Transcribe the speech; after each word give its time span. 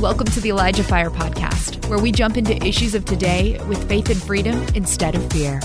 Welcome 0.00 0.28
to 0.28 0.40
the 0.40 0.48
Elijah 0.48 0.82
Fire 0.82 1.10
Podcast, 1.10 1.86
where 1.90 1.98
we 1.98 2.10
jump 2.10 2.38
into 2.38 2.56
issues 2.66 2.94
of 2.94 3.04
today 3.04 3.60
with 3.68 3.86
faith 3.86 4.08
and 4.08 4.16
freedom 4.16 4.56
instead 4.74 5.14
of 5.14 5.30
fear. 5.30 5.60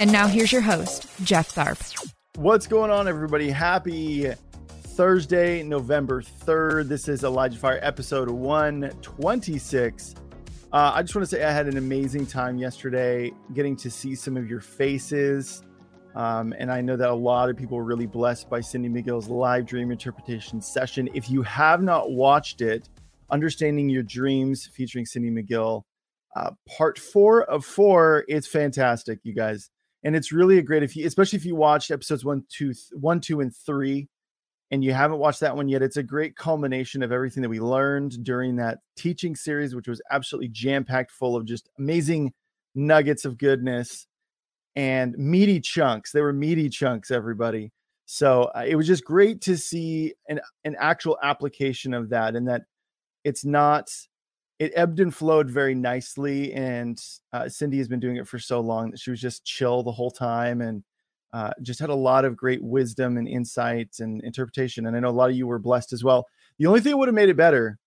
And 0.00 0.10
now 0.10 0.26
here's 0.26 0.50
your 0.50 0.62
host, 0.62 1.06
Jeff 1.22 1.54
Tharp. 1.54 2.10
What's 2.36 2.66
going 2.66 2.90
on, 2.90 3.06
everybody? 3.06 3.50
Happy 3.50 4.32
Thursday, 4.68 5.62
November 5.62 6.22
3rd. 6.22 6.88
This 6.88 7.08
is 7.08 7.24
Elijah 7.24 7.58
Fire 7.58 7.78
episode 7.82 8.30
126. 8.30 10.14
Uh, 10.72 10.92
I 10.94 11.02
just 11.02 11.14
want 11.14 11.28
to 11.28 11.36
say 11.36 11.44
I 11.44 11.52
had 11.52 11.68
an 11.68 11.76
amazing 11.76 12.24
time 12.24 12.56
yesterday 12.56 13.32
getting 13.52 13.76
to 13.76 13.90
see 13.90 14.14
some 14.14 14.38
of 14.38 14.48
your 14.48 14.60
faces. 14.60 15.62
Um, 16.14 16.54
and 16.58 16.72
I 16.72 16.80
know 16.80 16.96
that 16.96 17.10
a 17.10 17.14
lot 17.14 17.50
of 17.50 17.56
people 17.58 17.76
were 17.76 17.84
really 17.84 18.06
blessed 18.06 18.48
by 18.48 18.62
Cindy 18.62 18.88
McGill's 18.88 19.28
live 19.28 19.66
dream 19.66 19.90
interpretation 19.90 20.62
session. 20.62 21.10
If 21.12 21.28
you 21.28 21.42
have 21.42 21.82
not 21.82 22.12
watched 22.12 22.62
it, 22.62 22.88
Understanding 23.30 23.88
Your 23.88 24.02
Dreams 24.02 24.68
featuring 24.72 25.06
Cindy 25.06 25.30
McGill, 25.30 25.82
uh, 26.36 26.50
part 26.68 26.98
four 26.98 27.44
of 27.44 27.64
four, 27.64 28.24
it's 28.28 28.46
fantastic, 28.46 29.20
you 29.22 29.34
guys. 29.34 29.70
And 30.02 30.14
it's 30.14 30.32
really 30.32 30.58
a 30.58 30.62
great, 30.62 30.82
if 30.82 30.96
you, 30.96 31.06
especially 31.06 31.38
if 31.38 31.46
you 31.46 31.56
watched 31.56 31.90
episodes 31.90 32.24
one, 32.24 32.44
two, 32.50 32.72
th- 32.72 32.88
one, 32.92 33.20
two, 33.20 33.40
and 33.40 33.54
three, 33.54 34.08
and 34.70 34.84
you 34.84 34.92
haven't 34.92 35.18
watched 35.18 35.40
that 35.40 35.56
one 35.56 35.68
yet, 35.68 35.82
it's 35.82 35.96
a 35.96 36.02
great 36.02 36.36
culmination 36.36 37.02
of 37.02 37.12
everything 37.12 37.42
that 37.42 37.48
we 37.48 37.60
learned 37.60 38.22
during 38.24 38.56
that 38.56 38.78
teaching 38.96 39.36
series, 39.36 39.74
which 39.74 39.88
was 39.88 40.02
absolutely 40.10 40.48
jam 40.48 40.84
packed 40.84 41.10
full 41.10 41.36
of 41.36 41.46
just 41.46 41.68
amazing 41.78 42.32
nuggets 42.74 43.24
of 43.24 43.38
goodness 43.38 44.06
and 44.76 45.14
meaty 45.16 45.60
chunks. 45.60 46.12
They 46.12 46.20
were 46.20 46.32
meaty 46.32 46.68
chunks, 46.68 47.10
everybody. 47.10 47.72
So 48.06 48.50
uh, 48.54 48.64
it 48.66 48.74
was 48.76 48.86
just 48.86 49.04
great 49.04 49.40
to 49.42 49.56
see 49.56 50.14
an, 50.28 50.40
an 50.64 50.76
actual 50.78 51.16
application 51.22 51.94
of 51.94 52.10
that 52.10 52.36
and 52.36 52.48
that 52.48 52.62
it's 53.24 53.44
not, 53.44 53.90
it 54.58 54.72
ebbed 54.76 55.00
and 55.00 55.14
flowed 55.14 55.50
very 55.50 55.74
nicely. 55.74 56.52
And 56.52 57.02
uh, 57.32 57.48
Cindy 57.48 57.78
has 57.78 57.88
been 57.88 58.00
doing 58.00 58.16
it 58.16 58.28
for 58.28 58.38
so 58.38 58.60
long 58.60 58.90
that 58.90 59.00
she 59.00 59.10
was 59.10 59.20
just 59.20 59.44
chill 59.44 59.82
the 59.82 59.92
whole 59.92 60.10
time 60.10 60.60
and 60.60 60.84
uh, 61.32 61.50
just 61.62 61.80
had 61.80 61.90
a 61.90 61.94
lot 61.94 62.24
of 62.24 62.36
great 62.36 62.62
wisdom 62.62 63.16
and 63.16 63.26
insights 63.26 64.00
and 64.00 64.22
interpretation. 64.22 64.86
And 64.86 64.96
I 64.96 65.00
know 65.00 65.08
a 65.08 65.10
lot 65.10 65.30
of 65.30 65.36
you 65.36 65.48
were 65.48 65.58
blessed 65.58 65.92
as 65.92 66.04
well. 66.04 66.26
The 66.58 66.66
only 66.66 66.80
thing 66.80 66.92
that 66.92 66.98
would 66.98 67.08
have 67.08 67.14
made 67.14 67.28
it 67.28 67.36
better 67.36 67.78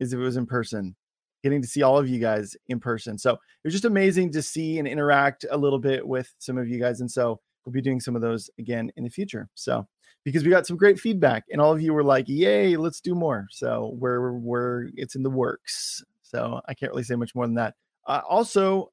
is 0.00 0.12
if 0.12 0.18
it 0.18 0.22
was 0.22 0.38
in 0.38 0.46
person 0.46 0.96
getting 1.42 1.60
to 1.60 1.68
see 1.68 1.82
all 1.82 1.98
of 1.98 2.08
you 2.08 2.18
guys 2.18 2.56
in 2.68 2.80
person. 2.80 3.18
So 3.18 3.32
it 3.32 3.38
was 3.64 3.74
just 3.74 3.84
amazing 3.84 4.32
to 4.32 4.40
see 4.40 4.78
and 4.78 4.88
interact 4.88 5.44
a 5.50 5.58
little 5.58 5.78
bit 5.78 6.06
with 6.06 6.32
some 6.38 6.56
of 6.56 6.66
you 6.66 6.80
guys. 6.80 7.00
And 7.00 7.10
so 7.10 7.38
we'll 7.64 7.74
be 7.74 7.82
doing 7.82 8.00
some 8.00 8.16
of 8.16 8.22
those 8.22 8.48
again 8.58 8.90
in 8.96 9.04
the 9.04 9.10
future. 9.10 9.50
So 9.54 9.86
because 10.24 10.42
we 10.42 10.50
got 10.50 10.66
some 10.66 10.76
great 10.76 10.98
feedback 10.98 11.44
and 11.50 11.60
all 11.60 11.72
of 11.72 11.82
you 11.82 11.92
were 11.92 12.02
like, 12.02 12.28
yay, 12.28 12.76
let's 12.76 13.00
do 13.00 13.14
more. 13.14 13.46
So 13.50 13.94
we're, 13.98 14.32
we're, 14.32 14.88
it's 14.94 15.14
in 15.14 15.22
the 15.22 15.30
works. 15.30 16.02
So 16.22 16.60
I 16.66 16.74
can't 16.74 16.92
really 16.92 17.04
say 17.04 17.14
much 17.14 17.34
more 17.34 17.46
than 17.46 17.54
that. 17.56 17.74
Uh, 18.06 18.22
also, 18.28 18.90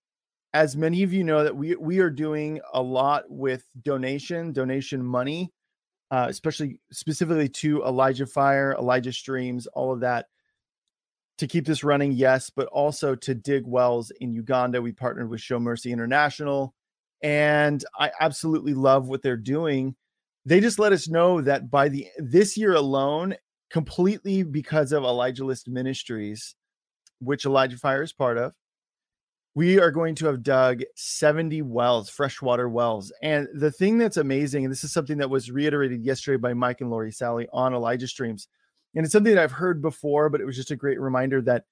as 0.53 0.75
many 0.75 1.03
of 1.03 1.13
you 1.13 1.23
know 1.23 1.43
that 1.43 1.55
we, 1.55 1.75
we 1.75 1.99
are 1.99 2.09
doing 2.09 2.59
a 2.73 2.81
lot 2.81 3.23
with 3.29 3.65
donation, 3.81 4.52
donation 4.52 5.03
money, 5.03 5.52
uh, 6.11 6.27
especially 6.29 6.79
specifically 6.91 7.47
to 7.47 7.83
Elijah 7.83 8.27
Fire, 8.27 8.75
Elijah 8.77 9.13
Streams, 9.13 9.65
all 9.67 9.93
of 9.93 10.02
that 10.02 10.25
to 11.37 11.47
keep 11.47 11.65
this 11.65 11.83
running, 11.83 12.11
yes, 12.11 12.52
but 12.52 12.67
also 12.67 13.15
to 13.15 13.33
dig 13.33 13.65
wells 13.65 14.11
in 14.19 14.31
Uganda. 14.31 14.79
We 14.79 14.91
partnered 14.91 15.29
with 15.29 15.41
Show 15.41 15.59
Mercy 15.59 15.91
International, 15.91 16.75
and 17.23 17.83
I 17.97 18.11
absolutely 18.19 18.75
love 18.75 19.07
what 19.07 19.23
they're 19.23 19.37
doing. 19.37 19.95
They 20.45 20.59
just 20.59 20.80
let 20.80 20.94
us 20.94 21.08
know 21.08 21.42
that 21.42 21.70
by 21.70 21.89
the 21.89 22.08
this 22.17 22.58
year 22.58 22.73
alone, 22.73 23.36
completely 23.70 24.44
because 24.44 24.92
of 24.92 25.03
Elijah 25.03 25.45
List 25.45 25.67
Ministries, 25.67 26.56
which 27.20 27.45
Elijah 27.45 27.77
Fire 27.77 28.02
is 28.02 28.14
part 28.14 28.38
of, 28.38 28.54
we 29.54 29.80
are 29.80 29.92
going 29.92 30.15
to 30.15 30.27
have 30.27 30.43
dug 30.43 30.82
70 30.95 31.61
wells, 31.61 32.10
freshwater 32.10 32.70
wells. 32.70 33.11
And 33.21 33.48
the 33.54 33.71
thing 33.71 33.98
that's 33.98 34.17
amazing, 34.17 34.64
and 34.64 34.71
this 34.71 34.83
is 34.83 34.93
something 34.93 35.17
that 35.17 35.30
was 35.30 35.52
reiterated 35.52 36.04
yesterday 36.04 36.38
by 36.38 36.54
Mike 36.54 36.82
and 36.82 36.89
Lori 36.89 37.11
Sally 37.11 37.48
on 37.52 37.73
Elijah 37.73 38.08
Streams, 38.08 38.48
and 38.95 39.05
it's 39.05 39.14
something 39.14 39.33
that 39.36 39.42
I've 39.42 39.52
heard 39.52 39.82
before, 39.82 40.30
but 40.30 40.42
it 40.42 40.45
was 40.45 40.55
just 40.55 40.71
a 40.71 40.76
great 40.76 40.99
reminder 40.99 41.42
that 41.44 41.64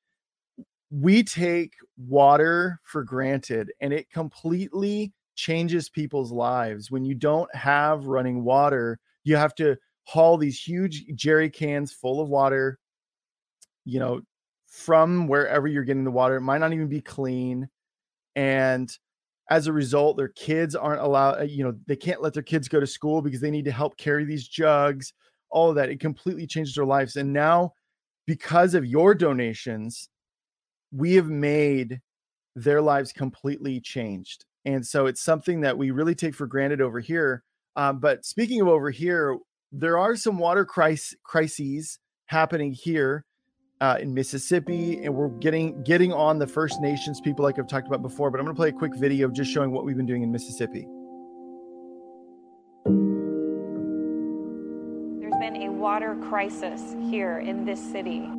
we 0.92 1.24
take 1.24 1.74
water 1.98 2.80
for 2.84 3.04
granted 3.04 3.72
and 3.80 3.94
it 3.94 4.10
completely 4.10 5.14
changes 5.40 5.90
people's 5.90 6.32
lives. 6.32 6.92
When 6.92 7.06
you 7.06 7.16
don't 7.16 7.54
have 7.56 8.06
running 8.06 8.44
water, 8.44 9.00
you 9.24 9.38
have 9.38 9.56
to 9.56 9.78
haul 10.04 10.38
these 10.38 10.60
huge 10.62 11.06
jerry 11.16 11.50
cans 11.50 11.94
full 11.94 12.20
of 12.20 12.28
water, 12.28 12.78
you 13.86 14.00
know, 14.00 14.22
from 14.68 15.28
wherever 15.28 15.68
you're 15.68 15.86
getting 15.86 16.04
the 16.04 16.12
water. 16.12 16.36
It 16.36 16.42
might 16.42 16.58
not 16.58 16.74
even 16.74 16.90
be 16.90 17.02
clean. 17.02 17.70
And 18.36 18.92
as 19.50 19.68
a 19.68 19.74
result, 19.74 20.18
their 20.18 20.28
kids 20.28 20.76
aren't 20.76 21.02
allowed, 21.02 21.40
uh, 21.40 21.44
you 21.44 21.64
know, 21.64 21.74
they 21.88 21.96
can't 21.96 22.22
let 22.22 22.34
their 22.34 22.44
kids 22.44 22.68
go 22.68 22.82
to 22.82 22.86
school 22.86 23.22
because 23.22 23.40
they 23.40 23.52
need 23.52 23.66
to 23.66 23.72
help 23.72 23.98
carry 23.98 24.26
these 24.26 24.48
jugs 24.48 25.14
all 25.50 25.70
of 25.70 25.76
that. 25.76 25.90
It 25.90 26.02
completely 26.02 26.46
changes 26.48 26.76
their 26.76 26.86
lives. 26.86 27.16
And 27.16 27.32
now, 27.32 27.74
because 28.28 28.76
of 28.76 28.86
your 28.86 29.16
donations, 29.16 30.10
we 30.92 31.16
have 31.16 31.30
made 31.30 32.02
their 32.56 32.82
lives 32.82 33.14
completely 33.14 33.80
changed. 33.80 34.46
And 34.70 34.86
so 34.86 35.08
it's 35.08 35.22
something 35.22 35.62
that 35.62 35.80
we 35.80 35.90
really 35.90 36.14
take 36.14 36.36
for 36.36 36.46
granted 36.46 36.80
over 36.80 37.00
here. 37.00 37.44
Um, 37.76 38.00
but 38.00 38.24
speaking 38.24 38.62
of 38.62 38.68
over 38.68 38.92
here, 38.92 39.40
there 39.72 39.98
are 39.98 40.16
some 40.16 40.38
water 40.38 40.64
crises 40.64 42.00
happening 42.28 42.72
here 42.72 43.26
uh, 43.82 43.98
in 44.00 44.14
Mississippi, 44.14 45.04
and 45.04 45.16
we're 45.16 45.30
getting 45.30 45.82
getting 45.84 46.14
on 46.14 46.38
the 46.38 46.46
First 46.46 46.82
Nations 46.82 47.20
people, 47.20 47.44
like 47.44 47.58
I've 47.58 47.68
talked 47.68 47.88
about 47.88 48.04
before. 48.04 48.30
But 48.30 48.40
I'm 48.40 48.46
going 48.46 48.56
to 48.56 48.60
play 48.60 48.70
a 48.70 48.72
quick 48.72 48.96
video 48.96 49.28
just 49.30 49.52
showing 49.52 49.72
what 49.72 49.86
we've 49.86 49.98
been 49.98 50.06
doing 50.06 50.22
in 50.22 50.32
Mississippi. 50.32 50.86
There's 55.20 55.40
been 55.40 55.64
a 55.64 55.70
water 55.72 56.16
crisis 56.30 56.96
here 57.10 57.40
in 57.40 57.66
this 57.66 57.80
city. 57.80 58.30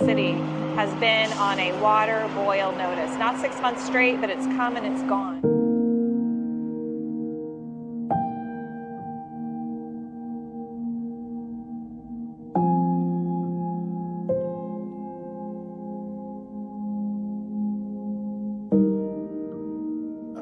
City 0.00 0.32
has 0.76 0.92
been 1.00 1.30
on 1.34 1.58
a 1.58 1.72
water 1.80 2.28
boil 2.34 2.72
notice. 2.72 3.14
Not 3.16 3.38
six 3.38 3.60
months 3.60 3.84
straight, 3.84 4.20
but 4.20 4.30
it's 4.30 4.46
come 4.46 4.76
and 4.76 4.86
it's 4.86 5.02
gone. 5.02 5.40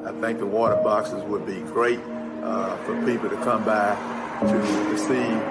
I 0.05 0.21
think 0.21 0.39
the 0.39 0.45
water 0.45 0.75
boxes 0.83 1.23
would 1.23 1.45
be 1.45 1.59
great 1.71 1.99
uh, 2.43 2.77
for 2.85 2.95
people 3.05 3.29
to 3.29 3.35
come 3.37 3.63
by 3.65 3.95
to 4.47 4.55
receive 4.89 5.41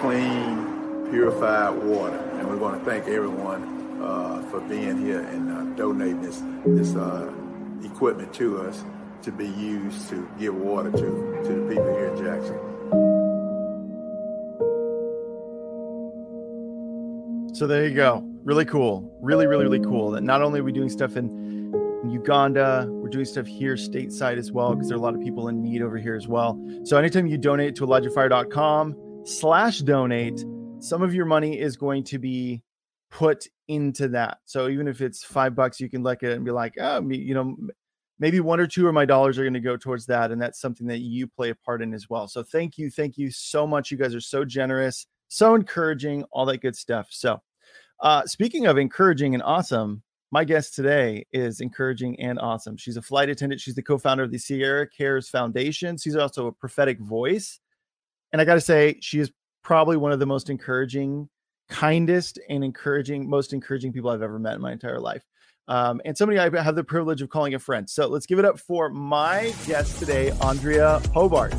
clean, 0.00 1.08
purified 1.10 1.82
water. 1.82 2.21
And 2.42 2.50
we 2.50 2.56
want 2.56 2.76
to 2.76 2.84
thank 2.84 3.06
everyone 3.06 4.02
uh, 4.02 4.42
for 4.50 4.58
being 4.62 5.00
here 5.00 5.20
and 5.20 5.48
uh, 5.48 5.76
donating 5.76 6.20
this 6.22 6.42
this 6.66 6.96
uh, 6.96 7.32
equipment 7.84 8.34
to 8.34 8.62
us 8.62 8.82
to 9.22 9.30
be 9.30 9.46
used 9.46 10.08
to 10.08 10.28
give 10.40 10.52
water 10.52 10.90
to, 10.90 10.98
to 10.98 11.52
the 11.54 11.68
people 11.68 11.96
here 11.96 12.08
in 12.08 12.16
Jackson. 12.16 12.58
So 17.54 17.68
there 17.68 17.86
you 17.86 17.94
go. 17.94 18.24
Really 18.42 18.64
cool. 18.64 19.08
Really, 19.20 19.46
really, 19.46 19.62
really 19.62 19.84
cool. 19.84 20.10
That 20.10 20.24
not 20.24 20.42
only 20.42 20.58
are 20.58 20.64
we 20.64 20.72
doing 20.72 20.88
stuff 20.88 21.16
in, 21.16 21.70
Uganda, 22.10 22.88
we're 22.88 23.08
doing 23.08 23.24
stuff 23.24 23.46
here 23.46 23.76
stateside 23.76 24.36
as 24.36 24.50
well 24.50 24.74
because 24.74 24.88
there 24.88 24.96
are 24.96 25.00
a 25.00 25.02
lot 25.02 25.14
of 25.14 25.20
people 25.20 25.46
in 25.46 25.62
need 25.62 25.80
over 25.80 25.96
here 25.96 26.16
as 26.16 26.26
well. 26.26 26.60
So 26.82 26.96
anytime 26.96 27.28
you 27.28 27.38
donate 27.38 27.76
to 27.76 27.86
ElijahFire.com 27.86 28.96
slash 29.24 29.78
donate, 29.78 30.44
some 30.82 31.02
of 31.02 31.14
your 31.14 31.26
money 31.26 31.60
is 31.60 31.76
going 31.76 32.02
to 32.02 32.18
be 32.18 32.60
put 33.10 33.46
into 33.68 34.08
that. 34.08 34.38
So 34.46 34.68
even 34.68 34.88
if 34.88 35.00
it's 35.00 35.22
five 35.22 35.54
bucks, 35.54 35.78
you 35.78 35.88
can 35.88 36.02
look 36.02 36.22
at 36.24 36.30
it 36.30 36.36
and 36.36 36.44
be 36.44 36.50
like, 36.50 36.74
oh, 36.80 37.08
you 37.08 37.34
know, 37.34 37.56
maybe 38.18 38.40
one 38.40 38.58
or 38.58 38.66
two 38.66 38.88
of 38.88 38.94
my 38.94 39.04
dollars 39.04 39.38
are 39.38 39.44
going 39.44 39.54
to 39.54 39.60
go 39.60 39.76
towards 39.76 40.06
that. 40.06 40.32
And 40.32 40.42
that's 40.42 40.60
something 40.60 40.86
that 40.88 40.98
you 40.98 41.28
play 41.28 41.50
a 41.50 41.54
part 41.54 41.82
in 41.82 41.94
as 41.94 42.10
well. 42.10 42.26
So 42.26 42.42
thank 42.42 42.78
you. 42.78 42.90
Thank 42.90 43.16
you 43.16 43.30
so 43.30 43.64
much. 43.64 43.90
You 43.90 43.96
guys 43.96 44.14
are 44.14 44.20
so 44.20 44.44
generous, 44.44 45.06
so 45.28 45.54
encouraging, 45.54 46.24
all 46.32 46.46
that 46.46 46.62
good 46.62 46.74
stuff. 46.74 47.06
So 47.10 47.40
uh, 48.00 48.26
speaking 48.26 48.66
of 48.66 48.76
encouraging 48.76 49.34
and 49.34 49.42
awesome, 49.44 50.02
my 50.32 50.44
guest 50.44 50.74
today 50.74 51.26
is 51.32 51.60
encouraging 51.60 52.18
and 52.18 52.40
awesome. 52.40 52.76
She's 52.76 52.96
a 52.96 53.02
flight 53.02 53.28
attendant. 53.28 53.60
She's 53.60 53.76
the 53.76 53.82
co-founder 53.82 54.24
of 54.24 54.32
the 54.32 54.38
Sierra 54.38 54.88
Cares 54.88 55.28
Foundation. 55.28 55.96
She's 55.96 56.16
also 56.16 56.48
a 56.48 56.52
prophetic 56.52 56.98
voice. 56.98 57.60
And 58.32 58.40
I 58.40 58.44
got 58.44 58.54
to 58.54 58.60
say, 58.60 58.96
she 59.00 59.20
is 59.20 59.30
probably 59.62 59.96
one 59.96 60.12
of 60.12 60.18
the 60.18 60.26
most 60.26 60.50
encouraging 60.50 61.28
kindest 61.68 62.38
and 62.48 62.62
encouraging, 62.64 63.28
most 63.28 63.52
encouraging 63.52 63.92
people 63.92 64.10
I've 64.10 64.22
ever 64.22 64.38
met 64.38 64.54
in 64.54 64.60
my 64.60 64.72
entire 64.72 65.00
life. 65.00 65.22
Um, 65.68 66.00
and 66.04 66.16
somebody 66.18 66.38
I 66.38 66.62
have 66.62 66.74
the 66.74 66.84
privilege 66.84 67.22
of 67.22 67.30
calling 67.30 67.54
a 67.54 67.58
friend. 67.58 67.88
So 67.88 68.08
let's 68.08 68.26
give 68.26 68.38
it 68.38 68.44
up 68.44 68.58
for 68.58 68.90
my 68.90 69.54
guest 69.66 69.98
today, 69.98 70.32
Andrea 70.42 71.00
Hobart. 71.14 71.54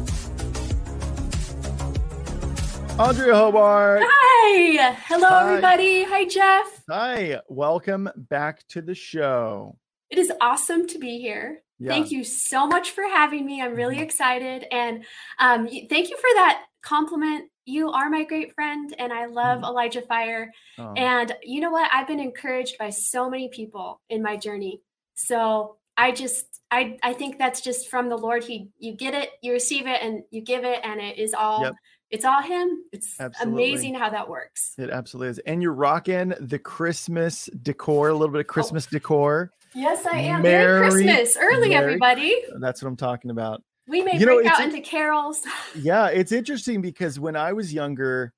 Andrea 3.00 3.33
Hobart. 3.33 4.03
Hi. 4.05 4.94
Hello, 5.07 5.27
Hi. 5.29 5.50
everybody. 5.50 6.03
Hi, 6.03 6.25
Jeff. 6.25 6.83
Hi, 6.89 7.39
welcome 7.47 8.09
back 8.15 8.67
to 8.67 8.81
the 8.81 8.94
show. 8.94 9.77
It 10.09 10.19
is 10.19 10.31
awesome 10.41 10.85
to 10.88 11.00
be 11.00 11.17
here. 11.19 11.63
Yeah. 11.79 11.89
Thank 11.89 12.11
you 12.11 12.23
so 12.23 12.67
much 12.67 12.91
for 12.91 13.03
having 13.03 13.45
me. 13.45 13.61
I'm 13.61 13.73
really 13.73 13.97
Mhm. 13.97 14.03
excited. 14.03 14.67
And 14.71 15.05
um, 15.39 15.67
thank 15.67 16.09
you 16.11 16.17
for 16.17 16.29
that 16.35 16.65
compliment. 16.83 17.50
You 17.65 17.92
are 17.92 18.10
my 18.10 18.24
great 18.24 18.54
friend, 18.54 18.94
and 19.00 19.13
I 19.13 19.25
love 19.25 19.60
Mhm. 19.62 19.68
Elijah 19.69 20.01
Fire. 20.01 20.51
Oh, 20.77 20.94
And 20.98 21.36
you 21.44 21.62
know 21.62 21.71
what? 21.71 21.89
I've 21.94 22.07
been 22.07 22.19
encouraged 22.19 22.77
by 22.77 22.89
so 22.89 23.30
many 23.30 23.50
people 23.50 24.01
in 24.10 24.21
my 24.21 24.36
journey. 24.38 24.81
So 25.15 25.77
I 25.95 26.12
just, 26.12 26.45
I, 26.71 26.98
I 27.04 27.13
think 27.13 27.38
that's 27.38 27.62
just 27.62 27.89
from 27.89 28.10
the 28.10 28.18
Lord. 28.18 28.44
He, 28.44 28.69
you 28.80 28.94
get 28.95 29.13
it, 29.13 29.30
you 29.42 29.51
receive 29.54 29.86
it, 29.88 30.01
and 30.01 30.24
you 30.31 30.42
give 30.42 30.63
it, 30.65 30.80
and 30.83 31.00
it 31.00 31.18
is 31.19 31.33
all, 31.33 31.62
Yep. 31.63 31.74
it's 32.10 32.25
all 32.25 32.42
Him. 32.42 32.83
It's 32.92 33.19
Absolutely. 33.19 33.63
amazing 33.71 33.94
how 33.95 34.10
that 34.10 34.27
works. 34.27 34.74
it 34.77 34.89
absolutely 34.89 35.30
is. 35.30 35.39
And 35.39 35.62
you're 35.62 35.74
rocking 35.74 36.33
the 36.39 36.57
Christmas 36.60 37.48
decor, 37.62 38.10
a 38.10 38.13
little 38.13 38.33
bit 38.33 38.42
of 38.42 38.48
Christmas 38.48 38.88
decor. 38.88 39.51
Yes, 39.75 40.06
I 40.06 40.18
am. 40.18 40.42
Merry- 40.42 40.81
Merry, 40.89 40.89
Christmas 41.06 41.38
early, 41.39 41.69
Merry- 41.69 41.83
everybody. 41.86 42.36
That's 42.60 42.81
what 42.83 42.89
I'm 42.89 42.98
talking 42.98 43.31
about. 43.31 43.63
We 43.88 44.01
may 44.01 44.18
You 44.18 44.25
break 44.25 44.45
it's 44.45 44.50
out 44.59 44.63
into 44.65 44.80
carols. 44.81 45.41
Yeah, 45.75 46.07
it's 46.07 46.31
interesting 46.31 46.81
because 46.81 47.19
when 47.19 47.35
I 47.35 47.53
was 47.53 47.74
younger, 47.74 48.33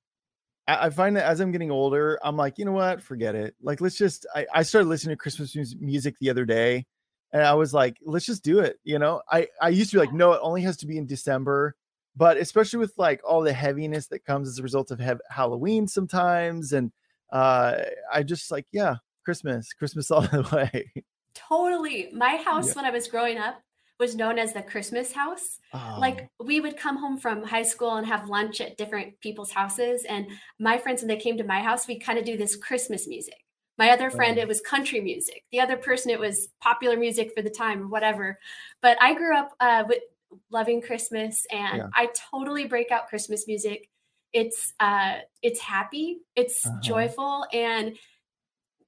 I, 0.66 0.86
I 0.86 0.90
find 0.90 1.16
that 1.16 1.24
as 1.26 1.40
I'm 1.40 1.52
getting 1.52 1.70
older, 1.70 2.18
I'm 2.22 2.36
like, 2.36 2.58
you 2.58 2.64
know 2.64 2.72
what? 2.72 3.02
Forget 3.02 3.34
it. 3.34 3.54
Like, 3.62 3.80
let's 3.80 3.96
just. 3.96 4.26
I, 4.34 4.46
I 4.52 4.62
started 4.62 4.88
listening 4.88 5.14
to 5.14 5.18
Christmas 5.18 5.54
music 5.80 6.16
the 6.20 6.30
other 6.30 6.44
day, 6.44 6.86
and 7.32 7.42
I 7.42 7.54
was 7.54 7.72
like, 7.72 7.96
let's 8.04 8.26
just 8.26 8.42
do 8.42 8.58
it. 8.60 8.78
You 8.84 8.98
know, 8.98 9.22
I 9.30 9.48
I 9.60 9.68
used 9.68 9.90
to 9.90 9.96
be 9.96 10.00
like, 10.00 10.12
no, 10.12 10.32
it 10.32 10.40
only 10.42 10.62
has 10.62 10.76
to 10.78 10.86
be 10.86 10.98
in 10.98 11.06
December, 11.06 11.76
but 12.16 12.36
especially 12.38 12.80
with 12.80 12.94
like 12.96 13.20
all 13.24 13.42
the 13.42 13.52
heaviness 13.52 14.08
that 14.08 14.24
comes 14.24 14.48
as 14.48 14.58
a 14.58 14.62
result 14.62 14.90
of 14.90 14.98
hev- 14.98 15.20
Halloween 15.30 15.86
sometimes, 15.86 16.72
and 16.72 16.90
uh, 17.32 17.76
I 18.12 18.22
just 18.24 18.50
like, 18.50 18.66
yeah, 18.72 18.96
Christmas, 19.24 19.72
Christmas 19.72 20.10
all 20.10 20.22
the 20.22 20.42
way. 20.52 21.04
totally. 21.34 22.10
My 22.12 22.36
house 22.36 22.68
Yeah. 22.68 22.72
when 22.74 22.84
I 22.86 22.90
was 22.90 23.06
growing 23.08 23.38
up 23.38 23.60
was 23.98 24.14
known 24.14 24.38
as 24.38 24.52
the 24.52 24.62
Christmas 24.62 25.12
house. 25.12 25.58
Oh, 25.72 26.00
Like 26.00 26.28
we 26.38 26.60
would 26.60 26.76
come 26.76 26.96
home 26.96 27.18
from 27.18 27.42
high 27.42 27.62
school 27.62 27.96
and 27.96 28.06
have 28.06 28.28
lunch 28.28 28.60
at 28.60 28.76
different 28.76 29.18
people's 29.20 29.50
houses. 29.50 30.04
And 30.08 30.26
my 30.58 30.78
friends, 30.78 31.02
when 31.02 31.08
they 31.08 31.16
came 31.16 31.36
to 31.38 31.44
my 31.44 31.60
house, 31.60 31.86
we 31.88 31.98
kind 31.98 32.18
of 32.18 32.24
do 32.24 32.36
this 32.36 32.56
Christmas 32.56 33.06
music. 33.08 33.44
My 33.78 33.90
other 33.90 34.10
friend, 34.10 34.38
it 34.38 34.48
was 34.48 34.60
country 34.62 35.00
music. 35.00 35.44
The 35.52 35.60
other 35.60 35.76
person, 35.76 36.10
it 36.10 36.18
was 36.20 36.48
popular 36.62 36.96
music 36.96 37.32
for 37.34 37.42
the 37.42 37.50
time 37.50 37.82
or 37.82 37.88
whatever. 37.88 38.38
But 38.80 38.96
I 39.02 39.14
grew 39.14 39.36
up 39.36 39.52
uh, 39.60 39.84
with 39.86 40.02
loving 40.50 40.80
Christmas, 40.80 41.46
and 41.50 41.82
Yeah. 41.82 41.88
I 41.94 42.08
totally 42.30 42.66
break 42.66 42.90
out 42.90 43.08
Christmas 43.08 43.46
music. 43.46 43.90
It's 44.32 44.72
uh, 44.80 45.18
it's 45.42 45.60
happy, 45.60 46.20
it's 46.34 46.64
Uh-huh. 46.64 46.78
joyful, 46.82 47.46
and 47.52 47.96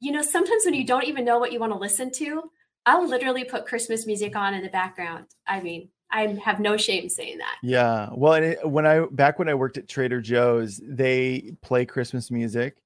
you 0.01 0.13
know 0.13 0.23
sometimes 0.23 0.65
when 0.65 0.75
you 0.75 0.85
don't 0.85 1.05
even 1.05 1.25
know 1.25 1.39
what 1.39 1.53
you 1.53 1.61
want 1.61 1.73
to 1.73 1.79
listen 1.79 2.11
to, 2.13 2.51
I'll 2.89 3.07
literally 3.07 3.45
put 3.45 3.67
Christmas 3.67 4.07
music 4.07 4.35
on 4.35 4.55
in 4.55 4.63
the 4.63 4.71
background. 4.71 5.27
I 5.47 5.61
mean, 5.61 5.91
I 6.11 6.39
have 6.43 6.59
no 6.59 6.79
shame 6.79 7.11
saying 7.11 7.37
that. 7.37 7.57
Yeah. 7.63 8.09
Well, 8.15 8.33
and 8.33 8.45
it, 8.47 8.71
when 8.71 8.87
I 8.87 9.05
back 9.11 9.39
when 9.39 9.51
I 9.51 9.55
worked 9.55 9.77
at 9.77 9.89
Trader 9.89 10.23
Joe's, 10.23 10.81
they 10.83 11.53
play 11.61 11.85
Christmas 11.85 12.31
music, 12.31 12.79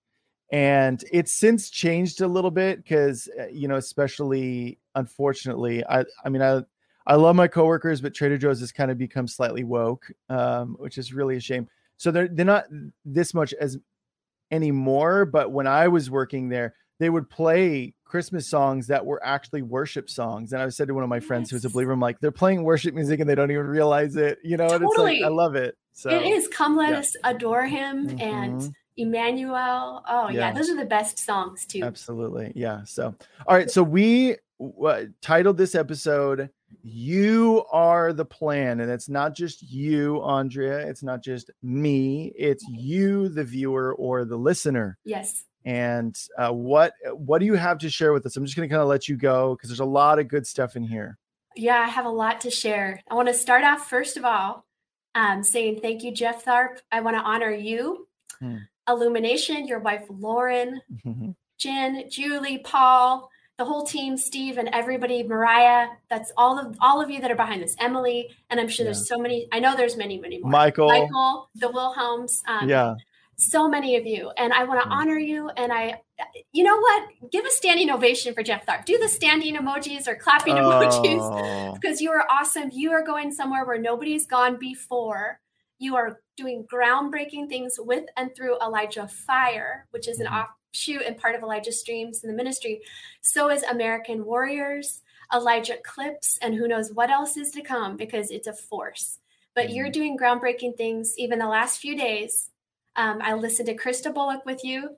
and 0.51 1.05
it's 1.13 1.39
since 1.39 1.71
changed 1.71 2.21
a 2.21 2.27
little 2.27 2.51
bit 2.51 2.83
because 2.83 3.29
you 3.53 3.69
know, 3.69 3.77
especially 3.77 4.81
unfortunately, 4.97 5.85
I 5.87 6.05
I 6.25 6.31
mean 6.31 6.43
I 6.43 6.63
I 7.07 7.15
love 7.15 7.37
my 7.37 7.47
coworkers, 7.47 8.01
but 8.01 8.13
Trader 8.13 8.39
Joe's 8.39 8.59
has 8.59 8.73
kind 8.73 8.91
of 8.91 8.99
become 8.99 9.29
slightly 9.29 9.63
woke, 9.63 10.11
um, 10.29 10.75
which 10.81 10.99
is 10.99 11.13
really 11.13 11.37
a 11.37 11.41
shame. 11.41 11.69
So 11.97 12.11
they're 12.11 12.27
they're 12.27 12.45
not 12.45 12.65
this 13.05 13.35
much 13.35 13.55
as 13.55 13.79
anymore. 14.51 15.27
But 15.27 15.53
when 15.53 15.69
I 15.69 15.87
was 15.87 16.11
working 16.11 16.49
there, 16.49 16.75
they 16.99 17.09
would 17.09 17.31
play 17.31 17.95
Christmas 18.13 18.47
songs 18.47 18.89
that 18.89 19.07
were 19.07 19.25
actually 19.25 19.63
worship 19.63 20.11
songs. 20.11 20.53
And 20.53 20.61
I 20.61 20.69
said 20.69 20.89
to 20.89 20.93
one 20.95 21.03
of 21.03 21.09
my 21.09 21.19
friends 21.19 21.51
who's 21.51 21.65
a 21.65 21.71
believer, 21.71 21.93
I'm 21.93 21.99
like, 21.99 22.21
they're 22.21 22.31
playing 22.31 22.63
worship 22.63 22.95
music 22.95 23.21
and 23.21 23.31
they 23.31 23.35
don't 23.35 23.51
even 23.51 23.67
realize 23.67 24.17
it, 24.17 24.39
you 24.45 24.59
know? 24.59 24.67
And 24.67 24.85
it's 24.85 24.99
like, 24.99 25.23
I 25.23 25.29
love 25.29 25.55
it. 25.55 25.79
So 25.95 26.11
it 26.11 26.23
is 26.27 26.47
come 26.47 26.77
let 26.77 26.91
yeah. 26.91 26.99
us 26.99 27.17
adore 27.25 27.65
him 27.65 28.11
and 28.21 28.61
Mhm. 28.61 28.73
Emmanuel. 28.99 30.03
Oh 30.07 30.29
yeah. 30.29 30.49
Yeah. 30.49 30.53
those 30.53 30.69
are 30.69 30.77
the 30.77 30.85
best 30.85 31.21
songs 31.21 31.65
too. 31.65 31.81
Absolutely. 31.83 32.53
Yeah. 32.55 32.85
So, 32.85 33.15
all 33.47 33.57
right. 33.57 33.71
So 33.71 33.83
we 33.83 34.37
uh, 34.85 35.05
titled 35.23 35.57
this 35.57 35.75
episode, 35.75 36.51
You 36.83 37.65
Are 37.73 38.13
the 38.13 38.27
Plan. 38.27 38.81
And 38.81 38.91
it's 38.91 39.09
not 39.09 39.35
just 39.35 39.63
you, 39.63 40.21
Andrea. 40.21 40.87
It's 40.87 41.03
not 41.03 41.23
just 41.23 41.51
me. 41.63 42.35
It's 42.37 42.65
you, 42.69 43.31
the 43.31 43.45
viewer 43.45 43.95
or 43.95 44.27
the 44.27 44.37
listener. 44.37 44.99
Yes. 45.03 45.45
And 45.65 46.17
uh, 46.39 46.51
what 46.51 46.93
what 47.13 47.39
do 47.39 47.47
you 47.47 47.55
have 47.55 47.79
to 47.79 47.91
share 47.91 48.13
with 48.13 48.27
us? 48.27 48.37
I'm 48.37 48.45
just 48.45 48.57
going 48.57 48.69
to 48.69 48.73
kind 48.73 48.83
of 48.83 48.89
let 48.89 49.09
you 49.09 49.17
go 49.17 49.55
because 49.55 49.69
there's 49.69 49.81
a 49.81 49.85
lot 49.85 50.19
of 50.19 50.29
good 50.29 50.47
stuff 50.47 50.77
in 50.77 50.83
here. 50.83 51.19
Yeah, 51.55 51.79
I 51.79 51.89
have 51.89 52.07
a 52.07 52.11
lot 52.11 52.41
to 52.43 52.51
share. 52.51 53.01
I 53.11 53.15
want 53.15 53.29
to 53.29 53.35
start 53.35 53.63
off 53.63 53.89
first 53.89 54.17
of 54.17 54.25
all 54.25 54.65
um, 55.15 55.43
saying 55.43 55.81
thank 55.81 56.03
you, 56.03 56.13
Jeff 56.13 56.45
Tharp. 56.45 56.79
I 56.91 57.01
want 57.01 57.17
to 57.17 57.23
honor 57.23 57.51
you, 57.51 58.09
Hmm. 58.41 58.57
Illumination, 58.89 59.69
your 59.69 59.79
wife 59.79 60.05
Lauren, 60.11 60.81
Jen, 61.59 62.11
Julie, 62.11 62.59
Paul, 62.59 63.31
the 63.57 63.65
whole 63.65 63.85
team, 63.85 64.17
Steve, 64.17 64.59
and 64.59 64.69
everybody, 64.73 65.23
Mariah. 65.23 65.87
That's 66.11 66.33
all 66.37 66.59
of 66.59 66.77
all 66.81 67.01
of 67.01 67.09
you 67.09 67.21
that 67.21 67.31
are 67.31 67.37
behind 67.37 67.63
this. 67.63 67.77
Emily, 67.79 68.31
and 68.51 68.59
I'm 68.59 68.69
sure 68.69 68.85
there's 68.85 69.07
so 69.07 69.19
many. 69.19 69.47
I 69.53 69.61
know 69.61 69.77
there's 69.77 69.97
many, 69.97 70.19
many 70.19 70.41
more. 70.41 70.51
Michael. 70.51 70.89
Michael, 70.89 71.49
the 71.55 71.71
Wilhelms. 71.71 72.43
Um, 72.49 72.69
yeah. 72.69 72.95
So 73.37 73.69
many 73.69 73.97
of 73.97 74.07
you 74.07 74.31
and 74.37 74.53
i 74.53 74.65
want 74.65 74.81
to 74.83 74.89
Mm. 74.89 74.93
honor 74.93 75.19
you 75.19 75.49
and 75.57 75.73
i 75.73 76.01
you 76.53 76.63
know 76.63 76.79
what? 76.79 77.09
Give 77.33 77.45
a 77.45 77.51
standing 77.51 77.91
ovation 77.91 78.33
for 78.35 78.43
jeff 78.45 78.65
tharp 78.65 78.85
do 78.85 78.97
the 78.99 79.09
standing 79.09 79.57
emojis 79.57 80.07
or 80.07 80.15
clapping 80.15 80.55
emojis 80.55 81.19
Oh, 81.21 81.73
because 81.81 82.01
you 82.01 82.11
are 82.11 82.25
awesome. 82.31 82.71
You 82.73 82.93
are 82.93 83.03
going 83.03 83.33
somewhere 83.33 83.65
where 83.65 83.79
nobody's 83.79 84.27
gone 84.27 84.57
before. 84.57 85.41
You 85.79 85.97
are 85.97 86.21
doing 86.37 86.65
groundbreaking 86.73 87.49
things 87.49 87.75
with 87.79 88.05
and 88.17 88.33
through 88.37 88.59
elijah 88.61 89.09
fire 89.09 89.87
which 89.91 90.07
is 90.07 90.21
an 90.21 90.27
Mhm. 90.27 90.45
offshoot 90.45 91.03
and 91.03 91.17
part 91.19 91.35
of 91.35 91.43
elijah 91.43 91.73
streams 91.73 92.23
in 92.23 92.31
the 92.31 92.37
ministry. 92.37 92.83
So 93.23 93.51
is 93.51 93.63
american 93.65 94.25
warriors 94.25 95.03
elijah 95.35 95.79
clips 95.85 96.39
and 96.43 96.55
who 96.55 96.69
knows 96.69 96.93
what 96.93 97.11
else 97.11 97.37
is 97.37 97.51
to 97.53 97.63
come 97.63 97.97
because 97.97 98.31
it's 98.31 98.47
a 98.47 98.53
force. 98.53 99.19
But 99.55 99.71
you're 99.73 99.91
doing 99.91 100.17
groundbreaking 100.17 100.77
things 100.77 101.15
even 101.19 101.39
the 101.41 101.49
last 101.49 101.79
few 101.81 101.97
days 101.97 102.51
um, 102.97 103.19
I 103.23 103.35
listened 103.35 103.67
to 103.69 103.77
Krista 103.77 104.13
Bullock 104.13 104.45
with 104.47 104.65
you. 104.65 104.91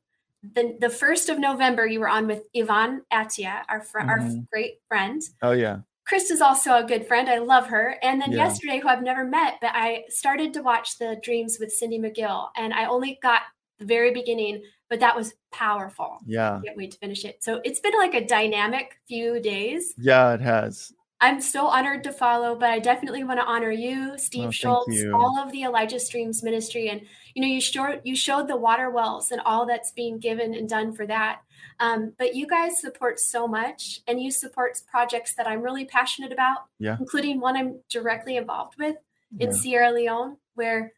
The, 0.54 0.76
the 0.80 0.90
first 0.90 1.28
of 1.30 1.38
November, 1.38 1.86
you 1.86 2.00
were 2.00 2.08
on 2.08 2.26
with 2.26 2.42
Yvonne 2.52 3.02
Atia, 3.12 3.62
our 3.68 3.80
fr- 3.80 4.00
our 4.00 4.18
Mhm. 4.18 4.46
great 4.50 4.74
friend. 4.88 5.22
oh 5.42 5.52
yeah. 5.52 5.78
Krista's 6.10 6.42
also 6.42 6.74
a 6.76 6.84
good 6.84 7.06
friend. 7.08 7.30
I 7.30 7.38
love 7.38 7.68
her. 7.68 7.96
And 8.02 8.20
then 8.20 8.30
Yeah. 8.32 8.44
yesterday, 8.44 8.78
who 8.78 8.88
I've 8.88 9.02
never 9.02 9.24
met, 9.24 9.54
but 9.62 9.70
I 9.72 10.04
started 10.10 10.52
to 10.52 10.62
watch 10.62 10.98
the 10.98 11.18
Dreams 11.22 11.56
with 11.58 11.72
Cindy 11.72 11.98
McGill, 11.98 12.48
and 12.58 12.74
I 12.74 12.84
only 12.84 13.18
got 13.22 13.40
the 13.78 13.86
very 13.86 14.12
beginning, 14.12 14.62
but 14.90 15.00
that 15.00 15.16
was 15.16 15.32
powerful. 15.50 16.18
Yeah. 16.26 16.60
Can't 16.62 16.76
wait 16.76 16.90
to 16.90 16.98
finish 16.98 17.24
it. 17.24 17.42
So 17.42 17.62
it's 17.64 17.80
been 17.80 17.94
like 17.96 18.12
a 18.14 18.24
dynamic 18.26 18.98
few 19.08 19.40
days. 19.40 19.94
Yeah, 19.96 20.34
it 20.34 20.42
has. 20.42 20.92
I'm 21.20 21.40
so 21.40 21.66
honored 21.66 22.04
to 22.04 22.12
follow, 22.12 22.54
but 22.54 22.70
I 22.70 22.78
definitely 22.78 23.24
want 23.24 23.40
to 23.40 23.46
honor 23.46 23.70
you, 23.70 24.18
Steve 24.18 24.48
Oh, 24.48 24.50
Shultz, 24.50 24.94
you. 24.94 25.14
all 25.14 25.38
of 25.38 25.52
the 25.52 25.62
Elijah 25.62 25.98
Streams 26.00 26.42
ministry, 26.42 26.88
and 26.88 27.00
you 27.34 27.40
know 27.42 27.48
you 27.48 27.60
showed 27.60 28.00
you 28.04 28.14
showed 28.14 28.46
the 28.48 28.56
water 28.56 28.90
wells 28.90 29.30
and 29.30 29.40
all 29.42 29.64
that's 29.64 29.92
being 29.92 30.18
given 30.18 30.54
and 30.54 30.68
done 30.68 30.92
for 30.92 31.06
that. 31.06 31.40
Um, 31.80 32.12
but 32.18 32.34
you 32.34 32.46
guys 32.46 32.78
support 32.80 33.18
so 33.20 33.48
much, 33.48 34.00
and 34.06 34.20
you 34.22 34.30
support 34.30 34.80
projects 34.90 35.34
that 35.36 35.46
I'm 35.46 35.62
really 35.62 35.84
passionate 35.86 36.32
about, 36.32 36.66
Yeah. 36.78 36.96
including 37.00 37.40
one 37.40 37.56
I'm 37.56 37.80
directly 37.88 38.36
involved 38.36 38.74
with 38.78 38.96
in 39.38 39.48
Yeah. 39.50 39.56
Sierra 39.56 39.92
Leone, 39.92 40.36
where 40.54 40.92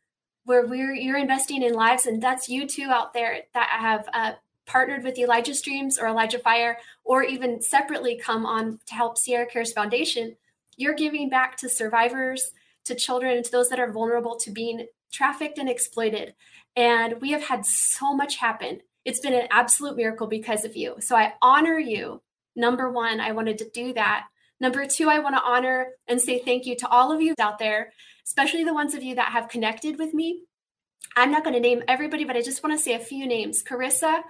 where 0.44 0.66
we're 0.66 0.94
you're 0.94 1.18
investing 1.18 1.62
in 1.62 1.74
lives, 1.74 2.06
and 2.06 2.22
that's 2.22 2.48
you 2.48 2.66
two 2.66 2.88
out 2.88 3.12
there 3.12 3.42
that 3.54 3.68
have 3.68 4.08
uh, 4.12 4.32
partnered 4.66 5.04
with 5.04 5.18
Elijah 5.18 5.54
Streams 5.54 5.98
or 5.98 6.08
Elijah 6.08 6.38
Fire, 6.38 6.78
or 7.04 7.22
even 7.22 7.60
separately 7.60 8.16
come 8.16 8.44
on 8.44 8.78
to 8.86 8.94
help 8.94 9.16
Sierra 9.16 9.46
Cares 9.46 9.72
Foundation. 9.72 10.36
You're 10.76 10.94
giving 10.94 11.28
back 11.28 11.56
to 11.58 11.68
survivors, 11.68 12.52
to 12.84 12.94
children, 12.94 13.36
and 13.36 13.44
to 13.44 13.50
those 13.50 13.68
that 13.70 13.80
are 13.80 13.92
vulnerable 13.92 14.36
to 14.36 14.50
being 14.50 14.86
trafficked 15.12 15.58
and 15.58 15.68
exploited. 15.68 16.34
And 16.74 17.20
we 17.20 17.30
have 17.30 17.44
had 17.44 17.64
so 17.64 18.14
much 18.14 18.36
happen. 18.36 18.80
It's 19.04 19.20
been 19.20 19.32
an 19.32 19.48
absolute 19.50 19.96
miracle 19.96 20.26
because 20.26 20.64
of 20.64 20.76
you. 20.76 20.96
So 21.00 21.16
I 21.16 21.34
honor 21.40 21.78
you. 21.78 22.20
Number 22.54 22.90
one, 22.90 23.20
I 23.20 23.32
wanted 23.32 23.58
to 23.58 23.70
do 23.70 23.92
that. 23.94 24.26
Number 24.58 24.86
two, 24.86 25.08
I 25.08 25.18
want 25.20 25.36
to 25.36 25.42
honor 25.42 25.88
and 26.08 26.20
say 26.20 26.38
thank 26.38 26.66
you 26.66 26.76
to 26.76 26.88
all 26.88 27.12
of 27.12 27.20
you 27.20 27.34
out 27.38 27.58
there, 27.58 27.92
especially 28.24 28.64
the 28.64 28.74
ones 28.74 28.94
of 28.94 29.02
you 29.02 29.14
that 29.14 29.32
have 29.32 29.48
connected 29.48 29.98
with 29.98 30.12
me 30.14 30.40
I'm 31.14 31.30
not 31.30 31.44
going 31.44 31.54
to 31.54 31.60
name 31.60 31.82
everybody, 31.88 32.24
but 32.24 32.36
I 32.36 32.42
just 32.42 32.62
want 32.62 32.76
to 32.76 32.82
say 32.82 32.94
a 32.94 32.98
few 32.98 33.26
names. 33.26 33.62
Carissa, 33.62 34.22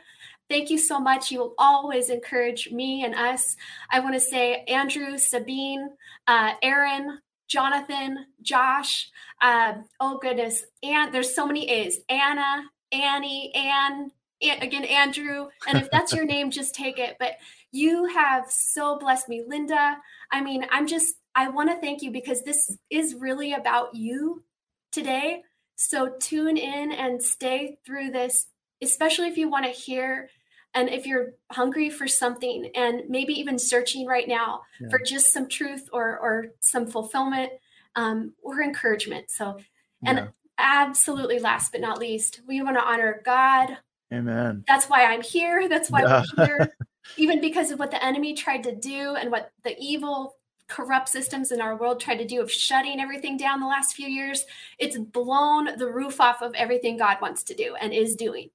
thank 0.48 0.70
you 0.70 0.78
so 0.78 0.98
much. 0.98 1.30
You 1.30 1.40
will 1.40 1.54
always 1.58 2.10
encourage 2.10 2.70
me 2.70 3.04
and 3.04 3.14
us. 3.14 3.56
I 3.90 4.00
want 4.00 4.14
to 4.14 4.20
say 4.20 4.64
Andrew, 4.68 5.18
Sabine, 5.18 5.90
uh, 6.26 6.52
Aaron, 6.62 7.20
Jonathan, 7.48 8.26
Josh. 8.42 9.10
Uh, 9.40 9.74
oh 10.00 10.18
goodness, 10.18 10.64
and 10.82 11.12
there's 11.12 11.34
so 11.34 11.46
many 11.46 11.68
A's. 11.70 11.98
Anna, 12.08 12.64
Annie, 12.92 13.54
Ann, 13.54 14.10
again 14.42 14.84
Andrew. 14.84 15.48
And 15.68 15.78
if 15.78 15.90
that's 15.90 16.12
your 16.12 16.24
name, 16.26 16.50
just 16.50 16.74
take 16.74 16.98
it. 16.98 17.16
But 17.18 17.32
you 17.72 18.06
have 18.06 18.50
so 18.50 18.98
blessed 18.98 19.28
me, 19.28 19.44
Linda. 19.46 19.98
I 20.32 20.40
mean, 20.40 20.66
I'm 20.70 20.86
just 20.86 21.16
I 21.34 21.48
want 21.50 21.70
to 21.70 21.76
thank 21.76 22.02
you 22.02 22.10
because 22.10 22.42
this 22.42 22.76
is 22.90 23.14
really 23.14 23.52
about 23.52 23.94
you 23.94 24.42
today. 24.90 25.42
So 25.76 26.14
tune 26.18 26.56
in 26.56 26.92
and 26.92 27.22
stay 27.22 27.76
through 27.84 28.10
this, 28.10 28.46
especially 28.83 29.28
if 29.28 29.37
you 29.37 29.49
want 29.49 29.64
to 29.64 29.71
hear 29.71 30.28
and 30.75 30.88
if 30.90 31.06
you're 31.06 31.33
hungry 31.50 31.88
for 31.88 32.06
something 32.06 32.71
and 32.75 33.02
maybe 33.09 33.33
even 33.33 33.59
searching 33.59 34.06
right 34.06 34.28
now 34.28 34.61
yeah. 34.80 34.88
for 34.90 34.99
just 34.99 35.33
some 35.33 35.49
truth 35.49 35.88
or 35.92 36.18
or 36.18 36.49
some 36.61 36.87
fulfillment 36.87 37.50
um, 37.97 38.35
or 38.42 38.62
encouragement. 38.62 39.30
So, 39.30 39.59
and 40.04 40.18
yeah. 40.18 40.26
absolutely 40.59 41.38
last 41.38 41.73
but 41.73 41.80
not 41.80 41.99
least, 41.99 42.42
we 42.47 42.62
want 42.62 42.76
to 42.76 42.85
honor 42.85 43.23
God. 43.25 43.78
Amen. 44.12 44.64
That's 44.68 44.87
why 44.87 45.04
I'm 45.06 45.23
here. 45.23 45.68
That's 45.68 45.90
why 45.90 46.02
yeah. 46.02 46.25
we're 46.37 46.47
here. 46.47 46.76
even 47.16 47.40
because 47.40 47.71
of 47.71 47.78
what 47.78 47.90
the 47.90 48.04
enemy 48.04 48.35
tried 48.35 48.62
to 48.64 48.75
do 48.75 49.16
and 49.16 49.30
what 49.30 49.50
the 49.64 49.76
evil 49.78 50.37
corrupt 50.68 51.09
systems 51.09 51.52
in 51.52 51.61
our 51.61 51.76
world 51.76 52.00
tried 52.00 52.18
to 52.18 52.26
do 52.26 52.42
of 52.42 52.50
shutting 52.50 53.00
everything 53.00 53.37
down 53.37 53.61
the 53.61 53.66
last 53.66 53.95
few 53.95 54.09
years, 54.09 54.45
it's 54.78 54.99
blown 54.99 55.76
the 55.78 55.90
roof 55.90 56.21
off 56.21 56.42
of 56.42 56.54
everything 56.54 56.97
God 56.97 57.18
wants 57.21 57.42
to 57.45 57.54
do 57.54 57.76
and 57.80 57.92
is 57.92 58.16
doing. 58.16 58.50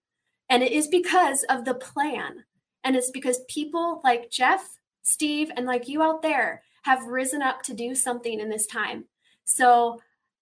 And 0.52 0.62
it 0.62 0.74
is 0.74 0.90
because 0.90 1.44
of 1.44 1.64
the 1.64 1.74
plan. 1.74 2.44
And 2.84 2.98
it's 2.98 3.10
because 3.10 3.40
people 3.48 4.02
like 4.04 4.30
Jeff, 4.30 4.78
Steve, 5.02 5.50
and 5.56 5.66
like 5.66 5.88
you 5.88 6.04
out 6.04 6.22
there 6.22 6.62
have 6.84 7.06
risen 7.06 7.42
up 7.42 7.64
to 7.64 7.74
do 7.74 7.96
something 7.96 8.38
in 8.38 8.50
this 8.50 8.68
time. 8.68 9.06
So 9.46 10.02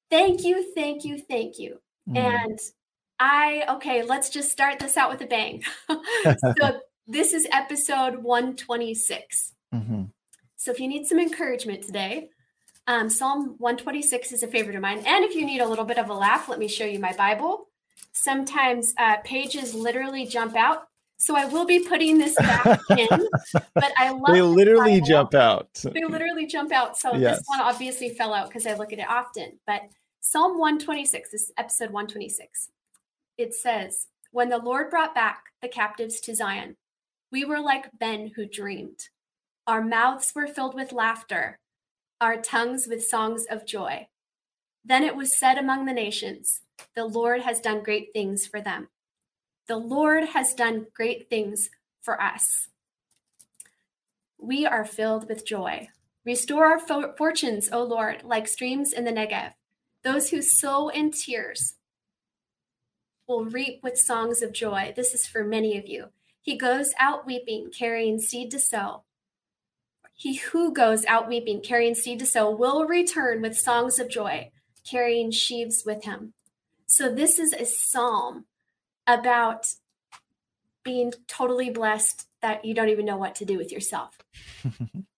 thank 0.10 0.44
you, 0.44 0.74
thank 0.74 1.06
you, 1.06 1.20
thank 1.20 1.60
you. 1.60 1.80
Mm. 2.10 2.18
And 2.18 2.60
I, 3.20 3.66
okay, 3.70 4.02
let's 4.02 4.32
just 4.32 4.52
start 4.52 4.80
this 4.80 4.98
out 4.98 5.12
with 5.12 5.22
a 5.22 5.28
bang. 5.28 5.64
so 5.88 6.80
this 7.08 7.32
is 7.32 7.48
episode 7.52 8.24
126. 8.24 9.54
Mm-hmm. 9.76 10.04
So 10.56 10.72
if 10.72 10.80
you 10.80 10.88
need 10.88 11.06
some 11.06 11.20
encouragement 11.20 11.84
today, 11.84 12.30
um, 12.88 13.12
Psalm 13.12 13.58
126 13.60 14.32
is 14.32 14.42
a 14.42 14.48
favorite 14.48 14.76
of 14.76 14.82
mine. 14.82 15.04
And 15.06 15.24
if 15.24 15.36
you 15.36 15.46
need 15.46 15.62
a 15.62 15.68
little 15.68 15.86
bit 15.86 16.00
of 16.00 16.10
a 16.10 16.14
laugh, 16.16 16.50
let 16.50 16.58
me 16.58 16.68
show 16.68 16.86
you 16.86 16.98
my 16.98 17.14
Bible. 17.14 17.69
Sometimes 18.12 18.94
uh, 18.98 19.18
pages 19.24 19.74
literally 19.74 20.26
jump 20.26 20.56
out. 20.56 20.88
So 21.18 21.36
I 21.36 21.46
will 21.46 21.66
be 21.66 21.80
putting 21.80 22.18
this 22.18 22.36
back 22.36 22.80
in, 22.98 23.08
but 23.76 23.92
I 23.98 24.12
love 24.12 24.34
they 24.34 24.42
literally 24.42 25.02
jump 25.02 25.34
out. 25.34 25.68
They 25.74 26.06
literally 26.06 26.46
jump 26.46 26.72
out. 26.72 26.98
So 26.98 27.14
yes. 27.16 27.40
this 27.40 27.46
one 27.48 27.60
obviously 27.60 28.10
fell 28.10 28.34
out 28.34 28.48
because 28.48 28.66
I 28.66 28.76
look 28.76 28.94
at 28.94 29.00
it 29.00 29.10
often. 29.10 29.60
But 29.68 29.82
Psalm 30.22 30.58
126, 30.58 31.32
this 31.32 31.42
is 31.44 31.52
episode 31.58 31.92
126. 31.92 32.70
It 33.38 33.54
says, 33.54 34.08
When 34.32 34.50
the 34.50 34.58
Lord 34.58 34.90
brought 34.90 35.14
back 35.14 35.44
the 35.62 35.68
captives 35.68 36.22
to 36.22 36.36
Zion, 36.36 36.78
we 37.32 37.46
were 37.46 37.60
like 37.60 37.92
men 38.00 38.32
who 38.36 38.46
dreamed. 38.46 39.10
Our 39.68 39.82
mouths 39.82 40.34
were 40.34 40.48
filled 40.48 40.74
with 40.74 40.92
laughter, 40.92 41.60
our 42.20 42.38
tongues 42.38 42.88
with 42.88 43.06
songs 43.06 43.46
of 43.50 43.66
joy. 43.66 44.08
Then 44.84 45.04
it 45.04 45.16
was 45.16 45.38
said 45.38 45.58
among 45.58 45.86
the 45.86 45.94
nations, 45.94 46.62
the 46.96 47.06
Lord 47.06 47.42
has 47.42 47.60
done 47.60 47.84
great 47.84 48.10
things 48.14 48.46
for 48.46 48.62
them. 48.62 48.90
The 49.68 49.78
Lord 49.78 50.30
has 50.30 50.54
done 50.54 50.88
great 50.96 51.30
things 51.30 51.70
for 52.02 52.22
us. 52.22 52.70
We 54.38 54.66
are 54.66 54.86
filled 54.86 55.28
with 55.28 55.46
joy. 55.46 55.90
Restore 56.26 56.66
our 56.66 56.80
fo- 56.80 57.14
fortunes, 57.18 57.70
O 57.72 57.84
Lord, 57.84 58.24
like 58.24 58.48
streams 58.48 58.94
in 58.94 59.04
the 59.04 59.12
Negev. 59.12 59.54
Those 60.04 60.30
who 60.30 60.42
sow 60.42 60.90
in 60.90 61.12
tears 61.12 61.76
will 63.28 63.46
reap 63.46 63.82
with 63.84 63.98
songs 63.98 64.42
of 64.42 64.54
joy. 64.54 64.94
This 64.96 65.14
is 65.14 65.28
for 65.28 65.44
many 65.44 65.78
of 65.78 65.88
you. 65.88 66.08
He 66.42 66.58
goes 66.58 66.94
out 67.00 67.26
weeping, 67.26 67.70
carrying 67.78 68.18
seed 68.18 68.50
to 68.52 68.60
sow. 68.60 69.04
He 70.16 70.38
who 70.38 70.74
goes 70.74 71.06
out 71.06 71.28
weeping, 71.28 71.62
carrying 71.62 71.96
seed 71.96 72.20
to 72.20 72.26
sow, 72.26 72.50
will 72.50 72.86
return 72.86 73.42
with 73.42 73.58
songs 73.58 74.00
of 74.00 74.10
joy, 74.10 74.52
carrying 74.90 75.32
sheaves 75.32 75.84
with 75.86 76.04
him. 76.04 76.34
So, 76.86 77.14
this 77.14 77.38
is 77.40 77.54
a 77.54 77.66
psalm 77.66 78.46
about 79.06 79.68
being 80.84 81.14
totally 81.28 81.70
blessed 81.70 82.28
that 82.42 82.64
you 82.64 82.74
don't 82.74 82.90
even 82.90 83.06
know 83.06 83.18
what 83.18 83.36
to 83.36 83.46
do 83.46 83.58
with 83.58 83.72
yourself. 83.72 84.18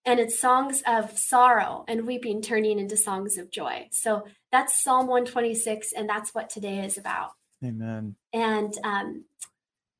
and 0.04 0.20
it's 0.20 0.38
songs 0.38 0.82
of 0.86 1.16
sorrow 1.16 1.84
and 1.88 2.06
weeping 2.06 2.42
turning 2.42 2.78
into 2.78 2.96
songs 2.96 3.38
of 3.38 3.50
joy. 3.50 3.88
So, 3.90 4.26
that's 4.50 4.82
Psalm 4.82 5.06
126, 5.06 5.92
and 5.92 6.08
that's 6.08 6.34
what 6.34 6.50
today 6.50 6.84
is 6.84 6.98
about. 6.98 7.32
Amen. 7.64 8.16
And 8.32 8.74
um, 8.84 9.24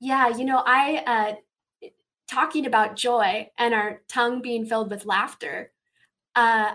yeah, 0.01 0.37
you 0.37 0.45
know, 0.45 0.63
I 0.65 1.39
uh, 1.83 1.89
talking 2.29 2.67
about 2.67 2.97
joy 2.97 3.51
and 3.59 3.73
our 3.73 4.03
tongue 4.09 4.43
being 4.43 4.67
filled 4.67 4.91
with 4.91 5.07
laughter. 5.07 5.71
Uh, 6.35 6.73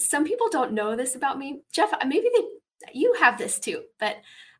some 0.00 0.24
people 0.24 0.48
don't 0.50 0.72
know 0.72 0.96
this 0.96 1.14
about 1.14 1.38
me, 1.38 1.62
Jeff. 1.72 1.92
Maybe 2.06 2.28
they 2.34 2.92
you 2.92 3.14
have 3.20 3.38
this 3.38 3.58
too, 3.58 3.82
but 3.98 4.16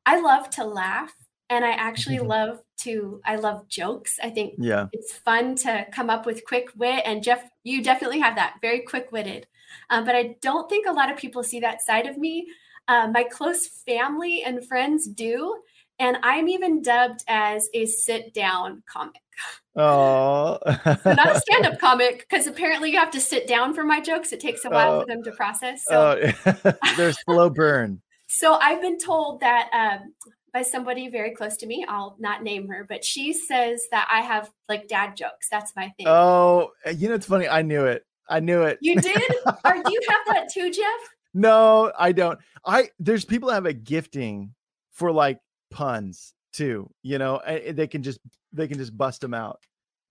I 0.06 0.20
love 0.20 0.50
to 0.50 0.64
laugh 0.64 1.14
and 1.48 1.64
I 1.64 1.70
actually 1.70 2.18
mm-hmm. 2.18 2.28
love 2.28 2.60
to 2.78 3.20
I 3.24 3.36
love 3.36 3.68
jokes. 3.68 4.18
I 4.22 4.30
think 4.30 4.54
yeah. 4.58 4.86
it's 4.92 5.12
fun 5.12 5.56
to 5.56 5.86
come 5.92 6.10
up 6.10 6.26
with 6.26 6.44
quick 6.46 6.70
wit 6.76 7.02
and 7.04 7.22
Jeff 7.22 7.42
you 7.64 7.82
definitely 7.82 8.20
have 8.20 8.36
that 8.36 8.56
very 8.62 8.80
quick-witted. 8.80 9.46
Um, 9.90 10.04
but 10.04 10.14
I 10.14 10.36
don't 10.40 10.68
think 10.68 10.86
a 10.86 10.92
lot 10.92 11.10
of 11.10 11.18
people 11.18 11.42
see 11.42 11.60
that 11.60 11.82
side 11.82 12.06
of 12.06 12.16
me. 12.16 12.46
Uh, 12.88 13.08
my 13.12 13.24
close 13.24 13.68
family 13.86 14.42
and 14.42 14.66
friends 14.66 15.06
do, 15.06 15.60
and 15.98 16.16
I'm 16.22 16.48
even 16.48 16.82
dubbed 16.82 17.22
as 17.28 17.68
a 17.74 17.86
sit-down 17.86 18.82
comic. 18.90 19.20
Oh, 19.76 20.58
so 20.64 21.12
not 21.12 21.36
a 21.36 21.40
stand-up 21.46 21.78
comic 21.78 22.26
because 22.28 22.46
apparently 22.46 22.90
you 22.90 22.98
have 22.98 23.12
to 23.12 23.20
sit 23.20 23.46
down 23.46 23.72
for 23.72 23.84
my 23.84 24.00
jokes. 24.00 24.32
It 24.32 24.40
takes 24.40 24.64
a 24.64 24.70
while 24.70 24.94
oh. 24.94 25.00
for 25.02 25.06
them 25.06 25.22
to 25.22 25.32
process. 25.32 25.84
So 25.84 26.32
oh. 26.46 26.72
there's 26.96 27.20
slow 27.24 27.50
burn. 27.50 28.00
So 28.32 28.54
I've 28.54 28.80
been 28.80 28.96
told 28.96 29.40
that 29.40 29.68
um, 29.72 30.14
by 30.52 30.62
somebody 30.62 31.08
very 31.08 31.34
close 31.34 31.56
to 31.56 31.66
me. 31.66 31.84
I'll 31.88 32.14
not 32.20 32.44
name 32.44 32.68
her, 32.68 32.86
but 32.88 33.04
she 33.04 33.32
says 33.32 33.82
that 33.90 34.06
I 34.08 34.20
have 34.20 34.48
like 34.68 34.86
dad 34.86 35.16
jokes. 35.16 35.48
That's 35.50 35.72
my 35.74 35.92
thing. 35.96 36.06
Oh, 36.06 36.70
you 36.94 37.08
know, 37.08 37.16
it's 37.16 37.26
funny. 37.26 37.48
I 37.48 37.62
knew 37.62 37.86
it. 37.86 38.06
I 38.28 38.38
knew 38.38 38.62
it. 38.62 38.78
You 38.82 39.00
did? 39.00 39.20
or 39.64 39.82
do 39.82 39.92
you 39.92 40.00
have 40.08 40.20
that 40.28 40.48
too, 40.48 40.70
Jeff? 40.70 41.00
No, 41.34 41.90
I 41.98 42.12
don't. 42.12 42.38
I 42.64 42.90
there's 43.00 43.24
people 43.24 43.48
that 43.48 43.56
have 43.56 43.66
a 43.66 43.72
gifting 43.72 44.54
for 44.92 45.10
like 45.10 45.40
puns 45.72 46.34
too. 46.52 46.90
You 47.02 47.18
know, 47.18 47.40
they 47.70 47.86
can 47.86 48.02
just 48.02 48.20
they 48.52 48.68
can 48.68 48.78
just 48.78 48.96
bust 48.96 49.20
them 49.20 49.34
out. 49.34 49.60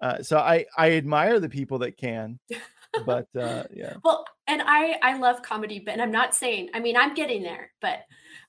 Uh, 0.02 0.22
so 0.24 0.38
I 0.38 0.66
I 0.78 0.92
admire 0.94 1.40
the 1.40 1.50
people 1.50 1.80
that 1.80 1.98
can. 1.98 2.40
but 3.06 3.28
uh, 3.36 3.64
yeah. 3.74 3.96
Well, 4.04 4.26
and 4.48 4.62
I 4.66 4.98
I 5.02 5.18
love 5.18 5.42
comedy, 5.42 5.80
but 5.80 6.00
I'm 6.00 6.12
not 6.12 6.36
saying. 6.36 6.70
I 6.74 6.80
mean, 6.80 6.98
I'm 6.98 7.14
getting 7.14 7.44
there, 7.44 7.72
but 7.82 8.00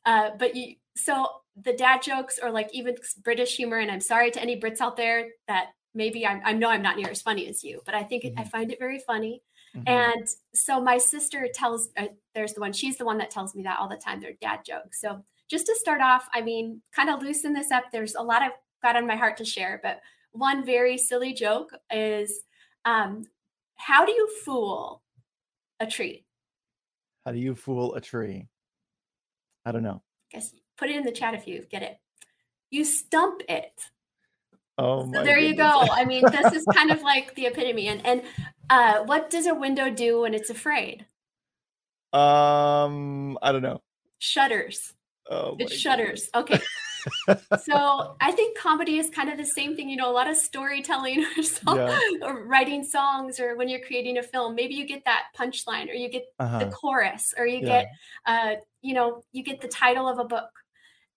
uh, 0.06 0.30
but 0.38 0.56
you. 0.56 0.76
So 0.96 1.26
the 1.62 1.72
dad 1.72 2.02
jokes 2.02 2.38
or 2.42 2.50
like 2.50 2.68
even 2.72 2.96
British 3.22 3.56
humor, 3.56 3.78
and 3.78 3.90
I'm 3.90 4.00
sorry 4.00 4.30
to 4.30 4.40
any 4.40 4.58
Brits 4.58 4.80
out 4.80 4.96
there 4.96 5.28
that 5.48 5.70
maybe 5.94 6.26
I'm, 6.26 6.40
I 6.44 6.52
know 6.52 6.68
I'm 6.68 6.82
not 6.82 6.96
near 6.96 7.10
as 7.10 7.22
funny 7.22 7.48
as 7.48 7.64
you, 7.64 7.82
but 7.84 7.94
I 7.94 8.02
think 8.02 8.24
mm-hmm. 8.24 8.38
it, 8.38 8.40
I 8.40 8.42
mm-hmm. 8.42 8.50
find 8.50 8.72
it 8.72 8.78
very 8.78 9.00
funny. 9.00 9.42
Mm-hmm. 9.76 9.88
And 9.88 10.28
so 10.54 10.80
my 10.80 10.98
sister 10.98 11.48
tells, 11.52 11.90
uh, 11.96 12.06
there's 12.34 12.54
the 12.54 12.60
one, 12.60 12.72
she's 12.72 12.96
the 12.96 13.04
one 13.04 13.18
that 13.18 13.30
tells 13.30 13.54
me 13.54 13.62
that 13.64 13.78
all 13.78 13.88
the 13.88 13.96
time. 13.96 14.20
They're 14.20 14.32
dad 14.40 14.60
jokes. 14.66 15.00
So 15.00 15.24
just 15.50 15.66
to 15.66 15.74
start 15.74 16.00
off, 16.00 16.28
I 16.32 16.40
mean, 16.40 16.80
kind 16.94 17.10
of 17.10 17.22
loosen 17.22 17.52
this 17.52 17.70
up. 17.72 17.84
There's 17.90 18.14
a 18.14 18.22
lot 18.22 18.42
I've 18.42 18.52
got 18.82 18.96
on 18.96 19.06
my 19.06 19.16
heart 19.16 19.36
to 19.38 19.44
share, 19.44 19.80
but 19.82 20.00
one 20.32 20.64
very 20.64 20.96
silly 20.96 21.32
joke 21.34 21.72
is 21.90 22.44
um, 22.84 23.24
how 23.74 24.06
do 24.06 24.12
you 24.12 24.28
fool 24.44 25.02
a 25.80 25.86
tree? 25.86 26.24
How 27.26 27.32
do 27.32 27.38
you 27.38 27.54
fool 27.54 27.94
a 27.96 28.00
tree? 28.00 28.46
I 29.66 29.72
don't 29.72 29.82
know. 29.82 30.02
I 30.32 30.36
Guess 30.36 30.54
put 30.78 30.88
it 30.88 30.96
in 30.96 31.04
the 31.04 31.12
chat 31.12 31.34
if 31.34 31.46
you 31.46 31.64
get 31.68 31.82
it. 31.82 31.98
You 32.70 32.84
stump 32.84 33.42
it. 33.48 33.72
Oh 34.78 35.04
so 35.12 35.24
there 35.24 35.34
goodness. 35.34 35.50
you 35.50 35.56
go. 35.56 35.86
I 35.92 36.04
mean, 36.04 36.24
this 36.30 36.52
is 36.52 36.64
kind 36.72 36.90
of 36.90 37.02
like 37.02 37.34
the 37.34 37.46
epitome. 37.46 37.88
And 37.88 38.06
and 38.06 38.22
uh, 38.70 39.00
what 39.00 39.28
does 39.28 39.46
a 39.46 39.54
window 39.54 39.90
do 39.90 40.20
when 40.20 40.32
it's 40.32 40.48
afraid? 40.48 41.04
Um, 42.12 43.36
I 43.42 43.52
don't 43.52 43.62
know. 43.62 43.82
Shutters. 44.18 44.94
Oh, 45.30 45.56
it 45.58 45.70
shutters. 45.70 46.28
Okay. 46.34 46.60
so 47.62 48.16
I 48.20 48.32
think 48.32 48.58
comedy 48.58 48.98
is 48.98 49.08
kind 49.10 49.30
of 49.30 49.38
the 49.38 49.46
same 49.46 49.76
thing. 49.76 49.88
You 49.88 49.96
know, 49.96 50.10
a 50.10 50.12
lot 50.12 50.28
of 50.28 50.36
storytelling 50.36 51.24
or, 51.38 51.42
song, 51.42 51.76
yeah. 51.76 51.98
or 52.22 52.44
writing 52.46 52.84
songs, 52.84 53.40
or 53.40 53.56
when 53.56 53.68
you're 53.68 53.80
creating 53.80 54.18
a 54.18 54.22
film, 54.22 54.54
maybe 54.54 54.74
you 54.74 54.86
get 54.86 55.04
that 55.06 55.24
punchline, 55.38 55.88
or 55.88 55.94
you 55.94 56.10
get 56.10 56.24
uh-huh. 56.38 56.58
the 56.58 56.70
chorus, 56.70 57.32
or 57.38 57.46
you 57.46 57.60
yeah. 57.60 57.66
get, 57.66 57.88
uh, 58.26 58.54
you 58.82 58.92
know, 58.94 59.22
you 59.32 59.42
get 59.42 59.60
the 59.60 59.68
title 59.68 60.08
of 60.08 60.18
a 60.18 60.24
book. 60.24 60.50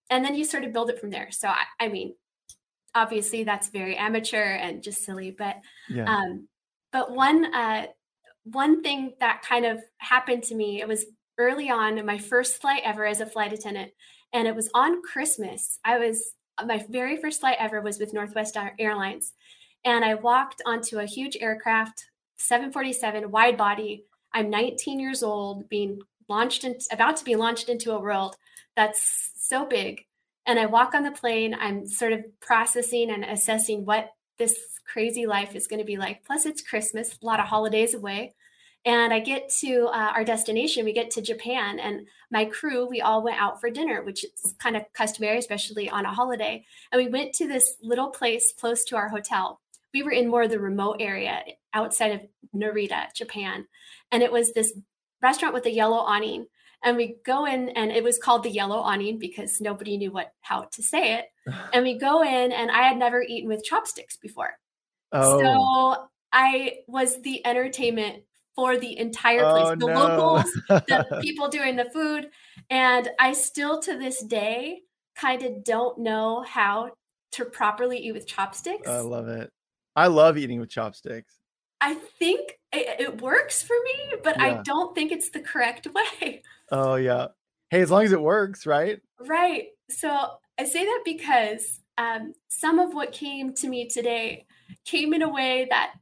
and 0.09 0.23
then 0.23 0.35
you 0.35 0.45
sort 0.45 0.63
of 0.63 0.73
build 0.73 0.89
it 0.89 0.99
from 0.99 1.09
there. 1.09 1.29
So 1.31 1.47
I, 1.47 1.63
I 1.79 1.87
mean, 1.89 2.13
obviously 2.93 3.43
that's 3.43 3.69
very 3.69 3.95
amateur 3.97 4.37
and 4.37 4.83
just 4.83 5.03
silly, 5.03 5.31
but 5.31 5.57
Yeah. 5.89 6.05
um, 6.05 6.47
but 6.91 7.11
one 7.11 7.45
uh, 7.53 7.87
one 8.43 8.83
thing 8.83 9.13
that 9.19 9.41
kind 9.41 9.65
of 9.65 9.81
happened 9.97 10.43
to 10.43 10.55
me, 10.55 10.81
it 10.81 10.87
was 10.87 11.05
early 11.37 11.69
on, 11.69 12.05
my 12.05 12.17
first 12.17 12.61
flight 12.61 12.81
ever 12.83 13.05
as 13.05 13.21
a 13.21 13.25
flight 13.25 13.53
attendant, 13.53 13.91
and 14.31 14.47
it 14.47 14.55
was 14.55 14.69
on 14.73 15.01
Christmas. 15.01 15.79
I 15.83 15.99
was 15.99 16.33
my 16.65 16.85
very 16.89 17.17
first 17.17 17.39
flight 17.39 17.57
ever 17.59 17.81
was 17.81 17.99
with 17.99 18.13
Northwest 18.13 18.57
Airlines, 18.79 19.33
and 19.85 20.05
I 20.05 20.15
walked 20.15 20.61
onto 20.65 20.99
a 20.99 21.05
huge 21.05 21.37
aircraft, 21.39 22.05
747 22.37 23.31
wide 23.31 23.57
body. 23.57 24.05
I'm 24.33 24.49
19 24.49 24.99
years 24.99 25.23
old, 25.23 25.69
being 25.69 26.01
launched 26.29 26.63
and 26.63 26.75
about 26.91 27.17
to 27.17 27.25
be 27.25 27.35
launched 27.35 27.69
into 27.69 27.91
a 27.91 27.99
world 27.99 28.35
that's 28.75 29.31
so 29.35 29.65
big. 29.65 30.05
And 30.45 30.59
I 30.59 30.65
walk 30.65 30.93
on 30.93 31.03
the 31.03 31.11
plane. 31.11 31.55
I'm 31.59 31.87
sort 31.87 32.13
of 32.13 32.23
processing 32.39 33.11
and 33.11 33.23
assessing 33.23 33.85
what 33.85 34.09
this 34.37 34.57
crazy 34.85 35.25
life 35.25 35.55
is 35.55 35.67
going 35.67 35.79
to 35.79 35.85
be 35.85 35.97
like. 35.97 36.25
Plus, 36.25 36.45
it's 36.45 36.61
Christmas, 36.61 37.17
a 37.21 37.25
lot 37.25 37.39
of 37.39 37.45
holidays 37.45 37.93
away. 37.93 38.33
And 38.85 39.13
I 39.13 39.19
get 39.19 39.49
to 39.61 39.85
uh, 39.87 40.11
our 40.13 40.25
destination, 40.25 40.83
we 40.83 40.91
get 40.91 41.11
to 41.11 41.21
Japan, 41.21 41.79
and 41.79 42.05
my 42.31 42.45
crew, 42.45 42.85
we 42.85 42.99
all 42.99 43.23
went 43.23 43.41
out 43.41 43.61
for 43.61 43.69
dinner, 43.69 44.03
which 44.03 44.25
is 44.25 44.53
kind 44.59 44.75
of 44.75 44.83
customary, 44.93 45.37
especially 45.37 45.89
on 45.89 46.05
a 46.05 46.13
holiday. 46.13 46.65
And 46.91 47.01
we 47.01 47.09
went 47.09 47.33
to 47.35 47.47
this 47.47 47.75
little 47.81 48.09
place 48.09 48.53
close 48.59 48.83
to 48.85 48.97
our 48.97 49.07
hotel. 49.07 49.61
We 49.93 50.03
were 50.03 50.11
in 50.11 50.27
more 50.27 50.43
of 50.43 50.49
the 50.49 50.59
remote 50.59 50.97
area 50.99 51.43
outside 51.73 52.11
of 52.11 52.21
Narita, 52.53 53.13
Japan. 53.15 53.67
And 54.11 54.21
it 54.21 54.31
was 54.31 54.51
this 54.51 54.73
restaurant 55.21 55.53
with 55.53 55.65
a 55.65 55.71
yellow 55.71 55.97
awning. 55.97 56.47
And 56.83 56.97
we 56.97 57.15
go 57.25 57.45
in, 57.45 57.69
and 57.69 57.89
it 57.89 58.03
was 58.03 58.17
called 58.17 58.43
the 58.43 58.49
yellow 58.49 58.79
awning 58.79 59.17
because 59.17 59.61
nobody 59.61 59.95
knew 59.95 60.11
what 60.11 60.33
how 60.41 60.63
to 60.73 60.83
say 60.83 61.13
it. 61.13 61.25
And 61.73 61.83
we 61.83 61.97
go 61.97 62.21
in, 62.21 62.51
and 62.51 62.69
I 62.69 62.83
had 62.87 62.97
never 62.97 63.21
eaten 63.21 63.47
with 63.47 63.63
chopsticks 63.63 64.17
before. 64.17 64.57
oh, 65.13 65.39
So 65.39 66.07
I 66.33 66.79
was 66.87 67.21
the 67.21 67.45
entertainment 67.45 68.23
for 68.55 68.77
the 68.77 68.97
entire 68.97 69.49
place, 69.51 69.67
Oh, 69.67 69.75
the 69.75 69.87
no. 69.87 69.93
locals, 69.93 70.51
the 70.67 71.17
people 71.21 71.47
doing 71.47 71.75
the 71.75 71.85
food. 71.85 72.29
And 72.69 73.09
I 73.19 73.33
still 73.33 73.79
to 73.81 73.97
this 73.97 74.23
day 74.23 74.81
kind 75.15 75.43
of 75.43 75.63
don't 75.63 75.99
know 75.99 76.43
how 76.43 76.91
to 77.33 77.45
properly 77.45 77.97
eat 77.97 78.11
with 78.13 78.27
chopsticks. 78.27 78.87
I 78.87 78.99
love 78.99 79.27
it. 79.27 79.51
I 79.95 80.07
love 80.07 80.37
eating 80.37 80.59
with 80.59 80.69
chopsticks. 80.69 81.35
I 81.81 81.95
think 81.95 82.59
it, 82.71 82.99
it 82.99 83.21
works 83.21 83.61
for 83.61 83.75
me, 83.83 84.15
but 84.23 84.39
I 84.39 84.61
don't 84.63 84.95
think 84.95 85.11
it's 85.11 85.29
the 85.29 85.41
correct 85.41 85.87
way. 86.21 86.41
Oh 86.71 86.95
yeah. 86.95 87.27
Hey, 87.69 87.81
as 87.81 87.91
long 87.91 88.03
as 88.03 88.11
it 88.11 88.21
works, 88.21 88.65
right? 88.65 89.01
Right. 89.19 89.65
So 89.89 90.09
I 90.59 90.63
say 90.65 90.85
that 90.85 91.01
because 91.03 91.79
um, 91.97 92.33
some 92.47 92.79
of 92.79 92.93
what 92.93 93.11
came 93.11 93.53
to 93.55 93.67
me 93.67 93.87
today 93.87 94.45
came 94.85 95.13
in 95.13 95.23
a 95.23 95.29
way 95.29 95.67
that 95.69 95.93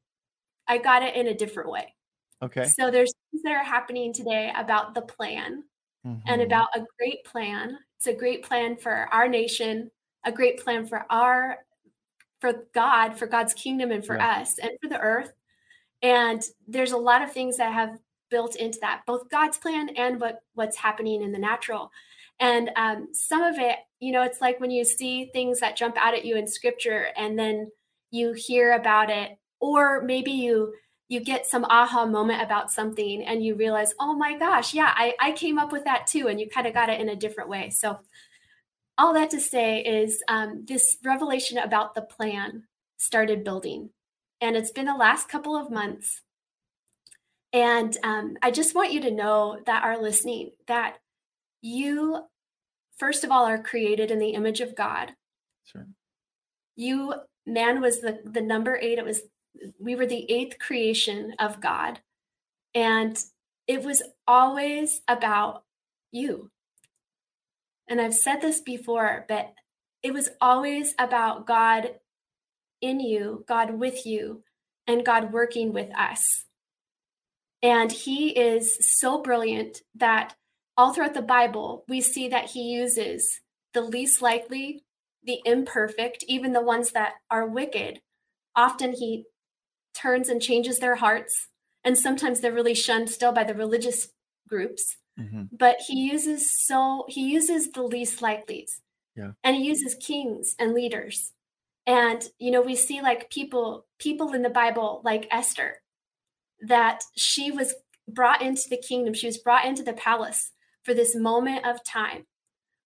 I 0.67 0.77
got 0.77 1.03
it 1.03 1.15
in 1.15 1.27
a 1.27 1.33
different 1.33 1.69
way. 1.69 1.93
Okay. 2.41 2.73
So 2.75 2.91
there's 2.91 3.13
things 3.31 3.43
that 3.43 3.53
are 3.53 3.63
happening 3.63 4.13
today 4.13 4.51
about 4.55 4.93
the 4.93 5.01
plan 5.01 5.63
and 6.27 6.41
Mhm. 6.41 6.45
about 6.45 6.69
a 6.75 6.85
great 6.99 7.23
plan. 7.25 7.77
It's 7.97 8.07
a 8.07 8.13
great 8.13 8.43
plan 8.43 8.77
for 8.77 8.91
our 9.13 9.27
nation, 9.27 9.91
a 10.25 10.31
great 10.31 10.59
plan 10.59 10.85
for 10.85 11.05
our 11.11 11.65
for 12.41 12.67
God, 12.73 13.17
for 13.17 13.27
God's 13.27 13.53
kingdom 13.53 13.91
and 13.91 14.05
for 14.05 14.15
Yeah. 14.15 14.25
us 14.25 14.59
and 14.59 14.71
for 14.81 14.89
the 14.89 14.99
earth. 14.99 15.33
And 16.01 16.43
there's 16.67 16.91
a 16.93 16.97
lot 16.97 17.21
of 17.21 17.31
things 17.31 17.57
that 17.57 17.73
have 17.73 17.99
built 18.29 18.55
into 18.55 18.79
that, 18.81 19.03
both 19.05 19.29
God's 19.29 19.57
plan 19.57 19.89
and 19.97 20.19
what 20.21 20.43
what's 20.55 20.77
happening 20.77 21.21
in 21.21 21.31
the 21.31 21.39
natural. 21.39 21.91
And 22.39 22.71
um, 22.75 23.09
some 23.13 23.43
of 23.43 23.59
it, 23.59 23.77
you 23.99 24.11
know, 24.11 24.23
it's 24.23 24.41
like 24.41 24.59
when 24.59 24.71
you 24.71 24.83
see 24.85 25.25
things 25.33 25.59
that 25.59 25.77
jump 25.77 25.97
out 25.97 26.13
at 26.15 26.25
you 26.25 26.37
in 26.37 26.47
scripture 26.47 27.09
and 27.17 27.37
then 27.37 27.71
you 28.11 28.33
hear 28.33 28.73
about 28.73 29.09
it, 29.09 29.37
or 29.59 30.01
maybe 30.01 30.31
you 30.31 30.73
you 31.11 31.19
get 31.19 31.45
some 31.45 31.65
aha 31.65 32.05
moment 32.05 32.41
about 32.41 32.71
something 32.71 33.25
and 33.25 33.43
you 33.43 33.53
realize, 33.53 33.93
oh 33.99 34.13
my 34.13 34.37
gosh, 34.37 34.73
yeah, 34.73 34.93
I, 34.95 35.13
I 35.19 35.33
came 35.33 35.59
up 35.59 35.73
with 35.73 35.83
that 35.83 36.07
too. 36.07 36.29
And 36.29 36.39
you 36.39 36.47
kind 36.47 36.65
of 36.65 36.73
got 36.73 36.87
it 36.87 37.01
in 37.01 37.09
a 37.09 37.17
different 37.17 37.49
way. 37.49 37.69
So, 37.69 37.99
all 38.97 39.13
that 39.15 39.29
to 39.31 39.39
say 39.41 39.81
is 39.81 40.23
um, 40.29 40.63
this 40.65 40.97
revelation 41.03 41.57
about 41.57 41.95
the 41.95 42.01
plan 42.01 42.63
started 42.95 43.43
building. 43.43 43.89
And 44.39 44.55
it's 44.55 44.71
been 44.71 44.85
the 44.85 44.95
last 44.95 45.27
couple 45.27 45.57
of 45.57 45.69
months. 45.69 46.21
And 47.51 47.97
um, 48.03 48.37
I 48.41 48.49
just 48.49 48.73
want 48.73 48.93
you 48.93 49.01
to 49.01 49.11
know 49.11 49.59
that 49.65 49.83
are 49.83 50.01
listening 50.01 50.51
that 50.67 50.97
you, 51.61 52.23
first 52.97 53.25
of 53.25 53.31
all, 53.31 53.43
are 53.43 53.61
created 53.61 54.11
in 54.11 54.19
the 54.19 54.29
image 54.29 54.61
of 54.61 54.77
God. 54.77 55.11
Sure. 55.65 55.87
You, 56.77 57.15
man 57.45 57.81
was 57.81 57.99
the, 57.99 58.21
the 58.23 58.41
number 58.41 58.77
eight. 58.81 58.97
It 58.97 59.05
was 59.05 59.23
we 59.79 59.95
were 59.95 60.05
the 60.05 60.29
eighth 60.31 60.59
creation 60.59 61.33
of 61.39 61.61
God. 61.61 61.99
And 62.73 63.17
it 63.67 63.83
was 63.83 64.01
always 64.27 65.01
about 65.07 65.63
you. 66.11 66.51
And 67.87 67.99
I've 67.99 68.15
said 68.15 68.41
this 68.41 68.61
before, 68.61 69.25
but 69.27 69.53
it 70.03 70.13
was 70.13 70.29
always 70.39 70.95
about 70.97 71.45
God 71.45 71.95
in 72.81 72.99
you, 72.99 73.45
God 73.47 73.79
with 73.79 74.05
you, 74.05 74.43
and 74.87 75.05
God 75.05 75.31
working 75.31 75.73
with 75.73 75.89
us. 75.95 76.45
And 77.61 77.91
He 77.91 78.29
is 78.29 78.77
so 78.97 79.21
brilliant 79.21 79.81
that 79.93 80.35
all 80.75 80.93
throughout 80.93 81.13
the 81.13 81.21
Bible, 81.21 81.85
we 81.87 82.01
see 82.01 82.27
that 82.29 82.51
He 82.51 82.61
uses 82.63 83.41
the 83.73 83.81
least 83.81 84.21
likely, 84.21 84.83
the 85.23 85.39
imperfect, 85.45 86.23
even 86.27 86.53
the 86.53 86.61
ones 86.61 86.91
that 86.93 87.13
are 87.29 87.45
wicked. 87.45 88.01
Often 88.55 88.93
He 88.93 89.25
turns 89.93 90.29
and 90.29 90.41
changes 90.41 90.79
their 90.79 90.95
hearts. 90.95 91.47
And 91.83 91.97
sometimes 91.97 92.39
they're 92.39 92.53
really 92.53 92.75
shunned 92.75 93.09
still 93.09 93.31
by 93.31 93.43
the 93.43 93.53
religious 93.53 94.09
groups. 94.47 94.97
Mhm. 95.19 95.49
But 95.51 95.77
he 95.87 95.99
uses 95.99 96.51
so 96.65 97.05
he 97.09 97.21
uses 97.29 97.71
the 97.71 97.83
least 97.83 98.21
likelies. 98.21 98.81
Yeah. 99.15 99.31
And 99.43 99.55
he 99.57 99.63
uses 99.63 99.95
kings 99.95 100.55
and 100.57 100.73
leaders. 100.73 101.33
And 101.85 102.29
you 102.37 102.51
know, 102.51 102.61
we 102.61 102.75
see 102.75 103.01
like 103.01 103.29
people 103.29 103.87
people 103.97 104.33
in 104.33 104.41
the 104.41 104.49
Bible 104.49 105.01
like 105.03 105.27
Esther 105.31 105.81
that 106.61 107.03
she 107.15 107.51
was 107.51 107.73
brought 108.07 108.41
into 108.41 108.69
the 108.69 108.77
kingdom. 108.77 109.13
She 109.13 109.27
was 109.27 109.37
brought 109.37 109.65
into 109.65 109.83
the 109.83 109.93
palace 109.93 110.51
for 110.83 110.93
this 110.93 111.15
moment 111.15 111.65
of 111.65 111.83
time 111.83 112.27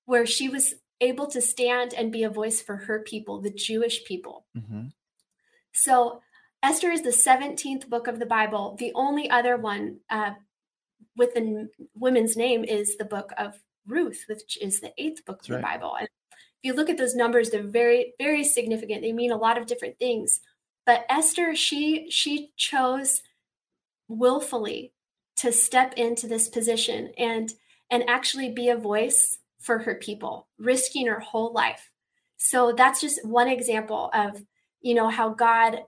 where 0.06 0.26
she 0.26 0.48
was 0.50 0.76
able 1.02 1.28
to 1.28 1.42
stand 1.42 1.94
and 1.94 2.12
be 2.12 2.24
a 2.24 2.30
voice 2.30 2.62
for 2.62 2.78
her 2.78 3.00
people, 3.02 3.42
the 3.42 3.50
Jewish 3.50 4.06
people. 4.06 4.46
Mhm. 4.56 4.94
So 5.74 6.22
Esther 6.66 6.90
is 6.90 7.04
the 7.04 7.12
17th 7.12 7.88
book 7.90 8.08
of 8.08 8.18
the 8.18 8.26
Bible. 8.26 8.76
The 8.80 8.92
only 8.96 9.30
other 9.30 9.56
one 9.56 10.00
uh, 10.10 10.32
with 11.16 11.36
the 11.36 11.42
n- 11.42 11.70
women's 11.94 12.36
name 12.36 12.64
is 12.64 12.98
the 12.98 13.06
book 13.06 13.32
of 13.38 13.54
Ruth, 13.86 14.26
which 14.28 14.58
is 14.60 14.80
the 14.80 14.92
eighth 14.98 15.24
book 15.26 15.38
That's 15.38 15.50
of 15.50 15.58
the 15.58 15.62
right. 15.62 15.80
Bible. 15.80 15.96
And 15.96 16.08
if 16.08 16.40
you 16.64 16.74
look 16.74 16.90
at 16.90 16.98
those 16.98 17.14
numbers, 17.14 17.52
they're 17.52 17.62
very, 17.62 18.16
very 18.18 18.44
significant. 18.44 19.04
They 19.04 19.14
mean 19.14 19.32
a 19.32 19.38
lot 19.38 19.60
of 19.60 19.68
different 19.68 20.00
things. 20.00 20.40
But 20.88 21.06
Esther, 21.08 21.54
she 21.56 22.10
she 22.10 22.52
chose 22.58 23.22
willfully 24.08 24.92
to 25.38 25.52
step 25.52 25.94
into 25.98 26.26
this 26.26 26.48
position 26.50 27.12
and 27.16 27.54
and 27.92 28.10
actually 28.10 28.50
be 28.50 28.70
a 28.70 28.76
voice 28.76 29.38
for 29.60 29.78
her 29.80 29.94
people, 29.94 30.48
risking 30.58 31.06
her 31.06 31.20
whole 31.20 31.54
life. 31.54 31.92
So 32.38 32.74
that's 32.76 33.02
just 33.02 33.24
one 33.24 33.50
example 33.50 34.10
of 34.16 34.42
you 34.82 34.96
know 34.96 35.10
how 35.10 35.30
God 35.30 35.82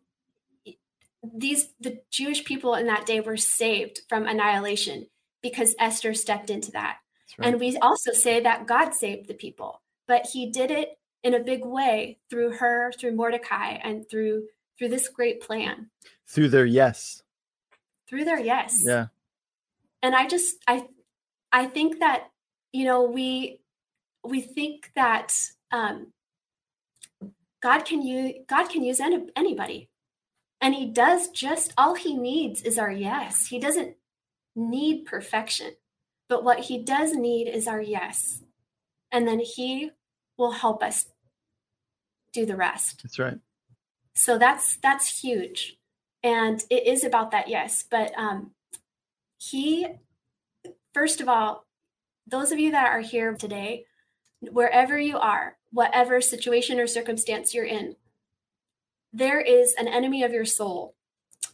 these 1.35 1.69
the 1.79 2.01
Jewish 2.11 2.43
people 2.45 2.75
in 2.75 2.87
that 2.87 3.05
day 3.05 3.19
were 3.19 3.37
saved 3.37 4.01
from 4.09 4.25
annihilation 4.27 5.07
because 5.41 5.75
Esther 5.79 6.13
stepped 6.13 6.49
into 6.49 6.71
that. 6.71 6.97
Right. 7.37 7.49
And 7.49 7.59
we 7.59 7.77
also 7.77 8.11
say 8.11 8.39
that 8.41 8.67
God 8.67 8.93
saved 8.93 9.27
the 9.27 9.33
people, 9.33 9.81
but 10.07 10.27
he 10.33 10.49
did 10.49 10.71
it 10.71 10.97
in 11.23 11.33
a 11.33 11.39
big 11.39 11.65
way 11.65 12.17
through 12.29 12.53
her, 12.57 12.91
through 12.93 13.15
Mordecai, 13.15 13.77
and 13.83 14.09
through 14.09 14.47
through 14.77 14.89
this 14.89 15.09
great 15.09 15.41
plan. 15.41 15.89
Through 16.27 16.49
their 16.49 16.65
yes. 16.65 17.23
Through 18.07 18.25
their 18.25 18.39
yes. 18.39 18.81
Yeah. 18.83 19.07
And 20.01 20.15
I 20.15 20.27
just 20.27 20.57
I 20.67 20.87
I 21.51 21.65
think 21.65 21.99
that, 21.99 22.29
you 22.71 22.85
know, 22.85 23.03
we 23.03 23.59
we 24.23 24.41
think 24.41 24.91
that 24.95 25.33
um 25.71 26.13
God 27.61 27.85
can 27.85 28.01
use 28.01 28.35
God 28.47 28.69
can 28.69 28.83
use 28.83 28.99
any, 28.99 29.27
anybody. 29.35 29.89
And 30.60 30.74
he 30.74 30.88
does 30.88 31.30
just 31.30 31.74
all 31.78 31.96
he 31.96 32.15
needs 32.15 32.62
is 32.62 32.78
our 32.78 32.91
yes. 32.91 33.48
He 33.48 33.60
doesn't 33.60 33.96
need 34.56 35.06
perfection. 35.06 35.74
But 36.30 36.43
what 36.43 36.62
he 36.62 36.84
does 36.84 37.13
need 37.13 37.48
is 37.48 37.67
our 37.67 37.82
yes. 37.82 38.43
And 39.12 39.28
then 39.28 39.39
he 39.39 39.91
will 40.38 40.52
help 40.52 40.84
us 40.84 41.06
do 42.34 42.46
the 42.46 42.56
rest. 42.56 43.02
That's 43.04 43.20
right. 43.20 43.39
So 44.13 44.38
that's 44.38 44.78
that's 44.78 45.22
huge. 45.22 45.78
And 46.24 46.63
it 46.70 46.88
is 46.88 47.04
about 47.04 47.32
that 47.32 47.48
yes, 47.48 47.84
but 47.89 48.12
um 48.17 48.52
he 49.38 49.88
first 50.93 51.22
of 51.22 51.30
all, 51.30 51.65
those 52.26 52.52
of 52.52 52.60
you 52.60 52.72
that 52.72 52.88
are 52.88 53.00
here 53.00 53.34
today, 53.36 53.86
wherever 54.41 55.00
you 55.00 55.17
are, 55.17 55.58
whatever 55.72 56.20
situation 56.20 56.80
or 56.80 56.88
circumstance 56.88 57.54
you're 57.54 57.65
in, 57.65 57.96
there 59.13 59.39
is 59.39 59.74
an 59.78 59.88
enemy 59.88 60.24
of 60.24 60.32
your 60.32 60.46
soul, 60.46 60.96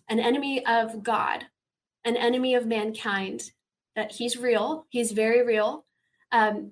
an 0.09 0.19
enemy 0.19 0.65
of 0.65 1.03
God, 1.03 1.45
an 2.03 2.17
enemy 2.17 2.55
of 2.55 2.65
mankind. 2.65 3.51
That 3.95 4.13
he's 4.13 4.37
real, 4.37 4.87
he's 4.89 5.11
very 5.11 5.45
real. 5.45 5.85
Um, 6.31 6.71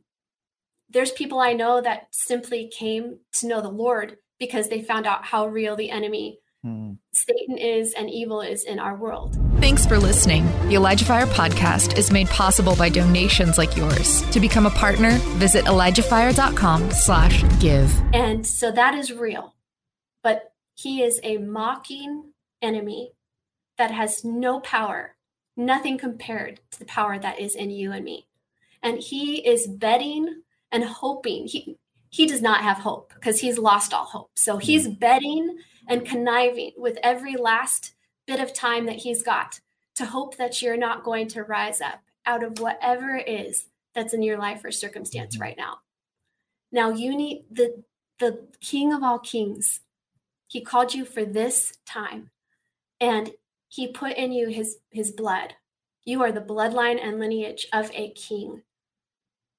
there's 0.90 1.12
people 1.12 1.40
I 1.40 1.54
know 1.54 1.82
that 1.82 2.08
simply 2.12 2.68
came 2.68 3.20
to 3.34 3.48
know 3.48 3.62
the 3.62 3.70
Lord 3.70 4.18
because 4.40 4.70
they 4.70 4.82
found 4.82 5.06
out 5.06 5.24
how 5.24 5.48
real 5.48 5.76
the 5.76 5.92
enemy 5.92 6.40
hmm. 6.64 6.94
Satan 7.14 7.58
is 7.58 7.94
and 7.94 8.10
evil 8.10 8.42
is 8.42 8.64
in 8.64 8.80
our 8.80 8.96
world. 8.96 9.38
Thanks 9.60 9.86
for 9.86 10.00
listening. 10.00 10.46
The 10.68 10.76
Elijah 10.76 11.06
Fire 11.06 11.28
podcast 11.28 11.98
is 11.98 12.12
made 12.12 12.28
possible 12.28 12.76
by 12.76 12.90
donations 12.90 13.58
like 13.58 13.78
yours. 13.78 14.24
To 14.32 14.40
become 14.40 14.66
a 14.66 14.72
partner, 14.72 15.12
visit 15.38 15.66
ElijahFire.com 15.66 16.92
slash 16.92 17.44
give. 17.60 17.94
And 18.14 18.46
so 18.46 18.72
that 18.72 18.96
is 18.96 19.14
real. 19.14 19.54
But 20.24 20.51
he 20.82 21.04
is 21.04 21.20
a 21.24 21.38
mocking 21.38 22.32
enemy 22.62 23.14
that 23.78 23.92
has 23.92 24.24
no 24.24 24.60
power, 24.60 25.16
nothing 25.56 25.98
compared 25.98 26.60
to 26.72 26.80
the 26.80 26.86
power 26.86 27.20
that 27.20 27.40
is 27.40 27.56
in 27.56 27.70
you 27.70 27.92
and 27.92 28.04
me. 28.06 28.28
And 28.82 29.00
he 29.00 29.46
is 29.48 29.68
betting 29.68 30.42
and 30.72 30.84
hoping. 30.84 31.48
He 31.48 31.78
he 32.10 32.26
does 32.26 32.42
not 32.42 32.62
have 32.62 32.78
hope 32.78 33.14
because 33.14 33.40
he's 33.40 33.58
lost 33.58 33.94
all 33.94 34.06
hope. 34.06 34.32
So 34.36 34.58
he's 34.58 34.86
hmm. 34.86 34.94
betting 34.94 35.58
and 35.88 36.06
conniving 36.06 36.72
with 36.78 36.98
every 37.04 37.36
last 37.36 37.94
bit 38.28 38.40
of 38.40 38.54
time 38.54 38.86
that 38.88 38.98
he's 38.98 39.24
got 39.24 39.60
to 39.96 40.06
hope 40.06 40.38
that 40.38 40.62
you're 40.62 40.78
not 40.78 41.04
going 41.04 41.28
to 41.30 41.44
rise 41.44 41.80
up 41.80 42.02
out 42.26 42.44
of 42.44 42.60
whatever 42.60 43.16
it 43.16 43.28
is 43.28 43.66
that's 43.94 44.14
in 44.14 44.22
your 44.22 44.38
life 44.38 44.64
or 44.64 44.72
circumstance 44.72 45.36
mm-hmm. 45.36 45.44
right 45.44 45.58
now. 45.58 45.78
Now 46.72 46.90
you 46.90 47.16
need 47.16 47.46
the 47.52 47.84
the 48.20 48.48
king 48.62 48.94
of 48.94 49.04
all 49.04 49.20
kings. 49.20 49.82
He 50.52 50.60
called 50.60 50.94
you 50.94 51.06
for 51.06 51.24
this 51.24 51.78
time 51.86 52.30
and 53.00 53.32
he 53.70 53.88
put 53.88 54.18
in 54.18 54.34
you 54.34 54.50
his 54.50 54.80
his 54.92 55.14
blood. 55.14 55.54
You 56.04 56.22
are 56.24 56.32
the 56.34 56.42
bloodline 56.42 57.02
and 57.02 57.22
lineage 57.22 57.68
of 57.72 57.90
a 57.94 58.12
king. 58.12 58.64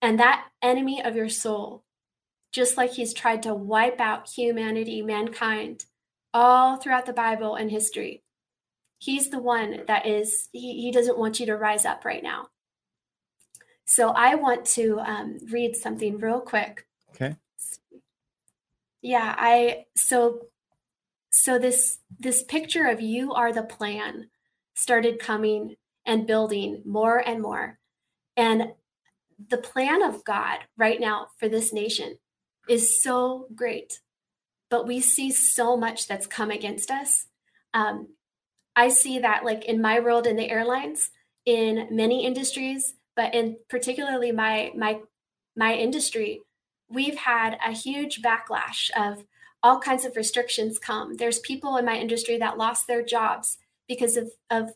And 0.03 0.21
that 0.21 0.49
enemy 0.61 1.03
of 1.03 1.17
your 1.17 1.31
soul, 1.31 1.85
just 2.53 2.77
like 2.77 2.93
he's 2.93 3.15
tried 3.15 3.43
to 3.45 3.55
wipe 3.55 4.01
out 4.01 4.29
humanity, 4.29 5.01
mankind, 5.01 5.87
all 6.35 6.77
throughout 6.77 7.07
the 7.07 7.15
Bible 7.15 7.55
and 7.55 7.71
history. 7.71 8.23
He's 8.99 9.31
the 9.31 9.39
one 9.39 9.85
that 9.87 10.05
is, 10.05 10.51
he, 10.53 10.83
he 10.83 10.91
doesn't 10.91 11.19
want 11.19 11.41
you 11.41 11.47
to 11.47 11.57
rise 11.57 11.87
up 11.87 12.05
right 12.05 12.23
now. 12.23 12.49
So 13.87 14.11
I 14.11 14.35
want 14.35 14.67
to 14.67 14.99
um, 14.99 15.39
read 15.51 15.75
something 15.75 16.19
real 16.19 16.41
quick. 16.41 16.87
Okay. 17.15 17.37
Yeah, 19.01 19.35
I 19.39 19.87
so 19.97 20.49
so 21.33 21.59
this 21.59 21.99
this 22.19 22.43
picture 22.45 22.87
of 22.87 23.01
you 23.01 23.33
are 23.33 23.53
the 23.53 23.63
plan 23.63 24.29
started 24.75 25.19
coming 25.19 25.77
and 26.07 26.27
building 26.27 26.83
more 26.85 27.19
and 27.19 27.41
more. 27.43 27.79
And 28.37 28.73
the 29.51 29.59
plan 29.59 30.03
of 30.03 30.25
God 30.25 30.61
right 30.77 31.01
now 31.01 31.29
for 31.39 31.49
this 31.49 31.73
nation 31.73 32.19
is 32.69 33.03
so 33.03 33.49
great 33.55 34.01
but 34.73 34.87
we 34.87 35.01
see 35.01 35.31
so 35.31 35.77
much 35.77 36.09
that's 36.09 36.27
come 36.27 36.51
against 36.51 36.91
us. 36.91 37.27
Um, 37.75 38.09
I 38.75 38.89
see 38.89 39.19
that 39.19 39.45
like 39.45 39.67
in 39.67 39.83
my 39.83 40.01
world 40.01 40.27
in 40.27 40.37
the 40.37 40.49
airlines, 40.49 41.11
in 41.45 41.89
many 41.91 42.25
industries, 42.25 42.95
but 43.15 43.35
in 43.35 43.59
particularly 43.69 44.33
my 44.33 44.73
my 44.75 45.01
my 45.55 45.75
industry, 45.75 46.41
we've 46.89 47.17
had 47.19 47.59
a 47.63 47.73
huge 47.73 48.23
backlash 48.23 48.91
of 48.97 49.27
all 49.63 49.79
kinds 49.79 50.05
of 50.05 50.17
restrictions 50.17 50.79
come. 50.79 51.17
There's 51.17 51.39
people 51.39 51.77
in 51.77 51.85
my 51.85 51.97
industry 51.97 52.39
that 52.39 52.59
lost 52.59 52.87
their 52.87 53.03
jobs 53.03 53.59
because 53.89 54.17
of, 54.17 54.31
of 54.51 54.73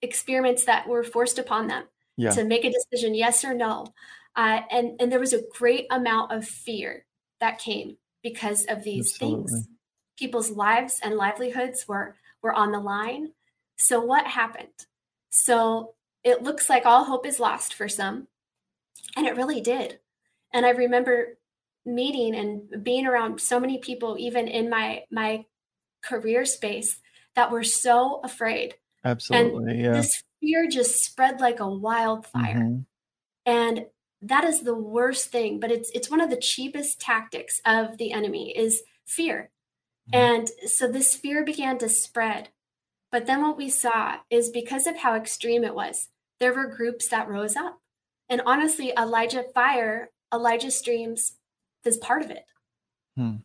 experiments 0.00 0.64
that 0.64 0.88
were 0.88 1.04
forced 1.04 1.38
upon 1.38 1.66
them 1.66 1.84
yeah. 2.16 2.30
to 2.30 2.44
make 2.44 2.64
a 2.64 2.72
decision, 2.72 3.14
yes 3.14 3.44
or 3.44 3.54
no. 3.54 3.86
Uh, 4.34 4.60
and, 4.70 5.00
and 5.00 5.12
there 5.12 5.20
was 5.20 5.32
a 5.32 5.42
great 5.58 5.86
amount 5.90 6.32
of 6.32 6.46
fear 6.46 7.04
that 7.40 7.58
came 7.58 7.96
because 8.22 8.64
of 8.66 8.82
these 8.84 9.12
Absolutely. 9.12 9.50
things. 9.50 9.68
People's 10.18 10.50
lives 10.50 11.00
and 11.02 11.16
livelihoods 11.16 11.86
were 11.88 12.16
were 12.42 12.52
on 12.52 12.72
the 12.72 12.80
line. 12.80 13.32
So 13.76 14.00
what 14.00 14.26
happened? 14.26 14.86
So 15.30 15.94
it 16.22 16.42
looks 16.42 16.68
like 16.68 16.86
all 16.86 17.04
hope 17.04 17.26
is 17.26 17.40
lost 17.40 17.74
for 17.74 17.88
some, 17.88 18.28
and 19.16 19.26
it 19.26 19.36
really 19.36 19.60
did. 19.60 19.98
And 20.52 20.66
I 20.66 20.70
remember 20.70 21.38
meeting 21.84 22.34
and 22.34 22.84
being 22.84 23.06
around 23.06 23.40
so 23.40 23.58
many 23.58 23.78
people, 23.78 24.16
even 24.18 24.48
in 24.48 24.70
my 24.70 25.02
my 25.10 25.44
career 26.04 26.44
space, 26.44 27.00
that 27.34 27.50
were 27.50 27.64
so 27.64 28.20
afraid. 28.22 28.74
Absolutely, 29.04 29.72
and 29.72 29.80
yeah. 29.80 29.92
This 29.92 30.22
fear 30.40 30.68
just 30.68 31.04
spread 31.04 31.40
like 31.40 31.60
a 31.60 31.68
wildfire, 31.68 32.56
mm-hmm. 32.56 32.80
and 33.46 33.86
that 34.22 34.44
is 34.44 34.62
the 34.62 34.74
worst 34.74 35.30
thing 35.30 35.58
but 35.58 35.70
it's 35.70 35.90
it's 35.94 36.10
one 36.10 36.20
of 36.20 36.30
the 36.30 36.36
cheapest 36.36 37.00
tactics 37.00 37.60
of 37.66 37.98
the 37.98 38.12
enemy 38.12 38.56
is 38.56 38.82
fear 39.04 39.50
mm-hmm. 40.12 40.38
and 40.38 40.48
so 40.66 40.86
this 40.86 41.14
fear 41.14 41.44
began 41.44 41.76
to 41.76 41.88
spread 41.88 42.48
but 43.10 43.26
then 43.26 43.42
what 43.42 43.58
we 43.58 43.68
saw 43.68 44.16
is 44.30 44.48
because 44.48 44.86
of 44.86 44.98
how 44.98 45.14
extreme 45.14 45.64
it 45.64 45.74
was 45.74 46.08
there 46.38 46.54
were 46.54 46.66
groups 46.66 47.08
that 47.08 47.28
rose 47.28 47.56
up 47.56 47.80
and 48.28 48.40
honestly 48.46 48.92
elijah 48.96 49.44
fire 49.54 50.10
elijah 50.32 50.70
streams 50.70 51.32
is 51.84 51.96
part 51.98 52.22
of 52.22 52.30
it 52.30 52.44
hmm. 53.16 53.36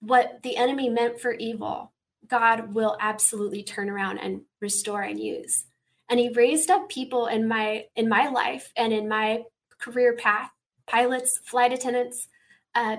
what 0.00 0.42
the 0.42 0.56
enemy 0.56 0.88
meant 0.88 1.20
for 1.20 1.32
evil 1.32 1.92
god 2.28 2.74
will 2.74 2.96
absolutely 3.00 3.62
turn 3.62 3.90
around 3.90 4.18
and 4.18 4.42
restore 4.60 5.02
and 5.02 5.20
use 5.20 5.64
and 6.08 6.20
he 6.20 6.28
raised 6.30 6.70
up 6.70 6.88
people 6.88 7.26
in 7.26 7.48
my 7.48 7.86
in 7.96 8.08
my 8.08 8.28
life 8.28 8.72
and 8.76 8.92
in 8.92 9.08
my 9.08 9.44
career 9.78 10.14
path, 10.14 10.50
pilots, 10.86 11.38
flight 11.44 11.72
attendants, 11.72 12.28
uh, 12.74 12.98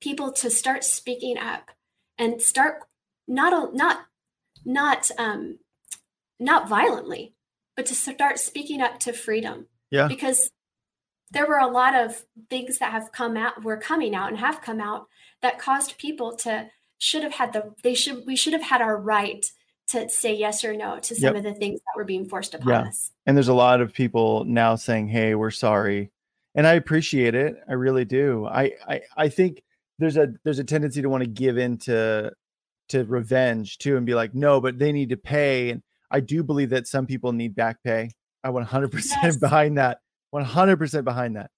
people 0.00 0.32
to 0.32 0.50
start 0.50 0.84
speaking 0.84 1.38
up 1.38 1.70
and 2.16 2.40
start 2.40 2.82
not 3.26 3.74
not 3.74 4.06
not 4.64 5.10
um, 5.18 5.58
not 6.38 6.68
violently, 6.68 7.34
but 7.76 7.86
to 7.86 7.94
start 7.94 8.38
speaking 8.38 8.80
up 8.80 8.98
to 9.00 9.12
freedom. 9.12 9.66
Yeah. 9.90 10.08
Because 10.08 10.50
there 11.30 11.46
were 11.46 11.58
a 11.58 11.66
lot 11.66 11.94
of 11.94 12.24
things 12.48 12.78
that 12.78 12.92
have 12.92 13.12
come 13.12 13.36
out, 13.36 13.64
were 13.64 13.76
coming 13.76 14.14
out, 14.14 14.28
and 14.28 14.38
have 14.38 14.62
come 14.62 14.80
out 14.80 15.06
that 15.42 15.58
caused 15.58 15.98
people 15.98 16.36
to 16.36 16.68
should 16.98 17.22
have 17.22 17.34
had 17.34 17.52
the 17.52 17.74
they 17.82 17.94
should 17.94 18.26
we 18.26 18.36
should 18.36 18.52
have 18.52 18.62
had 18.62 18.80
our 18.80 18.96
right 18.96 19.46
to 19.88 20.08
say 20.08 20.34
yes 20.34 20.64
or 20.64 20.76
no 20.76 20.98
to 20.98 21.14
some 21.14 21.34
yep. 21.34 21.36
of 21.36 21.42
the 21.42 21.54
things 21.54 21.80
that 21.80 21.96
were 21.96 22.04
being 22.04 22.28
forced 22.28 22.54
upon 22.54 22.68
yeah. 22.68 22.80
us. 22.82 23.10
And 23.24 23.36
there's 23.36 23.48
a 23.48 23.54
lot 23.54 23.80
of 23.80 23.92
people 23.92 24.44
now 24.44 24.74
saying, 24.74 25.08
"Hey, 25.08 25.34
we're 25.34 25.50
sorry," 25.50 26.10
and 26.54 26.66
I 26.66 26.74
appreciate 26.74 27.34
it. 27.34 27.56
I 27.68 27.74
really 27.74 28.04
do. 28.04 28.46
I 28.46 28.72
I, 28.86 29.00
I 29.16 29.28
think 29.28 29.62
there's 29.98 30.16
a 30.16 30.28
there's 30.44 30.58
a 30.58 30.64
tendency 30.64 31.02
to 31.02 31.08
want 31.08 31.22
to 31.24 31.30
give 31.30 31.58
in 31.58 31.78
to 31.78 32.32
to 32.88 33.04
revenge 33.04 33.78
too, 33.78 33.96
and 33.96 34.04
be 34.04 34.14
like, 34.14 34.34
"No, 34.34 34.60
but 34.60 34.78
they 34.78 34.92
need 34.92 35.10
to 35.10 35.16
pay." 35.16 35.70
And 35.70 35.82
I 36.10 36.20
do 36.20 36.42
believe 36.42 36.70
that 36.70 36.86
some 36.86 37.06
people 37.06 37.32
need 37.32 37.54
back 37.54 37.82
pay. 37.82 38.10
I 38.44 38.50
100% 38.50 38.92
yes. 39.22 39.36
behind 39.36 39.78
that. 39.78 39.98
100% 40.34 41.04
behind 41.04 41.36
that. 41.36 41.50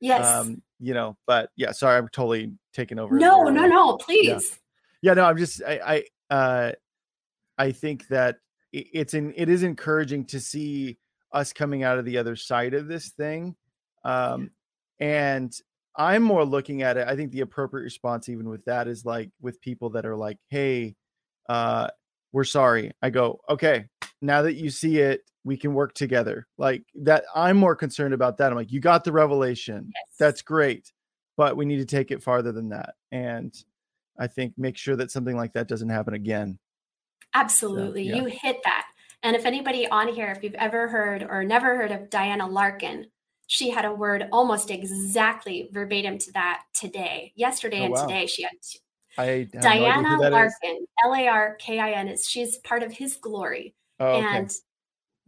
Yes. 0.00 0.26
Um, 0.26 0.62
you 0.78 0.94
know, 0.94 1.16
but 1.26 1.50
yeah, 1.56 1.72
sorry, 1.72 1.96
I'm 1.96 2.08
totally 2.08 2.52
taking 2.74 2.98
over. 2.98 3.16
No, 3.16 3.44
no, 3.44 3.66
no, 3.66 3.96
please. 3.96 4.58
Yeah. 5.00 5.10
yeah, 5.10 5.14
no, 5.14 5.24
I'm 5.24 5.38
just 5.38 5.62
I 5.66 6.04
I 6.30 6.34
uh 6.34 6.72
I 7.56 7.72
think 7.72 8.06
that 8.08 8.36
it's 8.72 9.14
in 9.14 9.32
it 9.36 9.48
is 9.48 9.62
encouraging 9.62 10.26
to 10.26 10.40
see 10.40 10.98
us 11.32 11.52
coming 11.52 11.82
out 11.82 11.98
of 11.98 12.04
the 12.04 12.18
other 12.18 12.36
side 12.36 12.74
of 12.74 12.88
this 12.88 13.10
thing. 13.10 13.56
Um, 14.04 14.50
and 15.00 15.52
I'm 15.96 16.22
more 16.22 16.44
looking 16.44 16.82
at 16.82 16.96
it. 16.96 17.08
I 17.08 17.16
think 17.16 17.32
the 17.32 17.40
appropriate 17.40 17.84
response, 17.84 18.28
even 18.28 18.48
with 18.48 18.64
that, 18.66 18.86
is 18.86 19.04
like 19.04 19.30
with 19.40 19.60
people 19.60 19.90
that 19.90 20.04
are 20.04 20.16
like, 20.16 20.38
"Hey, 20.48 20.94
uh, 21.48 21.88
we're 22.32 22.44
sorry." 22.44 22.92
I 23.00 23.10
go, 23.10 23.40
"Okay, 23.48 23.86
now 24.20 24.42
that 24.42 24.54
you 24.54 24.70
see 24.70 24.98
it, 24.98 25.22
we 25.44 25.56
can 25.56 25.74
work 25.74 25.94
together." 25.94 26.46
Like 26.58 26.82
that. 26.96 27.24
I'm 27.34 27.56
more 27.56 27.76
concerned 27.76 28.14
about 28.14 28.38
that. 28.38 28.50
I'm 28.50 28.56
like, 28.56 28.72
"You 28.72 28.80
got 28.80 29.04
the 29.04 29.12
revelation. 29.12 29.90
Yes. 29.94 30.16
That's 30.18 30.42
great, 30.42 30.92
but 31.36 31.56
we 31.56 31.64
need 31.64 31.78
to 31.78 31.86
take 31.86 32.10
it 32.10 32.22
farther 32.22 32.52
than 32.52 32.68
that." 32.70 32.94
And 33.12 33.54
I 34.18 34.26
think 34.26 34.54
make 34.56 34.76
sure 34.76 34.96
that 34.96 35.10
something 35.10 35.36
like 35.36 35.52
that 35.54 35.68
doesn't 35.68 35.88
happen 35.88 36.14
again. 36.14 36.58
Absolutely. 37.34 38.08
So, 38.08 38.14
yeah. 38.14 38.22
You 38.22 38.28
hit 38.28 38.58
that. 38.64 38.86
And 39.22 39.34
if 39.34 39.44
anybody 39.44 39.88
on 39.88 40.08
here, 40.08 40.30
if 40.30 40.42
you've 40.42 40.54
ever 40.54 40.88
heard 40.88 41.22
or 41.22 41.44
never 41.44 41.76
heard 41.76 41.90
of 41.90 42.10
Diana 42.10 42.46
Larkin, 42.46 43.06
she 43.46 43.70
had 43.70 43.84
a 43.84 43.92
word 43.92 44.28
almost 44.32 44.70
exactly 44.70 45.68
verbatim 45.72 46.18
to 46.18 46.32
that 46.32 46.62
today. 46.72 47.32
Yesterday 47.36 47.80
oh, 47.80 47.84
and 47.84 47.94
wow. 47.94 48.06
today, 48.06 48.26
she 48.26 48.42
had 48.42 48.52
I 49.18 49.48
Diana 49.60 50.18
no 50.18 50.28
Larkin, 50.28 50.86
L 51.04 51.14
A 51.14 51.28
R 51.28 51.56
K 51.56 51.78
I 51.78 51.92
N, 51.92 52.08
is 52.08 52.28
she's 52.28 52.58
part 52.58 52.82
of 52.82 52.92
His 52.92 53.16
Glory, 53.16 53.74
oh, 54.00 54.06
okay. 54.06 54.26
and 54.26 54.50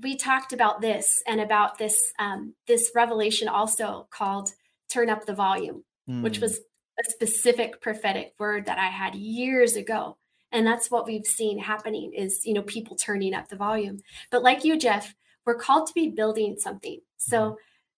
we 0.00 0.16
talked 0.16 0.52
about 0.52 0.81
this 0.81 1.22
and 1.26 1.40
about 1.40 1.78
this 1.78 2.12
um, 2.18 2.54
this 2.66 2.92
revelation 2.94 3.48
also 3.48 4.07
called 4.11 4.52
turn 4.88 5.11
up 5.11 5.26
the 5.26 5.35
volume, 5.35 5.85
mm. 6.09 6.22
which 6.22 6.40
was 6.40 6.61
a 6.98 7.11
specific 7.11 7.81
prophetic 7.81 8.35
word 8.38 8.66
that 8.66 8.78
I 8.78 8.87
had 8.87 9.14
years 9.14 9.76
ago. 9.76 10.16
And 10.50 10.66
that's 10.66 10.90
what 10.90 11.07
we've 11.07 11.26
seen 11.26 11.59
happening 11.59 12.12
is, 12.14 12.46
you 12.46 12.54
know, 12.54 12.62
people 12.62 12.96
turning 12.96 13.35
up 13.35 13.48
the 13.48 13.57
volume. 13.57 14.00
But 14.31 14.42
like 14.42 14.64
you, 14.64 14.78
Jeff, 14.78 15.14
we're 15.44 15.57
called 15.59 15.87
to 15.88 15.94
be 15.94 16.09
building 16.09 16.57
something. 16.59 17.00
So 17.18 17.38
mm-hmm. 17.38 17.54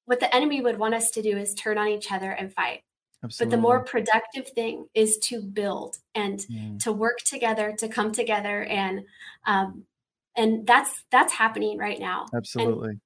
what 0.07 0.21
the 0.21 0.35
enemy 0.35 0.61
would 0.61 0.79
want 0.79 0.95
us 0.95 1.11
to 1.13 1.23
do 1.23 1.37
is 1.37 1.55
turn 1.55 1.79
on 1.79 1.89
each 1.89 2.11
other 2.11 2.31
and 2.31 2.53
fight. 2.53 2.83
Absolutely. 3.23 3.51
But 3.51 3.57
the 3.57 3.63
more 3.63 3.85
productive 3.85 4.49
thing 4.49 4.87
is 4.95 5.19
to 5.25 5.43
build 5.43 5.99
and 6.15 6.41
mm. 6.41 6.83
to 6.83 6.93
work 6.93 7.19
together, 7.19 7.75
to 7.79 7.87
come 7.87 8.13
together, 8.13 8.65
and 8.65 9.03
um, 9.47 9.85
and 10.37 10.67
that's 10.67 11.05
that's 11.11 11.33
happening 11.33 11.79
right 11.79 11.99
now. 11.99 12.27
Absolutely, 12.35 12.91
and 12.91 13.01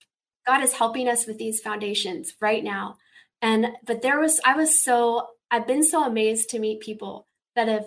God 0.47 0.63
is 0.63 0.75
helping 0.75 1.09
us 1.09 1.27
with 1.27 1.39
these 1.39 1.61
foundations 1.61 2.35
right 2.41 2.63
now. 2.63 2.97
And 3.43 3.69
but 3.85 4.03
there 4.03 4.21
was 4.21 4.41
I 4.45 4.55
was 4.57 4.83
so 4.83 5.29
I've 5.51 5.67
been 5.67 5.83
so 5.83 6.05
amazed 6.05 6.51
to 6.51 6.59
meet 6.59 6.81
people 6.81 7.27
that 7.57 7.69
have 7.69 7.87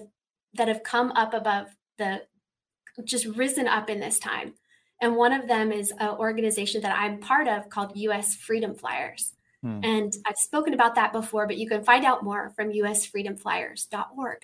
that 0.54 0.67
have 0.67 0.84
come 0.84 1.12
up 1.12 1.34
above 1.34 1.67
the 1.97 2.21
just 3.04 3.26
risen 3.26 3.67
up 3.67 3.89
in 3.89 4.00
this 4.00 4.19
time. 4.19 4.54
And 5.02 5.15
one 5.15 5.34
of 5.34 5.47
them 5.47 5.71
is 5.71 5.91
an 6.00 6.10
organization 6.10 6.82
that 6.82 6.97
I'm 6.97 7.19
part 7.19 7.47
of 7.47 7.69
called 7.69 7.91
US 7.95 8.36
Freedom 8.36 8.73
Flyers. 8.73 9.34
Hmm. 9.62 9.80
And 9.84 10.13
I've 10.26 10.38
spoken 10.38 10.73
about 10.73 10.95
that 10.95 11.13
before, 11.13 11.47
but 11.47 11.58
you 11.58 11.67
can 11.67 11.84
find 11.84 12.06
out 12.06 12.23
more 12.23 12.52
from 12.56 12.71
usfreedomflyers.org. 12.71 14.38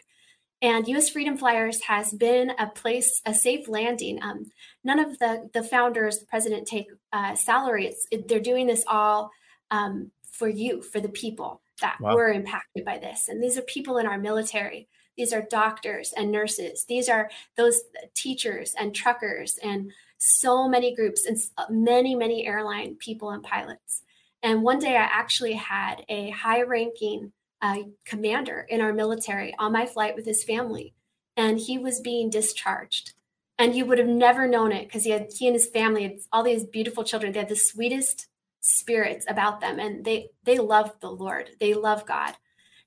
And 0.64 0.88
US 0.88 1.10
Freedom 1.10 1.38
Flyers 1.38 1.82
has 1.84 2.14
been 2.14 2.54
a 2.58 2.68
place, 2.68 3.22
a 3.26 3.34
safe 3.34 3.68
landing. 3.68 4.24
Um, 4.24 4.46
none 4.82 4.98
of 4.98 5.20
the, 5.20 5.50
the 5.54 5.62
founders, 5.62 6.20
the 6.20 6.26
president, 6.26 6.68
take 6.68 6.88
uh, 7.12 7.36
salary. 7.36 7.86
It's, 7.88 8.08
it, 8.12 8.30
they're 8.30 8.40
doing 8.40 8.66
this 8.66 8.86
all 8.88 9.30
um, 9.72 10.12
for 10.32 10.48
you, 10.48 10.82
for 10.82 11.02
the 11.02 11.10
people 11.10 11.62
that 11.82 11.98
wow. 12.00 12.16
were 12.16 12.32
impacted 12.32 12.86
by 12.86 12.98
this. 12.98 13.28
And 13.28 13.44
these 13.44 13.58
are 13.58 13.64
people 13.64 13.98
in 13.98 14.08
our 14.08 14.18
military. 14.18 14.88
These 15.18 15.34
are 15.34 15.42
doctors 15.42 16.14
and 16.16 16.32
nurses. 16.32 16.86
These 16.88 17.10
are 17.10 17.30
those 17.58 17.82
teachers 18.16 18.74
and 18.80 18.96
truckers 18.96 19.60
and 19.62 19.92
so 20.18 20.70
many 20.70 20.96
groups 20.96 21.26
and 21.26 21.38
many, 21.70 22.16
many 22.16 22.48
airline 22.48 22.96
people 22.96 23.32
and 23.32 23.44
pilots. 23.44 24.02
And 24.42 24.64
one 24.64 24.80
day 24.80 24.96
I 24.96 25.04
actually 25.04 25.54
had 25.54 26.06
a 26.08 26.30
high 26.30 26.62
ranking 26.62 27.34
uh, 27.64 27.78
commander 28.06 28.68
in 28.70 28.82
our 28.82 28.94
military 28.94 29.56
on 29.58 29.72
my 29.72 29.86
flight 29.86 30.16
with 30.16 30.26
his 30.26 30.44
family, 30.44 30.94
and 31.38 31.58
he 31.58 31.78
was 31.78 32.02
being 32.02 32.30
discharged. 32.30 33.14
And 33.58 33.74
you 33.74 33.86
would 33.86 34.00
have 34.00 34.08
never 34.08 34.48
known 34.48 34.74
it 34.74 34.86
because 34.86 35.06
he 35.06 35.12
had 35.12 35.28
he 35.32 35.48
and 35.48 35.56
his 35.56 35.70
family 35.70 36.04
had 36.04 36.18
all 36.32 36.44
these 36.44 36.66
beautiful 36.66 37.06
children. 37.06 37.32
They 37.32 37.40
had 37.40 37.50
the 37.50 37.56
sweetest 37.56 38.28
spirits 38.60 39.26
about 39.30 39.62
them, 39.62 39.80
and 39.80 40.04
they 40.04 40.30
they 40.44 40.58
love 40.58 40.92
the 41.00 41.10
Lord. 41.10 41.52
They 41.62 41.74
love 41.74 42.06
God, 42.06 42.34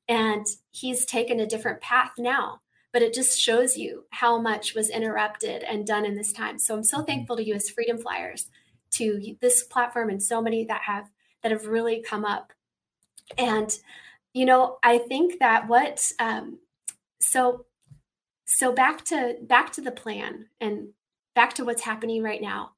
and 0.09 0.45
he's 0.71 1.07
taken 1.07 1.41
a 1.41 1.47
different 1.47 1.81
path 1.81 2.13
now. 2.19 2.61
But 2.93 3.03
it 3.03 3.15
just 3.15 3.41
shows 3.41 3.77
you 3.77 4.05
how 4.11 4.39
much 4.39 4.75
was 4.75 4.91
interrupted 4.91 5.63
and 5.63 5.87
done 5.87 6.05
in 6.05 6.17
this 6.17 6.33
time. 6.33 6.59
So 6.59 6.75
I'm 6.75 6.85
so 6.85 6.99
mm-hmm. 6.99 7.07
thankful 7.07 7.37
to 7.37 7.55
US 7.55 7.71
Freedom 7.71 7.97
Flyers, 7.97 8.49
to 8.93 9.37
this 9.41 9.63
platform, 9.63 10.11
and 10.11 10.23
so 10.23 10.43
many 10.43 10.65
that 10.67 10.83
have 10.83 11.09
that 11.43 11.53
have 11.53 11.67
really 11.67 12.03
come 12.03 12.27
up. 12.27 12.53
And, 13.39 13.71
you 14.37 14.45
know, 14.45 14.77
I 14.83 14.99
think 14.99 15.39
that 15.39 15.67
what, 15.67 16.13
um, 16.19 16.59
so, 17.23 17.65
so 18.45 18.71
back 18.71 19.03
to, 19.07 19.37
back 19.41 19.73
to 19.73 19.81
the 19.81 19.91
plan 19.91 20.49
and 20.61 20.89
back 21.35 21.55
to 21.55 21.65
what's 21.65 21.81
happening 21.81 22.23
right 22.23 22.43
now. 22.43 22.73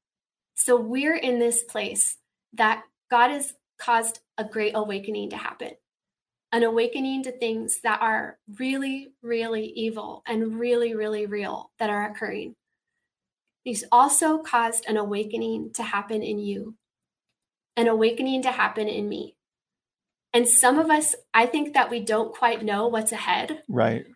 So 0.54 0.76
we're 0.76 1.16
in 1.16 1.40
this 1.40 1.64
place 1.64 2.16
that 2.52 2.84
God 3.10 3.32
has 3.32 3.54
caused 3.76 4.20
a 4.38 4.44
great 4.44 4.76
awakening 4.76 5.30
to 5.30 5.36
happen 5.36 5.72
an 6.52 6.62
awakening 6.62 7.24
to 7.24 7.32
things 7.32 7.80
that 7.82 8.00
are 8.00 8.38
really, 8.58 9.12
really 9.20 9.66
evil 9.66 10.22
and 10.26 10.58
really, 10.58 10.94
really 10.94 11.26
real 11.26 11.70
that 11.78 11.90
are 11.90 12.10
occurring. 12.10 12.54
He's 13.64 13.84
also 13.92 14.38
caused 14.38 14.86
an 14.86 14.96
awakening 14.96 15.72
to 15.74 15.82
happen 15.82 16.22
in 16.22 16.38
you 16.38 16.76
an 17.76 17.86
awakening 17.86 18.42
to 18.42 18.50
happen 18.50 18.88
in 18.88 19.08
me. 19.08 19.36
And 20.32 20.48
some 20.48 20.78
of 20.78 20.90
us, 20.90 21.14
I 21.32 21.46
think 21.46 21.74
that 21.74 21.90
we 21.90 22.00
don't 22.00 22.34
quite 22.34 22.64
know 22.64 22.86
what's 22.88 23.12
ahead. 23.12 23.62
Right. 23.68 24.06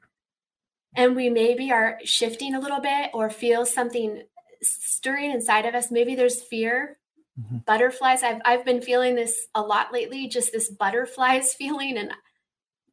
And 0.95 1.17
we 1.17 1.31
maybe 1.31 1.73
are 1.73 1.99
shifting 2.05 2.55
a 2.55 2.61
little 2.61 2.81
bit 2.81 3.11
or 3.15 3.31
feel 3.31 3.65
something 3.65 4.23
stirring 4.63 5.31
inside 5.31 5.65
of 5.65 5.75
us. 5.75 5.91
Maybe 5.91 6.15
there's 6.15 6.43
fear, 6.43 6.99
mm-hmm. 7.41 7.59
butterflies. 7.67 8.23
I've, 8.23 8.43
I've 8.45 8.65
been 8.65 8.83
feeling 8.83 9.15
this 9.15 9.47
a 9.55 9.63
lot 9.63 9.93
lately, 9.93 10.29
just 10.29 10.53
this 10.53 10.71
butterflies 10.71 11.55
feeling. 11.59 11.97
And 11.97 12.13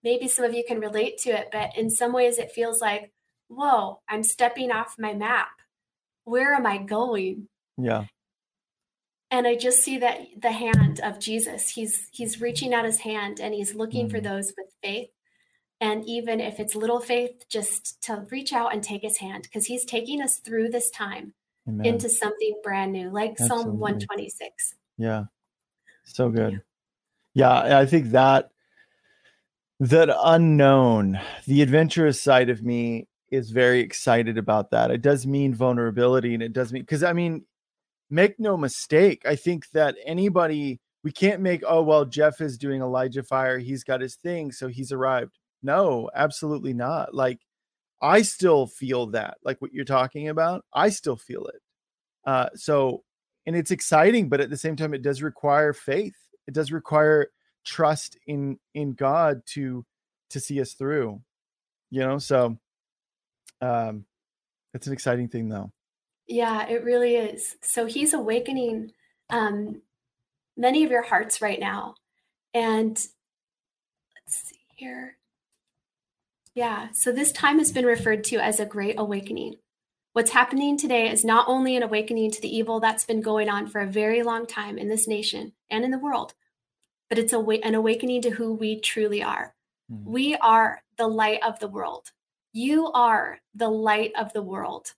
maybe 0.02 0.30
some 0.30 0.46
of 0.46 0.54
you 0.54 0.64
can 0.66 0.80
relate 0.80 1.18
to 1.20 1.32
it, 1.32 1.50
but 1.52 1.78
in 1.78 1.90
some 1.90 2.14
ways 2.14 2.38
it 2.38 2.52
feels 2.52 2.80
like, 2.80 3.12
whoa, 3.50 4.00
I'm 4.08 4.24
stepping 4.24 4.72
off 4.72 4.96
my 4.98 5.14
map. 5.14 5.50
Where 6.24 6.54
am 6.54 6.66
I 6.66 6.78
going? 6.78 7.50
Yeah 7.78 8.06
and 9.32 9.48
i 9.48 9.56
just 9.56 9.84
see 9.84 9.98
that 9.98 10.20
the 10.42 10.52
hand 10.52 11.00
of 11.04 11.20
jesus 11.20 11.70
he's 11.70 12.08
he's 12.12 12.42
reaching 12.42 12.74
out 12.74 12.86
his 12.86 13.00
hand 13.00 13.40
and 13.40 13.54
he's 13.54 13.76
looking 13.76 14.08
mm-hmm. 14.08 14.16
for 14.16 14.22
those 14.22 14.54
with 14.58 14.68
faith 14.82 15.10
and 15.82 16.04
even 16.06 16.40
if 16.40 16.60
it's 16.60 16.76
little 16.76 17.00
faith 17.00 17.46
just 17.50 18.02
to 18.04 18.26
reach 18.32 18.52
out 18.54 18.74
and 18.74 18.84
take 18.84 19.02
his 19.02 19.18
hand 19.18 19.44
because 19.44 19.66
he's 19.66 19.86
taking 19.86 20.22
us 20.22 20.38
through 20.38 20.70
this 20.70 20.90
time 20.90 21.34
Amen. 21.68 21.86
into 21.86 22.10
something 22.10 22.60
brand 22.64 22.92
new 22.92 23.10
like 23.10 23.32
Absolutely. 23.32 23.64
psalm 23.64 23.80
126 23.80 24.76
yeah 24.98 25.24
so 26.04 26.30
good 26.30 26.62
yeah. 27.34 27.64
yeah 27.66 27.80
i 27.80 27.86
think 27.86 28.12
that 28.12 28.50
that 29.80 30.10
unknown 30.24 31.20
the 31.46 31.62
adventurous 31.62 32.20
side 32.20 32.50
of 32.50 32.64
me 32.64 33.08
is 33.32 33.52
very 33.52 33.80
excited 33.80 34.38
about 34.38 34.72
that 34.72 34.92
it 34.92 35.02
does 35.02 35.26
mean 35.26 35.54
vulnerability 35.54 36.34
and 36.34 36.44
it 36.44 36.52
does 36.52 36.74
mean 36.74 36.82
because 36.82 37.04
i 37.04 37.14
mean 37.14 37.46
make 38.10 38.40
no 38.40 38.58
mistake. 38.58 39.22
I 39.26 39.36
think 39.36 39.70
that 39.72 39.96
anybody, 40.06 40.80
we 41.04 41.12
can't 41.12 41.42
make, 41.42 41.64
oh, 41.68 41.82
well, 41.82 42.06
Jeff 42.06 42.42
is 42.42 42.58
doing 42.58 42.82
Elijah 42.82 43.24
Fire. 43.24 43.60
He's 43.60 43.84
got 43.84 44.02
his 44.02 44.16
thing. 44.16 44.52
So 44.52 44.68
he's 44.68 44.92
arrived. 44.92 45.38
No, 45.62 46.10
absolutely 46.16 46.74
not. 46.74 47.14
Like, 47.14 47.40
I 48.02 48.22
still 48.22 48.68
feel 48.68 49.08
that, 49.08 49.38
like 49.44 49.62
what 49.62 49.74
you're 49.74 49.86
talking 49.86 50.30
about. 50.30 50.64
I 50.74 50.90
still 50.90 51.18
feel 51.18 51.46
it. 51.48 51.62
Uh, 52.26 52.50
so, 52.56 53.04
and 53.46 53.56
it's 53.56 53.72
exciting, 53.72 54.30
but 54.30 54.40
at 54.40 54.50
the 54.50 54.58
same 54.58 54.76
time, 54.76 54.94
it 54.94 55.02
does 55.02 55.22
require 55.22 55.74
faith. 55.74 56.16
It 56.48 56.54
does 56.54 56.72
require 56.72 57.28
trust 57.66 58.18
in 58.26 58.58
in 58.74 58.94
God 58.94 59.42
to 59.48 59.86
to 60.30 60.40
see 60.40 60.62
us 60.62 60.74
through. 60.74 61.22
You 61.92 62.02
know, 62.02 62.20
so 62.20 62.58
um, 63.62 64.06
it's 64.74 64.88
an 64.88 64.94
exciting 64.94 65.28
thing, 65.28 65.50
though. 65.50 65.72
Yeah, 66.30 66.68
it 66.68 66.84
really 66.84 67.16
is. 67.16 67.58
So 67.62 67.88
he's 67.88 68.14
awakening 68.14 68.92
um, 69.32 69.82
many 70.56 70.84
of 70.84 70.92
your 70.92 71.02
hearts 71.02 71.42
right 71.42 71.60
now. 71.60 71.96
And 72.54 72.92
let's 72.92 73.10
see 74.28 74.60
here. 74.76 75.18
Yeah, 76.54 76.90
so 76.94 77.12
this 77.12 77.32
time 77.32 77.58
has 77.58 77.72
been 77.72 77.86
referred 77.86 78.24
to 78.26 78.38
as 78.38 78.60
a 78.60 78.66
great 78.66 78.96
awakening. 78.98 79.56
What's 80.14 80.32
happening 80.32 80.78
today 80.78 81.10
is 81.10 81.26
not 81.26 81.48
only 81.48 81.76
an 81.76 81.84
awakening 81.84 82.32
to 82.32 82.42
the 82.42 82.56
evil 82.56 82.80
that's 82.80 83.06
been 83.06 83.22
going 83.22 83.50
on 83.50 83.68
for 83.68 83.82
a 83.82 83.88
very 83.88 84.22
long 84.22 84.46
time 84.46 84.78
in 84.78 84.88
this 84.88 85.08
nation 85.08 85.54
and 85.70 85.84
in 85.84 85.92
the 85.92 85.98
world, 85.98 86.36
but 87.10 87.18
it's 87.18 87.34
a, 87.34 87.40
an 87.40 87.74
awakening 87.74 88.22
to 88.24 88.32
who 88.32 88.54
we 88.54 88.80
truly 88.80 89.24
are. 89.24 89.56
Mm. 89.92 90.04
We 90.06 90.36
are 90.36 90.84
the 90.98 91.08
light 91.08 91.40
of 91.44 91.60
the 91.60 91.68
world. 91.68 92.12
You 92.54 92.92
are 92.92 93.40
the 93.56 93.70
light 93.70 94.12
of 94.18 94.34
the 94.34 94.44
world. 94.44 94.94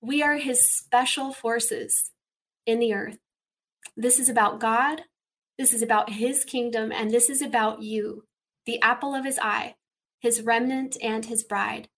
We 0.00 0.22
are 0.22 0.36
his 0.36 0.68
special 0.68 1.32
forces 1.32 2.12
in 2.66 2.78
the 2.78 2.94
earth. 2.94 3.18
This 3.96 4.18
is 4.18 4.28
about 4.28 4.60
God. 4.60 5.02
This 5.58 5.72
is 5.72 5.82
about 5.82 6.10
his 6.10 6.44
kingdom. 6.44 6.92
And 6.92 7.10
this 7.10 7.28
is 7.28 7.42
about 7.42 7.82
you, 7.82 8.24
the 8.64 8.80
apple 8.80 9.14
of 9.14 9.24
his 9.24 9.38
eye, 9.40 9.74
his 10.20 10.42
remnant, 10.42 10.96
and 11.02 11.24
his 11.26 11.42
bride. 11.42 11.88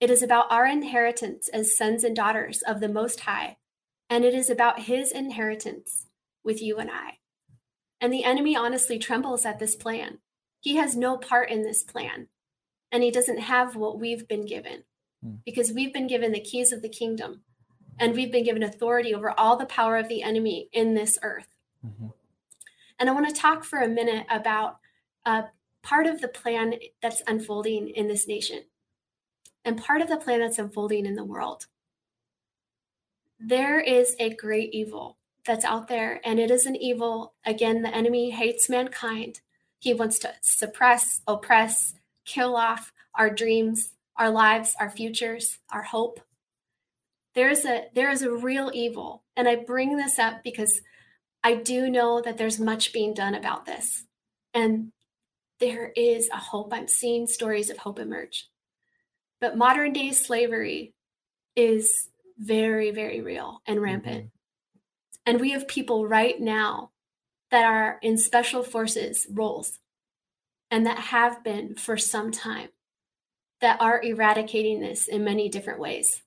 It 0.00 0.10
is 0.10 0.22
about 0.22 0.52
our 0.52 0.66
inheritance 0.66 1.48
as 1.48 1.76
sons 1.76 2.04
and 2.04 2.14
daughters 2.14 2.62
of 2.66 2.80
the 2.80 2.88
Most 2.88 3.20
High. 3.20 3.56
And 4.10 4.24
it 4.24 4.34
is 4.34 4.50
about 4.50 4.82
his 4.82 5.10
inheritance 5.10 6.06
with 6.44 6.62
you 6.62 6.76
and 6.76 6.90
I. 6.90 7.18
And 8.00 8.12
the 8.12 8.24
enemy 8.24 8.56
honestly 8.56 8.98
trembles 8.98 9.44
at 9.44 9.58
this 9.58 9.74
plan. 9.74 10.18
He 10.60 10.76
has 10.76 10.96
no 10.96 11.16
part 11.16 11.50
in 11.50 11.62
this 11.62 11.82
plan, 11.82 12.28
and 12.92 13.02
he 13.02 13.10
doesn't 13.10 13.38
have 13.38 13.76
what 13.76 13.98
we've 13.98 14.26
been 14.26 14.44
given. 14.44 14.84
Hmm. 15.22 15.36
because 15.44 15.72
we've 15.72 15.92
been 15.92 16.06
given 16.06 16.32
the 16.32 16.40
keys 16.40 16.72
of 16.72 16.82
the 16.82 16.88
kingdom 16.88 17.42
and 17.98 18.14
we've 18.14 18.30
been 18.30 18.44
given 18.44 18.62
authority 18.62 19.14
over 19.14 19.32
all 19.38 19.56
the 19.56 19.66
power 19.66 19.96
of 19.96 20.08
the 20.08 20.22
enemy 20.22 20.68
in 20.72 20.94
this 20.94 21.18
earth. 21.22 21.48
Mm-hmm. 21.84 22.08
And 22.98 23.08
I 23.08 23.12
want 23.12 23.28
to 23.28 23.34
talk 23.34 23.64
for 23.64 23.80
a 23.80 23.88
minute 23.88 24.26
about 24.30 24.78
uh, 25.26 25.42
part 25.82 26.06
of 26.06 26.20
the 26.20 26.28
plan 26.28 26.74
that's 27.02 27.22
unfolding 27.26 27.88
in 27.88 28.08
this 28.08 28.28
nation 28.28 28.64
and 29.64 29.82
part 29.82 30.00
of 30.00 30.08
the 30.08 30.16
plan 30.16 30.40
that's 30.40 30.58
unfolding 30.58 31.06
in 31.06 31.14
the 31.14 31.24
world. 31.24 31.66
There 33.40 33.80
is 33.80 34.16
a 34.18 34.34
great 34.34 34.72
evil 34.72 35.18
that's 35.46 35.64
out 35.64 35.88
there, 35.88 36.20
and 36.24 36.40
it 36.40 36.50
is 36.50 36.66
an 36.66 36.76
evil. 36.76 37.34
Again, 37.44 37.82
the 37.82 37.94
enemy 37.94 38.30
hates 38.30 38.68
mankind, 38.68 39.40
He 39.78 39.94
wants 39.94 40.18
to 40.20 40.34
suppress, 40.40 41.20
oppress, 41.26 41.94
kill 42.24 42.56
off 42.56 42.92
our 43.14 43.30
dreams, 43.30 43.92
our 44.18 44.30
lives, 44.30 44.74
our 44.80 44.90
futures, 44.90 45.58
our 45.72 45.82
hope. 45.82 46.20
There's 47.34 47.64
a 47.64 47.84
there 47.94 48.10
is 48.10 48.22
a 48.22 48.32
real 48.32 48.70
evil, 48.74 49.22
and 49.36 49.48
I 49.48 49.56
bring 49.56 49.96
this 49.96 50.18
up 50.18 50.42
because 50.42 50.82
I 51.42 51.54
do 51.54 51.88
know 51.88 52.20
that 52.20 52.36
there's 52.36 52.58
much 52.58 52.92
being 52.92 53.14
done 53.14 53.34
about 53.34 53.64
this. 53.64 54.04
And 54.52 54.92
there 55.60 55.92
is 55.94 56.28
a 56.32 56.36
hope. 56.36 56.72
I'm 56.72 56.88
seeing 56.88 57.26
stories 57.26 57.70
of 57.70 57.78
hope 57.78 57.98
emerge. 57.98 58.48
But 59.40 59.56
modern 59.56 59.92
day 59.92 60.12
slavery 60.12 60.94
is 61.54 62.08
very, 62.38 62.90
very 62.90 63.20
real 63.20 63.62
and 63.66 63.80
rampant. 63.80 64.26
Mm-hmm. 64.26 64.28
And 65.26 65.40
we 65.40 65.50
have 65.52 65.68
people 65.68 66.06
right 66.06 66.40
now 66.40 66.90
that 67.50 67.64
are 67.64 67.98
in 68.02 68.18
special 68.18 68.62
forces 68.62 69.26
roles 69.30 69.78
and 70.70 70.86
that 70.86 70.98
have 70.98 71.44
been 71.44 71.74
for 71.74 71.96
some 71.96 72.30
time 72.30 72.68
that 73.60 73.80
are 73.80 74.02
eradicating 74.02 74.80
this 74.80 75.08
in 75.08 75.24
many 75.24 75.48
different 75.48 75.80
ways. 75.80 76.22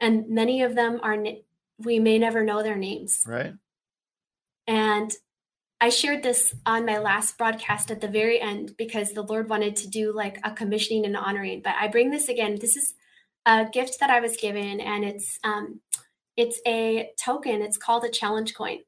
And 0.00 0.28
many 0.28 0.62
of 0.62 0.74
them 0.74 1.00
are, 1.02 1.16
we 1.78 1.98
may 1.98 2.18
never 2.18 2.42
know 2.42 2.62
their 2.62 2.76
names. 2.76 3.22
Right. 3.26 3.54
And 4.66 5.12
I 5.80 5.88
shared 5.88 6.22
this 6.22 6.54
on 6.66 6.84
my 6.84 6.98
last 6.98 7.38
broadcast 7.38 7.90
at 7.90 8.00
the 8.00 8.08
very 8.08 8.40
end 8.40 8.76
because 8.76 9.12
the 9.12 9.22
Lord 9.22 9.48
wanted 9.48 9.76
to 9.76 9.88
do 9.88 10.12
like 10.12 10.38
a 10.44 10.50
commissioning 10.50 11.06
and 11.06 11.16
honoring. 11.16 11.62
But 11.62 11.74
I 11.80 11.88
bring 11.88 12.10
this 12.10 12.28
again. 12.28 12.58
This 12.60 12.76
is 12.76 12.94
a 13.46 13.66
gift 13.70 13.98
that 14.00 14.10
I 14.10 14.20
was 14.20 14.36
given, 14.36 14.80
and 14.80 15.04
it's 15.04 15.38
um, 15.42 15.80
it's 16.36 16.60
a 16.66 17.10
token. 17.18 17.62
It's 17.62 17.78
called 17.78 18.04
a 18.04 18.10
challenge 18.10 18.54
coin, 18.54 18.80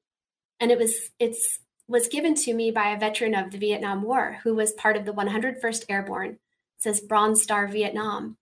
and 0.61 0.71
it 0.71 0.79
was 0.79 1.11
it's 1.19 1.61
was 1.89 2.09
given 2.09 2.35
to 2.35 2.55
me 2.55 2.71
by 2.71 2.91
a 2.91 2.99
veteran 2.99 3.35
of 3.35 3.51
the 3.51 3.59
Vietnam 3.59 4.03
War 4.03 4.39
who 4.45 4.55
was 4.55 4.73
part 4.73 4.97
of 4.97 5.05
the 5.05 5.13
101st 5.13 5.85
Airborne. 5.89 6.39
Says 6.83 7.01
Bronze 7.01 7.41
Star 7.41 7.69
Vietnam. 7.69 8.37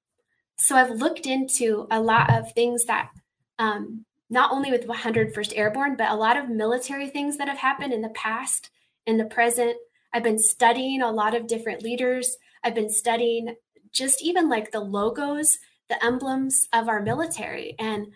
So 0.56 0.74
I've 0.74 0.90
looked 0.90 1.26
into 1.26 1.86
a 1.90 2.00
lot 2.00 2.32
of 2.32 2.52
things 2.52 2.84
that 2.86 3.10
um, 3.58 4.06
not 4.30 4.50
only 4.50 4.70
with 4.70 4.86
101st 4.86 5.52
Airborne, 5.56 5.94
but 5.94 6.10
a 6.10 6.16
lot 6.16 6.38
of 6.38 6.48
military 6.48 7.10
things 7.10 7.36
that 7.36 7.48
have 7.48 7.58
happened 7.58 7.92
in 7.92 8.00
the 8.00 8.08
past, 8.08 8.70
in 9.06 9.18
the 9.18 9.26
present. 9.26 9.76
I've 10.14 10.22
been 10.22 10.38
studying 10.38 11.02
a 11.02 11.10
lot 11.10 11.34
of 11.34 11.46
different 11.46 11.82
leaders. 11.82 12.34
I've 12.64 12.74
been 12.74 12.88
studying 12.88 13.56
just 13.92 14.22
even 14.22 14.48
like 14.48 14.72
the 14.72 14.80
logos, 14.80 15.58
the 15.90 16.02
emblems 16.02 16.66
of 16.72 16.88
our 16.88 17.02
military. 17.02 17.74
And 17.78 18.06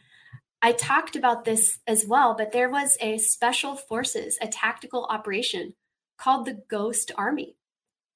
I 0.62 0.72
talked 0.72 1.16
about 1.16 1.44
this 1.44 1.80
as 1.86 2.06
well, 2.06 2.34
but 2.34 2.52
there 2.52 2.70
was 2.70 2.96
a 2.98 3.18
special 3.18 3.76
forces, 3.76 4.38
a 4.40 4.48
tactical 4.48 5.04
operation 5.10 5.74
called 6.16 6.46
the 6.46 6.62
Ghost 6.70 7.12
Army. 7.14 7.56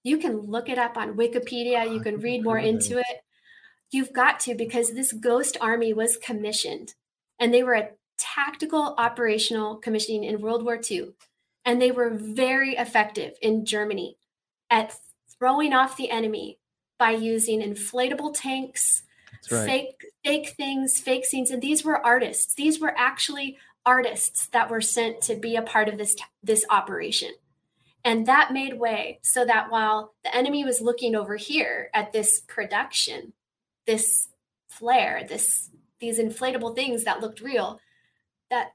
You 0.04 0.18
can 0.18 0.38
look 0.38 0.68
it 0.68 0.78
up 0.78 0.96
on 0.96 1.16
Wikipedia, 1.16 1.92
you 1.92 2.00
can 2.00 2.20
read 2.20 2.44
more 2.44 2.58
into 2.58 2.98
it. 2.98 3.22
You've 3.90 4.12
got 4.12 4.40
to 4.40 4.54
because 4.54 4.92
this 4.92 5.12
Ghost 5.12 5.56
Army 5.60 5.92
was 5.92 6.16
commissioned 6.16 6.94
and 7.38 7.52
they 7.52 7.62
were 7.62 7.74
a 7.74 7.90
tactical 8.18 8.94
operational 8.98 9.76
commissioning 9.76 10.24
in 10.24 10.40
World 10.40 10.64
War 10.64 10.78
II. 10.90 11.10
And 11.64 11.80
they 11.80 11.90
were 11.90 12.10
very 12.10 12.76
effective 12.76 13.34
in 13.42 13.64
Germany 13.64 14.16
at 14.70 14.94
throwing 15.38 15.72
off 15.72 15.96
the 15.96 16.10
enemy 16.10 16.58
by 16.98 17.12
using 17.12 17.60
inflatable 17.60 18.34
tanks, 18.34 19.02
right. 19.50 19.66
fake 19.66 20.04
fake 20.24 20.48
things, 20.56 20.98
fake 20.98 21.24
scenes. 21.24 21.50
And 21.50 21.62
these 21.62 21.84
were 21.84 22.04
artists. 22.04 22.54
These 22.54 22.80
were 22.80 22.94
actually 22.96 23.58
artists 23.86 24.48
that 24.48 24.70
were 24.70 24.80
sent 24.80 25.20
to 25.22 25.34
be 25.34 25.56
a 25.56 25.62
part 25.62 25.88
of 25.88 25.98
this 25.98 26.16
this 26.42 26.64
operation. 26.70 27.32
And 28.04 28.26
that 28.26 28.52
made 28.52 28.78
way 28.78 29.20
so 29.22 29.44
that 29.44 29.70
while 29.70 30.14
the 30.24 30.34
enemy 30.34 30.64
was 30.64 30.80
looking 30.80 31.14
over 31.14 31.36
here 31.36 31.90
at 31.92 32.12
this 32.12 32.40
production, 32.40 33.32
this 33.86 34.28
flare, 34.68 35.26
this 35.28 35.70
these 36.00 36.18
inflatable 36.18 36.74
things 36.74 37.04
that 37.04 37.20
looked 37.20 37.40
real 37.40 37.80
that 38.50 38.72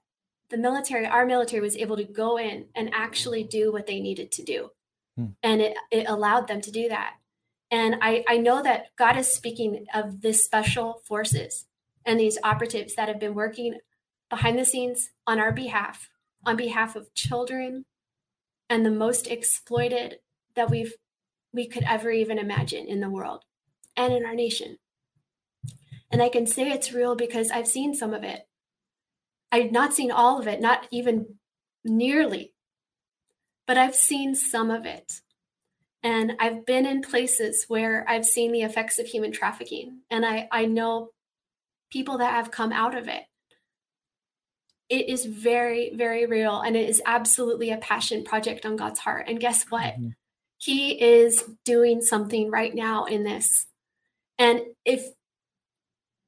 the 0.50 0.58
military 0.58 1.06
our 1.06 1.26
military 1.26 1.62
was 1.62 1.76
able 1.76 1.98
to 1.98 2.04
go 2.04 2.38
in 2.38 2.66
and 2.76 2.94
actually 2.94 3.44
do 3.44 3.72
what 3.72 3.88
they 3.88 4.00
needed 4.00 4.32
to 4.32 4.44
do 4.44 4.70
hmm. 5.18 5.28
and 5.42 5.62
it, 5.62 5.76
it 5.92 6.08
allowed 6.08 6.48
them 6.48 6.62
to 6.62 6.72
do 6.72 6.90
that 6.90 7.16
and 7.72 7.96
I, 8.02 8.24
I 8.28 8.38
know 8.38 8.62
that 8.62 8.88
god 8.98 9.18
is 9.18 9.34
speaking 9.34 9.86
of 9.94 10.22
this 10.22 10.44
special 10.44 11.02
forces 11.06 11.66
and 12.06 12.20
these 12.20 12.38
operatives 12.44 12.96
that 12.96 13.08
have 13.08 13.20
been 13.20 13.34
working 13.34 13.80
behind 14.30 14.60
the 14.60 14.66
scenes 14.66 15.10
on 15.26 15.40
our 15.40 15.52
behalf 15.52 16.10
on 16.46 16.56
behalf 16.56 16.96
of 16.96 17.14
children 17.14 17.86
and 18.74 18.86
the 18.86 18.92
most 18.92 19.28
exploited 19.28 20.18
that 20.56 20.70
we've 20.70 20.94
we 21.54 21.68
could 21.68 21.84
ever 21.84 22.10
even 22.10 22.40
imagine 22.40 22.88
in 22.88 23.00
the 23.00 23.10
world 23.10 23.44
and 23.96 24.12
in 24.12 24.26
our 24.26 24.34
nation 24.34 24.78
and 26.14 26.22
I 26.22 26.30
can 26.30 26.46
say 26.46 26.72
it's 26.72 26.94
real 26.94 27.16
because 27.16 27.50
I've 27.50 27.68
seen 27.68 27.96
some 27.96 28.14
of 28.14 28.24
it. 28.24 28.48
I've 29.52 29.72
not 29.72 29.96
seen 29.96 30.12
all 30.12 30.40
of 30.40 30.48
it, 30.48 30.62
not 30.62 30.88
even 30.92 31.40
nearly, 31.84 32.54
but 33.66 33.80
I've 33.80 33.96
seen 33.96 34.36
some 34.36 34.70
of 34.70 34.86
it. 34.86 35.22
And 36.04 36.34
I've 36.40 36.68
been 36.68 36.86
in 36.86 37.02
places 37.02 37.66
where 37.68 38.08
I've 38.08 38.28
seen 38.28 38.52
the 38.52 38.62
effects 38.62 39.00
of 39.00 39.08
human 39.08 39.32
trafficking, 39.32 40.02
and 40.12 40.24
I, 40.24 40.48
I 40.52 40.66
know 40.68 41.10
people 41.92 42.20
that 42.20 42.34
have 42.34 42.52
come 42.52 42.72
out 42.72 42.96
of 42.96 43.08
it. 43.08 43.24
It 44.94 45.10
is 45.10 45.26
very, 45.26 45.92
very 45.96 46.28
real, 46.28 46.62
and 46.62 46.76
it 46.76 46.88
is 46.88 47.02
absolutely 47.04 47.72
a 47.72 47.78
passion 47.78 48.24
project 48.24 48.64
on 48.64 48.76
God's 48.76 49.00
heart. 49.00 49.26
And 49.28 49.40
guess 49.40 49.66
what? 49.70 49.96
Mm-hmm. 49.96 50.10
He 50.60 51.02
is 51.02 51.44
doing 51.66 52.04
something 52.04 52.52
right 52.52 52.76
now 52.76 53.06
in 53.06 53.24
this. 53.24 53.66
And 54.38 54.62
if 54.86 55.04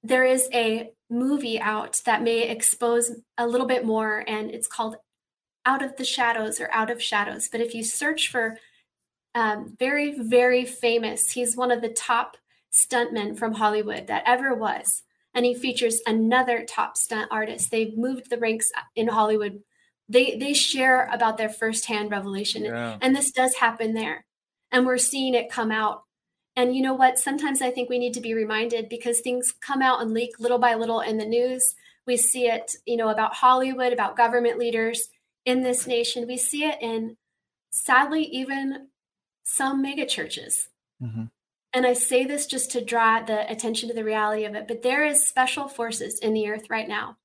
there 0.01 0.25
is 0.25 0.49
a 0.51 0.89
movie 1.11 1.59
out 1.59 2.01
that 2.05 2.23
may 2.23 2.49
expose 2.49 3.11
a 3.37 3.45
little 3.45 3.67
bit 3.67 3.85
more, 3.85 4.23
and 4.27 4.49
it's 4.49 4.67
called 4.67 4.95
Out 5.63 5.83
of 5.83 5.97
the 5.97 6.03
Shadows 6.03 6.59
or 6.59 6.67
Out 6.71 6.89
of 6.89 7.03
Shadows. 7.03 7.47
But 7.51 7.61
if 7.61 7.75
you 7.75 7.83
search 7.83 8.31
for 8.31 8.57
um, 9.35 9.75
very, 9.77 10.17
very 10.17 10.65
famous, 10.65 11.29
he's 11.29 11.55
one 11.55 11.69
of 11.69 11.83
the 11.83 11.89
top 11.89 12.37
stuntmen 12.73 13.37
from 13.37 13.53
Hollywood 13.53 14.07
that 14.07 14.23
ever 14.25 14.55
was. 14.55 15.03
And 15.35 15.45
he 15.45 15.53
features 15.53 16.01
another 16.07 16.65
top 16.65 16.97
stunt 16.97 17.27
artist. 17.29 17.69
They've 17.69 17.95
moved 17.95 18.29
the 18.29 18.37
ranks 18.37 18.71
in 18.95 19.09
Hollywood. 19.09 19.61
They 20.09 20.37
they 20.37 20.53
share 20.53 21.09
about 21.11 21.37
their 21.37 21.49
firsthand 21.49 22.09
revelation, 22.09 22.63
yeah. 22.65 22.97
and 23.01 23.15
this 23.15 23.31
does 23.31 23.55
happen 23.55 23.93
there. 23.93 24.25
And 24.71 24.85
we're 24.85 24.97
seeing 24.97 25.33
it 25.33 25.51
come 25.51 25.71
out 25.71 26.05
and 26.55 26.75
you 26.75 26.81
know 26.81 26.93
what? 26.93 27.19
Sometimes 27.19 27.61
I 27.61 27.69
think 27.69 27.89
we 27.89 27.99
need 27.99 28.13
to 28.13 28.21
be 28.21 28.33
reminded 28.33 28.87
because 28.87 29.19
things 29.19 29.53
come 29.59 29.81
out 29.81 30.01
and 30.01 30.13
leak 30.13 30.39
little 30.39 30.57
by 30.57 30.75
little 30.75 31.01
in 31.01 31.17
the 31.17 31.25
news. 31.25 31.75
We 32.07 32.17
see 32.17 32.47
it, 32.47 32.75
you 32.85 32.95
know, 32.95 33.09
about 33.09 33.35
Hollywood, 33.35 33.91
about 33.91 34.15
government 34.15 34.57
leaders 34.57 35.09
in 35.45 35.63
this 35.63 35.85
nation. 35.85 36.27
We 36.27 36.37
see 36.37 36.63
it 36.63 36.77
in, 36.81 37.17
sadly, 37.71 38.23
even 38.23 38.87
some 39.43 39.81
mega 39.81 40.05
churches. 40.05 40.69
Mm-hmm. 41.01 41.25
And 41.75 41.85
I 41.85 41.91
say 41.91 42.23
this 42.23 42.45
just 42.45 42.71
to 42.71 42.83
draw 42.83 43.21
the 43.21 43.51
attention 43.51 43.89
to 43.89 43.95
the 43.95 44.05
reality 44.05 44.45
of 44.45 44.55
it, 44.55 44.65
but 44.65 44.81
there 44.81 45.05
is 45.05 45.27
special 45.27 45.67
forces 45.67 46.19
in 46.19 46.33
the 46.33 46.47
earth 46.47 46.69
right 46.69 46.87
now. 46.87 47.17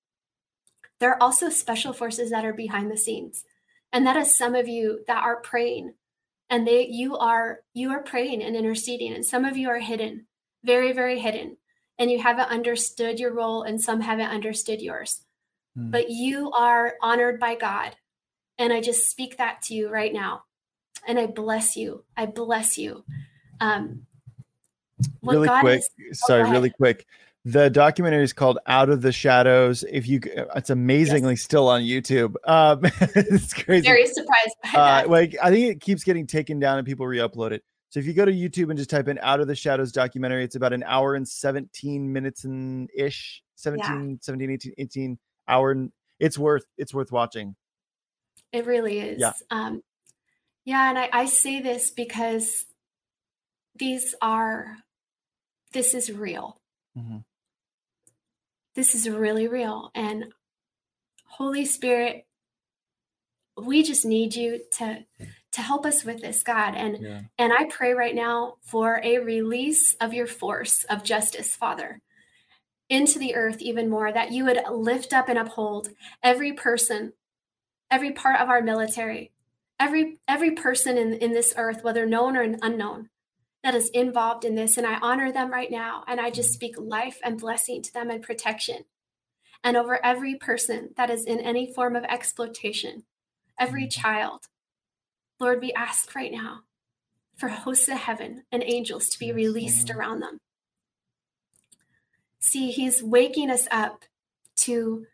There 0.98 1.10
are 1.10 1.22
also 1.22 1.50
special 1.50 1.92
forces 1.92 2.30
that 2.30 2.44
are 2.44 2.52
behind 2.52 2.90
the 2.90 2.96
scenes. 2.96 3.44
And 3.92 4.04
that 4.06 4.16
is 4.16 4.36
some 4.36 4.56
of 4.56 4.66
you 4.66 5.04
that 5.06 5.22
are 5.22 5.36
praying. 5.36 5.94
And 6.50 6.66
they 6.66 6.88
you 6.88 7.16
are 7.16 7.60
you 7.74 7.92
are 7.92 8.02
praying 8.02 8.42
and 8.42 8.56
interceding. 8.56 9.12
And 9.14 9.24
some 9.24 9.44
of 9.44 9.56
you 9.56 9.68
are 9.68 9.78
hidden 9.78 10.26
very 10.64 10.92
very 10.92 11.20
hidden. 11.20 11.56
And 11.96 12.10
you 12.10 12.20
haven't 12.20 12.50
understood 12.50 13.20
your 13.20 13.32
role 13.32 13.62
and 13.62 13.80
some 13.80 14.00
haven't 14.00 14.30
understood 14.30 14.82
yours. 14.82 15.22
Mm. 15.78 15.92
but 15.92 16.10
you 16.10 16.50
are 16.50 16.94
honored 17.00 17.38
by 17.38 17.54
god. 17.54 17.94
And 18.58 18.72
i 18.72 18.80
just 18.80 19.08
speak 19.08 19.36
that 19.36 19.62
to 19.62 19.74
you 19.74 19.88
right 19.88 20.12
now. 20.12 20.42
And 21.06 21.20
i 21.20 21.26
bless 21.26 21.76
you. 21.76 22.04
I 22.16 22.26
bless 22.26 22.76
you. 22.76 23.04
Um 23.60 24.06
really 25.22 25.48
god 25.48 25.60
quick 25.60 25.82
is, 25.98 26.20
sorry 26.20 26.48
really 26.50 26.70
quick 26.70 27.06
the 27.44 27.70
documentary 27.70 28.22
is 28.22 28.32
called 28.32 28.58
Out 28.66 28.90
of 28.90 29.00
the 29.00 29.12
Shadows. 29.12 29.82
If 29.90 30.06
you, 30.06 30.20
it's 30.54 30.68
amazingly 30.68 31.32
yes. 31.32 31.42
still 31.42 31.68
on 31.68 31.82
YouTube. 31.82 32.34
Um, 32.44 32.80
it's 33.14 33.54
crazy. 33.54 33.86
Very 33.86 34.06
surprised 34.06 34.56
by 34.62 34.70
uh, 34.78 35.08
like 35.08 35.36
I 35.42 35.50
think 35.50 35.70
it 35.70 35.80
keeps 35.80 36.04
getting 36.04 36.26
taken 36.26 36.58
down 36.58 36.78
and 36.78 36.86
people 36.86 37.06
re-upload 37.06 37.52
it. 37.52 37.64
So 37.90 37.98
if 37.98 38.06
you 38.06 38.12
go 38.12 38.24
to 38.24 38.32
YouTube 38.32 38.68
and 38.70 38.78
just 38.78 38.90
type 38.90 39.08
in 39.08 39.18
Out 39.20 39.40
of 39.40 39.48
the 39.48 39.56
Shadows 39.56 39.90
documentary, 39.90 40.44
it's 40.44 40.54
about 40.54 40.72
an 40.72 40.84
hour 40.84 41.14
and 41.14 41.26
17 41.26 42.12
minutes 42.12 42.44
and 42.44 42.88
ish, 42.94 43.42
17, 43.56 44.10
yeah. 44.10 44.16
17, 44.20 44.50
18, 44.50 44.72
18 44.78 45.18
hour. 45.48 45.72
And 45.72 45.90
it's 46.20 46.38
worth, 46.38 46.64
it's 46.78 46.94
worth 46.94 47.10
watching. 47.10 47.56
It 48.52 48.66
really 48.66 49.00
is. 49.00 49.20
Yeah. 49.20 49.32
Um, 49.50 49.82
yeah. 50.64 50.90
And 50.90 50.98
I, 50.98 51.08
I 51.12 51.24
say 51.24 51.60
this 51.60 51.90
because 51.90 52.64
these 53.76 54.14
are, 54.22 54.76
this 55.72 55.94
is 55.94 56.12
real. 56.12 56.60
Mm-hmm 56.96 57.18
this 58.74 58.94
is 58.94 59.08
really 59.08 59.48
real. 59.48 59.90
And 59.94 60.26
Holy 61.26 61.64
Spirit, 61.64 62.26
we 63.56 63.82
just 63.82 64.04
need 64.04 64.34
you 64.34 64.60
to 64.78 65.04
to 65.52 65.60
help 65.60 65.84
us 65.84 66.04
with 66.04 66.20
this, 66.20 66.42
God. 66.42 66.74
And 66.76 66.98
Yeah. 66.98 67.22
and 67.38 67.52
I 67.52 67.64
pray 67.64 67.92
right 67.92 68.14
now 68.14 68.56
for 68.62 69.00
a 69.02 69.18
release 69.18 69.94
of 70.00 70.14
your 70.14 70.26
force 70.26 70.84
of 70.84 71.02
justice, 71.02 71.56
Father, 71.56 72.00
into 72.88 73.18
the 73.18 73.34
earth 73.34 73.60
even 73.60 73.90
more, 73.90 74.12
that 74.12 74.30
you 74.32 74.44
would 74.44 74.62
lift 74.70 75.12
up 75.12 75.28
and 75.28 75.38
uphold 75.38 75.90
every 76.22 76.52
person, 76.52 77.12
every 77.90 78.12
part 78.12 78.40
of 78.40 78.48
our 78.48 78.62
military, 78.62 79.32
every 79.78 80.20
every 80.28 80.52
person 80.52 80.96
in, 80.96 81.14
in 81.14 81.32
this 81.32 81.52
earth, 81.56 81.82
whether 81.82 82.06
known 82.06 82.36
or 82.36 82.42
unknown, 82.62 83.10
that 83.62 83.74
is 83.74 83.90
involved 83.90 84.44
in 84.44 84.54
this. 84.54 84.76
And 84.76 84.86
I 84.86 84.98
honor 85.00 85.32
them 85.32 85.50
right 85.50 85.70
now. 85.70 86.04
And 86.06 86.20
I 86.20 86.30
just 86.30 86.52
speak 86.52 86.76
life 86.78 87.18
and 87.22 87.40
blessing 87.40 87.82
to 87.82 87.92
them 87.92 88.10
and 88.10 88.22
protection. 88.22 88.84
And 89.62 89.76
over 89.76 90.04
every 90.04 90.36
person 90.36 90.90
that 90.96 91.10
is 91.10 91.24
in 91.24 91.40
any 91.40 91.72
form 91.72 91.94
of 91.94 92.04
exploitation, 92.04 93.04
every 93.58 93.82
mm-hmm. 93.82 94.00
child. 94.00 94.46
Lord, 95.38 95.60
we 95.60 95.72
ask 95.72 96.14
right 96.14 96.32
now 96.32 96.60
for 97.36 97.48
hosts 97.48 97.88
of 97.88 97.98
heaven 97.98 98.44
and 98.50 98.62
angels 98.64 99.08
to 99.08 99.18
be 99.18 99.32
released 99.32 99.90
around 99.90 100.20
them. 100.20 100.38
See, 102.38 102.70
he's 102.70 103.02
waking 103.02 103.50
us 103.50 103.68
up 103.70 104.04
to 104.58 105.06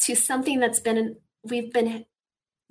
to 0.00 0.14
something 0.14 0.58
that's 0.58 0.80
been 0.80 1.16
we've 1.42 1.72
been 1.72 2.06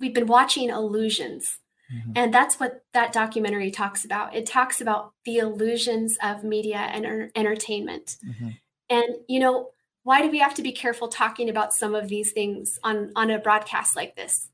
we've 0.00 0.14
been 0.14 0.26
watching 0.26 0.70
illusions. 0.70 1.59
Mhm. 1.92 2.12
And 2.14 2.34
that's 2.34 2.60
what 2.60 2.84
that 2.92 3.12
documentary 3.12 3.70
talks 3.70 4.04
about. 4.04 4.34
It 4.34 4.46
talks 4.46 4.80
about 4.80 5.12
the 5.24 5.38
illusions 5.38 6.16
of 6.22 6.44
media 6.44 6.78
and 6.78 7.04
er- 7.04 7.30
entertainment. 7.34 8.16
Mhm. 8.24 8.58
And 8.88 9.16
you 9.28 9.40
know, 9.40 9.72
why 10.02 10.22
do 10.22 10.30
we 10.30 10.38
have 10.38 10.54
to 10.54 10.62
be 10.62 10.72
careful 10.72 11.08
talking 11.08 11.48
about 11.48 11.74
some 11.74 11.94
of 11.94 12.08
these 12.08 12.32
things 12.32 12.78
on 12.82 13.12
on 13.16 13.30
a 13.30 13.38
broadcast 13.38 13.96
like 13.96 14.14
this? 14.16 14.48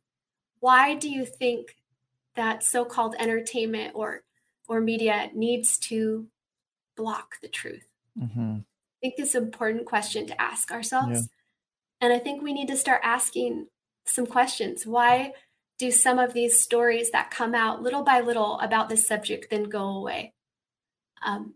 Why 0.61 0.95
do 0.95 1.11
you 1.11 1.27
think 1.27 1.77
that 2.35 2.63
so-called 2.63 3.15
entertainment 3.19 3.95
or 3.95 4.23
or 4.69 4.81
media 4.81 5.31
needs 5.35 5.79
to 5.79 6.29
block 6.97 7.41
the 7.41 7.49
truth? 7.49 7.87
Mhm. 8.19 8.61
I 8.63 8.99
think 9.01 9.15
it's 9.19 9.35
an 9.35 9.45
important 9.45 9.87
question 9.87 10.27
to 10.27 10.41
ask 10.41 10.71
ourselves. 10.73 11.29
And 12.01 12.13
I 12.13 12.19
think 12.19 12.43
we 12.43 12.53
need 12.53 12.69
to 12.69 12.77
start 12.77 13.01
asking 13.05 13.69
some 14.05 14.27
questions. 14.27 14.87
Why 14.87 15.33
do 15.79 15.91
some 15.91 16.19
of 16.19 16.33
these 16.35 16.63
stories 16.63 17.11
that 17.11 17.31
come 17.31 17.55
out 17.55 17.83
little 17.83 18.03
by 18.03 18.21
little 18.21 18.59
about 18.61 18.89
this 18.89 19.07
subject 19.07 19.49
then 19.51 19.65
go 19.65 19.89
away? 19.89 20.35
Um, 21.23 21.55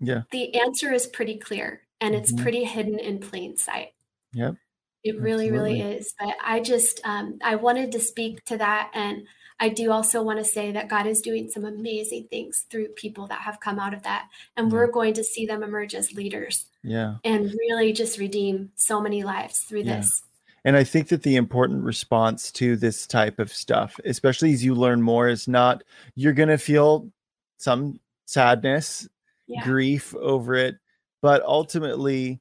Yeah. 0.00 0.22
the 0.30 0.54
answer 0.60 0.92
is 0.92 1.06
pretty 1.06 1.38
clear 1.38 1.82
and 2.00 2.14
it's 2.14 2.32
Mhm. 2.32 2.42
pretty 2.42 2.64
hidden 2.64 2.98
in 2.98 3.20
plain 3.20 3.56
sight. 3.56 3.94
Yep. 4.32 4.56
It 5.04 5.20
really, 5.20 5.50
really 5.50 5.80
is. 5.80 6.14
But 6.18 6.34
I 6.42 6.60
just, 6.60 7.00
um, 7.04 7.38
I 7.42 7.56
wanted 7.56 7.92
to 7.92 8.00
speak 8.00 8.44
to 8.46 8.56
that. 8.58 8.90
And 8.94 9.26
I 9.60 9.68
do 9.68 9.90
also 9.92 10.22
want 10.22 10.38
to 10.38 10.44
say 10.44 10.72
that 10.72 10.88
God 10.88 11.06
is 11.06 11.20
doing 11.20 11.48
some 11.50 11.64
amazing 11.64 12.28
things 12.28 12.66
through 12.70 12.88
people 12.90 13.26
that 13.28 13.42
have 13.42 13.60
come 13.60 13.78
out 13.78 13.94
of 13.94 14.02
that. 14.04 14.28
And 14.56 14.70
we're 14.72 14.90
going 14.90 15.14
to 15.14 15.24
see 15.24 15.46
them 15.46 15.62
emerge 15.62 15.94
as 15.94 16.12
leaders 16.12 16.66
Yeah. 16.82 17.16
and 17.24 17.52
really 17.52 17.92
just 17.92 18.18
redeem 18.18 18.72
so 18.76 19.00
many 19.00 19.22
lives 19.24 19.60
through 19.60 19.82
Yeah. 19.82 19.98
this. 19.98 20.22
And 20.64 20.76
I 20.76 20.84
think 20.84 21.08
that 21.08 21.22
the 21.22 21.36
important 21.36 21.82
response 21.82 22.52
to 22.52 22.76
this 22.76 23.06
type 23.06 23.38
of 23.40 23.52
stuff, 23.52 23.98
especially 24.04 24.52
as 24.52 24.64
you 24.64 24.74
learn 24.74 25.02
more, 25.02 25.28
is 25.28 25.48
not 25.48 25.82
you're 26.14 26.32
going 26.32 26.48
to 26.50 26.58
feel 26.58 27.10
some 27.58 27.98
sadness, 28.26 29.08
Yeah. 29.48 29.62
grief 29.64 30.14
over 30.14 30.54
it, 30.54 30.76
but 31.20 31.42
ultimately, 31.42 32.40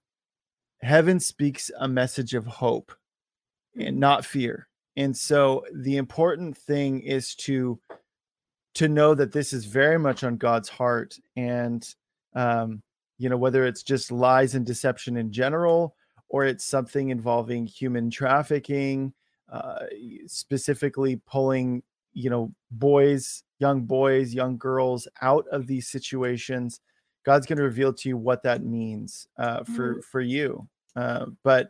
heaven 0.82 1.20
speaks 1.20 1.72
a 1.80 1.88
message 1.88 2.34
of 2.34 2.46
hope 2.46 2.92
and 3.80 3.98
not 4.00 4.26
fear. 4.26 4.68
And 4.98 5.16
so 5.18 5.66
the 5.74 5.98
important 5.98 6.58
thing 6.58 7.02
is 7.02 7.34
to 7.36 7.80
to 8.76 8.88
know 8.88 9.14
that 9.16 9.32
this 9.34 9.52
is 9.52 9.66
very 9.66 10.00
much 10.00 10.24
on 10.24 10.38
God's 10.38 10.70
heart 10.70 11.18
and 11.36 11.88
um 12.36 12.82
you 13.18 13.30
know 13.30 13.38
whether 13.38 13.66
it's 13.66 13.84
just 13.84 14.12
lies 14.12 14.56
and 14.56 14.66
deception 14.66 15.18
in 15.18 15.32
general 15.32 15.96
or 16.32 16.46
it's 16.46 16.64
something 16.64 17.10
involving 17.10 17.66
human 17.66 18.10
trafficking 18.10 19.14
uh 19.52 19.86
specifically 20.26 21.22
pulling 21.28 21.84
you 22.14 22.30
know 22.30 22.52
boys 22.72 23.44
young 23.60 23.82
boys 23.82 24.34
young 24.34 24.58
girls 24.58 25.08
out 25.22 25.46
of 25.52 25.68
these 25.68 25.88
situations 25.88 26.80
god's 27.26 27.46
going 27.46 27.58
to 27.58 27.64
reveal 27.64 27.94
to 27.94 28.10
you 28.10 28.18
what 28.18 28.42
that 28.44 28.64
means 28.64 29.28
uh 29.38 29.64
for 29.64 30.02
for 30.02 30.22
you 30.22 30.68
uh 30.96 31.26
but 31.44 31.70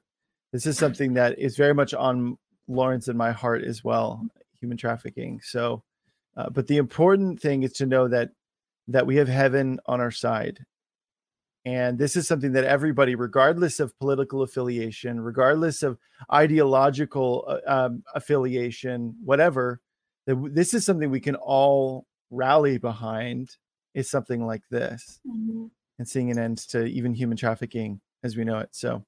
this 0.51 0.65
is 0.65 0.77
something 0.77 1.13
that 1.13 1.37
is 1.39 1.55
very 1.55 1.73
much 1.73 1.93
on 1.93 2.37
Lauren's 2.67 3.07
and 3.07 3.17
my 3.17 3.31
heart 3.31 3.63
as 3.63 3.83
well 3.83 4.25
human 4.59 4.77
trafficking 4.77 5.41
so 5.43 5.83
uh, 6.37 6.49
but 6.49 6.67
the 6.67 6.77
important 6.77 7.41
thing 7.41 7.63
is 7.63 7.73
to 7.73 7.85
know 7.85 8.07
that 8.07 8.29
that 8.87 9.05
we 9.05 9.15
have 9.17 9.27
heaven 9.27 9.79
on 9.85 9.99
our 9.99 10.11
side 10.11 10.59
and 11.65 11.97
this 11.99 12.15
is 12.15 12.27
something 12.27 12.51
that 12.53 12.63
everybody 12.63 13.15
regardless 13.15 13.79
of 13.79 13.97
political 13.99 14.41
affiliation 14.41 15.19
regardless 15.21 15.83
of 15.83 15.97
ideological 16.33 17.45
uh, 17.47 17.59
um, 17.85 18.03
affiliation 18.15 19.15
whatever 19.23 19.79
that 20.25 20.35
this 20.53 20.73
is 20.73 20.85
something 20.85 21.09
we 21.09 21.19
can 21.19 21.35
all 21.35 22.05
rally 22.29 22.77
behind 22.77 23.55
is 23.93 24.09
something 24.09 24.45
like 24.45 24.63
this 24.69 25.19
Mhm. 25.27 25.69
and 25.99 26.07
seeing 26.07 26.31
an 26.31 26.39
end 26.39 26.57
to 26.69 26.85
even 26.85 27.13
human 27.13 27.37
trafficking 27.37 28.01
as 28.23 28.35
we 28.37 28.43
know 28.43 28.59
it 28.59 28.69
so 28.71 29.03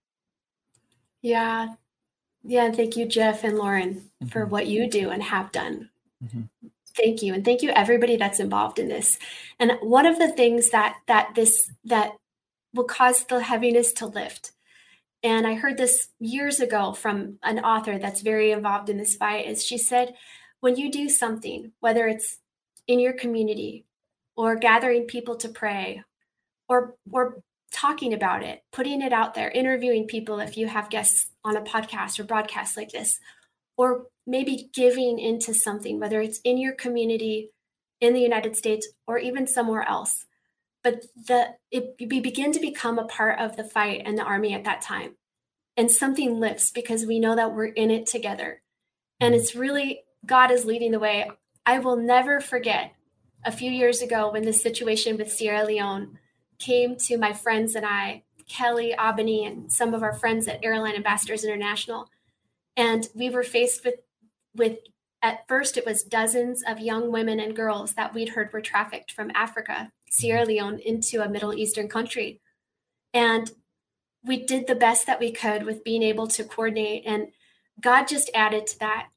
Yeah. 1.21 1.75
Yeah. 2.43 2.69
Thank 2.71 2.97
you, 2.97 3.05
Jeff 3.05 3.45
and 3.45 3.57
Lauren, 3.57 4.11
for 4.29 4.45
Mhm. 4.45 4.49
what 4.49 4.67
you 4.67 4.89
do 4.89 5.09
and 5.09 5.23
have 5.23 5.53
done. 5.53 5.89
Mhm. 6.21 6.49
Thank 6.97 7.23
you. 7.23 7.33
And 7.33 7.45
thank 7.45 7.61
you 7.63 7.69
everybody 7.69 8.17
that's 8.17 8.41
involved 8.41 8.77
in 8.77 8.89
this. 8.89 9.17
And 9.57 9.71
one 9.81 10.05
of 10.05 10.19
the 10.19 10.29
things 10.33 10.69
that 10.71 10.97
that 11.07 11.33
this 11.35 11.71
that 11.85 12.11
will 12.73 12.85
cause 12.85 13.23
the 13.25 13.41
heaviness 13.41 13.93
to 13.93 14.05
lift. 14.05 14.51
And 15.21 15.47
I 15.47 15.53
heard 15.53 15.77
this 15.77 16.09
years 16.19 16.59
ago 16.59 16.93
from 16.93 17.39
an 17.43 17.59
author 17.59 17.97
that's 17.97 18.21
very 18.21 18.51
involved 18.51 18.89
in 18.89 18.97
this 18.97 19.15
fight 19.15 19.47
is 19.47 19.63
she 19.63 19.77
said 19.77 20.15
when 20.59 20.75
you 20.75 20.91
do 20.91 21.09
something, 21.09 21.71
whether 21.79 22.07
it's 22.07 22.39
in 22.87 22.99
your 22.99 23.13
community 23.13 23.85
or 24.35 24.55
gathering 24.55 25.03
people 25.05 25.35
to 25.37 25.49
pray 25.49 26.03
or 26.67 26.95
or 27.11 27.41
talking 27.71 28.13
about 28.13 28.43
it, 28.43 28.63
putting 28.71 29.01
it 29.01 29.11
out 29.11 29.33
there, 29.33 29.49
interviewing 29.49 30.05
people 30.07 30.39
if 30.39 30.57
you 30.57 30.67
have 30.67 30.89
guests 30.89 31.31
on 31.43 31.57
a 31.57 31.61
podcast 31.61 32.19
or 32.19 32.23
broadcast 32.23 32.77
like 32.77 32.91
this, 32.91 33.19
or 33.77 34.05
maybe 34.27 34.69
giving 34.73 35.19
into 35.19 35.53
something, 35.53 35.99
whether 35.99 36.21
it's 36.21 36.39
in 36.43 36.57
your 36.57 36.73
community 36.73 37.49
in 37.99 38.13
the 38.13 38.21
United 38.21 38.55
States 38.55 38.87
or 39.07 39.17
even 39.17 39.47
somewhere 39.47 39.87
else. 39.87 40.25
But 40.83 41.05
the 41.15 41.55
it 41.71 41.95
we 41.99 42.19
begin 42.19 42.51
to 42.51 42.59
become 42.59 42.99
a 42.99 43.05
part 43.05 43.39
of 43.39 43.55
the 43.55 43.63
fight 43.63 44.03
and 44.05 44.17
the 44.17 44.23
army 44.23 44.53
at 44.53 44.65
that 44.65 44.81
time. 44.81 45.15
And 45.75 45.89
something 45.89 46.39
lifts 46.39 46.71
because 46.71 47.05
we 47.05 47.19
know 47.19 47.35
that 47.35 47.53
we're 47.53 47.65
in 47.65 47.89
it 47.89 48.05
together. 48.05 48.61
And 49.19 49.33
mm-hmm. 49.33 49.41
it's 49.41 49.55
really 49.55 50.01
God 50.25 50.51
is 50.51 50.65
leading 50.65 50.91
the 50.91 50.99
way. 50.99 51.29
I 51.65 51.79
will 51.79 51.95
never 51.95 52.41
forget 52.41 52.93
a 53.45 53.51
few 53.51 53.71
years 53.71 54.01
ago 54.01 54.31
when 54.31 54.43
this 54.43 54.61
situation 54.61 55.17
with 55.17 55.31
Sierra 55.31 55.65
Leone 55.65 56.19
came 56.59 56.95
to 56.95 57.17
my 57.17 57.33
friends 57.33 57.75
and 57.75 57.85
I, 57.85 58.23
Kelly, 58.47 58.93
Albany, 58.93 59.45
and 59.45 59.71
some 59.71 59.93
of 59.93 60.03
our 60.03 60.13
friends 60.13 60.47
at 60.47 60.63
Airline 60.63 60.95
Ambassadors 60.95 61.43
International. 61.43 62.09
And 62.75 63.07
we 63.13 63.29
were 63.29 63.43
faced 63.43 63.83
with, 63.85 63.95
with 64.55 64.79
at 65.23 65.47
first, 65.47 65.77
it 65.77 65.85
was 65.85 66.03
dozens 66.03 66.63
of 66.67 66.79
young 66.79 67.09
women 67.09 67.39
and 67.39 67.55
girls 67.55 67.93
that 67.93 68.13
we'd 68.13 68.29
heard 68.29 68.51
were 68.51 68.61
trafficked 68.61 69.13
from 69.13 69.31
Africa, 69.33 69.89
Sierra 70.11 70.41
mm-hmm. 70.41 70.49
Leone, 70.49 70.79
into 70.79 71.23
a 71.23 71.29
Middle 71.29 71.53
Eastern 71.53 71.87
country. 71.87 72.41
And 73.13 73.49
we 74.25 74.45
did 74.45 74.67
the 74.67 74.75
best 74.75 75.07
that 75.07 75.21
we 75.21 75.31
could 75.31 75.63
with 75.63 75.85
being 75.85 76.03
able 76.03 76.27
to 76.27 76.43
coordinate. 76.43 77.03
And 77.05 77.27
God 77.79 78.07
just 78.07 78.29
added 78.35 78.67
to 78.67 78.79
that. 78.79 79.07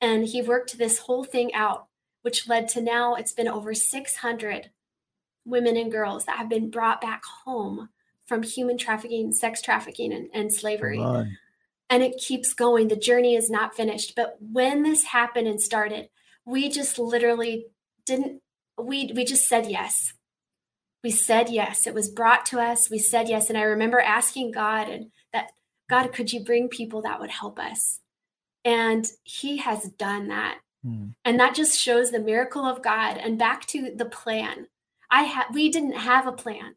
And 0.00 0.24
He 0.24 0.40
worked 0.40 0.78
this 0.78 1.00
whole 1.00 1.24
thing 1.24 1.52
out, 1.52 1.88
which 2.22 2.48
led 2.48 2.68
to 2.70 2.80
now 2.80 3.14
it's 3.14 3.32
been 3.32 3.48
over 3.48 3.74
600 3.74 4.70
women 5.44 5.76
and 5.76 5.92
girls 5.92 6.24
that 6.24 6.38
have 6.38 6.48
been 6.48 6.70
brought 6.70 7.02
back 7.02 7.22
home 7.44 7.90
from 8.26 8.42
human 8.42 8.78
trafficking, 8.78 9.32
sex 9.32 9.60
trafficking, 9.60 10.12
and, 10.12 10.30
and 10.32 10.52
slavery. 10.54 10.98
And 11.90 12.02
it 12.02 12.16
keeps 12.18 12.54
going. 12.54 12.88
The 12.88 12.96
journey 12.96 13.34
is 13.34 13.50
not 13.50 13.74
finished. 13.74 14.14
But 14.14 14.36
when 14.40 14.84
this 14.84 15.04
happened 15.04 15.48
and 15.48 15.60
started, 15.60 16.08
we 16.46 16.70
just 16.70 16.98
literally 16.98 17.66
didn't, 18.06 18.40
we, 18.78 19.12
we 19.14 19.24
just 19.24 19.48
said 19.48 19.66
yes. 19.66 20.14
We 21.02 21.10
said 21.10 21.48
yes. 21.48 21.86
It 21.86 21.94
was 21.94 22.08
brought 22.08 22.46
to 22.46 22.60
us. 22.60 22.90
We 22.90 22.98
said 22.98 23.28
yes. 23.28 23.48
And 23.48 23.58
I 23.58 23.62
remember 23.62 24.00
asking 24.00 24.52
God 24.52 24.88
and 24.88 25.10
that, 25.32 25.50
God, 25.88 26.12
could 26.12 26.32
you 26.32 26.44
bring 26.44 26.68
people 26.68 27.02
that 27.02 27.18
would 27.20 27.30
help 27.30 27.58
us? 27.58 28.00
And 28.64 29.06
He 29.24 29.56
has 29.58 29.88
done 29.98 30.28
that. 30.28 30.58
Hmm. 30.84 31.08
And 31.24 31.40
that 31.40 31.54
just 31.54 31.78
shows 31.78 32.10
the 32.10 32.20
miracle 32.20 32.64
of 32.64 32.82
God. 32.82 33.16
And 33.16 33.38
back 33.38 33.66
to 33.68 33.92
the 33.94 34.04
plan. 34.04 34.68
I 35.10 35.22
had 35.24 35.46
we 35.52 35.70
didn't 35.70 35.94
have 35.96 36.26
a 36.26 36.32
plan. 36.32 36.76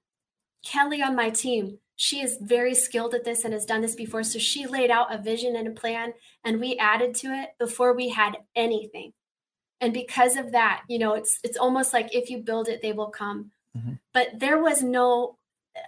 Kelly 0.66 1.02
on 1.02 1.16
my 1.16 1.30
team 1.30 1.78
she 1.96 2.22
is 2.22 2.38
very 2.42 2.76
skilled 2.76 3.14
at 3.14 3.24
this 3.24 3.44
and 3.44 3.54
has 3.54 3.66
done 3.66 3.82
this 3.82 3.96
before. 3.96 4.24
So 4.24 4.40
she 4.40 4.66
laid 4.66 4.90
out 4.90 5.14
a 5.14 5.22
vision 5.22 5.56
and 5.56 5.68
a 5.68 5.72
plan, 5.72 6.14
and 6.44 6.60
we 6.60 6.78
added 6.78 7.16
to 7.16 7.28
it 7.28 7.50
before 7.60 7.94
we 7.94 8.10
had 8.10 8.38
anything. 8.56 9.14
And 9.80 9.94
because 9.94 10.38
of 10.38 10.52
that, 10.54 10.84
you 10.88 10.98
know, 10.98 11.14
it's 11.14 11.40
it's 11.44 11.58
almost 11.58 11.94
like 11.94 12.16
if 12.16 12.30
you 12.30 12.40
build 12.40 12.68
it, 12.68 12.82
they 12.82 12.94
will 12.94 13.10
come. 13.10 13.52
Mm-hmm. 13.78 13.94
But 14.14 14.40
there 14.40 14.62
was 14.62 14.82
no 14.82 15.38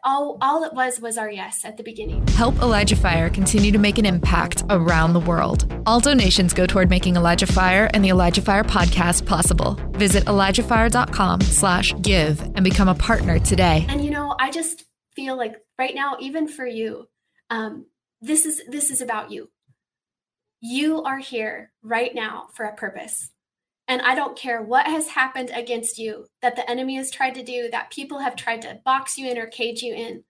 all 0.03 0.37
all 0.41 0.63
it 0.63 0.73
was 0.73 0.99
was 0.99 1.17
our 1.17 1.29
yes 1.29 1.63
at 1.63 1.77
the 1.77 1.83
beginning. 1.83 2.25
Help 2.29 2.55
Elijah 2.61 2.95
Fire 2.95 3.29
continue 3.29 3.71
to 3.71 3.77
make 3.77 3.97
an 3.97 4.05
impact 4.05 4.63
around 4.69 5.13
the 5.13 5.19
world. 5.19 5.71
All 5.85 5.99
donations 5.99 6.53
go 6.53 6.65
toward 6.65 6.89
making 6.89 7.15
Elijah 7.15 7.47
Fire 7.47 7.89
and 7.93 8.03
the 8.03 8.09
Elijah 8.09 8.41
Fire 8.41 8.63
podcast 8.63 9.25
possible. 9.25 9.79
Visit 9.91 10.25
ElijahFire.com 10.25 11.41
slash 11.41 11.93
give 12.01 12.41
and 12.41 12.63
become 12.63 12.87
a 12.87 12.95
partner 12.95 13.39
today. 13.39 13.85
And 13.87 14.03
you 14.03 14.11
know, 14.11 14.35
I 14.39 14.51
just 14.51 14.85
feel 15.15 15.37
like 15.37 15.55
right 15.77 15.95
now, 15.95 16.17
even 16.19 16.47
for 16.47 16.65
you, 16.65 17.07
um, 17.49 17.85
this 18.21 18.45
is 18.45 18.61
this 18.67 18.89
is 18.91 19.01
about 19.01 19.31
you. 19.31 19.49
You 20.61 21.03
are 21.03 21.19
here 21.19 21.71
right 21.83 22.13
now 22.13 22.47
for 22.53 22.65
a 22.65 22.75
purpose. 22.75 23.31
And 23.87 24.01
I 24.01 24.15
don't 24.15 24.37
care 24.37 24.63
what 24.63 24.87
has 24.87 25.09
happened 25.09 25.51
against 25.53 25.99
you, 25.99 26.25
that 26.41 26.55
the 26.55 26.67
enemy 26.69 26.95
has 26.95 27.11
tried 27.11 27.35
to 27.35 27.43
do, 27.43 27.69
that 27.71 27.91
people 27.91 28.19
have 28.19 28.35
tried 28.35 28.63
to 28.63 28.79
box 28.83 29.17
you 29.17 29.29
in 29.29 29.37
or 29.37 29.45
cage 29.45 29.83
you 29.83 29.93
in. 29.93 30.23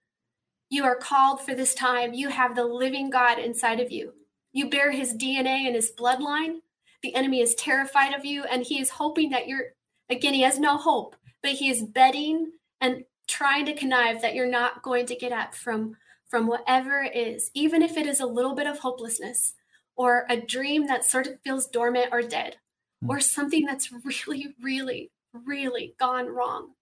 You 0.68 0.84
are 0.84 0.96
called 0.96 1.40
for 1.40 1.54
this 1.54 1.74
time. 1.74 2.12
You 2.12 2.28
have 2.28 2.54
the 2.54 2.64
living 2.64 3.08
God 3.08 3.38
inside 3.38 3.80
of 3.80 3.90
you. 3.90 4.12
You 4.52 4.68
bear 4.68 4.90
his 4.90 5.14
DNA 5.14 5.66
and 5.66 5.74
his 5.74 5.92
bloodline. 5.96 6.58
The 7.02 7.14
enemy 7.14 7.40
is 7.40 7.54
terrified 7.54 8.14
of 8.14 8.24
you, 8.24 8.44
and 8.44 8.62
he 8.62 8.80
is 8.80 8.90
hoping 8.90 9.30
that 9.30 9.46
you're, 9.48 9.72
again, 10.10 10.34
he 10.34 10.42
has 10.42 10.58
no 10.58 10.76
hope, 10.76 11.14
but 11.42 11.52
he 11.52 11.70
is 11.70 11.82
betting 11.82 12.52
and 12.80 13.04
trying 13.26 13.66
to 13.66 13.74
connive 13.74 14.22
that 14.22 14.34
you're 14.34 14.50
not 14.50 14.82
going 14.82 15.06
to 15.06 15.16
get 15.16 15.32
up 15.32 15.54
from, 15.54 15.96
from 16.28 16.46
whatever 16.46 17.02
it 17.02 17.16
is, 17.16 17.50
even 17.54 17.82
if 17.82 17.96
it 17.96 18.06
is 18.06 18.20
a 18.20 18.26
little 18.26 18.54
bit 18.54 18.66
of 18.66 18.78
hopelessness 18.78 19.54
or 19.96 20.26
a 20.28 20.36
dream 20.36 20.86
that 20.86 21.04
sort 21.04 21.26
of 21.26 21.40
feels 21.42 21.66
dormant 21.66 22.08
or 22.12 22.22
dead 22.22 22.56
mm. 23.02 23.08
or 23.08 23.20
something 23.20 23.64
that's 23.64 23.90
really, 24.26 24.54
really, 24.62 25.10
really 25.32 25.94
gone 25.98 26.28
wrong. 26.28 26.72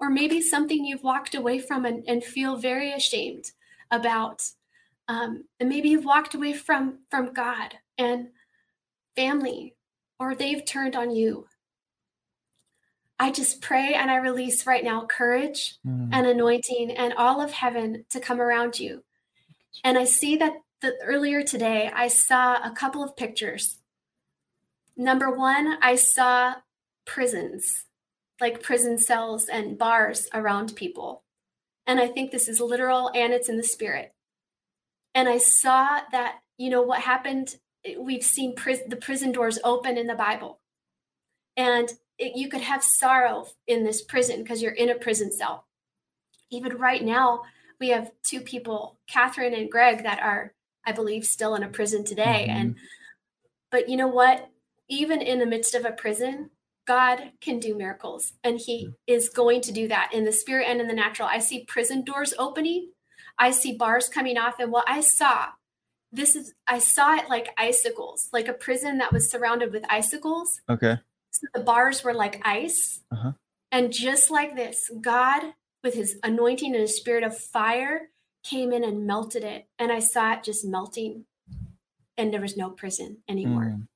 Or 0.00 0.10
maybe 0.10 0.40
something 0.42 0.84
you've 0.84 1.04
walked 1.04 1.34
away 1.34 1.60
from 1.60 1.84
and, 1.84 2.04
and 2.08 2.24
feel 2.24 2.56
very 2.56 2.92
ashamed 2.92 3.52
about. 3.90 4.42
Um, 5.06 5.44
and 5.60 5.68
maybe 5.68 5.90
you've 5.90 6.04
walked 6.04 6.34
away 6.34 6.52
from 6.52 6.98
from 7.10 7.32
God 7.32 7.76
and 7.96 8.28
family, 9.14 9.76
or 10.18 10.34
they've 10.34 10.64
turned 10.64 10.96
on 10.96 11.14
you. 11.14 11.46
I 13.18 13.30
just 13.30 13.60
pray 13.60 13.94
and 13.94 14.10
I 14.10 14.16
release 14.16 14.66
right 14.66 14.82
now 14.82 15.06
courage 15.06 15.78
mm. 15.86 16.08
and 16.12 16.26
anointing 16.26 16.90
and 16.92 17.14
all 17.14 17.40
of 17.40 17.52
heaven 17.52 18.04
to 18.10 18.20
come 18.20 18.40
around 18.40 18.78
you. 18.78 19.04
And 19.84 19.96
I 19.96 20.04
see 20.04 20.36
that 20.36 20.54
the, 20.80 20.94
earlier 21.04 21.42
today, 21.42 21.90
I 21.94 22.08
saw 22.08 22.56
a 22.56 22.74
couple 22.74 23.02
of 23.02 23.16
pictures 23.16 23.78
Number 24.96 25.30
one, 25.30 25.76
I 25.82 25.96
saw 25.96 26.54
prisons, 27.04 27.84
like 28.40 28.62
prison 28.62 28.96
cells 28.98 29.48
and 29.48 29.76
bars 29.76 30.28
around 30.32 30.76
people. 30.76 31.24
And 31.86 32.00
I 32.00 32.06
think 32.06 32.30
this 32.30 32.48
is 32.48 32.60
literal 32.60 33.10
and 33.14 33.32
it's 33.32 33.48
in 33.48 33.56
the 33.56 33.62
spirit. 33.62 34.14
And 35.14 35.28
I 35.28 35.38
saw 35.38 36.00
that, 36.12 36.38
you 36.58 36.70
know, 36.70 36.82
what 36.82 37.00
happened, 37.00 37.56
we've 37.98 38.22
seen 38.22 38.54
the 38.54 38.98
prison 39.00 39.32
doors 39.32 39.58
open 39.64 39.98
in 39.98 40.06
the 40.06 40.14
Bible. 40.14 40.60
And 41.56 41.92
it, 42.18 42.36
you 42.36 42.48
could 42.48 42.60
have 42.60 42.82
sorrow 42.82 43.46
in 43.66 43.84
this 43.84 44.02
prison 44.02 44.42
because 44.42 44.62
you're 44.62 44.72
in 44.72 44.90
a 44.90 44.94
prison 44.94 45.32
cell. 45.32 45.66
Even 46.50 46.76
right 46.76 47.04
now, 47.04 47.42
we 47.80 47.88
have 47.88 48.12
two 48.22 48.40
people, 48.40 48.98
Catherine 49.08 49.54
and 49.54 49.70
Greg, 49.70 50.04
that 50.04 50.20
are, 50.20 50.54
I 50.86 50.92
believe, 50.92 51.24
still 51.24 51.54
in 51.54 51.62
a 51.62 51.68
prison 51.68 52.04
today. 52.04 52.46
Mm-hmm. 52.48 52.60
And, 52.60 52.76
but 53.70 53.88
you 53.88 53.96
know 53.96 54.08
what? 54.08 54.50
even 54.88 55.20
in 55.20 55.38
the 55.38 55.46
midst 55.46 55.74
of 55.74 55.84
a 55.84 55.92
prison, 55.92 56.50
God 56.86 57.32
can 57.40 57.58
do 57.58 57.76
miracles 57.76 58.34
and 58.42 58.58
he 58.58 58.90
is 59.06 59.30
going 59.30 59.62
to 59.62 59.72
do 59.72 59.88
that 59.88 60.10
in 60.12 60.24
the 60.24 60.32
spirit 60.32 60.66
and 60.68 60.80
in 60.80 60.86
the 60.86 60.94
natural. 60.94 61.28
I 61.28 61.38
see 61.38 61.64
prison 61.64 62.04
doors 62.04 62.34
opening. 62.38 62.90
I 63.38 63.50
see 63.50 63.76
bars 63.76 64.08
coming 64.08 64.36
off 64.36 64.58
and 64.58 64.70
what 64.70 64.84
I 64.88 65.00
saw 65.00 65.46
this 66.12 66.36
is 66.36 66.54
I 66.68 66.78
saw 66.78 67.16
it 67.16 67.28
like 67.28 67.48
icicles, 67.58 68.28
like 68.32 68.46
a 68.46 68.52
prison 68.52 68.98
that 68.98 69.12
was 69.12 69.28
surrounded 69.28 69.72
with 69.72 69.84
icicles. 69.90 70.60
Okay. 70.70 70.98
So 71.34 71.46
the 71.52 71.64
bars 71.64 72.04
were 72.04 72.14
like 72.14 72.40
ice. 72.44 73.00
Uh-huh. 73.12 73.32
And 73.72 73.92
just 73.92 74.30
like 74.30 74.54
this, 74.54 74.90
God 75.00 75.42
with 75.82 75.94
his 75.94 76.18
anointing 76.22 76.72
and 76.72 76.80
his 76.80 76.96
spirit 76.96 77.24
of 77.24 77.36
fire 77.36 78.08
came 78.42 78.72
in 78.72 78.84
and 78.84 79.06
melted 79.06 79.44
it 79.44 79.66
and 79.78 79.92
I 79.92 80.00
saw 80.00 80.32
it 80.32 80.42
just 80.42 80.64
melting 80.64 81.24
and 82.16 82.32
there 82.32 82.40
was 82.40 82.56
no 82.56 82.70
prison 82.70 83.18
anymore. 83.28 83.74
Mm. 83.76 83.88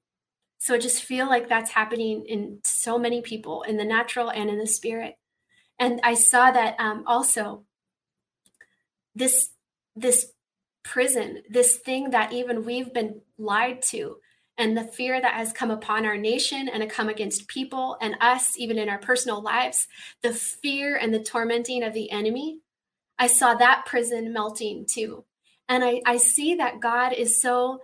So 0.59 0.75
I 0.75 0.79
just 0.79 1.03
feel 1.03 1.27
like 1.27 1.49
that's 1.49 1.71
happening 1.71 2.27
in 2.27 2.59
so 2.65 2.99
many 2.99 3.23
people 3.23 3.63
in 3.63 3.77
the 3.77 3.85
natural 3.85 4.31
and 4.31 4.51
in 4.51 4.59
the 4.59 4.67
spirit. 4.67 5.17
And 5.79 6.01
I 6.03 6.15
saw 6.15 6.51
that 6.51 6.75
um, 6.79 7.05
also 7.07 7.65
this 9.15 9.51
this 9.95 10.33
prison, 10.85 11.43
this 11.49 11.77
thing 11.77 12.11
that 12.11 12.33
even 12.33 12.65
we've 12.65 12.93
been 12.93 13.21
lied 13.39 13.83
to, 13.83 14.17
and 14.59 14.77
the 14.77 14.85
fear 14.85 15.21
that 15.21 15.35
has 15.35 15.53
come 15.53 15.71
upon 15.71 16.05
our 16.05 16.17
nation 16.17 16.69
and 16.69 16.91
come 16.91 17.09
against 17.09 17.47
people 17.47 17.97
and 18.01 18.17
us, 18.21 18.59
even 18.59 18.77
in 18.77 18.89
our 18.89 18.99
personal 18.99 19.41
lives, 19.41 19.87
the 20.23 20.35
fear 20.35 20.97
and 20.97 21.15
the 21.15 21.23
tormenting 21.23 21.85
of 21.85 21.95
the 21.95 22.11
enemy. 22.11 22.59
I 23.19 23.29
saw 23.29 23.55
that 23.55 23.87
prison 23.87 24.33
melting 24.33 24.87
too. 24.87 25.25
And 25.69 25.85
I, 25.85 26.03
I 26.05 26.17
see 26.17 26.57
that 26.57 26.81
God 26.81 27.13
is 27.13 27.41
so, 27.41 27.81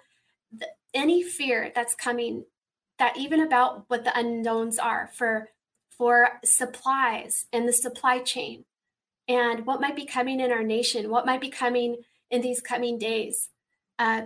any 0.92 1.22
fear 1.22 1.70
that's 1.74 1.94
coming 1.94 2.44
that 2.98 3.16
even 3.16 3.40
about 3.40 3.84
what 3.88 4.04
the 4.04 4.16
unknowns 4.16 4.78
are 4.78 5.10
for 5.12 5.48
for 5.90 6.40
supplies 6.44 7.46
and 7.52 7.68
the 7.68 7.72
supply 7.72 8.18
chain 8.18 8.64
and 9.28 9.66
what 9.66 9.80
might 9.80 9.96
be 9.96 10.06
coming 10.06 10.38
in 10.40 10.52
our 10.52 10.62
nation 10.62 11.10
what 11.10 11.26
might 11.26 11.40
be 11.40 11.50
coming 11.50 11.96
in 12.30 12.40
these 12.40 12.60
coming 12.60 12.96
days 12.98 13.50
uh, 13.98 14.22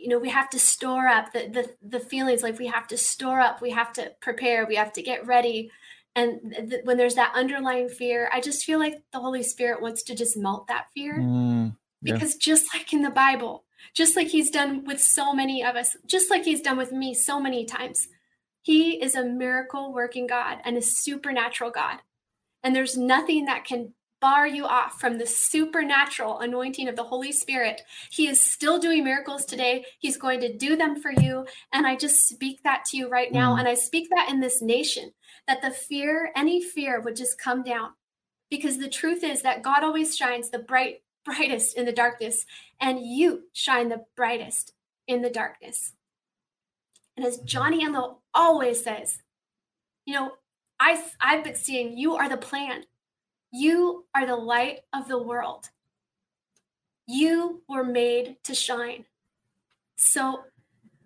you 0.00 0.08
know 0.08 0.18
we 0.18 0.30
have 0.30 0.50
to 0.50 0.58
store 0.58 1.06
up 1.06 1.32
the, 1.32 1.48
the 1.48 1.98
the 1.98 2.00
feelings 2.00 2.42
like 2.42 2.58
we 2.58 2.66
have 2.66 2.86
to 2.86 2.96
store 2.96 3.40
up 3.40 3.60
we 3.60 3.70
have 3.70 3.92
to 3.92 4.12
prepare 4.20 4.66
we 4.66 4.76
have 4.76 4.92
to 4.92 5.02
get 5.02 5.26
ready 5.26 5.70
and 6.16 6.54
th- 6.70 6.82
when 6.84 6.96
there's 6.96 7.14
that 7.14 7.32
underlying 7.34 7.88
fear 7.88 8.30
i 8.32 8.40
just 8.40 8.64
feel 8.64 8.78
like 8.78 9.02
the 9.12 9.20
holy 9.20 9.42
spirit 9.42 9.82
wants 9.82 10.02
to 10.02 10.14
just 10.14 10.36
melt 10.36 10.66
that 10.68 10.86
fear 10.94 11.18
mm, 11.18 11.74
yeah. 12.02 12.14
because 12.14 12.34
just 12.36 12.72
like 12.74 12.92
in 12.92 13.02
the 13.02 13.10
bible 13.10 13.64
just 13.94 14.16
like 14.16 14.28
he's 14.28 14.50
done 14.50 14.84
with 14.84 15.00
so 15.00 15.32
many 15.32 15.64
of 15.64 15.76
us, 15.76 15.96
just 16.06 16.30
like 16.30 16.44
he's 16.44 16.60
done 16.60 16.76
with 16.76 16.92
me 16.92 17.14
so 17.14 17.40
many 17.40 17.64
times. 17.64 18.08
He 18.62 19.02
is 19.02 19.14
a 19.14 19.24
miracle 19.24 19.92
working 19.92 20.26
God 20.26 20.58
and 20.64 20.76
a 20.76 20.82
supernatural 20.82 21.70
God. 21.70 21.98
And 22.62 22.76
there's 22.76 22.96
nothing 22.96 23.46
that 23.46 23.64
can 23.64 23.94
bar 24.20 24.46
you 24.46 24.66
off 24.66 25.00
from 25.00 25.18
the 25.18 25.26
supernatural 25.26 26.40
anointing 26.40 26.88
of 26.88 26.96
the 26.96 27.04
Holy 27.04 27.32
Spirit. 27.32 27.82
He 28.10 28.28
is 28.28 28.40
still 28.40 28.78
doing 28.78 29.04
miracles 29.04 29.44
today. 29.44 29.84
He's 29.98 30.16
going 30.16 30.40
to 30.40 30.56
do 30.56 30.76
them 30.76 31.00
for 31.00 31.10
you. 31.10 31.46
And 31.72 31.86
I 31.86 31.96
just 31.96 32.28
speak 32.28 32.62
that 32.62 32.84
to 32.86 32.96
you 32.96 33.08
right 33.08 33.32
now. 33.32 33.54
Mm. 33.54 33.60
And 33.60 33.68
I 33.68 33.74
speak 33.74 34.08
that 34.10 34.28
in 34.28 34.40
this 34.40 34.60
nation 34.60 35.12
that 35.46 35.62
the 35.62 35.70
fear, 35.70 36.30
any 36.36 36.62
fear, 36.62 37.00
would 37.00 37.16
just 37.16 37.38
come 37.38 37.62
down. 37.62 37.90
Because 38.50 38.78
the 38.78 38.88
truth 38.88 39.22
is 39.22 39.42
that 39.42 39.62
God 39.62 39.82
always 39.84 40.16
shines 40.16 40.50
the 40.50 40.58
bright 40.58 41.02
brightest 41.24 41.76
in 41.76 41.84
the 41.84 41.92
darkness, 41.92 42.46
and 42.80 43.00
you 43.00 43.42
shine 43.52 43.88
the 43.90 44.04
brightest 44.16 44.72
in 45.06 45.22
the 45.22 45.30
darkness. 45.30 45.92
And 47.16 47.26
as 47.26 47.38
Johnny 47.38 47.84
Enlow 47.84 48.16
always 48.32 48.82
says, 48.82 49.18
you 50.06 50.14
know, 50.14 50.32
I, 50.78 51.02
I've 51.20 51.44
been 51.44 51.56
seeing 51.56 51.98
you 51.98 52.16
are 52.16 52.28
the 52.28 52.38
plan. 52.38 52.84
You 53.50 54.06
are 54.14 54.26
the 54.26 54.36
light 54.36 54.80
of 54.92 55.08
the 55.08 55.18
world. 55.18 55.70
You 57.06 57.62
were 57.68 57.84
made 57.84 58.36
to 58.44 58.54
shine. 58.54 59.06
So, 59.96 60.44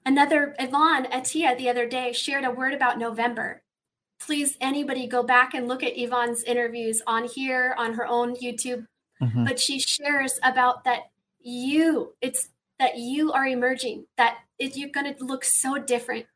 another 0.05 0.55
Yvonne 0.59 1.07
Atia 1.07 1.57
the 1.57 1.71
other 1.71 1.89
day 1.89 2.13
shared 2.13 2.45
a 2.45 2.51
word 2.51 2.75
about 2.75 2.99
November. 2.99 3.63
Please, 4.21 4.57
anybody 4.61 5.07
go 5.07 5.23
back 5.23 5.55
and 5.55 5.67
look 5.67 5.83
at 5.83 5.99
Yvonne's 5.99 6.45
interviews 6.45 7.03
on 7.07 7.25
here, 7.25 7.75
on 7.79 7.95
her 7.95 8.07
own 8.07 8.37
YouTube 8.37 8.87
mm-hmm. 9.21 9.45
but 9.45 9.59
she 9.59 9.79
shares 9.79 10.39
about 10.43 10.85
that 10.85 11.11
you 11.41 12.15
it's 12.21 12.49
that 12.79 12.99
you 12.99 13.33
are 13.33 13.47
emerging 13.47 14.07
that 14.17 14.39
it, 14.59 14.77
you're 14.77 14.89
going 14.89 15.15
to 15.15 15.25
look 15.25 15.45
so 15.45 15.79
different 15.79 16.27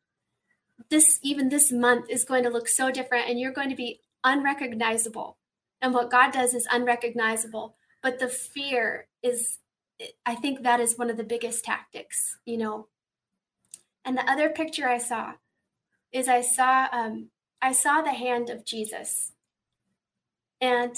this 0.90 1.18
even 1.22 1.48
this 1.48 1.72
month 1.72 2.08
is 2.08 2.24
going 2.24 2.42
to 2.42 2.50
look 2.50 2.68
so 2.68 2.90
different 2.90 3.28
and 3.28 3.40
you're 3.40 3.52
going 3.52 3.70
to 3.70 3.76
be 3.76 4.00
unrecognizable 4.24 5.37
and 5.80 5.94
what 5.94 6.10
god 6.10 6.32
does 6.32 6.54
is 6.54 6.68
unrecognizable 6.72 7.76
but 8.02 8.18
the 8.18 8.28
fear 8.28 9.06
is 9.22 9.58
i 10.26 10.34
think 10.34 10.62
that 10.62 10.80
is 10.80 10.98
one 10.98 11.10
of 11.10 11.16
the 11.16 11.24
biggest 11.24 11.64
tactics 11.64 12.38
you 12.44 12.56
know 12.56 12.86
and 14.04 14.16
the 14.16 14.30
other 14.30 14.48
picture 14.48 14.88
i 14.88 14.98
saw 14.98 15.32
is 16.12 16.28
i 16.28 16.40
saw 16.40 16.86
um, 16.92 17.28
i 17.60 17.72
saw 17.72 18.02
the 18.02 18.12
hand 18.12 18.50
of 18.50 18.64
jesus 18.64 19.32
and 20.60 20.96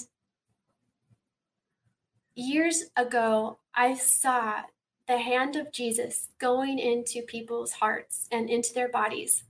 years 2.40 2.84
ago, 2.96 3.58
I 3.74 3.94
saw 3.94 4.62
the 5.06 5.18
hand 5.18 5.56
of 5.56 5.72
Jesus 5.72 6.28
going 6.38 6.78
into 6.78 7.22
people's 7.22 7.72
hearts 7.72 8.26
and 8.30 8.48
into 8.48 8.72
their 8.72 8.88
bodies. 8.88 9.44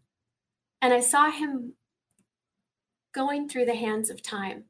And 0.82 0.92
I 0.92 1.00
saw 1.00 1.30
him 1.30 1.74
going 3.12 3.48
through 3.48 3.66
the 3.66 3.74
hands 3.74 4.10
of 4.10 4.22
time. 4.22 4.64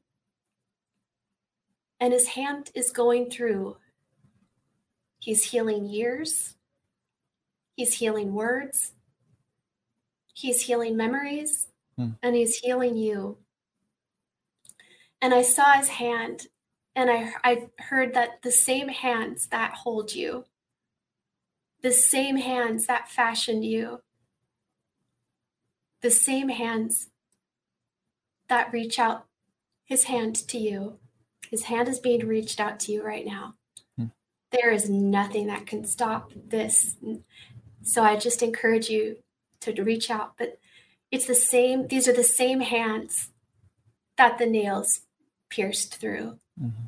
And 2.01 2.11
his 2.11 2.29
hand 2.29 2.71
is 2.75 2.91
going 2.91 3.29
through. 3.29 3.77
He's 5.19 5.45
healing 5.45 5.85
years. 5.85 6.55
He's 7.75 7.93
healing 7.93 8.33
words. 8.33 8.91
He's 10.33 10.63
healing 10.63 10.97
memories. 10.97 11.67
Hmm. 11.97 12.09
And 12.21 12.35
he's 12.35 12.57
healing 12.57 12.97
you. 12.97 13.37
And 15.21 15.33
I 15.33 15.43
saw 15.43 15.73
his 15.73 15.89
hand 15.89 16.47
and 16.95 17.09
I, 17.09 17.33
I 17.43 17.69
heard 17.79 18.13
that 18.15 18.41
the 18.41 18.51
same 18.51 18.89
hands 18.89 19.47
that 19.47 19.73
hold 19.73 20.13
you, 20.13 20.45
the 21.81 21.91
same 21.91 22.37
hands 22.37 22.87
that 22.87 23.09
fashioned 23.09 23.63
you, 23.63 24.01
the 26.01 26.11
same 26.11 26.49
hands 26.49 27.09
that 28.49 28.73
reach 28.73 28.99
out 28.99 29.27
his 29.85 30.05
hand 30.05 30.35
to 30.49 30.57
you, 30.57 30.97
his 31.51 31.63
hand 31.63 31.87
is 31.89 31.99
being 31.99 32.25
reached 32.25 32.59
out 32.59 32.79
to 32.79 32.91
you 32.91 33.03
right 33.03 33.25
now. 33.25 33.55
Hmm. 33.97 34.05
There 34.51 34.71
is 34.71 34.89
nothing 34.89 35.47
that 35.47 35.67
can 35.67 35.85
stop 35.85 36.31
this. 36.33 36.95
So 37.83 38.03
I 38.03 38.15
just 38.15 38.41
encourage 38.41 38.89
you 38.89 39.17
to 39.59 39.83
reach 39.83 40.09
out. 40.09 40.37
But 40.37 40.57
it's 41.11 41.27
the 41.27 41.35
same, 41.35 41.87
these 41.87 42.07
are 42.07 42.13
the 42.13 42.23
same 42.23 42.61
hands 42.61 43.29
that 44.17 44.37
the 44.37 44.45
nails 44.45 45.01
pierced 45.49 45.95
through. 45.95 46.39
Mm-hmm. 46.59 46.87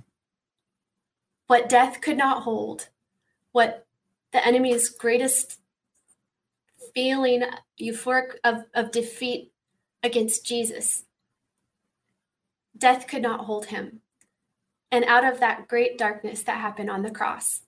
What 1.47 1.67
death 1.69 1.99
could 1.99 2.17
not 2.17 2.43
hold, 2.43 2.87
what 3.51 3.85
the 4.31 4.45
enemy's 4.45 4.89
greatest 4.89 5.59
feeling 6.95 7.43
euphoric 7.79 8.35
of, 8.43 8.63
of 8.73 8.91
defeat 8.91 9.51
against 10.01 10.45
Jesus, 10.45 11.03
death 12.77 13.07
could 13.07 13.21
not 13.21 13.41
hold 13.41 13.67
him. 13.67 13.99
And 14.93 15.05
out 15.05 15.25
of 15.25 15.39
that 15.39 15.67
great 15.67 15.97
darkness 15.97 16.43
that 16.43 16.59
happened 16.61 16.91
on 16.91 17.01
the 17.01 17.09
cross, 17.09 17.61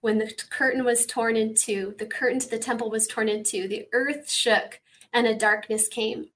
when 0.00 0.18
the 0.18 0.32
curtain 0.50 0.84
was 0.84 1.06
torn 1.06 1.36
in 1.36 1.54
two, 1.54 1.94
the 1.96 2.06
curtain 2.06 2.40
to 2.40 2.50
the 2.50 2.58
temple 2.58 2.90
was 2.90 3.06
torn 3.06 3.28
in 3.28 3.44
two, 3.44 3.68
the 3.68 3.86
earth 3.92 4.28
shook 4.28 4.80
and 5.12 5.28
a 5.28 5.36
darkness 5.36 5.86
came. 5.86 6.30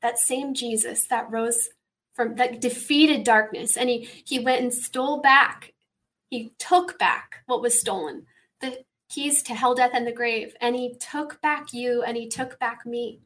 That 0.00 0.18
same 0.18 0.54
Jesus 0.54 1.06
that 1.08 1.30
rose 1.30 1.68
from 2.14 2.36
that 2.36 2.62
defeated 2.62 3.22
darkness 3.22 3.76
and 3.76 3.90
he 3.90 4.08
he 4.24 4.38
went 4.38 4.62
and 4.62 4.72
stole 4.72 5.20
back 5.20 5.74
he 6.30 6.54
took 6.58 6.98
back 6.98 7.42
what 7.46 7.62
was 7.62 7.78
stolen 7.78 8.26
the 8.60 8.84
keys 9.08 9.42
to 9.42 9.54
hell 9.54 9.74
death 9.74 9.92
and 9.94 10.06
the 10.06 10.12
grave 10.12 10.54
and 10.60 10.74
he 10.74 10.94
took 10.96 11.40
back 11.40 11.72
you 11.72 12.02
and 12.02 12.16
he 12.16 12.28
took 12.28 12.58
back 12.58 12.84
me 12.84 13.20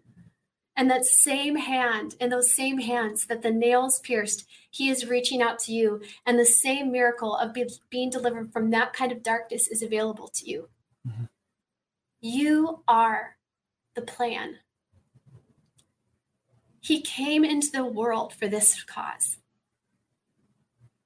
and 0.76 0.90
that 0.90 1.04
same 1.04 1.56
hand 1.56 2.14
and 2.20 2.32
those 2.32 2.54
same 2.54 2.78
hands 2.78 3.26
that 3.26 3.42
the 3.42 3.50
nails 3.50 4.00
pierced 4.00 4.46
he 4.70 4.88
is 4.88 5.06
reaching 5.06 5.40
out 5.40 5.58
to 5.58 5.72
you 5.72 6.02
and 6.26 6.38
the 6.38 6.44
same 6.44 6.90
miracle 6.90 7.36
of 7.36 7.52
be, 7.52 7.66
being 7.90 8.10
delivered 8.10 8.52
from 8.52 8.70
that 8.70 8.92
kind 8.92 9.12
of 9.12 9.22
darkness 9.22 9.68
is 9.68 9.82
available 9.82 10.28
to 10.28 10.48
you 10.48 10.68
mm-hmm. 11.06 11.24
you 12.20 12.82
are 12.88 13.36
the 13.94 14.02
plan 14.02 14.56
he 16.84 17.00
came 17.00 17.46
into 17.46 17.70
the 17.70 17.86
world 17.86 18.34
for 18.34 18.46
this 18.46 18.82
cause. 18.84 19.38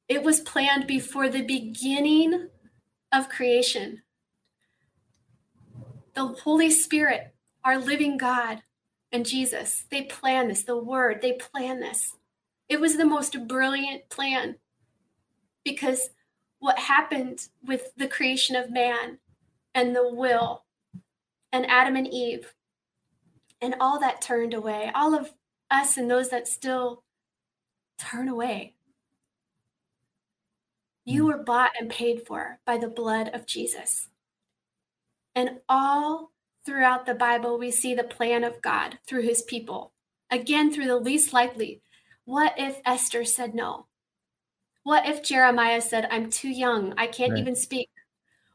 It 0.09 0.25
was 0.25 0.41
planned 0.41 0.89
before 0.89 1.29
the 1.29 1.43
beginning 1.43 2.49
of 3.13 3.29
creation. 3.29 4.03
The 6.15 6.27
Holy 6.27 6.73
Spirit, 6.73 7.33
our 7.65 7.79
living 7.79 8.19
God, 8.19 8.65
and 9.11 9.25
Jesus, 9.25 9.85
they 9.91 10.03
planned 10.03 10.51
this, 10.51 10.65
the 10.65 10.77
Word, 10.77 11.21
they 11.23 11.33
planned 11.33 11.83
this. 11.83 12.15
It 12.69 12.81
was 12.81 12.97
the 12.97 13.07
most 13.07 13.49
brilliant 13.49 14.09
plan 14.11 14.57
because 15.65 16.11
what 16.59 16.79
happened 16.79 17.49
with 17.65 17.95
the 17.97 18.09
creation 18.09 18.57
of 18.57 18.71
man 18.71 19.19
and 19.75 19.95
the 19.95 20.13
will 20.13 20.65
and 21.53 21.67
Adam 21.67 21.97
and 21.97 22.07
Eve 22.07 22.55
and 23.61 23.75
all 23.81 23.99
that 24.01 24.21
turned 24.21 24.55
away, 24.55 24.91
all 24.95 25.15
of 25.15 25.33
us 25.71 25.97
and 25.97 26.11
those 26.11 26.29
that 26.31 26.49
still 26.49 27.03
turn 27.99 28.29
away. 28.29 28.75
You 31.05 31.23
hmm. 31.23 31.29
were 31.29 31.43
bought 31.43 31.73
and 31.79 31.91
paid 31.91 32.27
for 32.27 32.61
by 32.67 32.77
the 32.77 32.89
blood 32.89 33.31
of 33.33 33.47
Jesus. 33.47 34.09
And 35.35 35.61
all 35.69 36.33
throughout 36.69 37.07
the 37.07 37.15
Bible, 37.15 37.59
we 37.59 37.71
see 37.71 37.95
the 37.95 38.05
plan 38.05 38.45
of 38.45 38.63
God 38.63 38.99
through 39.07 39.23
his 39.23 39.43
people. 39.43 39.93
Again, 40.31 40.73
through 40.73 40.87
the 40.87 40.97
least 40.97 41.33
likely. 41.33 41.81
What 42.25 42.55
if 42.57 42.81
Esther 42.85 43.25
said 43.25 43.55
no? 43.55 43.87
What 44.83 45.07
if 45.07 45.23
Jeremiah 45.23 45.81
said, 45.81 46.07
I'm 46.11 46.31
too 46.31 46.49
young, 46.51 46.95
I 46.97 47.07
can't 47.07 47.33
right. 47.33 47.41
even 47.41 47.57
speak? 47.57 47.89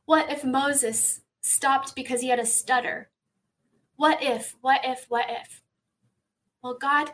What 0.06 0.30
if 0.30 0.44
Moses 0.44 1.22
stopped 1.42 1.96
because 1.96 2.22
he 2.22 2.30
had 2.30 2.40
a 2.40 2.46
stutter? 2.46 3.10
What 3.96 4.22
if, 4.22 4.56
what 4.62 4.82
if, 4.84 5.06
what 5.10 5.26
if? 5.30 5.64
well, 6.64 6.78
God 6.80 7.12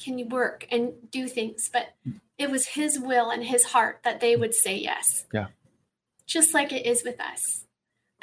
can 0.00 0.28
work 0.28 0.66
and 0.70 0.92
do 1.10 1.26
things, 1.26 1.68
but 1.70 1.94
it 2.38 2.50
was 2.50 2.68
His 2.68 2.98
will 2.98 3.30
and 3.30 3.44
His 3.44 3.64
heart 3.64 4.00
that 4.04 4.20
they 4.20 4.36
would 4.36 4.54
say 4.54 4.76
yes. 4.76 5.26
Yeah. 5.32 5.48
Just 6.26 6.54
like 6.54 6.72
it 6.72 6.86
is 6.86 7.02
with 7.04 7.20
us. 7.20 7.63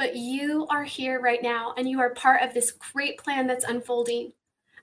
But 0.02 0.16
you 0.16 0.66
are 0.72 0.84
here 0.84 1.22
right 1.22 1.44
now 1.44 1.76
and 1.78 1.88
you 1.88 2.00
are 2.00 2.10
part 2.10 2.42
of 2.42 2.56
this 2.56 2.72
great 2.72 3.20
plan 3.20 3.46
that's 3.46 3.64
unfolding. 3.64 4.34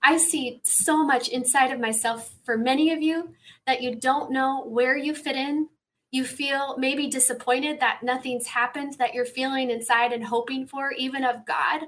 I 0.00 0.16
see 0.16 0.60
so 0.62 1.02
much 1.02 1.26
inside 1.26 1.72
of 1.72 1.80
myself 1.80 2.36
for 2.44 2.56
many 2.56 2.92
of 2.92 3.02
you 3.02 3.34
that 3.66 3.82
you 3.82 3.96
don't 3.96 4.30
know 4.30 4.64
where 4.64 4.96
you 4.96 5.16
fit 5.16 5.34
in. 5.34 5.70
You 6.12 6.24
feel 6.24 6.78
maybe 6.78 7.08
disappointed 7.08 7.80
that 7.80 8.04
nothing's 8.04 8.46
happened 8.46 8.94
that 9.00 9.12
you're 9.12 9.24
feeling 9.24 9.72
inside 9.72 10.12
and 10.12 10.22
hoping 10.22 10.68
for, 10.68 10.92
even 10.92 11.24
of 11.24 11.44
God. 11.44 11.86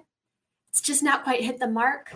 It's 0.72 0.80
just 0.80 1.04
not 1.04 1.22
quite 1.22 1.44
hit 1.44 1.60
the 1.60 1.68
mark 1.68 2.12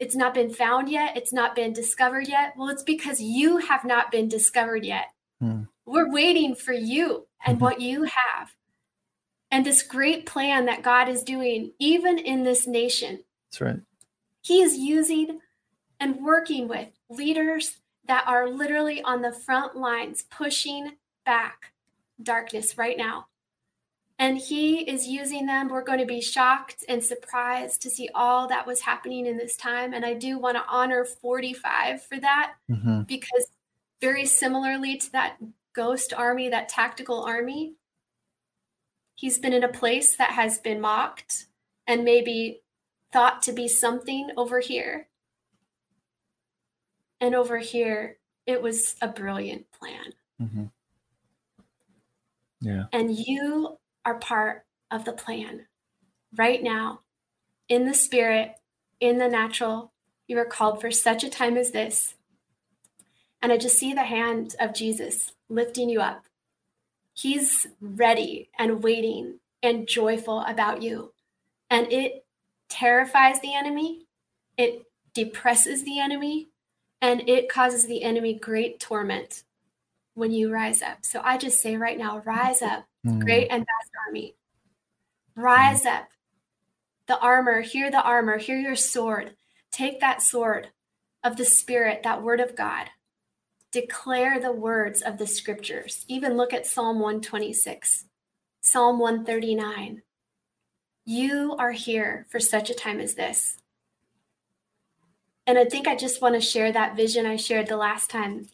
it's 0.00 0.16
not 0.16 0.32
been 0.32 0.50
found 0.50 0.88
yet, 0.88 1.16
it's 1.16 1.32
not 1.32 1.54
been 1.54 1.74
discovered 1.74 2.26
yet. 2.26 2.54
Well, 2.56 2.70
it's 2.70 2.82
because 2.82 3.20
you 3.20 3.58
have 3.58 3.84
not 3.84 4.10
been 4.10 4.28
discovered 4.28 4.84
yet. 4.84 5.12
Hmm. 5.40 5.64
We're 5.84 6.10
waiting 6.10 6.54
for 6.54 6.72
you 6.72 7.26
and 7.46 7.56
mm-hmm. 7.56 7.64
what 7.64 7.80
you 7.82 8.04
have. 8.04 8.54
And 9.50 9.66
this 9.66 9.82
great 9.82 10.26
plan 10.26 10.66
that 10.66 10.82
God 10.82 11.08
is 11.08 11.22
doing, 11.22 11.72
even 11.78 12.18
in 12.18 12.44
this 12.44 12.66
nation. 12.66 13.24
That's 13.50 13.60
right. 13.60 13.80
He 14.42 14.62
is 14.62 14.76
using 14.76 15.40
and 15.98 16.24
working 16.24 16.68
with 16.68 16.88
leaders 17.08 17.78
that 18.06 18.24
are 18.26 18.48
literally 18.48 19.02
on 19.02 19.22
the 19.22 19.32
front 19.32 19.76
lines, 19.76 20.24
pushing 20.30 20.92
back 21.24 21.72
darkness 22.22 22.78
right 22.78 22.96
now 22.96 23.26
and 24.20 24.36
he 24.36 24.80
is 24.80 25.08
using 25.08 25.46
them. 25.46 25.68
We're 25.68 25.82
going 25.82 25.98
to 25.98 26.04
be 26.04 26.20
shocked 26.20 26.84
and 26.86 27.02
surprised 27.02 27.80
to 27.82 27.90
see 27.90 28.10
all 28.14 28.46
that 28.48 28.66
was 28.66 28.82
happening 28.82 29.24
in 29.24 29.38
this 29.38 29.56
time. 29.56 29.94
And 29.94 30.04
I 30.04 30.12
do 30.12 30.38
want 30.38 30.58
to 30.58 30.64
honor 30.68 31.06
45 31.06 32.02
for 32.02 32.20
that 32.20 32.52
mm-hmm. 32.70 33.02
because, 33.04 33.46
very 34.02 34.26
similarly 34.26 34.98
to 34.98 35.12
that 35.12 35.36
ghost 35.74 36.12
army, 36.12 36.50
that 36.50 36.68
tactical 36.68 37.22
army, 37.22 37.76
he's 39.20 39.38
been 39.38 39.52
in 39.52 39.62
a 39.62 39.68
place 39.68 40.16
that 40.16 40.30
has 40.30 40.58
been 40.58 40.80
mocked 40.80 41.44
and 41.86 42.04
maybe 42.04 42.62
thought 43.12 43.42
to 43.42 43.52
be 43.52 43.68
something 43.68 44.30
over 44.34 44.60
here. 44.60 45.08
And 47.20 47.34
over 47.34 47.58
here, 47.58 48.16
it 48.46 48.62
was 48.62 48.96
a 49.02 49.08
brilliant 49.08 49.70
plan. 49.72 50.14
Mm-hmm. 50.40 50.64
Yeah. 52.62 52.84
And 52.94 53.14
you 53.14 53.76
are 54.06 54.18
part 54.18 54.64
of 54.90 55.04
the 55.04 55.12
plan. 55.12 55.66
Right 56.34 56.62
now, 56.62 57.00
in 57.68 57.84
the 57.84 57.92
spirit, 57.92 58.54
in 59.00 59.18
the 59.18 59.28
natural, 59.28 59.92
you 60.28 60.38
are 60.38 60.46
called 60.46 60.80
for 60.80 60.90
such 60.90 61.24
a 61.24 61.28
time 61.28 61.58
as 61.58 61.72
this. 61.72 62.14
And 63.42 63.52
I 63.52 63.58
just 63.58 63.78
see 63.78 63.92
the 63.92 64.04
hand 64.04 64.56
of 64.58 64.72
Jesus 64.72 65.32
lifting 65.50 65.90
you 65.90 66.00
up. 66.00 66.24
He's 67.14 67.66
ready 67.80 68.50
and 68.58 68.82
waiting 68.82 69.40
and 69.62 69.86
joyful 69.86 70.40
about 70.40 70.82
you. 70.82 71.12
And 71.68 71.92
it 71.92 72.24
terrifies 72.68 73.40
the 73.40 73.54
enemy, 73.54 74.06
it 74.56 74.82
depresses 75.14 75.84
the 75.84 76.00
enemy, 76.00 76.48
and 77.02 77.28
it 77.28 77.48
causes 77.48 77.86
the 77.86 78.02
enemy 78.02 78.34
great 78.34 78.80
torment 78.80 79.42
when 80.14 80.32
you 80.32 80.52
rise 80.52 80.82
up. 80.82 81.04
So 81.04 81.20
I 81.24 81.38
just 81.38 81.60
say 81.60 81.76
right 81.76 81.98
now, 81.98 82.22
rise 82.24 82.62
up 82.62 82.86
mm. 83.06 83.20
great 83.20 83.48
and 83.50 83.60
vast 83.60 83.90
army. 84.06 84.34
Rise 85.34 85.84
mm. 85.84 85.96
up. 85.96 86.08
The 87.06 87.18
armor, 87.18 87.60
hear 87.60 87.90
the 87.90 88.02
armor, 88.02 88.38
hear 88.38 88.58
your 88.58 88.76
sword. 88.76 89.34
Take 89.72 90.00
that 90.00 90.22
sword 90.22 90.68
of 91.24 91.36
the 91.36 91.44
Spirit, 91.44 92.02
that 92.04 92.22
word 92.22 92.40
of 92.40 92.56
God, 92.56 92.90
declare 93.72 94.40
the 94.40 94.52
words 94.52 95.02
of 95.02 95.18
the 95.18 95.26
scriptures. 95.26 96.04
Even 96.08 96.36
look 96.36 96.52
at 96.52 96.66
Psalm 96.66 96.98
126, 96.98 98.04
Psalm 98.60 98.98
139. 98.98 100.02
You 101.04 101.56
are 101.58 101.72
here 101.72 102.26
for 102.30 102.40
such 102.40 102.70
a 102.70 102.74
time 102.74 103.00
as 103.00 103.14
this. 103.14 103.56
And 105.46 105.58
I 105.58 105.64
think 105.64 105.88
I 105.88 105.96
just 105.96 106.22
want 106.22 106.34
to 106.34 106.40
share 106.40 106.70
that 106.72 106.96
vision 106.96 107.26
I 107.26 107.36
shared 107.36 107.66
the 107.66 107.76
last 107.76 108.10
time. 108.10 108.48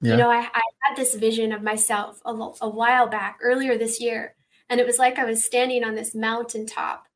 Yeah. 0.00 0.12
You 0.12 0.16
know, 0.18 0.30
I, 0.30 0.40
I, 0.52 0.60
had 0.82 0.96
this 0.96 1.14
vision 1.14 1.52
of 1.52 1.62
myself 1.62 2.20
a, 2.26 2.30
a 2.60 2.68
while 2.68 3.06
back, 3.06 3.38
earlier 3.40 3.78
this 3.78 4.02
year, 4.02 4.34
and 4.68 4.78
it 4.78 4.86
was 4.86 4.98
like 4.98 5.18
I 5.18 5.24
was 5.24 5.46
standing 5.46 5.82
on 5.82 5.94
this 5.94 6.14
mountaintop 6.14 7.06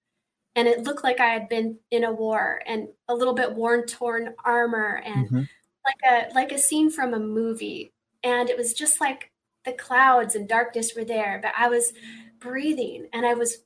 and 0.59 0.66
it 0.66 0.82
looked 0.82 1.05
like 1.05 1.20
I 1.20 1.26
had 1.26 1.49
been 1.49 1.78
in 1.90 2.03
a 2.03 2.12
war 2.12 2.61
and 2.66 2.88
a 3.09 3.14
little 3.14 3.34
bit 3.34 3.55
worn 3.55 3.86
torn 3.86 4.34
armor 4.44 5.01
and 5.05 5.26
mm-hmm. 5.26 5.42
Like 5.89 6.30
a 6.30 6.34
like 6.34 6.53
a 6.53 6.59
scene 6.59 6.91
from 6.91 7.14
a 7.14 7.18
movie 7.18 7.93
and 8.22 8.51
it 8.51 8.57
was 8.57 8.72
just 8.72 9.01
like 9.01 9.30
the 9.64 9.72
clouds 9.72 10.34
and 10.34 10.49
darkness 10.49 10.93
were 10.95 11.05
there 11.05 11.39
but 11.43 11.53
I 11.57 11.68
was 11.68 11.93
breathing 12.39 13.09
and 13.12 13.26
I 13.26 13.34
was 13.34 13.59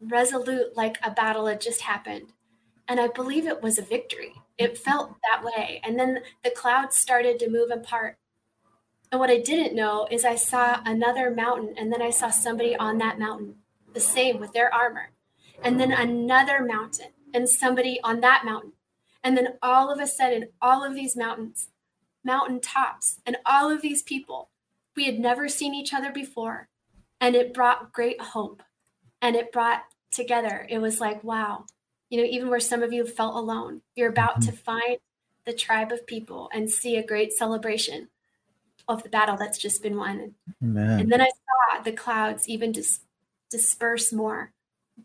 resolute 0.00 0.76
like 0.76 0.98
a 1.02 1.10
battle 1.10 1.46
had 1.46 1.60
just 1.60 1.82
happened 1.82 2.32
and 2.88 2.98
I 2.98 3.08
believe 3.08 3.46
it 3.46 3.62
was 3.62 3.78
a 3.78 3.82
victory 3.82 4.34
it 4.58 4.78
felt 4.78 5.16
that 5.30 5.44
way 5.44 5.80
and 5.84 5.98
then 5.98 6.20
the 6.42 6.50
clouds 6.50 6.96
started 6.96 7.38
to 7.38 7.50
move 7.50 7.70
apart 7.70 8.16
and 9.10 9.20
what 9.20 9.30
I 9.30 9.38
didn't 9.38 9.76
know 9.76 10.08
is 10.10 10.24
I 10.24 10.36
saw 10.36 10.80
another 10.84 11.30
mountain 11.30 11.74
and 11.76 11.92
then 11.92 12.02
I 12.02 12.10
saw 12.10 12.30
somebody 12.30 12.74
on 12.74 12.98
that 12.98 13.18
mountain 13.18 13.56
the 13.92 14.00
same 14.00 14.40
with 14.40 14.52
their 14.52 14.72
armor 14.72 15.10
and 15.62 15.78
then 15.78 15.92
another 15.92 16.64
mountain 16.64 17.08
and 17.34 17.48
somebody 17.48 18.00
on 18.02 18.20
that 18.20 18.44
mountain. 18.44 18.72
And 19.24 19.36
then 19.36 19.54
all 19.62 19.90
of 19.90 20.00
a 20.00 20.06
sudden, 20.06 20.48
all 20.60 20.84
of 20.84 20.94
these 20.94 21.16
mountains, 21.16 21.68
mountain 22.24 22.60
tops, 22.60 23.20
and 23.24 23.36
all 23.46 23.70
of 23.70 23.82
these 23.82 24.02
people, 24.02 24.50
we 24.96 25.04
had 25.04 25.18
never 25.18 25.48
seen 25.48 25.74
each 25.74 25.94
other 25.94 26.10
before. 26.10 26.68
And 27.20 27.34
it 27.34 27.54
brought 27.54 27.92
great 27.92 28.20
hope 28.20 28.62
and 29.20 29.36
it 29.36 29.52
brought 29.52 29.84
together. 30.10 30.66
It 30.68 30.78
was 30.78 31.00
like, 31.00 31.22
wow, 31.22 31.66
you 32.10 32.18
know, 32.18 32.28
even 32.28 32.50
where 32.50 32.60
some 32.60 32.82
of 32.82 32.92
you 32.92 33.06
felt 33.06 33.36
alone, 33.36 33.82
you're 33.94 34.10
about 34.10 34.42
to 34.42 34.48
mm-hmm. 34.48 34.56
find 34.56 34.98
the 35.46 35.52
tribe 35.52 35.92
of 35.92 36.06
people 36.06 36.50
and 36.52 36.68
see 36.68 36.96
a 36.96 37.06
great 37.06 37.32
celebration 37.32 38.08
of 38.88 39.02
the 39.02 39.08
battle 39.08 39.36
that's 39.36 39.58
just 39.58 39.82
been 39.82 39.96
won. 39.96 40.34
Amen. 40.62 41.00
And 41.00 41.12
then 41.12 41.20
I 41.20 41.28
saw 41.28 41.82
the 41.82 41.92
clouds 41.92 42.48
even 42.48 42.72
just 42.72 43.02
disperse 43.50 44.12
more 44.12 44.52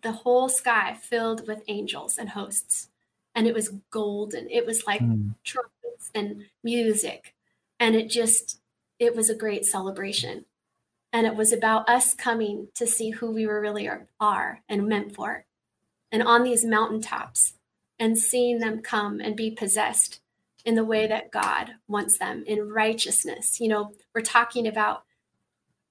the 0.01 0.11
whole 0.11 0.49
sky 0.49 0.97
filled 1.01 1.47
with 1.47 1.63
angels 1.67 2.17
and 2.17 2.29
hosts. 2.29 2.89
And 3.37 3.47
it 3.47 3.53
was 3.53 3.69
golden. 3.91 4.49
It 4.49 4.65
was 4.65 4.85
like 4.85 4.99
mm. 4.99 5.33
trumpets 5.45 6.11
and 6.13 6.43
music. 6.63 7.33
And 7.79 7.95
it 7.95 8.09
just, 8.09 8.59
it 8.99 9.15
was 9.15 9.29
a 9.29 9.35
great 9.35 9.63
celebration. 9.63 10.43
And 11.13 11.25
it 11.25 11.35
was 11.35 11.53
about 11.53 11.87
us 11.87 12.13
coming 12.13 12.67
to 12.75 12.85
see 12.85 13.11
who 13.11 13.31
we 13.31 13.47
were 13.47 13.61
really 13.61 13.87
are, 13.87 14.07
are 14.19 14.61
and 14.67 14.87
meant 14.87 15.15
for. 15.15 15.45
And 16.11 16.21
on 16.21 16.43
these 16.43 16.65
mountaintops 16.65 17.53
and 17.99 18.17
seeing 18.17 18.59
them 18.59 18.81
come 18.81 19.19
and 19.19 19.35
be 19.35 19.51
possessed 19.51 20.19
in 20.65 20.75
the 20.75 20.83
way 20.83 21.07
that 21.07 21.31
God 21.31 21.75
wants 21.87 22.19
them 22.19 22.43
in 22.45 22.69
righteousness. 22.69 23.59
You 23.61 23.69
know, 23.69 23.91
we're 24.13 24.21
talking 24.21 24.67
about 24.67 25.03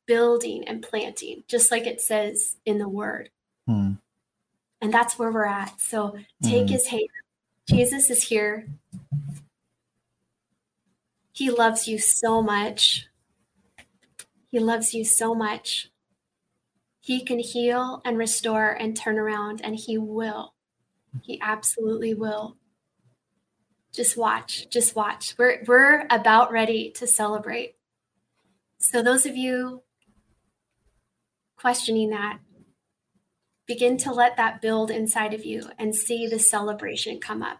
building 0.06 0.68
and 0.68 0.82
planting, 0.82 1.44
just 1.48 1.70
like 1.70 1.86
it 1.86 2.00
says 2.00 2.56
in 2.66 2.78
the 2.78 2.88
word. 2.88 3.30
Hmm. 3.66 3.92
And 4.80 4.92
that's 4.92 5.18
where 5.18 5.32
we're 5.32 5.46
at. 5.46 5.80
So 5.80 6.18
take 6.42 6.66
hmm. 6.66 6.72
his 6.72 6.88
hand. 6.88 7.08
Jesus 7.68 8.10
is 8.10 8.24
here. 8.24 8.68
He 11.32 11.50
loves 11.50 11.86
you 11.86 11.98
so 11.98 12.40
much. 12.42 13.08
He 14.48 14.58
loves 14.58 14.94
you 14.94 15.04
so 15.04 15.34
much. 15.34 15.90
He 17.00 17.24
can 17.24 17.38
heal 17.38 18.00
and 18.04 18.16
restore 18.16 18.70
and 18.70 18.96
turn 18.96 19.18
around, 19.18 19.60
and 19.62 19.76
He 19.76 19.98
will. 19.98 20.54
He 21.22 21.40
absolutely 21.42 22.14
will. 22.14 22.56
Just 23.92 24.16
watch, 24.16 24.68
just 24.70 24.96
watch. 24.96 25.34
We're, 25.38 25.62
we're 25.66 26.06
about 26.10 26.52
ready 26.52 26.90
to 26.92 27.06
celebrate. 27.06 27.76
So, 28.78 29.02
those 29.02 29.26
of 29.26 29.36
you 29.36 29.82
questioning 31.56 32.10
that, 32.10 32.38
begin 33.66 33.96
to 33.98 34.12
let 34.12 34.36
that 34.36 34.60
build 34.62 34.90
inside 34.90 35.34
of 35.34 35.44
you 35.44 35.68
and 35.78 35.94
see 35.94 36.26
the 36.26 36.38
celebration 36.38 37.18
come 37.20 37.42
up. 37.42 37.58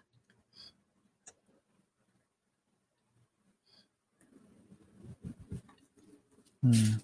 Hmm. 6.63 6.97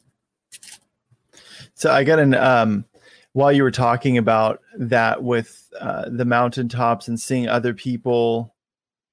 So 1.75 1.91
I 1.91 2.03
got 2.03 2.19
an 2.19 2.33
um 2.33 2.85
while 3.33 3.51
you 3.51 3.63
were 3.63 3.71
talking 3.71 4.17
about 4.17 4.61
that 4.77 5.23
with 5.23 5.67
uh, 5.79 6.07
the 6.07 6.25
mountaintops 6.25 7.07
and 7.07 7.19
seeing 7.19 7.47
other 7.47 7.73
people 7.73 8.53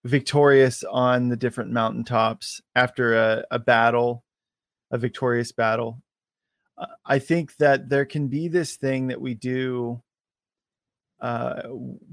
victorious 0.05 0.85
on 0.85 1.29
the 1.29 1.37
different 1.37 1.71
mountaintops 1.71 2.61
after 2.77 3.15
a, 3.15 3.45
a 3.51 3.59
battle, 3.59 4.25
a 4.91 4.99
victorious 4.99 5.53
battle. 5.53 6.03
I 7.05 7.19
think 7.19 7.57
that 7.57 7.89
there 7.89 8.05
can 8.05 8.29
be 8.29 8.49
this 8.49 8.77
thing 8.77 9.09
that 9.09 9.21
we 9.21 9.35
do 9.35 10.03
uh, 11.21 11.63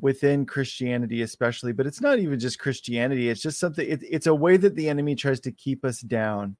within 0.01 0.45
Christianity, 0.45 1.21
especially, 1.21 1.71
but 1.71 1.87
it's 1.87 2.01
not 2.01 2.19
even 2.19 2.39
just 2.39 2.59
Christianity. 2.59 3.29
It's 3.29 3.41
just 3.41 3.59
something, 3.59 3.87
it, 3.87 4.01
it's 4.03 4.27
a 4.27 4.35
way 4.35 4.57
that 4.57 4.75
the 4.75 4.89
enemy 4.89 5.15
tries 5.15 5.39
to 5.41 5.51
keep 5.51 5.85
us 5.85 6.01
down. 6.01 6.57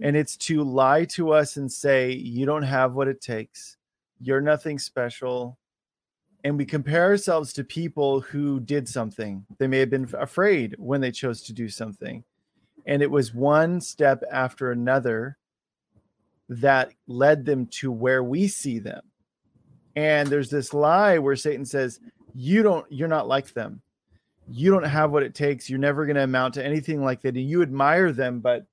And 0.00 0.16
it's 0.16 0.36
to 0.38 0.64
lie 0.64 1.04
to 1.06 1.32
us 1.32 1.56
and 1.56 1.70
say, 1.70 2.10
you 2.12 2.46
don't 2.46 2.62
have 2.62 2.94
what 2.94 3.08
it 3.08 3.20
takes. 3.20 3.76
You're 4.20 4.40
nothing 4.40 4.78
special. 4.78 5.58
And 6.42 6.56
we 6.58 6.64
compare 6.64 7.04
ourselves 7.04 7.52
to 7.54 7.64
people 7.64 8.20
who 8.20 8.60
did 8.60 8.88
something. 8.88 9.44
They 9.58 9.66
may 9.66 9.78
have 9.80 9.90
been 9.90 10.08
afraid 10.18 10.74
when 10.78 11.00
they 11.00 11.10
chose 11.10 11.42
to 11.42 11.52
do 11.52 11.68
something. 11.68 12.24
And 12.86 13.02
it 13.02 13.10
was 13.10 13.34
one 13.34 13.80
step 13.80 14.22
after 14.32 14.72
another 14.72 15.38
that 16.48 16.92
led 17.06 17.44
them 17.44 17.66
to 17.66 17.90
where 17.90 18.22
we 18.22 18.48
see 18.48 18.78
them. 18.78 19.02
And 19.96 20.28
there's 20.28 20.50
this 20.50 20.74
lie 20.74 21.18
where 21.18 21.36
Satan 21.36 21.64
says, 21.64 22.00
You 22.34 22.62
don't, 22.62 22.86
you're 22.90 23.08
not 23.08 23.28
like 23.28 23.52
them. 23.54 23.80
You 24.48 24.70
don't 24.70 24.84
have 24.84 25.10
what 25.10 25.22
it 25.22 25.34
takes. 25.34 25.70
You're 25.70 25.78
never 25.78 26.04
going 26.04 26.16
to 26.16 26.24
amount 26.24 26.54
to 26.54 26.64
anything 26.64 27.02
like 27.02 27.22
that. 27.22 27.36
And 27.36 27.48
you 27.48 27.62
admire 27.62 28.12
them, 28.12 28.40
but 28.40 28.66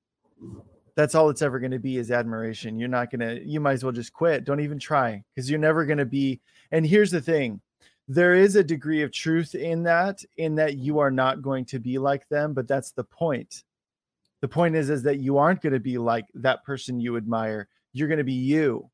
that's 0.96 1.16
all 1.16 1.30
it's 1.30 1.42
ever 1.42 1.60
going 1.60 1.72
to 1.72 1.80
be 1.80 1.98
is 1.98 2.12
admiration. 2.12 2.78
You're 2.78 2.90
not 2.90 3.10
going 3.10 3.22
to, 3.22 3.42
you 3.46 3.60
might 3.60 3.74
as 3.74 3.84
well 3.84 3.94
just 3.94 4.12
quit. 4.12 4.44
Don't 4.44 4.60
even 4.60 4.80
try 4.80 5.24
because 5.34 5.50
you're 5.50 5.60
never 5.60 5.86
going 5.86 6.00
to 6.00 6.06
be. 6.06 6.42
And 6.72 6.86
here's 6.86 7.12
the 7.12 7.22
thing 7.22 7.62
there 8.08 8.36
is 8.36 8.58
a 8.58 8.64
degree 8.64 9.04
of 9.04 9.12
truth 9.12 9.56
in 9.56 9.84
that, 9.84 10.22
in 10.38 10.56
that 10.56 10.76
you 10.76 11.00
are 11.00 11.12
not 11.12 11.42
going 11.42 11.64
to 11.66 11.80
be 11.80 11.98
like 11.98 12.28
them, 12.28 12.54
but 12.54 12.68
that's 12.68 12.92
the 12.92 13.06
point 13.06 13.64
the 14.42 14.48
point 14.48 14.76
is 14.76 14.89
is 14.89 15.04
that 15.04 15.20
you 15.20 15.38
aren't 15.38 15.62
going 15.62 15.74
to 15.74 15.80
be 15.80 15.98
like 15.98 16.26
that 16.34 16.64
person 16.64 17.00
you 17.00 17.18
admire 17.18 17.68
you're 17.94 18.08
going 18.08 18.18
to 18.18 18.24
be 18.24 18.34
you 18.34 18.89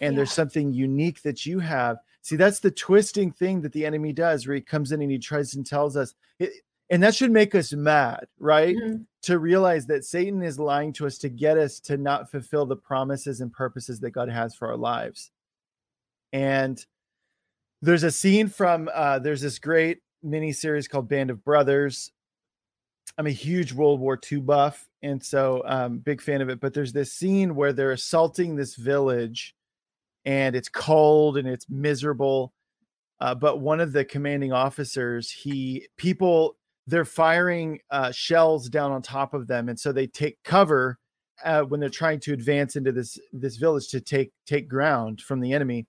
and 0.00 0.12
yeah. 0.12 0.16
there's 0.16 0.32
something 0.32 0.72
unique 0.72 1.22
that 1.22 1.46
you 1.46 1.58
have 1.58 1.98
see 2.22 2.36
that's 2.36 2.60
the 2.60 2.70
twisting 2.70 3.30
thing 3.30 3.60
that 3.60 3.72
the 3.72 3.86
enemy 3.86 4.12
does 4.12 4.46
where 4.46 4.56
he 4.56 4.60
comes 4.60 4.92
in 4.92 5.00
and 5.02 5.10
he 5.10 5.18
tries 5.18 5.54
and 5.54 5.66
tells 5.66 5.96
us 5.96 6.14
it, 6.38 6.50
and 6.90 7.02
that 7.02 7.14
should 7.14 7.30
make 7.30 7.54
us 7.54 7.72
mad 7.72 8.26
right 8.38 8.76
mm-hmm. 8.76 9.02
to 9.22 9.38
realize 9.38 9.86
that 9.86 10.04
satan 10.04 10.42
is 10.42 10.58
lying 10.58 10.92
to 10.92 11.06
us 11.06 11.18
to 11.18 11.28
get 11.28 11.56
us 11.56 11.78
to 11.80 11.96
not 11.96 12.30
fulfill 12.30 12.66
the 12.66 12.76
promises 12.76 13.40
and 13.40 13.52
purposes 13.52 14.00
that 14.00 14.10
god 14.10 14.28
has 14.28 14.54
for 14.54 14.68
our 14.68 14.76
lives 14.76 15.30
and 16.32 16.84
there's 17.82 18.02
a 18.02 18.10
scene 18.10 18.48
from 18.48 18.88
uh, 18.92 19.18
there's 19.18 19.40
this 19.40 19.58
great 19.58 20.00
mini 20.22 20.52
series 20.52 20.86
called 20.86 21.08
band 21.08 21.30
of 21.30 21.44
brothers 21.44 22.12
I'm 23.20 23.26
a 23.26 23.30
huge 23.32 23.74
World 23.74 24.00
War 24.00 24.18
II 24.32 24.38
buff, 24.38 24.88
and 25.02 25.22
so 25.22 25.62
um, 25.66 25.98
big 25.98 26.22
fan 26.22 26.40
of 26.40 26.48
it. 26.48 26.58
But 26.58 26.72
there's 26.72 26.94
this 26.94 27.12
scene 27.12 27.54
where 27.54 27.74
they're 27.74 27.92
assaulting 27.92 28.56
this 28.56 28.76
village, 28.76 29.54
and 30.24 30.56
it's 30.56 30.70
cold 30.70 31.36
and 31.36 31.46
it's 31.46 31.68
miserable. 31.68 32.54
Uh, 33.20 33.34
but 33.34 33.60
one 33.60 33.78
of 33.78 33.92
the 33.92 34.06
commanding 34.06 34.54
officers, 34.54 35.30
he 35.30 35.86
people 35.98 36.56
they're 36.86 37.04
firing 37.04 37.80
uh, 37.90 38.10
shells 38.10 38.70
down 38.70 38.90
on 38.90 39.02
top 39.02 39.34
of 39.34 39.46
them, 39.46 39.68
and 39.68 39.78
so 39.78 39.92
they 39.92 40.06
take 40.06 40.38
cover 40.42 40.98
uh, 41.44 41.60
when 41.60 41.78
they're 41.78 41.90
trying 41.90 42.20
to 42.20 42.32
advance 42.32 42.74
into 42.74 42.90
this 42.90 43.18
this 43.34 43.56
village 43.56 43.88
to 43.88 44.00
take 44.00 44.32
take 44.46 44.66
ground 44.66 45.20
from 45.20 45.40
the 45.40 45.52
enemy. 45.52 45.86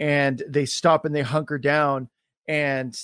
And 0.00 0.42
they 0.48 0.64
stop 0.64 1.04
and 1.04 1.14
they 1.14 1.20
hunker 1.20 1.58
down, 1.58 2.08
and 2.48 2.98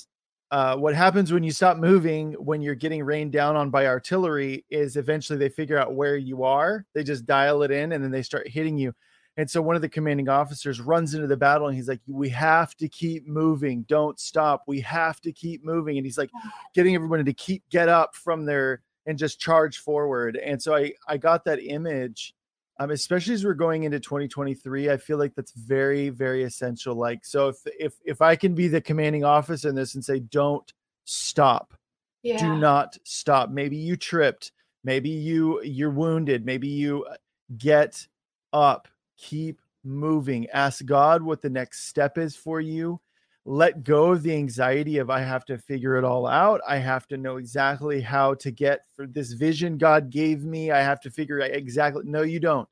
uh, 0.51 0.77
what 0.77 0.95
happens 0.95 1.33
when 1.33 1.43
you 1.43 1.51
stop 1.51 1.77
moving 1.77 2.33
when 2.33 2.63
you're 2.63 2.75
getting 2.75 3.05
rained 3.05 3.33
down 3.33 3.55
on 3.55 3.69
by 3.71 3.87
artillery 3.87 4.65
is 4.71 4.97
eventually 4.97 5.39
they 5.39 5.49
figure 5.49 5.79
out 5.79 5.95
where 5.95 6.17
you 6.17 6.43
are. 6.43 6.87
They 6.95 7.05
just 7.05 7.27
dial 7.27 7.63
it 7.63 7.71
in 7.71 7.93
and 7.93 8.03
then 8.03 8.11
they 8.11 8.23
start 8.23 8.49
hitting 8.49 8.79
you. 8.79 8.95
And 9.37 9.49
so 9.49 9.63
one 9.63 9.77
of 9.77 9.83
the 9.83 9.89
commanding 9.89 10.29
officers 10.29 10.81
runs 10.81 11.15
into 11.15 11.27
the 11.27 11.37
battle 11.37 11.69
and 11.69 11.77
he's 11.77 11.89
like, 11.89 12.01
We 12.07 12.31
have 12.31 12.75
to 12.77 12.89
keep 12.89 13.29
moving. 13.29 13.83
Don't 13.83 14.19
stop. 14.19 14.65
We 14.67 14.81
have 14.81 15.21
to 15.21 15.33
keep 15.33 15.65
moving. 15.65 15.99
And 15.99 16.07
he's 16.07 16.19
like 16.19 16.31
getting 16.75 16.95
everybody 16.95 17.25
to 17.25 17.35
keep 17.35 17.63
get 17.69 17.89
up 17.89 18.15
from 18.15 18.47
their 18.47 18.83
and 19.07 19.19
just 19.19 19.39
charge 19.39 19.79
forward. 19.79 20.37
And 20.37 20.61
so 20.63 20.75
I 20.75 20.93
I 21.07 21.19
got 21.19 21.45
that 21.45 21.63
image 21.63 22.35
um, 22.79 22.91
especially 22.91 23.35
as 23.35 23.45
we're 23.45 23.55
going 23.55 23.85
into 23.85 23.99
2023 24.01 24.91
i 24.91 24.97
feel 24.97 25.19
like 25.19 25.35
that's 25.35 25.53
very 25.53 26.09
very 26.09 26.45
essential 26.45 26.95
like 26.95 27.25
so 27.25 27.49
if 27.49 27.57
if 27.79 27.95
if 28.05 28.23
i 28.23 28.37
can 28.37 28.55
be 28.55 28.69
the 28.69 28.81
commanding 28.81 29.25
officer 29.25 29.69
in 29.69 29.75
this 29.75 29.95
and 29.95 30.05
say 30.05 30.19
don't 30.19 30.73
stop. 31.09 31.75
Yeah. 32.23 32.39
do 32.39 32.57
not 32.59 32.97
stop. 33.05 33.51
Maybe 33.51 33.77
you 33.77 33.97
tripped. 33.97 34.53
Maybe 34.85 35.09
you 35.09 35.63
you're 35.63 35.91
wounded. 35.91 36.45
Maybe 36.45 36.69
you 36.69 37.05
uh, 37.05 37.17
get 37.57 38.07
up. 38.53 38.89
Keep 39.17 39.61
moving. 39.85 40.49
Ask 40.51 40.85
god 40.85 41.23
what 41.23 41.41
the 41.41 41.51
next 41.51 41.89
step 41.89 42.19
is 42.19 42.37
for 42.37 42.61
you 42.61 43.01
let 43.49 43.83
go 43.83 44.13
of 44.13 44.23
the 44.23 44.35
anxiety 44.35 44.99
of 44.99 45.09
i 45.09 45.21
have 45.21 45.45
to 45.47 45.57
figure 45.57 45.97
it 45.97 46.05
all 46.05 46.27
out. 46.27 46.61
I 46.69 46.77
have 46.77 47.09
to 47.09 47.17
know 47.17 47.39
exactly 47.39 48.01
how 48.03 48.35
to 48.35 48.51
get 48.51 48.81
for 48.95 49.07
this 49.07 49.33
vision 49.33 49.79
god 49.79 50.11
gave 50.11 50.45
me. 50.45 50.71
I 50.71 50.81
have 50.83 51.01
to 51.01 51.11
figure 51.11 51.41
out 51.41 51.51
exactly 51.53 52.03
no 52.05 52.23
you 52.23 52.41
don't. 52.41 52.69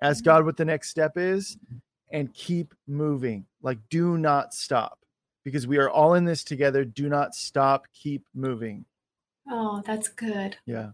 Ask 0.00 0.22
Mhm. 0.22 0.26
god 0.26 0.44
what 0.46 0.56
the 0.56 0.64
next 0.64 0.88
step 0.88 1.18
is 1.18 1.58
and 2.10 2.32
keep 2.32 2.72
moving. 2.86 3.44
Like 3.60 3.78
do 3.90 4.16
not 4.16 4.54
stop 4.54 4.98
because 5.44 5.66
we 5.66 5.76
are 5.76 5.90
all 5.90 6.14
in 6.14 6.24
this 6.24 6.42
together. 6.42 6.84
Do 6.86 7.08
not 7.10 7.34
stop. 7.34 7.86
Keep 7.92 8.24
moving. 8.34 8.86
Oh, 9.50 9.82
that's 9.84 10.08
good. 10.08 10.56
yeah. 10.64 10.92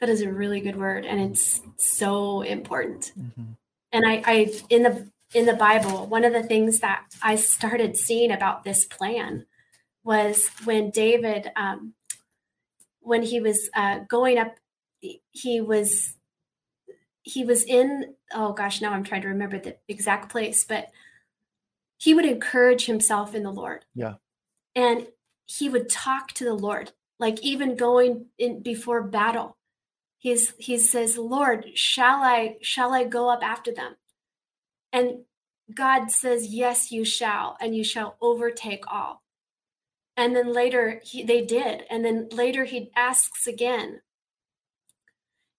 That 0.00 0.10
is 0.10 0.20
a 0.20 0.30
really 0.30 0.60
good 0.60 0.76
word, 0.76 1.06
and 1.06 1.18
it's 1.18 1.62
so 1.78 2.42
important. 2.42 3.12
Mhm. 3.18 3.56
And 3.92 4.04
I, 4.06 4.22
I 4.26 4.52
in 4.68 4.82
the 4.82 5.10
in 5.34 5.46
the 5.46 5.54
Bible, 5.54 6.06
one 6.06 6.24
of 6.24 6.32
the 6.32 6.42
things 6.42 6.80
that 6.80 7.04
I 7.22 7.36
started 7.36 7.96
seeing 7.96 8.30
about 8.30 8.64
this 8.64 8.84
plan 8.84 9.46
was 10.04 10.48
when 10.64 10.90
David, 10.90 11.50
um, 11.56 11.94
when 13.00 13.22
he 13.22 13.40
was 13.40 13.68
uh, 13.74 14.00
going 14.08 14.38
up, 14.38 14.54
he 15.32 15.60
was 15.60 16.14
he 17.22 17.44
was 17.44 17.64
in. 17.64 18.14
Oh 18.32 18.52
gosh, 18.52 18.80
now 18.80 18.92
I'm 18.92 19.04
trying 19.04 19.22
to 19.22 19.28
remember 19.28 19.58
the 19.58 19.76
exact 19.88 20.30
place, 20.30 20.64
but 20.64 20.90
he 21.98 22.14
would 22.14 22.24
encourage 22.26 22.86
himself 22.86 23.34
in 23.34 23.42
the 23.42 23.50
Lord. 23.52 23.84
Yeah. 23.94 24.14
and 24.74 25.06
he 25.46 25.68
would 25.68 25.88
talk 25.88 26.32
to 26.32 26.44
the 26.44 26.54
Lord, 26.54 26.92
like 27.18 27.40
even 27.42 27.76
going 27.76 28.26
in 28.38 28.62
before 28.62 29.02
battle. 29.02 29.56
He's 30.18 30.54
he 30.58 30.78
says, 30.78 31.16
Lord, 31.18 31.66
shall 31.74 32.22
I 32.22 32.56
shall 32.62 32.92
I 32.92 33.04
go 33.04 33.28
up 33.30 33.42
after 33.42 33.72
them? 33.72 33.96
And 34.96 35.24
God 35.74 36.10
says, 36.10 36.54
Yes, 36.54 36.90
you 36.90 37.04
shall, 37.04 37.58
and 37.60 37.76
you 37.76 37.84
shall 37.84 38.16
overtake 38.22 38.84
all. 38.88 39.22
And 40.16 40.34
then 40.34 40.50
later 40.50 41.02
he, 41.04 41.22
they 41.22 41.44
did. 41.44 41.82
And 41.90 42.02
then 42.02 42.28
later 42.32 42.64
he 42.64 42.90
asks 42.96 43.46
again. 43.46 44.00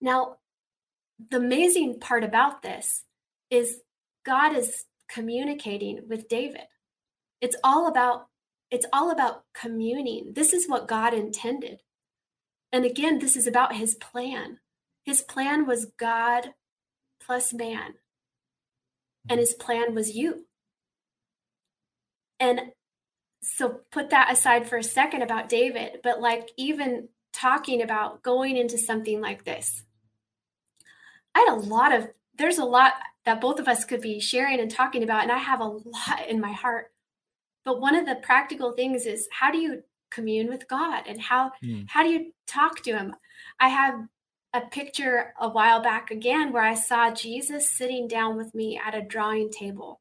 Now, 0.01 0.37
the 1.29 1.37
amazing 1.37 1.99
part 1.99 2.23
about 2.23 2.63
this 2.63 3.03
is 3.51 3.81
God 4.25 4.55
is 4.55 4.85
communicating 5.07 6.07
with 6.07 6.27
David. 6.27 6.65
It's 7.39 7.55
all 7.63 7.87
about 7.87 8.29
it's 8.71 8.87
all 8.91 9.11
about 9.11 9.43
communing. 9.53 10.33
This 10.33 10.51
is 10.51 10.67
what 10.67 10.87
God 10.87 11.13
intended. 11.13 11.81
And 12.71 12.85
again, 12.85 13.19
this 13.19 13.37
is 13.37 13.45
about 13.45 13.75
his 13.75 13.93
plan. 13.93 14.57
His 15.05 15.21
plan 15.21 15.67
was 15.67 15.91
God 15.97 16.53
plus 17.21 17.53
man 17.53 17.93
and 19.29 19.39
his 19.39 19.53
plan 19.53 19.93
was 19.95 20.15
you. 20.15 20.45
And 22.39 22.59
so 23.41 23.81
put 23.91 24.09
that 24.11 24.31
aside 24.31 24.67
for 24.67 24.77
a 24.77 24.83
second 24.83 25.21
about 25.21 25.49
David, 25.49 25.99
but 26.03 26.21
like 26.21 26.49
even 26.57 27.09
talking 27.33 27.81
about 27.81 28.23
going 28.23 28.57
into 28.57 28.77
something 28.77 29.21
like 29.21 29.43
this, 29.43 29.83
I 31.33 31.39
had 31.39 31.57
a 31.57 31.61
lot 31.61 31.93
of, 31.93 32.09
there's 32.37 32.57
a 32.57 32.65
lot 32.65 32.93
that 33.25 33.41
both 33.41 33.59
of 33.59 33.67
us 33.67 33.85
could 33.85 34.01
be 34.01 34.19
sharing 34.19 34.59
and 34.59 34.71
talking 34.71 35.03
about, 35.03 35.23
and 35.23 35.31
I 35.31 35.37
have 35.37 35.59
a 35.59 35.65
lot 35.65 36.27
in 36.27 36.39
my 36.39 36.51
heart. 36.51 36.91
But 37.63 37.81
one 37.81 37.95
of 37.95 38.05
the 38.05 38.15
practical 38.15 38.71
things 38.71 39.05
is 39.05 39.27
how 39.31 39.51
do 39.51 39.57
you 39.57 39.83
commune 40.09 40.47
with 40.47 40.67
God 40.67 41.03
and 41.05 41.19
how 41.19 41.51
Hmm. 41.61 41.81
how 41.87 42.03
do 42.03 42.09
you 42.09 42.33
talk 42.45 42.81
to 42.83 42.97
him? 42.97 43.15
I 43.59 43.69
have 43.69 44.07
a 44.53 44.61
picture 44.61 45.33
a 45.39 45.49
while 45.49 45.81
back 45.81 46.09
again 46.09 46.51
where 46.51 46.63
I 46.63 46.73
saw 46.73 47.13
Jesus 47.13 47.71
sitting 47.71 48.07
down 48.07 48.37
with 48.37 48.55
me 48.55 48.79
at 48.83 48.95
a 48.95 49.01
drawing 49.01 49.49
table, 49.51 49.99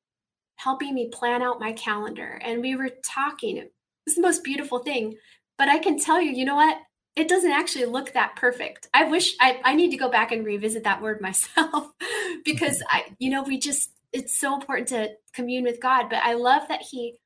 helping 0.57 0.94
me 0.94 1.09
plan 1.12 1.42
out 1.42 1.61
my 1.61 1.72
calendar. 1.72 2.40
And 2.42 2.61
we 2.61 2.76
were 2.76 2.90
talking. 3.05 3.57
It 3.59 3.72
was 4.07 4.14
the 4.14 4.22
most 4.22 4.44
beautiful 4.44 4.78
thing. 4.78 5.16
But 5.59 5.68
I 5.68 5.78
can 5.78 5.99
tell 5.99 6.20
you, 6.20 6.30
you 6.30 6.44
know 6.44 6.55
what? 6.55 6.78
It 7.16 7.28
doesn't 7.28 7.51
actually 7.51 7.86
look 7.86 8.12
that 8.12 8.36
perfect. 8.36 8.88
I 8.92 9.05
wish 9.05 9.34
I, 9.40 9.61
I 9.64 9.74
need 9.74 9.90
to 9.90 9.97
go 9.97 10.11
back 10.11 10.32
and 10.32 10.44
revisit 10.44 10.84
that 10.84 11.03
word 11.03 11.20
myself 11.22 11.90
because 12.44 12.82
I, 12.90 13.07
you 13.18 13.30
know, 13.30 13.42
we 13.42 13.59
just, 13.59 13.90
it's 14.12 14.38
so 14.38 14.55
important 14.55 14.88
to 14.88 15.11
commune 15.34 15.64
with 15.64 15.80
God. 15.80 16.09
But 16.09 16.20
I 16.22 16.34
love 16.34 16.68
that 16.68 16.82
he, 16.90 17.18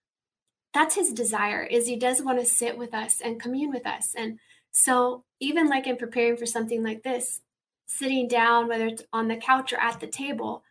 that's 0.73 0.95
his 0.95 1.13
desire 1.13 1.63
is 1.65 1.87
he 1.87 1.97
does 1.97 2.23
want 2.23 2.39
to 2.39 2.47
sit 2.47 2.79
with 2.79 2.95
us 2.95 3.21
and 3.21 3.41
commune 3.41 3.71
with 3.71 3.87
us. 3.87 4.15
And 4.17 4.39
so, 4.71 5.25
even 5.41 5.69
like 5.69 5.87
in 5.87 5.97
preparing 5.97 6.37
for 6.37 6.47
something 6.47 6.83
like 6.83 7.03
this, 7.03 7.41
sitting 7.87 8.29
down, 8.29 8.69
whether 8.69 8.87
it's 8.87 9.03
on 9.13 9.29
the 9.29 9.37
couch 9.37 9.73
or 9.73 9.81
at 9.81 9.99
the 9.99 10.07
table, 10.07 10.63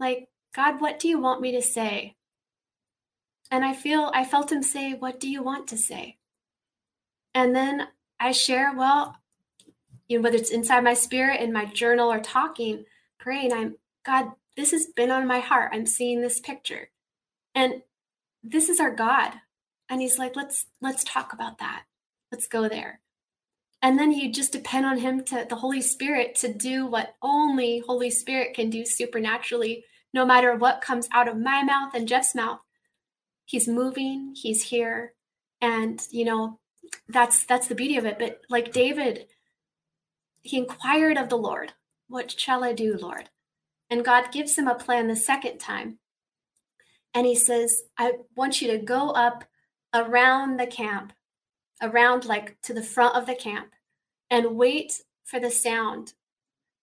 like, 0.00 0.28
God, 0.54 0.80
what 0.80 0.98
do 0.98 1.08
you 1.08 1.20
want 1.20 1.40
me 1.40 1.52
to 1.52 1.62
say? 1.62 2.16
And 3.50 3.64
I 3.64 3.74
feel, 3.74 4.10
I 4.14 4.24
felt 4.24 4.50
him 4.50 4.62
say, 4.62 4.94
What 4.94 5.20
do 5.20 5.28
you 5.28 5.42
want 5.42 5.68
to 5.68 5.76
say? 5.76 6.16
And 7.34 7.54
then 7.54 7.88
I 8.18 8.32
share, 8.32 8.74
well, 8.74 9.16
you 10.08 10.18
know, 10.18 10.22
whether 10.22 10.36
it's 10.36 10.50
inside 10.50 10.84
my 10.84 10.94
spirit, 10.94 11.40
in 11.40 11.52
my 11.52 11.66
journal, 11.66 12.10
or 12.10 12.20
talking, 12.20 12.84
praying, 13.18 13.52
I'm, 13.52 13.76
God, 14.04 14.32
this 14.56 14.70
has 14.70 14.86
been 14.86 15.10
on 15.10 15.26
my 15.26 15.40
heart. 15.40 15.72
I'm 15.74 15.86
seeing 15.86 16.20
this 16.20 16.40
picture. 16.40 16.90
And 17.54 17.82
this 18.42 18.68
is 18.68 18.80
our 18.80 18.94
God. 18.94 19.32
And 19.88 20.00
he's 20.00 20.18
like, 20.18 20.36
let's 20.36 20.66
let's 20.80 21.04
talk 21.04 21.32
about 21.32 21.58
that. 21.58 21.84
Let's 22.32 22.48
go 22.48 22.68
there 22.68 23.00
and 23.84 23.98
then 23.98 24.12
you 24.12 24.32
just 24.32 24.50
depend 24.50 24.86
on 24.86 24.96
him 24.96 25.22
to 25.24 25.46
the 25.46 25.56
holy 25.56 25.82
spirit 25.82 26.34
to 26.36 26.50
do 26.50 26.86
what 26.86 27.16
only 27.20 27.82
holy 27.86 28.08
spirit 28.08 28.54
can 28.54 28.70
do 28.70 28.86
supernaturally 28.86 29.84
no 30.14 30.24
matter 30.24 30.56
what 30.56 30.80
comes 30.80 31.06
out 31.12 31.28
of 31.28 31.36
my 31.36 31.62
mouth 31.62 31.92
and 31.94 32.08
jeff's 32.08 32.34
mouth. 32.34 32.60
He's 33.44 33.68
moving 33.68 34.32
he's 34.34 34.62
here 34.64 35.12
and 35.60 36.00
you 36.10 36.24
know 36.24 36.58
that's 37.10 37.44
that's 37.44 37.68
the 37.68 37.74
beauty 37.74 37.98
of 37.98 38.06
it. 38.06 38.18
But 38.18 38.40
like 38.48 38.72
david 38.72 39.26
he 40.40 40.56
inquired 40.56 41.18
of 41.18 41.28
the 41.28 41.36
lord 41.36 41.74
what 42.08 42.32
shall 42.40 42.64
i 42.64 42.72
do 42.72 42.96
lord? 42.96 43.28
And 43.90 44.02
god 44.02 44.32
gives 44.32 44.56
him 44.56 44.66
a 44.66 44.74
plan 44.74 45.08
the 45.08 45.14
second 45.16 45.58
time. 45.58 45.98
And 47.12 47.26
he 47.26 47.34
says 47.34 47.82
i 47.98 48.12
want 48.34 48.62
you 48.62 48.70
to 48.70 48.78
go 48.78 49.10
up 49.10 49.44
around 49.92 50.58
the 50.58 50.66
camp 50.66 51.12
around 51.82 52.24
like 52.24 52.58
to 52.62 52.72
the 52.72 52.82
front 52.82 53.14
of 53.14 53.26
the 53.26 53.34
camp 53.34 53.73
and 54.34 54.56
wait 54.56 55.00
for 55.22 55.38
the 55.38 55.50
sound 55.50 56.12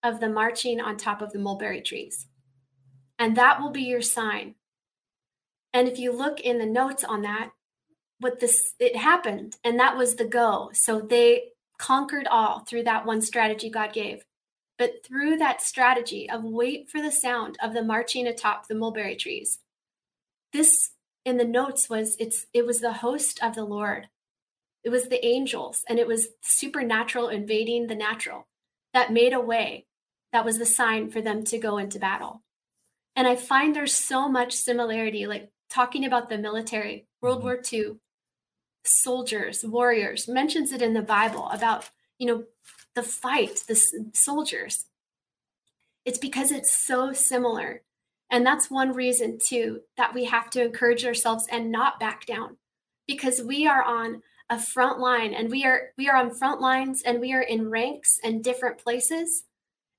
of 0.04 0.22
the 0.22 0.30
marching 0.30 0.80
on 0.80 0.96
top 0.96 1.22
of 1.22 1.34
the 1.34 1.40
mulberry 1.40 1.82
trees. 1.82 2.28
And 3.20 3.36
that 3.36 3.60
will 3.60 3.72
be 3.72 3.82
your 3.82 4.02
sign. 4.02 4.56
And 5.74 5.90
if 5.90 6.00
you 6.00 6.14
look 6.14 6.40
in 6.40 6.60
the 6.60 6.66
notes 6.66 7.04
on 7.04 7.24
that, 7.24 7.52
what 8.20 8.40
this 8.40 8.74
it 8.80 8.96
happened 8.96 9.58
and 9.66 9.78
that 9.82 9.98
was 9.98 10.16
the 10.16 10.24
go. 10.24 10.70
So 10.74 11.02
they 11.02 11.50
conquered 11.78 12.26
all 12.26 12.60
through 12.60 12.84
that 12.84 13.06
one 13.06 13.22
strategy 13.22 13.70
God 13.70 13.92
gave. 13.92 14.24
But 14.78 15.06
through 15.06 15.36
that 15.38 15.62
strategy 15.62 16.30
of 16.30 16.46
wait 16.46 16.90
for 16.90 17.02
the 17.02 17.12
sound 17.12 17.58
of 17.62 17.74
the 17.74 17.84
marching 17.84 18.28
atop 18.28 18.70
the 18.70 18.76
mulberry 18.76 19.18
trees. 19.18 19.60
This 20.54 20.92
in 21.26 21.36
the 21.36 21.44
notes 21.44 21.90
was 21.90 22.16
it's 22.18 22.46
it 22.54 22.66
was 22.66 22.80
the 22.80 22.94
host 22.94 23.44
of 23.44 23.56
the 23.56 23.66
Lord 23.66 24.08
it 24.84 24.90
was 24.90 25.06
the 25.10 25.24
angels 25.26 25.84
and 25.88 26.00
it 26.00 26.08
was 26.08 26.30
supernatural 26.42 27.30
invading 27.30 27.88
the 27.88 27.96
natural 27.96 28.48
that 28.94 29.14
made 29.14 29.34
a 29.34 29.40
way 29.40 29.86
that 30.34 30.46
was 30.46 30.58
the 30.58 30.66
sign 30.66 31.10
for 31.10 31.22
them 31.22 31.44
to 31.44 31.58
go 31.58 31.78
into 31.78 32.00
battle. 32.00 32.42
And 33.16 33.28
i 33.28 33.36
find 33.36 33.76
there's 33.76 33.94
so 33.96 34.28
much 34.30 34.54
similarity 34.54 35.28
like 35.28 35.52
talking 35.70 36.06
about 36.06 36.30
the 36.30 36.38
military 36.38 37.08
world 37.22 37.42
Mhm. 37.42 37.44
war 37.44 37.62
ii 37.74 38.00
soldiers 38.84 39.64
warriors 39.64 40.28
mentions 40.28 40.72
it 40.72 40.82
in 40.82 40.94
the 40.94 41.02
bible 41.02 41.48
about 41.50 41.90
you 42.18 42.26
know 42.28 42.46
the 42.96 43.04
fight 43.04 43.64
the 43.68 43.74
s- 43.74 43.94
soldiers. 44.14 44.86
It's 46.04 46.18
because 46.18 46.52
it's 46.52 46.74
so 46.74 47.14
similar. 47.14 47.84
And 48.30 48.46
that's 48.46 48.72
one 48.72 48.94
reason 48.94 49.38
too 49.38 49.82
that 49.98 50.14
we 50.14 50.26
have 50.26 50.50
to 50.52 50.64
encourage 50.64 51.06
ourselves 51.06 51.48
and 51.52 51.72
not 51.72 52.00
back 52.00 52.26
down 52.26 52.58
because 53.08 53.42
we 53.42 53.68
are 53.68 53.84
on 53.84 54.24
a 54.52 54.60
front 54.60 55.00
line 55.00 55.34
and 55.34 55.50
we 55.50 55.66
are 55.66 55.94
we 55.98 56.10
are 56.10 56.18
on 56.18 56.30
front 56.30 56.60
lines 56.60 57.02
and 57.02 57.22
we 57.22 57.34
are 57.34 57.42
in 57.42 57.70
ranks 57.70 58.20
and 58.22 58.44
different 58.44 58.78
places 58.78 59.46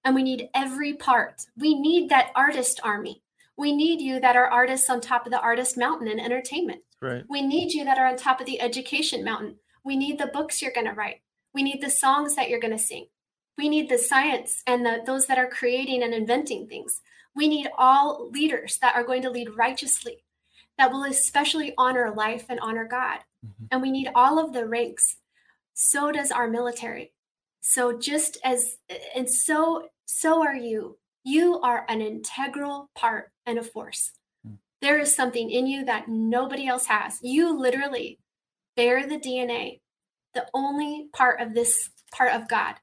and 0.05 0.15
we 0.15 0.23
need 0.23 0.51
every 0.55 0.95
part. 0.95 1.47
We 1.57 1.75
need 1.75 2.11
that 2.11 2.31
artist 2.37 2.79
army. 2.85 3.23
We 3.57 3.75
need 3.75 4.01
you 4.01 4.21
that 4.21 4.37
are 4.37 4.47
artists 4.47 4.91
on 4.91 5.01
top 5.01 5.27
of 5.27 5.33
the 5.33 5.41
artist 5.41 5.79
mountain 5.79 6.09
in 6.09 6.21
entertainment. 6.21 6.83
Right. 7.01 7.25
We 7.29 7.43
need 7.43 7.73
you 7.73 7.85
that 7.85 7.99
are 7.99 8.07
on 8.07 8.17
top 8.17 8.41
of 8.41 8.47
the 8.47 8.61
education 8.61 9.25
mountain. 9.25 9.57
We 9.85 9.97
need 9.97 10.19
the 10.19 10.27
books 10.27 10.61
you're 10.61 10.73
going 10.73 10.87
to 10.87 10.93
write. 10.93 11.23
We 11.55 11.63
need 11.63 11.81
the 11.83 11.91
songs 11.91 12.37
that 12.37 12.49
you're 12.49 12.61
going 12.61 12.77
to 12.77 12.83
sing. 12.83 13.07
We 13.59 13.69
need 13.69 13.89
the 13.89 13.99
science 13.99 14.63
and 14.67 14.85
the, 14.85 15.03
those 15.05 15.27
that 15.27 15.39
are 15.39 15.49
creating 15.49 16.03
and 16.03 16.15
inventing 16.15 16.69
things. 16.69 17.01
We 17.35 17.49
need 17.49 17.69
all 17.77 18.31
leaders 18.31 18.79
that 18.81 18.95
are 18.95 19.05
going 19.05 19.23
to 19.23 19.31
lead 19.31 19.57
righteously, 19.57 20.25
that 20.83 20.91
will 20.91 21.05
especially 21.05 21.73
honor 21.79 22.13
life 22.13 22.47
and 22.49 22.59
honor 22.59 22.85
God. 22.85 23.21
Mm-hmm. 23.47 23.67
And 23.71 23.83
we 23.83 23.93
need 23.93 24.09
all 24.17 24.41
of 24.41 24.53
the 24.53 24.67
ranks. 24.67 25.17
So 25.75 26.11
does 26.11 26.33
our 26.33 26.49
military. 26.49 27.13
So 27.61 27.97
just 27.97 28.37
as 28.45 28.79
and 29.15 29.31
so 29.31 29.91
so 30.07 30.43
are 30.43 30.57
you. 30.57 30.99
You 31.23 31.61
are 31.61 31.87
an 31.89 32.01
integral 32.01 32.91
part 32.97 33.31
and 33.47 33.61
a 33.61 33.63
force. 33.63 34.11
Mm. 34.45 34.57
There 34.81 34.99
is 34.99 35.15
something 35.15 35.51
in 35.51 35.69
you 35.69 35.85
that 35.85 36.09
nobody 36.09 36.67
else 36.67 36.87
has. 36.87 37.21
You 37.23 37.57
literally 37.57 38.19
bear 38.75 39.07
the 39.07 39.19
DNA, 39.19 39.83
the 40.35 40.47
only 40.53 41.07
part 41.13 41.41
of 41.41 41.55
this 41.55 41.91
part 42.13 42.33
of 42.33 42.49
God. 42.49 42.75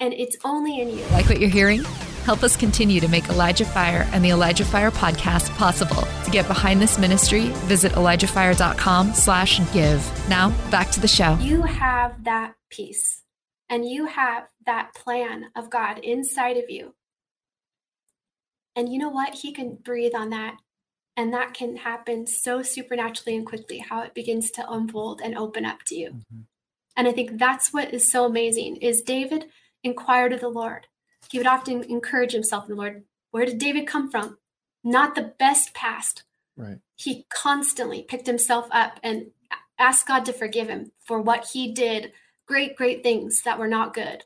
And 0.00 0.14
it's 0.14 0.38
only 0.46 0.80
in 0.80 0.96
you. 0.96 1.04
Like 1.12 1.28
what 1.28 1.40
you're 1.40 1.50
hearing? 1.50 1.84
Help 2.26 2.42
us 2.42 2.56
continue 2.56 2.98
to 2.98 3.06
make 3.06 3.28
Elijah 3.28 3.64
Fire 3.64 4.04
and 4.10 4.24
the 4.24 4.30
Elijah 4.30 4.64
Fire 4.64 4.90
podcast 4.90 5.48
possible. 5.56 6.02
To 6.24 6.30
get 6.32 6.48
behind 6.48 6.82
this 6.82 6.98
ministry, 6.98 7.50
visit 7.68 7.92
ElijahFire.com 7.92 9.14
slash 9.14 9.60
give. 9.72 10.28
Now, 10.28 10.50
back 10.72 10.90
to 10.90 11.00
the 11.00 11.06
show. 11.06 11.36
You 11.40 11.62
have 11.62 12.24
that 12.24 12.56
peace 12.68 13.22
and 13.68 13.88
you 13.88 14.06
have 14.06 14.48
that 14.66 14.92
plan 14.92 15.52
of 15.54 15.70
God 15.70 16.00
inside 16.00 16.56
of 16.56 16.68
you. 16.68 16.94
And 18.74 18.92
you 18.92 18.98
know 18.98 19.10
what? 19.10 19.34
He 19.34 19.52
can 19.52 19.76
breathe 19.76 20.16
on 20.16 20.30
that. 20.30 20.56
And 21.16 21.32
that 21.32 21.54
can 21.54 21.76
happen 21.76 22.26
so 22.26 22.60
supernaturally 22.60 23.36
and 23.36 23.46
quickly, 23.46 23.78
how 23.78 24.02
it 24.02 24.14
begins 24.14 24.50
to 24.50 24.68
unfold 24.68 25.20
and 25.22 25.38
open 25.38 25.64
up 25.64 25.78
to 25.86 25.94
you. 25.94 26.08
Mm-hmm. 26.08 26.40
And 26.96 27.06
I 27.06 27.12
think 27.12 27.38
that's 27.38 27.72
what 27.72 27.94
is 27.94 28.10
so 28.10 28.24
amazing 28.24 28.78
is 28.78 29.00
David 29.00 29.44
inquired 29.84 30.32
of 30.32 30.40
the 30.40 30.48
Lord. 30.48 30.88
He 31.30 31.38
would 31.38 31.46
often 31.46 31.82
encourage 31.84 32.32
himself 32.32 32.64
in 32.64 32.70
the 32.70 32.80
Lord. 32.80 33.04
Where 33.30 33.46
did 33.46 33.58
David 33.58 33.86
come 33.86 34.10
from? 34.10 34.38
Not 34.84 35.14
the 35.14 35.34
best 35.38 35.74
past. 35.74 36.22
Right. 36.56 36.78
He 36.94 37.26
constantly 37.28 38.02
picked 38.02 38.26
himself 38.26 38.68
up 38.70 38.98
and 39.02 39.30
asked 39.78 40.06
God 40.06 40.24
to 40.24 40.32
forgive 40.32 40.68
him 40.68 40.92
for 41.04 41.20
what 41.20 41.50
he 41.52 41.72
did, 41.72 42.12
great, 42.46 42.76
great 42.76 43.02
things 43.02 43.42
that 43.42 43.58
were 43.58 43.68
not 43.68 43.94
good. 43.94 44.24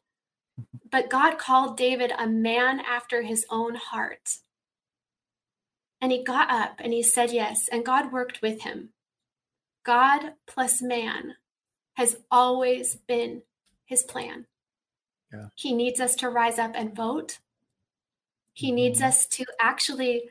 Mm-hmm. 0.61 0.89
But 0.91 1.11
God 1.11 1.39
called 1.39 1.77
David 1.77 2.13
a 2.17 2.27
man 2.27 2.81
after 2.81 3.23
his 3.23 3.45
own 3.51 3.75
heart. 3.75 4.39
And 6.01 6.13
he 6.13 6.23
got 6.23 6.51
up 6.51 6.77
and 6.79 6.93
he 6.93 7.03
said 7.03 7.33
yes, 7.33 7.69
and 7.71 7.85
God 7.85 8.13
worked 8.13 8.41
with 8.41 8.63
him. 8.63 8.91
God 9.85 10.35
plus 10.47 10.81
man 10.81 11.35
has 11.95 12.17
always 12.31 12.97
been 12.97 13.43
his 13.85 14.03
plan. 14.03 14.47
Yeah. 15.33 15.47
He 15.55 15.73
needs 15.73 16.01
us 16.01 16.15
to 16.17 16.29
rise 16.29 16.59
up 16.59 16.73
and 16.75 16.95
vote. 16.95 17.39
He 18.53 18.69
mm-hmm. 18.69 18.77
needs 18.77 19.03
us 19.03 19.27
to 19.27 19.45
actually 19.61 20.25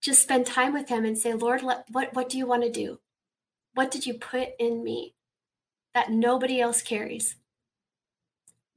just 0.00 0.22
spend 0.22 0.46
time 0.46 0.72
with 0.72 0.88
him 0.88 1.04
and 1.04 1.16
say, 1.16 1.32
Lord, 1.32 1.62
what, 1.62 1.86
what 1.90 2.28
do 2.28 2.38
you 2.38 2.46
want 2.46 2.62
to 2.62 2.70
do? 2.70 3.00
What 3.74 3.90
did 3.90 4.06
you 4.06 4.14
put 4.14 4.50
in 4.58 4.84
me 4.84 5.14
that 5.94 6.10
nobody 6.10 6.60
else 6.60 6.82
carries? 6.82 7.36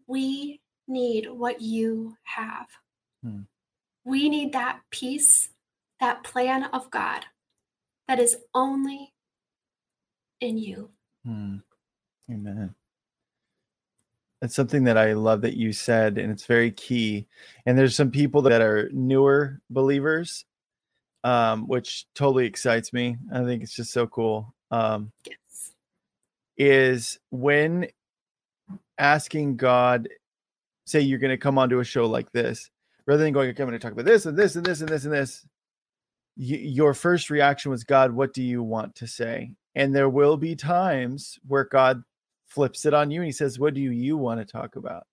We 0.07 0.61
need 0.87 1.29
what 1.29 1.61
you 1.61 2.17
have. 2.23 2.67
Hmm. 3.23 3.41
We 4.05 4.29
need 4.29 4.53
that 4.53 4.79
peace, 4.89 5.49
that 5.99 6.23
plan 6.23 6.63
of 6.65 6.89
God 6.89 7.25
that 8.07 8.19
is 8.19 8.37
only 8.53 9.13
in 10.39 10.57
you. 10.57 10.91
Hmm. 11.25 11.57
Amen. 12.31 12.73
It's 14.41 14.55
something 14.55 14.83
that 14.83 14.97
I 14.97 15.13
love 15.13 15.41
that 15.41 15.57
you 15.57 15.73
said, 15.73 16.17
and 16.17 16.31
it's 16.31 16.45
very 16.45 16.71
key. 16.71 17.25
And 17.65 17.77
there's 17.77 17.95
some 17.95 18.11
people 18.11 18.43
that 18.43 18.61
are 18.61 18.89
newer 18.93 19.61
believers, 19.69 20.45
um, 21.23 21.67
which 21.67 22.05
totally 22.13 22.45
excites 22.45 22.93
me. 22.93 23.17
I 23.33 23.43
think 23.43 23.63
it's 23.63 23.75
just 23.75 23.91
so 23.91 24.05
cool. 24.05 24.53
Um, 24.69 25.11
yes. 25.25 25.73
Is 26.57 27.19
when 27.31 27.87
asking 28.97 29.57
God 29.57 30.09
say 30.85 31.01
you're 31.01 31.19
going 31.19 31.31
to 31.31 31.37
come 31.37 31.57
onto 31.57 31.79
a 31.79 31.83
show 31.83 32.05
like 32.05 32.31
this, 32.31 32.69
rather 33.05 33.23
than 33.23 33.33
going, 33.33 33.49
okay, 33.49 33.63
I'm 33.63 33.69
going 33.69 33.79
to 33.79 33.83
talk 33.83 33.93
about 33.93 34.05
this 34.05 34.25
and 34.25 34.37
this 34.37 34.55
and 34.55 34.65
this 34.65 34.81
and 34.81 34.89
this 34.89 35.03
and 35.03 35.13
this, 35.13 35.45
y- 36.37 36.61
your 36.61 36.93
first 36.93 37.29
reaction 37.29 37.71
was, 37.71 37.83
God, 37.83 38.11
what 38.13 38.33
do 38.33 38.43
you 38.43 38.63
want 38.63 38.95
to 38.95 39.07
say? 39.07 39.51
And 39.75 39.95
there 39.95 40.09
will 40.09 40.37
be 40.37 40.55
times 40.55 41.39
where 41.47 41.63
God 41.65 42.03
flips 42.47 42.85
it 42.85 42.93
on 42.93 43.11
you 43.11 43.21
and 43.21 43.25
he 43.25 43.31
says, 43.31 43.59
what 43.59 43.73
do 43.73 43.81
you 43.81 44.17
want 44.17 44.39
to 44.39 44.45
talk 44.45 44.75
about? 44.75 45.05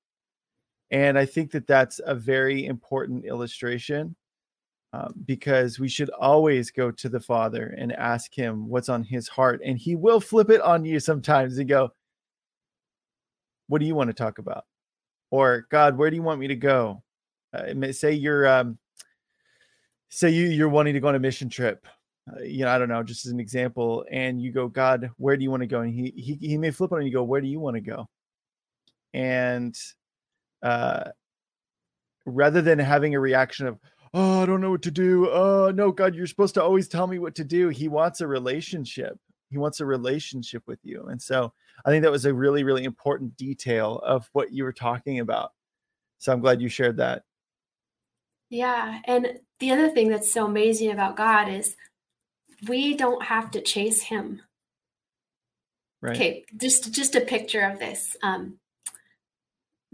And 0.90 1.18
I 1.18 1.26
think 1.26 1.50
that 1.52 1.66
that's 1.66 2.00
a 2.04 2.14
very 2.14 2.66
important 2.66 3.24
illustration 3.24 4.14
um, 4.92 5.14
because 5.24 5.80
we 5.80 5.88
should 5.88 6.10
always 6.10 6.70
go 6.70 6.90
to 6.92 7.08
the 7.08 7.20
Father 7.20 7.74
and 7.76 7.92
ask 7.92 8.32
him 8.32 8.68
what's 8.68 8.88
on 8.88 9.02
his 9.02 9.28
heart. 9.28 9.60
And 9.64 9.78
he 9.78 9.96
will 9.96 10.20
flip 10.20 10.50
it 10.50 10.60
on 10.60 10.84
you 10.84 11.00
sometimes 11.00 11.58
and 11.58 11.68
go, 11.68 11.90
What 13.66 13.80
do 13.80 13.86
you 13.86 13.94
want 13.94 14.08
to 14.08 14.14
talk 14.14 14.38
about? 14.38 14.64
or 15.34 15.66
God, 15.68 15.98
where 15.98 16.10
do 16.10 16.16
you 16.16 16.22
want 16.22 16.38
me 16.38 16.46
to 16.46 16.54
go? 16.54 17.02
Uh, 17.52 17.90
say 17.90 18.12
you're 18.12 18.46
um, 18.46 18.78
say 20.08 20.30
you 20.30 20.46
you're 20.46 20.68
wanting 20.68 20.94
to 20.94 21.00
go 21.00 21.08
on 21.08 21.16
a 21.16 21.18
mission 21.18 21.48
trip. 21.48 21.88
Uh, 22.30 22.42
you 22.42 22.64
know, 22.64 22.70
I 22.70 22.78
don't 22.78 22.88
know, 22.88 23.02
just 23.02 23.26
as 23.26 23.32
an 23.32 23.40
example, 23.40 24.04
and 24.10 24.40
you 24.40 24.50
go, 24.50 24.66
God, 24.66 25.10
where 25.18 25.36
do 25.36 25.42
you 25.42 25.50
want 25.50 25.62
to 25.62 25.66
go? 25.66 25.80
And 25.80 25.92
he 25.92 26.12
he 26.16 26.34
he 26.34 26.58
may 26.58 26.70
flip 26.70 26.92
on 26.92 26.98
and 26.98 27.06
you 27.06 27.12
go, 27.12 27.22
where 27.22 27.40
do 27.40 27.46
you 27.46 27.60
want 27.60 27.76
to 27.76 27.82
go? 27.82 28.08
And 29.12 29.78
uh, 30.62 31.10
rather 32.24 32.62
than 32.62 32.78
having 32.78 33.14
a 33.14 33.20
reaction 33.20 33.66
of, 33.66 33.78
oh, 34.14 34.42
I 34.42 34.46
don't 34.46 34.60
know 34.60 34.70
what 34.70 34.82
to 34.82 34.90
do. 34.90 35.28
Oh 35.30 35.70
no, 35.74 35.92
God, 35.92 36.14
you're 36.14 36.26
supposed 36.26 36.54
to 36.54 36.62
always 36.62 36.88
tell 36.88 37.06
me 37.06 37.18
what 37.18 37.34
to 37.34 37.44
do. 37.44 37.68
He 37.68 37.88
wants 37.88 38.20
a 38.22 38.26
relationship. 38.26 39.18
He 39.50 39.58
wants 39.58 39.80
a 39.80 39.86
relationship 39.86 40.62
with 40.66 40.78
you. 40.82 41.04
And 41.10 41.20
so 41.20 41.52
I 41.84 41.90
think 41.90 42.02
that 42.02 42.10
was 42.10 42.24
a 42.24 42.34
really, 42.34 42.64
really 42.64 42.84
important 42.84 43.36
detail 43.36 44.00
of 44.04 44.28
what 44.32 44.52
you 44.52 44.64
were 44.64 44.72
talking 44.72 45.20
about. 45.20 45.52
So 46.18 46.32
I'm 46.32 46.40
glad 46.40 46.62
you 46.62 46.68
shared 46.68 46.96
that. 46.96 47.22
Yeah. 48.50 49.00
And 49.04 49.38
the 49.60 49.70
other 49.70 49.90
thing 49.90 50.08
that's 50.08 50.32
so 50.32 50.46
amazing 50.46 50.90
about 50.90 51.16
God 51.16 51.48
is 51.48 51.76
we 52.68 52.94
don't 52.94 53.22
have 53.24 53.50
to 53.52 53.60
chase 53.60 54.02
him. 54.02 54.42
Right. 56.00 56.16
Okay, 56.16 56.44
just 56.56 56.92
just 56.92 57.16
a 57.16 57.20
picture 57.20 57.62
of 57.62 57.78
this. 57.78 58.16
Um, 58.22 58.58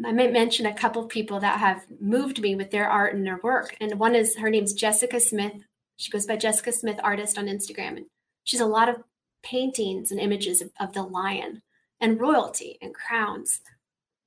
I 0.05 0.13
might 0.13 0.33
mention 0.33 0.67
a 0.67 0.75
couple 0.75 1.03
of 1.03 1.09
people 1.09 1.41
that 1.41 1.59
have 1.59 1.85
moved 2.01 2.41
me 2.41 2.55
with 2.55 2.71
their 2.71 2.89
art 2.89 3.15
and 3.15 3.27
their 3.27 3.41
work. 3.43 3.77
And 3.81 3.99
one 3.99 4.15
is 4.15 4.37
her 4.37 4.51
name's 4.51 4.73
Jessica 4.73 5.21
Smith. 5.21 5.53
She 5.97 6.11
goes 6.11 6.27
by 6.27 6.37
Jessica 6.37 6.73
Smith 6.73 6.99
Artist 7.03 7.37
on 7.37 7.47
Instagram. 7.47 7.99
And 7.99 8.07
she's 8.45 8.61
a 8.61 8.67
lot 8.67 8.89
of 8.89 9.03
paintings 9.43 10.11
and 10.11 10.21
images 10.21 10.63
of, 10.63 10.71
of 10.81 10.95
the 10.95 11.03
lion 11.03 11.63
and 12.01 12.21
royalty 12.21 12.79
and 12.81 12.95
crowns. 12.95 13.61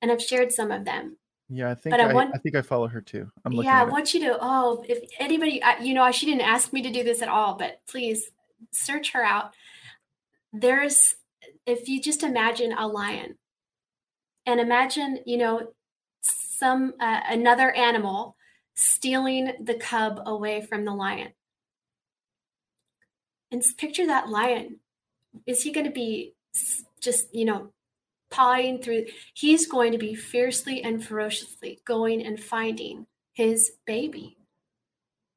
And 0.00 0.12
I've 0.12 0.22
shared 0.22 0.52
some 0.52 0.70
of 0.70 0.84
them. 0.84 1.16
Yeah, 1.48 1.70
I 1.70 1.74
think 1.74 1.92
but 1.92 2.00
I, 2.00 2.10
I, 2.10 2.14
want, 2.14 2.34
I 2.34 2.38
think 2.38 2.54
I 2.54 2.62
follow 2.62 2.88
her 2.88 3.00
too. 3.00 3.30
I'm 3.44 3.52
looking 3.52 3.70
yeah, 3.70 3.82
I 3.82 3.84
want 3.84 4.14
you 4.14 4.20
to. 4.20 4.38
Oh, 4.40 4.84
if 4.88 5.02
anybody, 5.18 5.60
you 5.82 5.92
know, 5.92 6.10
she 6.10 6.26
didn't 6.26 6.42
ask 6.42 6.72
me 6.72 6.82
to 6.82 6.90
do 6.90 7.04
this 7.04 7.20
at 7.20 7.28
all, 7.28 7.54
but 7.54 7.80
please 7.86 8.30
search 8.72 9.12
her 9.12 9.24
out. 9.24 9.54
There's, 10.52 11.16
if 11.66 11.88
you 11.88 12.00
just 12.00 12.22
imagine 12.22 12.72
a 12.72 12.86
lion, 12.86 13.36
and 14.46 14.60
imagine, 14.60 15.20
you 15.24 15.38
know, 15.38 15.72
some 16.20 16.94
uh, 17.00 17.20
another 17.28 17.72
animal 17.72 18.36
stealing 18.74 19.52
the 19.60 19.74
cub 19.74 20.20
away 20.26 20.60
from 20.60 20.84
the 20.84 20.94
lion, 20.94 21.32
and 23.50 23.62
picture 23.78 24.06
that 24.06 24.28
lion. 24.28 24.80
Is 25.46 25.62
he 25.62 25.72
going 25.72 25.86
to 25.86 25.92
be 25.92 26.34
just, 27.00 27.34
you 27.34 27.44
know, 27.44 27.72
pawing 28.30 28.82
through. 28.82 29.06
He's 29.34 29.66
going 29.66 29.92
to 29.92 29.98
be 29.98 30.14
fiercely 30.14 30.82
and 30.82 31.04
ferociously 31.04 31.80
going 31.84 32.24
and 32.24 32.42
finding 32.42 33.06
his 33.32 33.72
baby. 33.86 34.36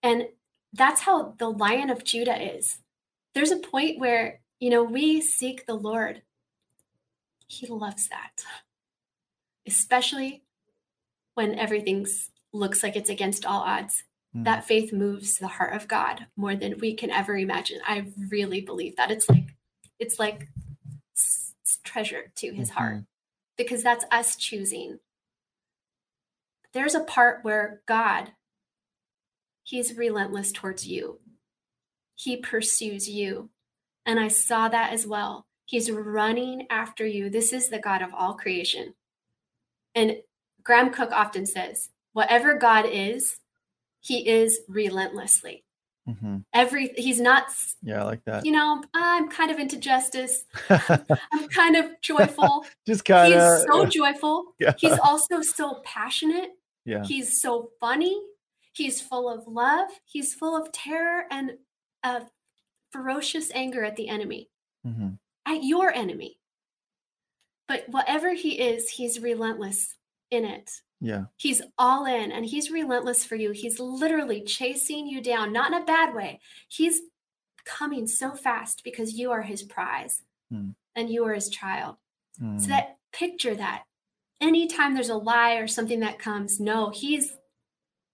And 0.02 0.28
that's 0.74 1.02
how 1.02 1.36
the 1.38 1.50
lion 1.50 1.90
of 1.90 2.04
Judah 2.04 2.56
is. 2.56 2.80
There's 3.38 3.52
a 3.52 3.58
point 3.58 4.00
where, 4.00 4.40
you 4.60 4.72
know, 4.72 4.82
we 4.82 5.22
seek 5.22 5.68
the 5.68 5.76
Lord. 5.76 6.24
He 7.46 7.68
loves 7.68 8.10
that, 8.10 8.44
especially 9.68 10.42
when 11.36 11.54
everything 11.54 12.08
looks 12.52 12.82
like 12.82 12.96
it's 12.96 13.12
against 13.12 13.46
all 13.46 13.62
odds. 13.62 14.02
Mm. 14.36 14.46
That 14.46 14.66
faith 14.66 14.92
moves 14.92 15.36
the 15.36 15.50
heart 15.50 15.76
of 15.76 15.88
God 15.88 16.26
more 16.36 16.56
than 16.56 16.80
we 16.80 16.96
can 16.96 17.12
ever 17.12 17.38
imagine. 17.38 17.80
I 17.86 18.08
really 18.28 18.62
believe 18.62 18.96
that. 18.96 19.12
It's 19.12 19.30
like, 19.30 19.54
it's 20.00 20.18
like 20.18 20.48
treasure 21.84 22.32
to 22.38 22.52
his 22.52 22.70
mm-hmm. 22.70 22.78
heart 22.80 23.04
because 23.56 23.84
that's 23.84 24.06
us 24.10 24.36
choosing. 24.36 24.98
There's 26.74 26.96
a 26.96 27.02
part 27.02 27.44
where 27.44 27.82
God, 27.86 28.32
He's 29.62 29.96
relentless 29.96 30.52
towards 30.52 30.88
you, 30.88 31.20
He 32.18 32.36
pursues 32.36 33.08
you. 33.08 33.50
And 34.06 34.20
I 34.20 34.28
saw 34.28 34.68
that 34.68 34.92
as 34.92 35.08
well. 35.08 35.46
He's 35.66 35.92
running 35.92 36.66
after 36.70 37.06
you. 37.06 37.30
This 37.30 37.54
is 37.54 37.70
the 37.70 37.80
God 37.80 38.02
of 38.02 38.14
all 38.14 38.34
creation. 38.34 38.94
And 39.96 40.18
Graham 40.64 40.92
Cooke 40.92 41.12
often 41.12 41.46
says, 41.46 41.90
whatever 42.14 42.56
God 42.56 42.86
is, 42.90 43.38
he 44.02 44.28
is 44.28 44.60
relentlessly. 44.68 45.64
Mm-hmm. 46.10 46.38
Every 46.54 46.94
he's 46.96 47.20
not. 47.20 47.48
Yeah, 47.84 48.02
I 48.02 48.06
like 48.06 48.24
that. 48.26 48.46
You 48.46 48.54
know, 48.54 48.82
I'm 48.94 49.30
kind 49.30 49.52
of 49.52 49.60
into 49.60 49.78
justice. 49.78 50.46
I'm 50.70 51.50
kind 51.50 51.76
of 51.76 51.92
joyful. 52.02 52.66
Just 52.88 53.04
kind 53.04 53.34
of. 53.34 53.58
He's 53.58 53.68
so 53.68 53.86
joyful. 53.86 54.46
Yeah. 54.60 54.74
He's 54.78 54.98
also 55.00 55.42
so 55.42 55.82
passionate. 55.84 56.52
Yeah. 56.86 57.04
He's 57.04 57.42
so 57.42 57.72
funny. 57.80 58.20
He's 58.72 59.02
full 59.02 59.30
of 59.30 59.46
love. 59.48 59.90
He's 60.06 60.34
full 60.34 60.56
of 60.56 60.72
terror 60.72 61.26
and 61.30 61.52
of 62.04 62.30
ferocious 62.92 63.52
anger 63.54 63.84
at 63.84 63.96
the 63.96 64.10
enemy, 64.10 64.50
mm-hmm. 64.86 65.10
at 65.46 65.64
your 65.64 65.92
enemy. 65.94 66.40
But 67.68 67.86
whatever 67.90 68.34
he 68.34 68.60
is, 68.60 68.90
he's 68.90 69.20
relentless 69.20 69.96
in 70.32 70.46
it. 70.46 70.72
Yeah. 71.00 71.26
He's 71.36 71.62
all 71.78 72.06
in 72.06 72.32
and 72.32 72.46
he's 72.46 72.72
relentless 72.72 73.24
for 73.24 73.36
you. 73.36 73.52
He's 73.52 73.80
literally 73.80 74.42
chasing 74.42 75.08
you 75.08 75.22
down, 75.22 75.54
not 75.54 75.72
in 75.72 75.82
a 75.82 75.86
bad 75.86 76.16
way. 76.16 76.40
He's 76.68 77.02
coming 77.66 78.08
so 78.08 78.32
fast 78.32 78.84
because 78.84 79.14
you 79.14 79.32
are 79.32 79.42
his 79.42 79.64
prize 79.64 80.24
mm. 80.52 80.74
and 80.96 81.10
you 81.10 81.26
are 81.26 81.34
his 81.34 81.50
child. 81.50 81.98
Mm. 82.42 82.60
So 82.60 82.66
hmm. 82.66 82.72
that 82.72 82.98
picture 83.12 83.56
that 83.56 83.84
anytime 84.40 84.94
there's 84.94 85.10
a 85.10 85.16
lie 85.16 85.56
or 85.56 85.68
something 85.68 86.00
that 86.00 86.20
comes, 86.20 86.60
no, 86.60 86.90
he's 86.90 87.34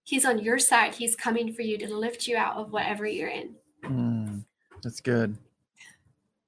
he's 0.04 0.24
on 0.24 0.38
your 0.38 0.58
side. 0.58 0.94
He's 0.94 1.16
coming 1.16 1.52
for 1.52 1.62
you 1.62 1.78
to 1.78 1.96
lift 1.96 2.26
you 2.26 2.36
out 2.36 2.56
of 2.56 2.72
whatever 2.72 3.06
you're 3.06 3.28
in. 3.28 3.54
Mm. 3.84 4.44
That's 4.82 5.00
good. 5.00 5.36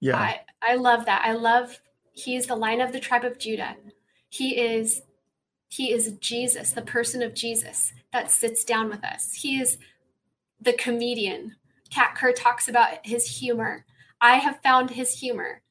Yeah. 0.01 0.17
I, 0.17 0.41
I 0.63 0.75
love 0.75 1.07
that. 1.07 1.23
I 1.25 1.33
love 1.33 1.81
he's 2.13 2.47
the 2.47 2.57
lion 2.57 2.81
of 2.81 2.93
the 2.93 3.01
tribe 3.01 3.25
of 3.25 3.39
Judah. 3.39 3.77
He 4.29 4.59
is 4.59 5.03
he 5.69 5.93
is 5.93 6.13
Jesus, 6.21 6.73
the 6.73 6.83
person 6.83 7.23
of 7.23 7.35
Jesus 7.35 7.93
that 8.13 8.31
sits 8.31 8.65
down 8.65 8.89
with 8.89 9.05
us. 9.05 9.35
He 9.35 9.61
is 9.61 9.79
the 10.61 10.73
comedian. 10.73 11.57
Kat 11.91 12.15
Kerr 12.17 12.33
talks 12.33 12.69
about 12.69 13.05
his 13.05 13.39
humor. 13.39 13.85
I 14.21 14.37
have 14.37 14.63
found 14.63 14.91
his 14.91 15.19
humor, 15.19 15.63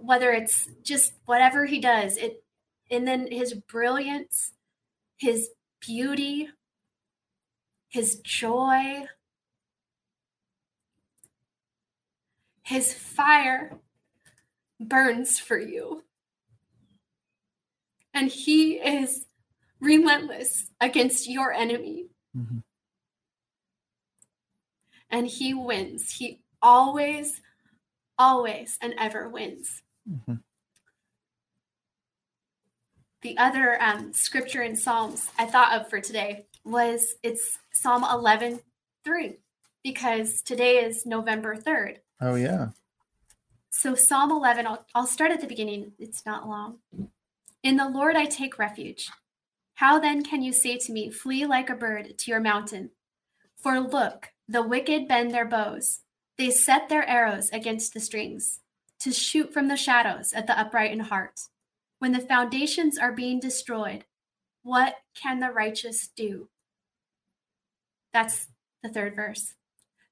whether 0.00 0.32
it's 0.32 0.68
just 0.82 1.12
whatever 1.26 1.66
he 1.66 1.78
does, 1.78 2.16
it 2.16 2.42
and 2.90 3.06
then 3.06 3.30
his 3.30 3.54
brilliance, 3.54 4.52
his 5.16 5.50
beauty, 5.80 6.48
his 7.88 8.16
joy, 8.16 9.04
his 12.64 12.92
fire 12.92 13.78
burns 14.80 15.38
for 15.38 15.58
you. 15.58 16.02
And 18.12 18.30
he 18.30 18.74
is 18.74 19.26
relentless 19.80 20.70
against 20.80 21.28
your 21.28 21.52
enemy. 21.52 22.06
Mm-hmm. 22.36 22.58
And 25.10 25.26
he 25.26 25.54
wins. 25.54 26.10
He 26.10 26.40
always, 26.62 27.40
always, 28.18 28.78
and 28.80 28.94
ever 28.98 29.28
wins. 29.28 29.82
Mm-hmm. 30.10 30.34
The 33.22 33.38
other 33.38 33.80
um, 33.80 34.12
scripture 34.12 34.62
in 34.62 34.76
Psalms 34.76 35.30
I 35.38 35.46
thought 35.46 35.78
of 35.78 35.88
for 35.88 36.00
today 36.00 36.46
was 36.64 37.14
it's 37.22 37.58
Psalm 37.72 38.04
11 38.10 38.60
3, 39.04 39.36
because 39.82 40.42
today 40.42 40.76
is 40.78 41.06
November 41.06 41.56
3rd. 41.56 41.98
Oh, 42.24 42.36
yeah. 42.36 42.68
So, 43.68 43.94
Psalm 43.94 44.30
11, 44.30 44.66
I'll, 44.66 44.86
I'll 44.94 45.06
start 45.06 45.30
at 45.30 45.42
the 45.42 45.46
beginning. 45.46 45.92
It's 45.98 46.24
not 46.24 46.48
long. 46.48 46.78
In 47.62 47.76
the 47.76 47.88
Lord 47.88 48.16
I 48.16 48.24
take 48.24 48.58
refuge. 48.58 49.10
How 49.74 49.98
then 49.98 50.24
can 50.24 50.40
you 50.42 50.50
say 50.50 50.78
to 50.78 50.92
me, 50.92 51.10
Flee 51.10 51.44
like 51.44 51.68
a 51.68 51.74
bird 51.74 52.16
to 52.16 52.30
your 52.30 52.40
mountain? 52.40 52.92
For 53.56 53.78
look, 53.78 54.28
the 54.48 54.62
wicked 54.62 55.06
bend 55.06 55.32
their 55.32 55.44
bows. 55.44 56.00
They 56.38 56.50
set 56.50 56.88
their 56.88 57.06
arrows 57.06 57.50
against 57.50 57.92
the 57.92 58.00
strings, 58.00 58.60
to 59.00 59.12
shoot 59.12 59.52
from 59.52 59.68
the 59.68 59.76
shadows 59.76 60.32
at 60.32 60.46
the 60.46 60.58
upright 60.58 60.92
in 60.92 61.00
heart. 61.00 61.40
When 61.98 62.12
the 62.12 62.20
foundations 62.20 62.96
are 62.96 63.12
being 63.12 63.38
destroyed, 63.38 64.04
what 64.62 64.96
can 65.14 65.40
the 65.40 65.50
righteous 65.50 66.08
do? 66.16 66.48
That's 68.14 68.48
the 68.82 68.88
third 68.88 69.14
verse. 69.14 69.54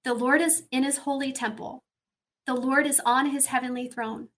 The 0.05 0.13
Lord 0.13 0.43
is 0.43 0.65
in 0.71 0.83
his 0.83 0.99
holy 0.99 1.33
temple. 1.33 1.85
The 2.47 2.55
Lord 2.55 2.87
is 2.87 3.01
on 3.05 3.31
his 3.31 3.47
heavenly 3.47 3.89
throne. 3.89 4.29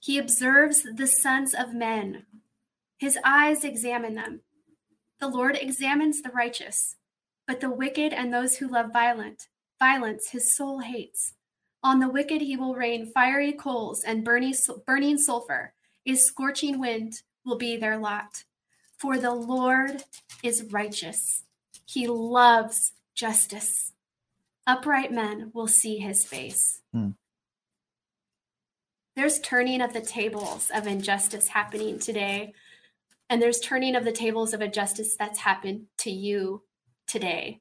He 0.00 0.18
observes 0.18 0.82
the 0.82 1.06
sons 1.06 1.54
of 1.54 1.74
men. 1.74 2.24
His 2.98 3.18
eyes 3.24 3.64
examine 3.64 4.14
them. 4.14 4.40
The 5.20 5.28
Lord 5.28 5.56
examines 5.60 6.22
the 6.22 6.30
righteous, 6.30 6.96
but 7.46 7.60
the 7.60 7.70
wicked 7.70 8.12
and 8.12 8.32
those 8.32 8.56
who 8.56 8.68
love 8.68 8.92
violent, 8.92 9.48
violence 9.78 10.30
his 10.30 10.56
soul 10.56 10.80
hates. 10.80 11.34
On 11.84 12.00
the 12.00 12.08
wicked 12.08 12.40
he 12.40 12.56
will 12.56 12.74
rain 12.74 13.06
fiery 13.06 13.52
coals 13.52 14.02
and 14.02 14.24
burning, 14.24 14.54
burning 14.86 15.18
sulfur. 15.18 15.74
A 16.06 16.14
scorching 16.14 16.80
wind 16.80 17.22
will 17.44 17.56
be 17.56 17.76
their 17.76 17.98
lot. 17.98 18.44
For 18.96 19.18
the 19.18 19.34
Lord 19.34 20.04
is 20.42 20.64
righteous. 20.70 21.42
He 21.84 22.06
loves 22.06 22.92
justice. 23.14 23.92
Upright 24.66 25.12
men 25.12 25.50
will 25.52 25.66
see 25.66 25.98
his 25.98 26.24
face. 26.24 26.80
Hmm. 26.92 27.10
There's 29.14 29.40
turning 29.40 29.80
of 29.80 29.92
the 29.92 30.00
tables 30.00 30.70
of 30.74 30.86
injustice 30.86 31.48
happening 31.48 31.98
today 31.98 32.54
and 33.32 33.40
there's 33.40 33.60
turning 33.60 33.96
of 33.96 34.04
the 34.04 34.12
tables 34.12 34.52
of 34.52 34.60
injustice 34.60 35.16
that's 35.16 35.38
happened 35.38 35.86
to 35.96 36.10
you 36.10 36.64
today. 37.06 37.60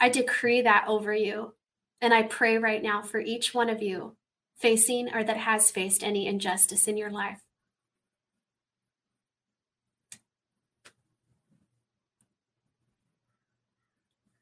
I 0.00 0.08
decree 0.08 0.62
that 0.62 0.86
over 0.88 1.14
you. 1.14 1.54
And 2.00 2.12
I 2.12 2.24
pray 2.24 2.58
right 2.58 2.82
now 2.82 3.02
for 3.02 3.20
each 3.20 3.54
one 3.54 3.68
of 3.68 3.82
you 3.82 4.16
facing 4.56 5.14
or 5.14 5.22
that 5.22 5.36
has 5.36 5.70
faced 5.70 6.02
any 6.02 6.26
injustice 6.26 6.88
in 6.88 6.96
your 6.96 7.10
life. 7.10 7.40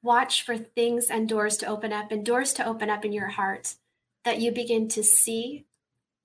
Watch 0.02 0.42
for 0.42 0.56
things 0.56 1.10
and 1.10 1.28
doors 1.28 1.58
to 1.58 1.66
open 1.66 1.92
up 1.92 2.10
and 2.10 2.24
doors 2.24 2.54
to 2.54 2.66
open 2.66 2.88
up 2.88 3.04
in 3.04 3.12
your 3.12 3.28
heart 3.28 3.74
that 4.24 4.40
you 4.40 4.52
begin 4.52 4.88
to 4.88 5.02
see 5.02 5.66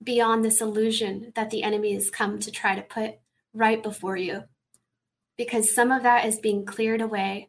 beyond 0.02 0.44
this 0.44 0.60
illusion 0.60 1.32
that 1.34 1.50
the 1.50 1.62
enemy 1.62 1.94
has 1.94 2.10
come 2.10 2.38
to 2.38 2.50
try 2.50 2.74
to 2.74 2.82
put 2.82 3.14
right 3.52 3.82
before 3.82 4.16
you. 4.16 4.44
Because 5.36 5.74
some 5.74 5.90
of 5.90 6.02
that 6.02 6.26
is 6.26 6.38
being 6.38 6.64
cleared 6.64 7.00
away. 7.00 7.48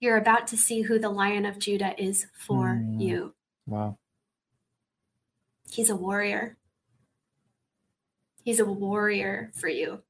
You're 0.00 0.16
about 0.16 0.46
to 0.48 0.56
see 0.56 0.82
who 0.82 0.98
the 0.98 1.10
Lion 1.10 1.46
of 1.46 1.58
Judah 1.58 1.94
is 2.02 2.26
for 2.34 2.74
mm. 2.74 3.00
you. 3.00 3.34
Wow. 3.66 3.98
He's 5.70 5.90
a 5.90 5.96
warrior. 5.96 6.56
He's 8.42 8.60
a 8.60 8.64
warrior 8.64 9.50
for 9.54 9.68
you. 9.68 10.02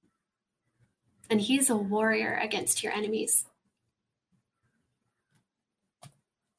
And 1.30 1.40
he's 1.40 1.70
a 1.70 1.76
warrior 1.76 2.38
against 2.42 2.82
your 2.82 2.92
enemies. 2.92 3.46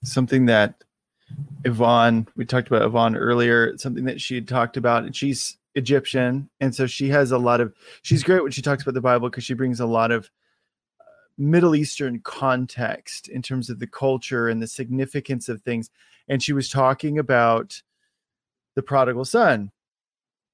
Something 0.03 0.45
that 0.45 0.84
Yvonne, 1.63 2.27
we 2.35 2.45
talked 2.45 2.67
about 2.67 2.83
Yvonne 2.83 3.15
earlier, 3.15 3.77
something 3.77 4.05
that 4.05 4.21
she 4.21 4.35
had 4.35 4.47
talked 4.47 4.77
about, 4.77 5.03
and 5.03 5.15
she's 5.15 5.57
Egyptian. 5.73 6.49
And 6.59 6.73
so 6.73 6.87
she 6.87 7.09
has 7.09 7.31
a 7.31 7.37
lot 7.37 7.59
of, 7.59 7.73
she's 8.01 8.23
great 8.23 8.43
when 8.43 8.51
she 8.51 8.61
talks 8.61 8.83
about 8.83 8.93
the 8.93 9.01
Bible 9.01 9.29
because 9.29 9.43
she 9.43 9.53
brings 9.53 9.79
a 9.79 9.85
lot 9.85 10.11
of 10.11 10.29
uh, 10.99 11.03
Middle 11.37 11.75
Eastern 11.75 12.19
context 12.19 13.27
in 13.27 13.41
terms 13.41 13.69
of 13.69 13.79
the 13.79 13.87
culture 13.87 14.47
and 14.47 14.61
the 14.61 14.67
significance 14.67 15.49
of 15.49 15.61
things. 15.61 15.89
And 16.27 16.41
she 16.41 16.53
was 16.53 16.69
talking 16.69 17.19
about 17.19 17.81
the 18.75 18.83
prodigal 18.83 19.25
son. 19.25 19.71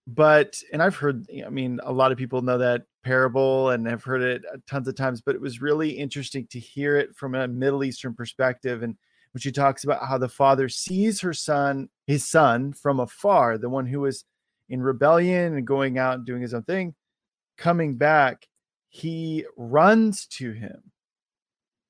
But, 0.07 0.61
and 0.73 0.81
I've 0.81 0.95
heard, 0.95 1.27
I 1.45 1.49
mean, 1.49 1.79
a 1.83 1.91
lot 1.91 2.11
of 2.11 2.17
people 2.17 2.41
know 2.41 2.57
that 2.57 2.85
parable 3.03 3.69
and 3.69 3.85
have 3.87 4.03
heard 4.03 4.21
it 4.21 4.43
tons 4.67 4.87
of 4.87 4.95
times, 4.95 5.21
but 5.21 5.35
it 5.35 5.41
was 5.41 5.61
really 5.61 5.91
interesting 5.91 6.47
to 6.47 6.59
hear 6.59 6.97
it 6.97 7.15
from 7.15 7.35
a 7.35 7.47
Middle 7.47 7.83
Eastern 7.83 8.13
perspective. 8.13 8.81
And 8.81 8.97
when 9.33 9.41
she 9.41 9.51
talks 9.51 9.83
about 9.83 10.05
how 10.05 10.17
the 10.17 10.29
father 10.29 10.67
sees 10.69 11.21
her 11.21 11.33
son, 11.33 11.89
his 12.07 12.27
son 12.27 12.73
from 12.73 12.99
afar, 12.99 13.57
the 13.57 13.69
one 13.69 13.85
who 13.85 14.01
was 14.01 14.25
in 14.69 14.81
rebellion 14.81 15.55
and 15.55 15.67
going 15.67 15.97
out 15.97 16.15
and 16.15 16.25
doing 16.25 16.41
his 16.41 16.53
own 16.53 16.63
thing, 16.63 16.93
coming 17.57 17.95
back, 17.95 18.47
he 18.89 19.45
runs 19.55 20.25
to 20.27 20.51
him. 20.51 20.81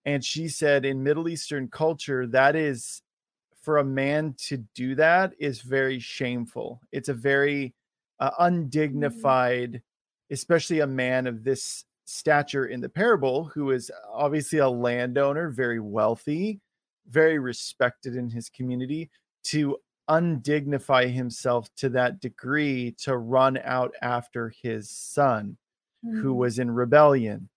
And 0.05 0.23
she 0.23 0.47
said, 0.47 0.85
in 0.85 1.03
Middle 1.03 1.29
Eastern 1.29 1.67
culture, 1.67 2.27
that 2.27 2.55
is 2.55 3.01
for 3.61 3.77
a 3.77 3.83
man 3.83 4.33
to 4.47 4.57
do 4.73 4.95
that 4.95 5.33
is 5.39 5.61
very 5.61 5.99
shameful. 5.99 6.81
It's 6.91 7.09
a 7.09 7.13
very 7.13 7.73
uh, 8.19 8.31
mm-hmm. 8.31 8.43
undignified, 8.43 9.81
especially 10.31 10.79
a 10.79 10.87
man 10.87 11.27
of 11.27 11.43
this 11.43 11.85
stature 12.05 12.65
in 12.65 12.81
the 12.81 12.89
parable, 12.89 13.45
who 13.45 13.71
is 13.71 13.91
obviously 14.11 14.59
a 14.59 14.69
landowner, 14.69 15.49
very 15.49 15.79
wealthy, 15.79 16.59
very 17.09 17.39
respected 17.39 18.15
in 18.15 18.29
his 18.29 18.49
community 18.49 19.09
to 19.43 19.77
undignify 20.09 21.11
himself 21.11 21.73
to 21.75 21.89
that 21.89 22.19
degree 22.19 22.91
to 22.99 23.17
run 23.17 23.57
out 23.63 23.93
after 24.01 24.49
his 24.61 24.89
son 24.89 25.57
who 26.03 26.33
Mm. 26.33 26.35
was 26.35 26.59
in 26.59 26.71
rebellion. 26.71 27.47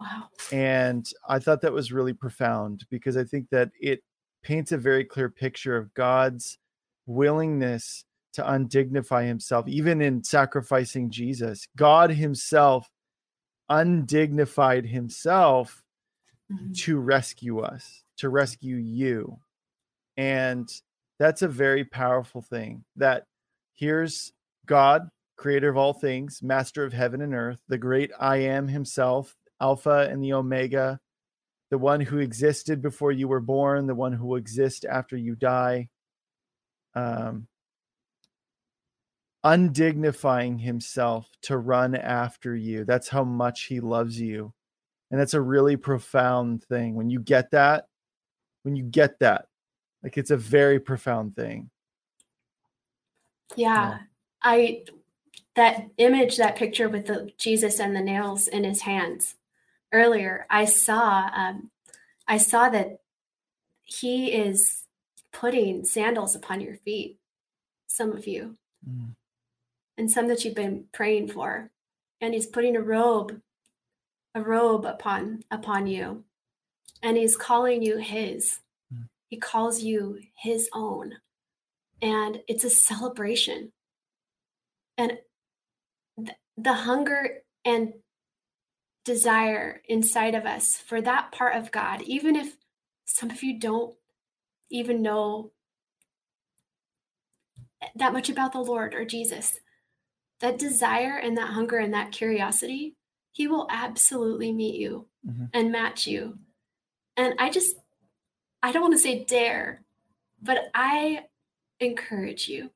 Wow. 0.00 0.28
And 0.52 1.10
I 1.28 1.38
thought 1.38 1.60
that 1.62 1.72
was 1.72 1.92
really 1.92 2.12
profound 2.12 2.84
because 2.90 3.16
I 3.16 3.24
think 3.24 3.48
that 3.50 3.70
it 3.80 4.02
paints 4.42 4.72
a 4.72 4.78
very 4.78 5.04
clear 5.04 5.30
picture 5.30 5.76
of 5.76 5.92
God's 5.94 6.58
willingness 7.06 8.04
to 8.34 8.42
undignify 8.42 9.26
himself, 9.26 9.66
even 9.66 10.02
in 10.02 10.22
sacrificing 10.22 11.08
Jesus. 11.10 11.66
God 11.76 12.10
himself 12.10 12.90
undignified 13.70 14.84
himself 14.86 15.82
Mhm. 16.50 16.76
to 16.76 16.98
rescue 16.98 17.60
us, 17.60 18.03
to 18.18 18.28
rescue 18.28 18.76
you. 18.76 19.38
And 20.16 20.68
that's 21.18 21.42
a 21.42 21.48
very 21.48 21.84
powerful 21.84 22.42
thing 22.42 22.84
that 22.96 23.24
here's 23.74 24.32
God, 24.66 25.08
creator 25.36 25.68
of 25.68 25.76
all 25.76 25.92
things, 25.92 26.40
master 26.42 26.84
of 26.84 26.92
heaven 26.92 27.20
and 27.20 27.34
earth, 27.34 27.60
the 27.68 27.78
great 27.78 28.10
I 28.18 28.36
am 28.38 28.68
himself, 28.68 29.36
Alpha 29.60 30.08
and 30.10 30.22
the 30.22 30.32
Omega, 30.32 31.00
the 31.70 31.78
one 31.78 32.00
who 32.00 32.18
existed 32.18 32.82
before 32.82 33.12
you 33.12 33.28
were 33.28 33.40
born, 33.40 33.86
the 33.86 33.94
one 33.94 34.12
who 34.12 34.26
will 34.26 34.36
exist 34.36 34.84
after 34.84 35.16
you 35.16 35.34
die. 35.34 35.88
Um, 36.94 37.48
undignifying 39.44 40.58
himself 40.58 41.28
to 41.42 41.58
run 41.58 41.94
after 41.94 42.56
you. 42.56 42.84
That's 42.84 43.08
how 43.08 43.24
much 43.24 43.64
he 43.64 43.80
loves 43.80 44.18
you. 44.18 44.54
And 45.10 45.20
that's 45.20 45.34
a 45.34 45.40
really 45.40 45.76
profound 45.76 46.64
thing. 46.64 46.94
When 46.94 47.10
you 47.10 47.20
get 47.20 47.50
that, 47.50 47.86
when 48.64 48.74
you 48.74 48.82
get 48.82 49.20
that, 49.20 49.46
like 50.02 50.18
it's 50.18 50.32
a 50.32 50.36
very 50.36 50.80
profound 50.80 51.36
thing. 51.36 51.70
Yeah. 53.54 54.00
I 54.42 54.84
that 55.54 55.88
image, 55.98 56.36
that 56.38 56.56
picture 56.56 56.88
with 56.88 57.06
the 57.06 57.30
Jesus 57.38 57.78
and 57.78 57.94
the 57.94 58.00
nails 58.00 58.48
in 58.48 58.64
his 58.64 58.80
hands 58.82 59.36
earlier, 59.92 60.46
I 60.50 60.64
saw 60.64 61.30
um 61.32 61.70
I 62.26 62.38
saw 62.38 62.68
that 62.70 62.98
he 63.84 64.32
is 64.32 64.86
putting 65.30 65.84
sandals 65.84 66.34
upon 66.34 66.60
your 66.60 66.76
feet, 66.76 67.18
some 67.86 68.12
of 68.12 68.26
you, 68.26 68.56
Mm. 68.88 69.14
and 69.96 70.10
some 70.10 70.26
that 70.28 70.44
you've 70.44 70.54
been 70.54 70.88
praying 70.92 71.28
for. 71.28 71.70
And 72.20 72.34
he's 72.34 72.46
putting 72.46 72.76
a 72.76 72.80
robe, 72.82 73.40
a 74.34 74.42
robe 74.42 74.84
upon 74.84 75.44
upon 75.50 75.86
you. 75.86 76.24
And 77.04 77.16
he's 77.18 77.36
calling 77.36 77.82
you 77.82 77.98
his. 77.98 78.60
Mm. 78.92 79.08
He 79.28 79.36
calls 79.36 79.82
you 79.82 80.18
his 80.36 80.68
own. 80.72 81.12
And 82.00 82.40
it's 82.48 82.64
a 82.64 82.70
celebration. 82.70 83.72
And 84.96 85.18
th- 86.18 86.38
the 86.56 86.72
hunger 86.72 87.42
and 87.64 87.92
desire 89.04 89.82
inside 89.86 90.34
of 90.34 90.46
us 90.46 90.76
for 90.76 91.02
that 91.02 91.30
part 91.30 91.56
of 91.56 91.70
God, 91.70 92.00
even 92.02 92.36
if 92.36 92.56
some 93.04 93.30
of 93.30 93.42
you 93.42 93.58
don't 93.58 93.94
even 94.70 95.02
know 95.02 95.52
that 97.94 98.14
much 98.14 98.30
about 98.30 98.52
the 98.52 98.60
Lord 98.60 98.94
or 98.94 99.04
Jesus, 99.04 99.60
that 100.40 100.58
desire 100.58 101.18
and 101.18 101.36
that 101.36 101.50
hunger 101.50 101.76
and 101.76 101.92
that 101.92 102.12
curiosity, 102.12 102.96
He 103.32 103.46
will 103.46 103.66
absolutely 103.68 104.52
meet 104.52 104.76
you 104.76 105.08
Mhm. 105.26 105.50
and 105.52 105.72
match 105.72 106.06
you. 106.06 106.38
And 107.16 107.34
I 107.38 107.50
just, 107.50 107.76
I 108.62 108.72
don't 108.72 108.82
want 108.82 108.94
to 108.94 108.98
say 108.98 109.24
dare, 109.24 109.82
but 110.42 110.70
I 110.74 111.26
encourage 111.80 112.48
you 112.48 112.70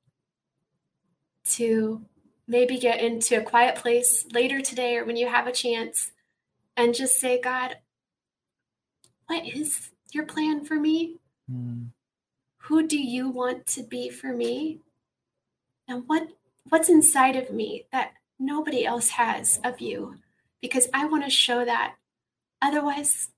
to 1.50 2.02
maybe 2.46 2.78
get 2.78 3.00
into 3.00 3.38
a 3.38 3.42
quiet 3.42 3.76
place 3.76 4.26
later 4.32 4.60
today 4.60 4.96
or 4.96 5.04
when 5.04 5.16
you 5.16 5.28
have 5.28 5.46
a 5.46 5.52
chance 5.52 6.12
and 6.76 6.94
just 6.94 7.18
say, 7.18 7.40
God, 7.40 7.76
what 9.26 9.46
is 9.46 9.90
your 10.12 10.24
plan 10.24 10.64
for 10.64 10.76
me? 10.76 11.16
Mm. 11.50 11.88
Who 12.62 12.86
do 12.86 12.98
you 12.98 13.28
want 13.28 13.66
to 13.68 13.82
be 13.82 14.08
for 14.08 14.32
me? 14.32 14.80
And 15.86 16.04
what 16.06 16.28
what's 16.68 16.88
inside 16.90 17.36
of 17.36 17.50
me 17.50 17.86
that 17.92 18.12
nobody 18.38 18.84
else 18.84 19.10
has 19.10 19.58
of 19.64 19.80
you? 19.80 20.16
Because 20.60 20.88
I 20.92 21.06
want 21.06 21.24
to 21.24 21.30
show 21.30 21.64
that. 21.64 21.94
Otherwise, 22.60 23.28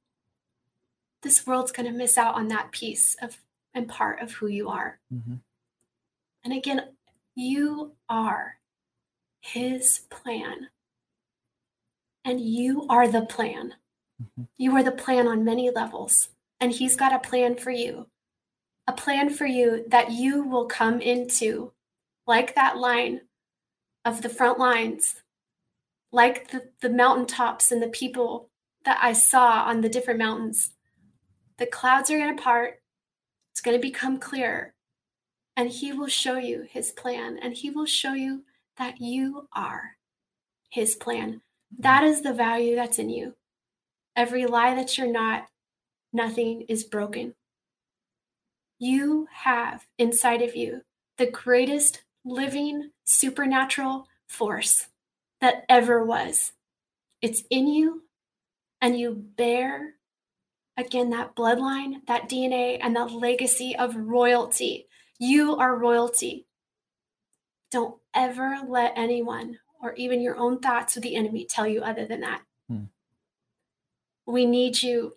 this 1.23 1.47
world's 1.47 1.73
going 1.73 1.91
to 1.91 1.97
miss 1.97 2.17
out 2.17 2.35
on 2.35 2.49
that 2.49 2.73
piece 2.73 3.15
of 3.23 3.39
and 3.73 3.89
part 3.89 4.21
of 4.21 4.33
who 4.33 4.49
you 4.49 4.69
are. 4.69 4.99
Mhm. 5.13 5.41
And 6.43 6.53
again, 6.53 6.97
you 7.35 7.95
are 8.09 8.59
his 9.41 10.01
plan. 10.11 10.71
And 12.25 12.41
you 12.41 12.87
are 12.89 13.09
the 13.09 13.25
plan. 13.25 13.77
Mhm. 14.21 14.49
You 14.57 14.75
are 14.77 14.83
the 14.83 14.93
plan 14.93 15.29
on 15.29 15.45
many 15.45 15.71
levels. 15.71 16.31
And 16.59 16.73
he's 16.73 16.97
got 16.97 17.13
a 17.13 17.19
plan 17.19 17.57
for 17.57 17.71
you. 17.71 18.11
A 18.87 18.93
plan 18.93 19.31
for 19.31 19.47
you 19.47 19.85
that 19.89 20.11
you 20.11 20.43
will 20.43 20.67
come 20.67 21.01
into, 21.01 21.73
like 22.27 22.55
that 22.55 22.77
line 22.77 23.29
of 24.05 24.23
the 24.23 24.29
front 24.29 24.59
lines, 24.59 25.23
like 26.11 26.51
the, 26.51 26.73
the 26.81 26.91
mountaintops 26.91 27.71
and 27.71 27.81
the 27.81 27.89
people 27.89 28.51
that 28.85 28.99
I 29.03 29.13
saw 29.13 29.63
on 29.63 29.81
the 29.81 29.89
different 29.89 30.19
mountains. 30.19 30.75
The 31.61 31.67
clouds 31.67 32.11
are 32.11 32.17
going 32.17 32.35
to 32.35 32.43
part, 32.43 32.81
it's 33.53 33.61
going 33.61 33.77
to 33.77 33.83
become 33.83 34.19
clear, 34.19 34.73
and 35.59 35.69
he 35.69 35.93
will 35.93 36.09
show 36.09 36.39
you 36.39 36.67
his 36.67 36.91
plan, 36.91 37.39
and 37.41 37.53
he 37.53 37.69
will 37.69 37.85
show 37.85 38.15
you 38.15 38.45
that 38.79 38.99
you 38.99 39.47
are 39.53 39.99
his 40.71 40.95
plan. 40.95 41.29
Mm-hmm. 41.29 41.83
That 41.83 42.05
is 42.05 42.23
the 42.23 42.33
value 42.33 42.77
that's 42.77 42.99
in 42.99 43.11
you. 43.11 43.35
Every 44.17 44.47
lie 44.47 44.75
that 44.75 44.97
you're 44.97 45.13
not, 45.13 45.49
nothing 46.15 46.63
is 46.63 46.83
broken. 46.83 47.35
You 48.79 49.29
have 49.31 49.87
inside 49.99 50.41
of 50.41 50.57
you 50.57 50.81
the 51.19 51.31
greatest 51.31 52.05
living 52.25 52.93
supernatural 53.05 54.07
force 54.31 54.87
that 55.43 55.67
ever 55.69 56.03
was. 56.03 56.53
It's 57.21 57.43
in 57.51 57.67
you, 57.67 58.05
and 58.81 58.99
you 58.99 59.13
bear 59.37 59.97
again 60.77 61.11
that 61.11 61.35
bloodline, 61.37 62.07
that 62.07 62.29
DNA, 62.29 62.79
and 62.81 62.97
that 62.97 63.13
legacy 63.13 63.75
of 63.77 63.97
royalty. 63.97 64.87
You 65.19 65.57
are 65.57 65.77
royalty. 65.77 66.47
Don't 67.71 67.97
ever 68.15 68.59
let 68.67 68.95
anyone 68.97 69.59
or 69.83 69.95
even 69.95 70.21
your 70.21 70.37
own 70.37 70.61
thoughts 70.61 70.97
or 70.97 71.01
the 71.01 71.17
enemy 71.17 71.45
tell 71.45 71.67
you 71.67 71.83
other 71.83 72.07
than 72.07 72.21
that. 72.21 72.43
Hmm. 72.69 72.85
We 74.27 74.47
need 74.47 74.83
you. 74.83 75.15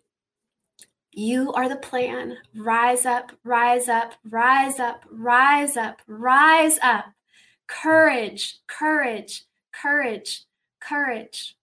You 1.12 1.54
are 1.54 1.70
the 1.70 1.76
plan. 1.76 2.38
Rise 2.56 3.06
up, 3.06 3.32
rise 3.44 3.88
up, 3.88 4.14
rise 4.24 4.80
up, 4.80 5.06
rise 5.12 5.78
up, 5.78 6.02
rise 6.08 6.80
up. 6.82 7.06
Courage, 7.68 8.58
courage, 8.68 9.46
courage, 9.72 10.46
courage, 10.82 11.56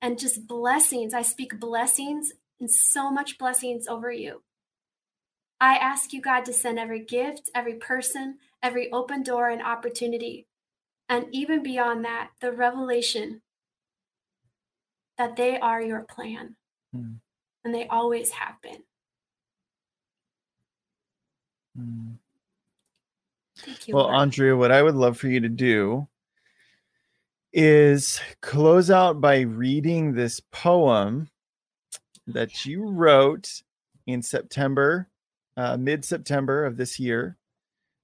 and 0.00 0.18
just 0.18 0.46
blessings. 0.46 1.14
I 1.14 1.22
speak 1.22 1.58
blessings 1.58 2.32
and 2.60 2.70
so 2.70 3.10
much 3.10 3.38
blessings 3.38 3.86
over 3.86 4.10
you. 4.10 4.42
I 5.60 5.76
ask 5.76 6.12
you, 6.12 6.20
God, 6.20 6.44
to 6.44 6.52
send 6.52 6.78
every 6.78 7.04
gift, 7.04 7.50
every 7.54 7.74
person, 7.74 8.38
every 8.62 8.90
open 8.92 9.22
door 9.22 9.48
and 9.48 9.62
opportunity, 9.62 10.46
and 11.08 11.26
even 11.32 11.62
beyond 11.62 12.04
that, 12.04 12.30
the 12.40 12.52
revelation 12.52 13.42
that 15.16 15.36
they 15.36 15.58
are 15.58 15.82
your 15.82 16.02
plan 16.02 16.54
Hmm. 16.92 17.14
and 17.64 17.74
they 17.74 17.86
always 17.88 18.30
have 18.30 18.60
been. 18.62 18.82
Mm. 21.78 22.18
Thank 23.58 23.88
you. 23.88 23.94
Well, 23.94 24.04
Lord. 24.04 24.16
Andrea, 24.16 24.56
what 24.56 24.72
I 24.72 24.82
would 24.82 24.94
love 24.94 25.18
for 25.18 25.28
you 25.28 25.40
to 25.40 25.48
do 25.48 26.06
is 27.52 28.20
close 28.40 28.90
out 28.90 29.20
by 29.20 29.40
reading 29.40 30.12
this 30.12 30.40
poem 30.52 31.28
that 32.28 32.64
you 32.64 32.88
wrote 32.88 33.62
in 34.06 34.22
September, 34.22 35.08
uh, 35.56 35.76
mid 35.76 36.04
September 36.04 36.64
of 36.64 36.76
this 36.76 36.98
year, 36.98 37.36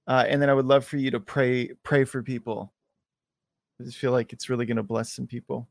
uh, 0.07 0.25
and 0.27 0.41
then 0.41 0.49
I 0.49 0.53
would 0.53 0.65
love 0.65 0.85
for 0.85 0.97
you 0.97 1.11
to 1.11 1.19
pray 1.19 1.69
pray 1.83 2.03
for 2.03 2.21
people. 2.21 2.73
I 3.79 3.83
just 3.83 3.97
feel 3.97 4.11
like 4.11 4.33
it's 4.33 4.49
really 4.49 4.65
going 4.65 4.77
to 4.77 4.83
bless 4.83 5.13
some 5.13 5.27
people. 5.27 5.67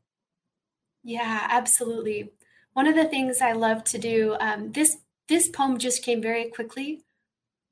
Yeah, 1.03 1.47
absolutely. 1.49 2.31
One 2.73 2.87
of 2.87 2.95
the 2.95 3.05
things 3.05 3.41
I 3.41 3.53
love 3.53 3.83
to 3.85 3.97
do, 3.97 4.35
um, 4.39 4.71
this 4.71 4.97
this 5.27 5.49
poem 5.49 5.77
just 5.77 6.03
came 6.03 6.21
very 6.21 6.49
quickly. 6.49 7.03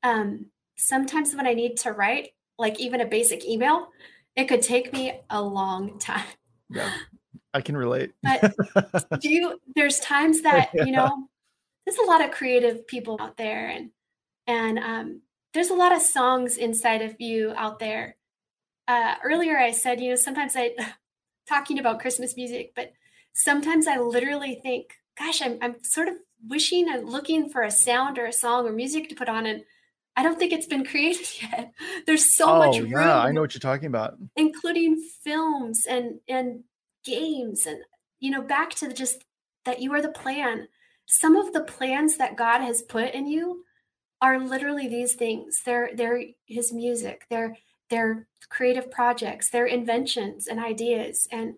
Um, 0.01 0.47
sometimes 0.77 1.35
when 1.35 1.47
I 1.47 1.53
need 1.53 1.77
to 1.77 1.91
write, 1.91 2.31
like 2.57 2.79
even 2.79 3.01
a 3.01 3.05
basic 3.05 3.45
email, 3.45 3.89
it 4.35 4.45
could 4.45 4.61
take 4.61 4.93
me 4.93 5.19
a 5.29 5.41
long 5.41 5.99
time. 5.99 6.25
Yeah, 6.69 6.91
I 7.53 7.61
can 7.61 7.77
relate. 7.77 8.11
But 8.21 8.55
do 9.21 9.29
you? 9.29 9.59
There's 9.75 9.99
times 9.99 10.41
that 10.41 10.69
you 10.73 10.91
know, 10.91 11.27
there's 11.85 11.97
a 11.97 12.05
lot 12.05 12.23
of 12.23 12.31
creative 12.31 12.87
people 12.87 13.17
out 13.19 13.37
there, 13.37 13.69
and 13.69 13.91
and 14.47 14.79
um, 14.79 15.21
there's 15.53 15.69
a 15.69 15.75
lot 15.75 15.95
of 15.95 16.01
songs 16.01 16.57
inside 16.57 17.01
of 17.01 17.15
you 17.19 17.53
out 17.55 17.79
there. 17.79 18.15
Uh, 18.87 19.15
earlier, 19.23 19.57
I 19.57 19.71
said, 19.71 20.01
you 20.01 20.09
know, 20.09 20.15
sometimes 20.15 20.55
I 20.55 20.71
talking 21.49 21.79
about 21.79 21.99
Christmas 21.99 22.35
music, 22.35 22.73
but 22.75 22.93
sometimes 23.33 23.87
I 23.87 23.97
literally 23.97 24.59
think, 24.61 24.93
gosh, 25.17 25.41
I'm, 25.41 25.57
I'm 25.61 25.75
sort 25.83 26.07
of 26.07 26.15
wishing 26.47 26.89
and 26.89 27.09
looking 27.09 27.49
for 27.49 27.63
a 27.63 27.71
sound 27.71 28.17
or 28.17 28.25
a 28.25 28.33
song 28.33 28.67
or 28.67 28.71
music 28.71 29.09
to 29.09 29.15
put 29.15 29.29
on. 29.29 29.45
And 29.45 29.63
I 30.15 30.23
don't 30.23 30.37
think 30.37 30.53
it's 30.53 30.67
been 30.67 30.85
created 30.91 31.27
yet. 31.41 31.73
There's 32.05 32.35
so 32.35 32.49
oh, 32.49 32.57
much 32.59 32.79
room. 32.79 32.91
Yeah, 32.91 33.19
I 33.19 33.31
know 33.31 33.41
what 33.41 33.53
you're 33.53 33.59
talking 33.59 33.87
about. 33.87 34.15
Including 34.35 35.03
films 35.23 35.85
and 35.87 36.19
and 36.27 36.63
games 37.03 37.65
and 37.65 37.79
you 38.23 38.31
know, 38.31 38.41
back 38.41 38.69
to 38.75 38.87
the, 38.87 38.93
just 38.93 39.25
that 39.65 39.81
you 39.81 39.93
are 39.93 40.01
the 40.01 40.07
plan. 40.07 40.69
Some 41.05 41.35
of 41.35 41.51
the 41.51 41.61
plans 41.61 42.17
that 42.17 42.37
God 42.37 42.61
has 42.61 42.81
put 42.81 43.13
in 43.13 43.27
you 43.27 43.65
are 44.21 44.39
literally 44.39 44.87
these 44.87 45.13
things. 45.15 45.61
They're 45.65 45.89
they're 45.93 46.23
his 46.45 46.71
music, 46.71 47.25
they're 47.29 47.57
they're 47.89 48.27
creative 48.49 48.89
projects, 48.89 49.49
they're 49.49 49.65
inventions 49.65 50.47
and 50.47 50.59
ideas 50.59 51.27
and 51.31 51.55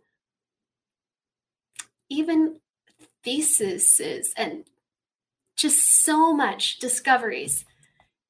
even 2.10 2.60
theses 3.24 4.34
and 4.36 4.66
just 5.56 6.04
so 6.04 6.34
much 6.34 6.80
discoveries. 6.80 7.64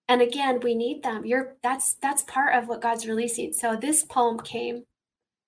And 0.10 0.22
again 0.22 0.60
we 0.62 0.76
need 0.76 1.04
them. 1.04 1.26
You're 1.26 1.56
that's 1.64 1.94
that's 2.02 2.24
part 2.24 2.54
of 2.54 2.68
what 2.68 2.82
god's 2.82 3.08
releasing. 3.08 3.54
So 3.54 3.78
this 3.78 4.04
poem 4.04 4.40
came. 4.40 4.84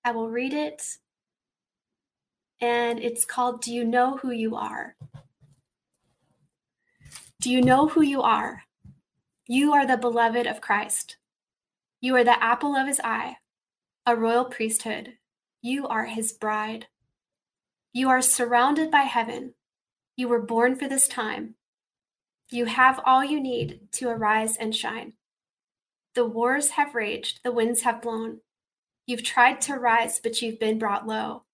I 0.02 0.12
will 0.12 0.30
read 0.30 0.54
it 0.54 0.82
and 2.60 2.98
it's 2.98 3.24
called 3.24 3.62
do 3.62 3.72
you 3.72 3.84
know 3.84 4.16
who 4.16 4.30
you 4.30 4.56
are? 4.56 4.96
Do 7.40 7.50
you 7.50 7.62
know 7.62 7.88
who 7.88 8.02
you 8.02 8.22
are? 8.22 8.64
You 9.46 9.72
are 9.72 9.86
the 9.86 9.96
beloved 9.96 10.46
of 10.46 10.60
christ. 10.60 11.16
You 12.00 12.16
are 12.16 12.24
the 12.24 12.42
apple 12.42 12.76
of 12.76 12.86
his 12.86 13.00
eye 13.02 13.36
a 14.08 14.16
royal 14.16 14.46
priesthood. 14.46 15.12
You 15.60 15.86
are 15.86 16.06
his 16.06 16.32
bride. 16.32 16.86
You 17.92 18.08
are 18.08 18.22
surrounded 18.22 18.90
by 18.90 19.02
heaven. 19.02 19.52
You 20.16 20.28
were 20.28 20.40
born 20.40 20.76
for 20.76 20.88
this 20.88 21.06
time. 21.06 21.56
You 22.50 22.64
have 22.64 23.00
all 23.04 23.22
you 23.22 23.38
need 23.38 23.80
to 23.92 24.08
arise 24.08 24.56
and 24.56 24.74
shine. 24.74 25.12
The 26.14 26.24
wars 26.24 26.70
have 26.70 26.94
raged, 26.94 27.40
the 27.44 27.52
winds 27.52 27.82
have 27.82 28.00
blown. 28.00 28.40
You've 29.06 29.22
tried 29.22 29.60
to 29.62 29.74
rise, 29.74 30.20
but 30.20 30.40
you've 30.40 30.58
been 30.58 30.78
brought 30.78 31.06
low. 31.06 31.44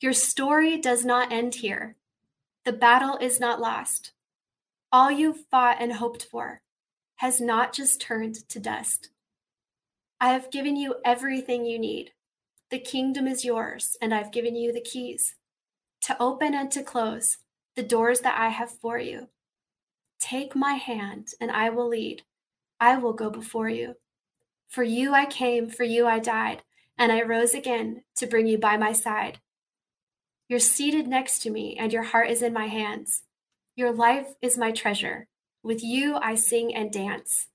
Your 0.00 0.12
story 0.12 0.78
does 0.78 1.04
not 1.04 1.32
end 1.32 1.56
here. 1.56 1.96
The 2.64 2.72
battle 2.72 3.16
is 3.20 3.40
not 3.40 3.60
lost. 3.60 4.12
All 4.92 5.10
you've 5.10 5.46
fought 5.50 5.78
and 5.80 5.94
hoped 5.94 6.24
for 6.24 6.62
has 7.16 7.40
not 7.40 7.72
just 7.72 8.00
turned 8.00 8.48
to 8.48 8.60
dust. 8.60 9.10
I 10.20 10.28
have 10.28 10.50
given 10.50 10.76
you 10.76 10.96
everything 11.04 11.64
you 11.64 11.78
need. 11.78 12.12
The 12.70 12.78
kingdom 12.78 13.26
is 13.26 13.44
yours, 13.44 13.96
and 14.00 14.14
I've 14.14 14.32
given 14.32 14.56
you 14.56 14.72
the 14.72 14.80
keys 14.80 15.34
to 16.02 16.16
open 16.20 16.54
and 16.54 16.70
to 16.72 16.82
close 16.82 17.38
the 17.76 17.82
doors 17.82 18.20
that 18.20 18.38
I 18.38 18.48
have 18.48 18.70
for 18.70 18.98
you. 18.98 19.28
Take 20.20 20.54
my 20.54 20.74
hand, 20.74 21.28
and 21.40 21.50
I 21.50 21.70
will 21.70 21.88
lead. 21.88 22.22
I 22.80 22.96
will 22.96 23.12
go 23.12 23.30
before 23.30 23.68
you. 23.68 23.94
For 24.68 24.82
you 24.82 25.14
I 25.14 25.26
came, 25.26 25.68
for 25.68 25.84
you 25.84 26.06
I 26.06 26.18
died, 26.18 26.62
and 26.98 27.12
I 27.12 27.22
rose 27.22 27.54
again 27.54 28.02
to 28.16 28.26
bring 28.26 28.46
you 28.46 28.58
by 28.58 28.76
my 28.76 28.92
side. 28.92 29.40
You're 30.48 30.60
seated 30.60 31.08
next 31.08 31.40
to 31.40 31.50
me, 31.50 31.76
and 31.78 31.92
your 31.92 32.02
heart 32.02 32.30
is 32.30 32.42
in 32.42 32.52
my 32.52 32.66
hands. 32.66 33.22
Your 33.76 33.92
life 33.92 34.34
is 34.42 34.58
my 34.58 34.72
treasure. 34.72 35.26
With 35.62 35.82
you 35.82 36.16
I 36.16 36.34
sing 36.34 36.74
and 36.74 36.92
dance. 36.92 37.48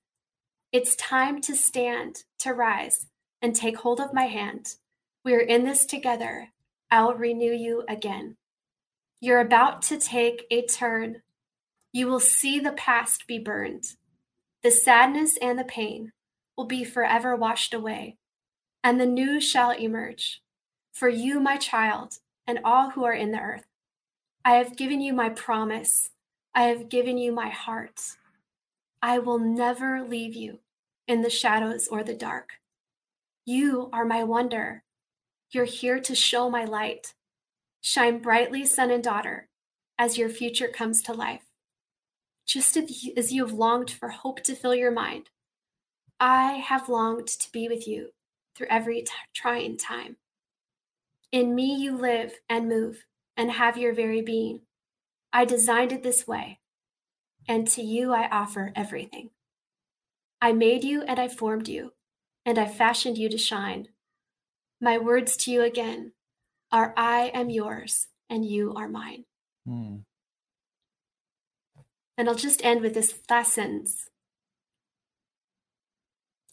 It's 0.72 0.96
time 0.96 1.40
to 1.42 1.56
stand, 1.56 2.24
to 2.40 2.52
rise, 2.52 3.06
and 3.40 3.54
take 3.54 3.78
hold 3.78 4.00
of 4.00 4.14
my 4.14 4.26
hand. 4.26 4.74
We 5.24 5.34
are 5.34 5.40
in 5.40 5.64
this 5.64 5.86
together. 5.86 6.48
I'll 6.90 7.14
renew 7.14 7.52
you 7.52 7.84
again. 7.88 8.36
You're 9.20 9.40
about 9.40 9.82
to 9.82 9.98
take 9.98 10.46
a 10.50 10.66
turn 10.66 11.22
you 11.92 12.06
will 12.06 12.20
see 12.20 12.60
the 12.60 12.72
past 12.72 13.26
be 13.26 13.38
burned. 13.38 13.96
The 14.62 14.70
sadness 14.70 15.36
and 15.42 15.58
the 15.58 15.64
pain 15.64 16.12
will 16.56 16.66
be 16.66 16.84
forever 16.84 17.34
washed 17.34 17.74
away, 17.74 18.16
and 18.84 19.00
the 19.00 19.06
new 19.06 19.40
shall 19.40 19.72
emerge. 19.72 20.40
For 20.92 21.08
you, 21.08 21.40
my 21.40 21.56
child, 21.56 22.18
and 22.50 22.60
all 22.64 22.90
who 22.90 23.04
are 23.04 23.14
in 23.14 23.32
the 23.32 23.40
earth, 23.40 23.64
I 24.44 24.56
have 24.56 24.76
given 24.76 25.00
you 25.00 25.14
my 25.14 25.30
promise. 25.30 26.10
I 26.54 26.64
have 26.64 26.90
given 26.90 27.16
you 27.16 27.32
my 27.32 27.48
heart. 27.48 28.00
I 29.00 29.18
will 29.18 29.38
never 29.38 30.02
leave 30.02 30.34
you 30.34 30.58
in 31.08 31.22
the 31.22 31.30
shadows 31.30 31.88
or 31.88 32.04
the 32.04 32.14
dark. 32.14 32.50
You 33.46 33.88
are 33.92 34.04
my 34.04 34.24
wonder. 34.24 34.82
You're 35.50 35.64
here 35.64 36.00
to 36.00 36.14
show 36.14 36.50
my 36.50 36.64
light. 36.64 37.14
Shine 37.80 38.18
brightly, 38.18 38.66
son 38.66 38.90
and 38.90 39.02
daughter, 39.02 39.48
as 39.98 40.18
your 40.18 40.28
future 40.28 40.68
comes 40.68 41.00
to 41.02 41.14
life 41.14 41.50
just 42.50 42.76
as 42.76 43.32
you 43.32 43.44
have 43.44 43.52
longed 43.52 43.92
for 43.92 44.08
hope 44.08 44.42
to 44.42 44.56
fill 44.56 44.74
your 44.74 44.90
mind. 44.90 45.30
I 46.18 46.54
have 46.54 46.88
longed 46.88 47.28
to 47.28 47.52
be 47.52 47.68
with 47.68 47.86
you 47.86 48.08
through 48.56 48.66
every 48.68 49.02
t- 49.02 49.12
trying 49.32 49.76
time. 49.76 50.16
In 51.32 51.54
me 51.54 51.76
you 51.76 51.96
live 51.96 52.40
and 52.48 52.68
move 52.68 53.04
and 53.36 53.52
have 53.52 53.78
your 53.78 53.94
very 53.94 54.20
being. 54.20 54.62
I 55.32 55.44
designed 55.44 55.92
it 55.92 56.02
this 56.02 56.26
way, 56.26 56.58
and 57.48 57.68
to 57.68 57.82
you 57.82 58.12
I 58.12 58.28
offer 58.28 58.72
everything. 58.74 59.30
I 60.40 60.52
made 60.52 60.82
you 60.82 61.02
and 61.02 61.20
I 61.20 61.28
formed 61.28 61.68
you, 61.68 61.92
and 62.44 62.58
I 62.58 62.66
fashioned 62.66 63.16
you 63.16 63.28
to 63.28 63.38
shine. 63.38 63.88
My 64.80 64.98
words 64.98 65.36
to 65.38 65.52
you 65.52 65.62
again 65.62 66.12
are 66.72 66.94
I 66.96 67.30
am 67.34 67.50
yours 67.50 68.08
and 68.28 68.44
you 68.44 68.74
are 68.74 68.88
mine. 68.88 69.24
Mm. 69.68 70.02
And 72.16 72.28
I'll 72.28 72.34
just 72.34 72.64
end 72.64 72.80
with 72.80 72.94
this 72.94 73.14
last 73.28 73.52
sentence. 73.52 74.08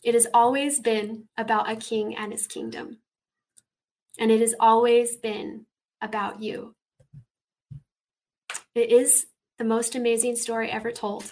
It 0.04 0.14
has 0.14 0.28
always 0.34 0.80
been 0.80 1.30
about 1.38 1.70
a 1.70 1.76
king 1.76 2.16
and 2.16 2.32
his 2.32 2.48
kingdom. 2.48 3.00
And 4.20 4.32
it 4.32 4.40
has 4.42 4.56
always 4.60 5.16
been 5.16 5.66
about 6.02 6.42
you. 6.42 6.76
It 8.74 8.92
is 8.92 9.28
the 9.58 9.64
most 9.64 9.96
amazing 9.96 10.36
story 10.36 10.70
ever 10.70 10.92
told. 10.92 11.32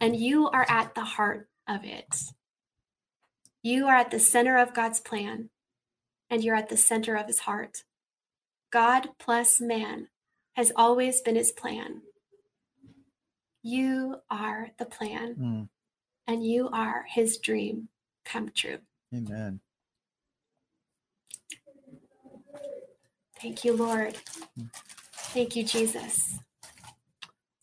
And 0.00 0.16
you 0.16 0.48
are 0.48 0.66
at 0.68 0.94
the 0.94 1.04
heart 1.04 1.48
of 1.66 1.84
it. 1.84 2.22
You 3.62 3.86
are 3.86 3.96
at 3.96 4.10
the 4.10 4.20
center 4.20 4.56
of 4.56 4.74
God's 4.74 5.00
plan, 5.00 5.50
and 6.30 6.44
you're 6.44 6.54
at 6.54 6.68
the 6.68 6.76
center 6.76 7.16
of 7.16 7.26
his 7.26 7.40
heart. 7.40 7.82
God 8.70 9.08
plus 9.18 9.60
man 9.60 10.08
has 10.54 10.70
always 10.76 11.20
been 11.20 11.36
his 11.36 11.52
plan. 11.52 12.02
You 13.62 14.16
are 14.30 14.70
the 14.78 14.84
plan, 14.84 15.34
mm. 15.34 15.68
and 16.26 16.46
you 16.46 16.68
are 16.68 17.04
his 17.08 17.38
dream 17.38 17.88
come 18.24 18.50
true. 18.54 18.78
Amen. 19.14 19.60
Thank 23.40 23.64
you, 23.64 23.72
Lord. 23.72 24.16
Thank 25.12 25.54
you, 25.54 25.64
Jesus. 25.64 26.38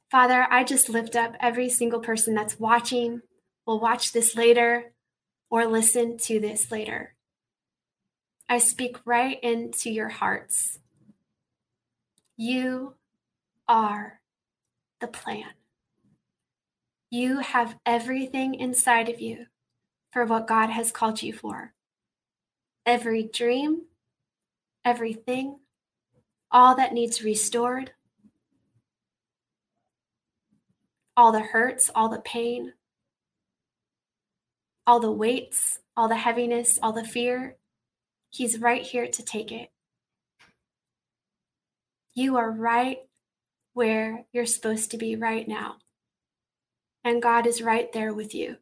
Father, 0.09 0.47
I 0.49 0.63
just 0.63 0.87
lift 0.87 1.15
up 1.15 1.35
every 1.39 1.69
single 1.69 1.99
person 1.99 2.33
that's 2.33 2.59
watching, 2.59 3.21
will 3.65 3.79
watch 3.79 4.13
this 4.13 4.35
later, 4.35 4.93
or 5.49 5.65
listen 5.65 6.17
to 6.19 6.39
this 6.39 6.71
later. 6.71 7.15
I 8.47 8.59
speak 8.59 8.97
right 9.05 9.37
into 9.43 9.89
your 9.89 10.09
hearts. 10.09 10.79
You 12.37 12.95
are 13.67 14.21
the 15.01 15.07
plan. 15.07 15.51
You 17.09 17.39
have 17.39 17.77
everything 17.85 18.55
inside 18.55 19.09
of 19.09 19.19
you 19.19 19.47
for 20.11 20.25
what 20.25 20.47
God 20.47 20.69
has 20.69 20.91
called 20.91 21.21
you 21.21 21.33
for. 21.33 21.73
Every 22.85 23.23
dream, 23.23 23.83
everything, 24.85 25.59
all 26.55 26.73
that 26.73 26.93
needs 26.93 27.21
restored, 27.21 27.91
all 31.17 31.33
the 31.33 31.41
hurts, 31.41 31.91
all 31.93 32.07
the 32.07 32.21
pain, 32.21 32.71
all 34.87 35.01
the 35.01 35.11
weights, 35.11 35.79
all 35.97 36.07
the 36.07 36.15
heaviness, 36.15 36.79
all 36.81 36.93
the 36.93 37.03
fear. 37.03 37.57
He's 38.29 38.61
right 38.61 38.81
here 38.81 39.05
to 39.05 39.21
take 39.21 39.51
it. 39.51 39.69
You 42.13 42.37
are 42.37 42.49
right 42.49 42.99
where 43.73 44.23
you're 44.31 44.45
supposed 44.45 44.91
to 44.91 44.97
be 44.97 45.17
right 45.17 45.45
now 45.45 45.75
and 47.03 47.21
God 47.21 47.47
is 47.47 47.61
right 47.61 47.91
there 47.91 48.13
with 48.13 48.33
you. 48.33 48.55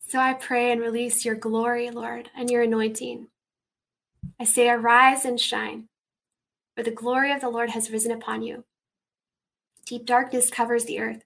So 0.00 0.18
I 0.18 0.32
pray 0.32 0.72
and 0.72 0.80
release 0.80 1.26
your 1.26 1.34
glory, 1.34 1.90
Lord, 1.90 2.30
and 2.34 2.50
your 2.50 2.62
anointing. 2.62 3.26
I 4.40 4.44
say, 4.44 4.70
arise 4.70 5.26
and 5.26 5.38
shine, 5.38 5.88
for 6.76 6.82
the 6.82 6.90
glory 6.90 7.32
of 7.32 7.40
the 7.40 7.50
Lord 7.50 7.70
has 7.70 7.90
risen 7.90 8.12
upon 8.12 8.42
you. 8.42 8.64
Deep 9.86 10.06
darkness 10.06 10.50
covers 10.50 10.84
the 10.84 11.00
earth, 11.00 11.24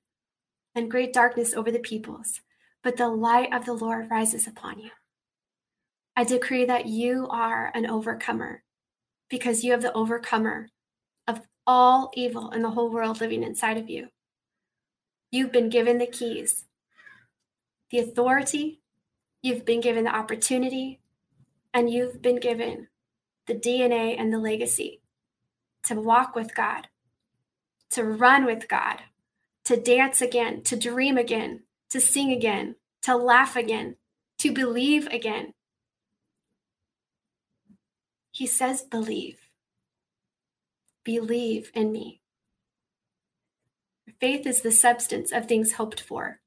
and 0.75 0.91
great 0.91 1.13
darkness 1.13 1.55
over 1.55 1.71
the 1.71 1.79
peoples, 1.79 2.41
but 2.83 2.97
the 2.97 3.09
light 3.09 3.53
of 3.53 3.65
the 3.65 3.73
Lord 3.75 4.11
rises 4.11 4.47
upon 4.47 4.79
you. 4.79 4.91
I 6.17 6.25
decree 6.25 6.65
that 6.65 6.87
you 6.87 7.27
are 7.31 7.71
an 7.75 7.87
overcomer. 7.87 8.63
because 9.29 9.65
you 9.65 9.73
have 9.73 9.83
the 9.83 9.93
overcomer 9.93 10.69
of 11.27 11.41
all 11.67 12.11
evil 12.15 12.51
in 12.51 12.63
the 12.63 12.71
whole 12.71 12.91
world 12.91 13.21
living 13.21 13.43
inside 13.43 13.77
of 13.77 13.91
you. 13.91 14.09
You've 15.33 15.53
been 15.53 15.69
given 15.69 15.99
the 15.99 16.07
keys, 16.07 16.67
the 17.91 17.99
authority, 17.99 18.81
you've 19.43 19.65
been 19.65 19.81
given 19.81 20.05
the 20.05 20.15
opportunity, 20.15 21.01
and 21.75 21.91
you've 21.91 22.23
been 22.23 22.39
given 22.39 22.89
the 23.47 23.55
DNA 23.55 24.19
and 24.19 24.33
the 24.33 24.39
legacy 24.39 25.01
to 25.87 25.95
walk 25.95 26.35
with 26.35 26.55
God, 26.55 26.89
to 27.91 28.05
run 28.05 28.45
with 28.45 28.69
God, 28.69 29.03
to 29.65 29.77
dance 29.77 30.21
again, 30.21 30.63
to 30.63 30.77
dream 30.77 31.17
again, 31.17 31.63
to 31.91 32.01
sing 32.01 32.31
again, 32.31 32.77
to 33.03 33.17
laugh 33.17 33.57
again, 33.57 33.97
to 34.39 34.53
believe 34.53 35.07
again. 35.09 35.55
He 38.31 38.47
says, 38.47 38.83
believe. 38.83 39.39
Believe 41.05 41.71
in 41.75 41.93
me. 41.93 42.21
Faith 44.21 44.47
is 44.47 44.63
the 44.63 44.73
substance 44.73 45.33
of 45.33 45.47
things 45.47 45.73
hoped 45.73 46.01
for, 46.01 46.41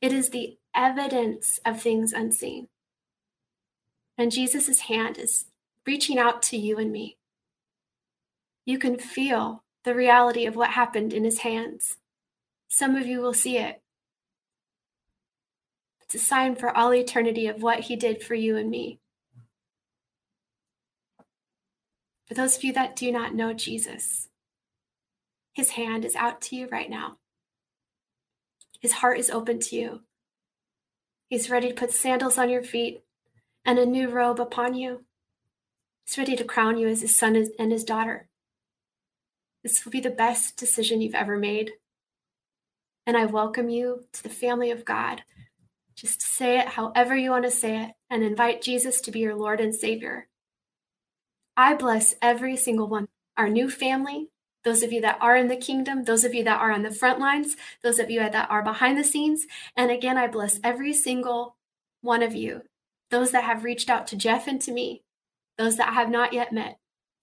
it 0.00 0.12
is 0.12 0.30
the 0.30 0.58
evidence 0.74 1.58
of 1.64 1.80
things 1.80 2.12
unseen. 2.12 2.68
And 4.18 4.30
Jesus' 4.30 4.80
hand 4.80 5.18
is 5.18 5.46
reaching 5.86 6.18
out 6.18 6.42
to 6.44 6.56
you 6.56 6.78
and 6.78 6.92
me. 6.92 7.16
You 8.64 8.78
can 8.78 8.98
feel 8.98 9.62
the 9.84 9.94
reality 9.94 10.46
of 10.46 10.56
what 10.56 10.70
happened 10.70 11.12
in 11.12 11.24
his 11.24 11.40
hands. 11.40 11.98
Some 12.68 12.96
of 12.96 13.06
you 13.06 13.20
will 13.20 13.34
see 13.34 13.58
it. 13.58 13.82
It's 16.02 16.14
a 16.14 16.18
sign 16.18 16.56
for 16.56 16.74
all 16.74 16.94
eternity 16.94 17.46
of 17.46 17.62
what 17.62 17.80
he 17.80 17.96
did 17.96 18.22
for 18.22 18.34
you 18.34 18.56
and 18.56 18.70
me. 18.70 19.00
For 22.26 22.34
those 22.34 22.56
of 22.56 22.64
you 22.64 22.72
that 22.72 22.96
do 22.96 23.12
not 23.12 23.34
know 23.34 23.52
Jesus, 23.52 24.28
his 25.52 25.70
hand 25.70 26.04
is 26.04 26.16
out 26.16 26.40
to 26.42 26.56
you 26.56 26.68
right 26.70 26.88
now. 26.88 27.18
His 28.80 28.92
heart 28.92 29.18
is 29.18 29.30
open 29.30 29.60
to 29.60 29.76
you. 29.76 30.00
He's 31.28 31.50
ready 31.50 31.68
to 31.68 31.74
put 31.74 31.92
sandals 31.92 32.38
on 32.38 32.50
your 32.50 32.62
feet 32.62 33.02
and 33.64 33.78
a 33.78 33.86
new 33.86 34.08
robe 34.08 34.40
upon 34.40 34.74
you. 34.74 35.04
He's 36.04 36.18
ready 36.18 36.36
to 36.36 36.44
crown 36.44 36.78
you 36.78 36.88
as 36.88 37.00
his 37.00 37.18
son 37.18 37.46
and 37.58 37.72
his 37.72 37.84
daughter. 37.84 38.28
This 39.64 39.84
will 39.84 39.90
be 39.90 40.00
the 40.00 40.10
best 40.10 40.58
decision 40.58 41.00
you've 41.00 41.14
ever 41.14 41.38
made. 41.38 41.72
And 43.06 43.16
I 43.16 43.24
welcome 43.24 43.70
you 43.70 44.04
to 44.12 44.22
the 44.22 44.28
family 44.28 44.70
of 44.70 44.84
God. 44.84 45.22
Just 45.96 46.20
say 46.20 46.58
it 46.58 46.68
however 46.68 47.16
you 47.16 47.30
want 47.30 47.44
to 47.44 47.50
say 47.50 47.82
it 47.82 47.90
and 48.10 48.22
invite 48.22 48.62
Jesus 48.62 49.00
to 49.00 49.10
be 49.10 49.20
your 49.20 49.34
Lord 49.34 49.60
and 49.60 49.74
Savior. 49.74 50.28
I 51.56 51.74
bless 51.74 52.14
every 52.20 52.56
single 52.56 52.88
one, 52.88 53.08
our 53.36 53.48
new 53.48 53.70
family, 53.70 54.28
those 54.64 54.82
of 54.82 54.92
you 54.92 55.00
that 55.02 55.18
are 55.20 55.36
in 55.36 55.48
the 55.48 55.56
kingdom, 55.56 56.04
those 56.04 56.24
of 56.24 56.34
you 56.34 56.42
that 56.44 56.60
are 56.60 56.72
on 56.72 56.82
the 56.82 56.90
front 56.90 57.20
lines, 57.20 57.56
those 57.82 57.98
of 57.98 58.10
you 58.10 58.18
that 58.20 58.50
are 58.50 58.62
behind 58.62 58.98
the 58.98 59.04
scenes. 59.04 59.46
And 59.76 59.90
again, 59.90 60.18
I 60.18 60.26
bless 60.26 60.58
every 60.64 60.92
single 60.92 61.56
one 62.00 62.22
of 62.22 62.34
you, 62.34 62.62
those 63.10 63.30
that 63.30 63.44
have 63.44 63.64
reached 63.64 63.88
out 63.88 64.06
to 64.08 64.16
Jeff 64.16 64.46
and 64.46 64.60
to 64.62 64.72
me, 64.72 65.04
those 65.56 65.76
that 65.76 65.94
have 65.94 66.10
not 66.10 66.32
yet 66.32 66.52
met. 66.52 66.78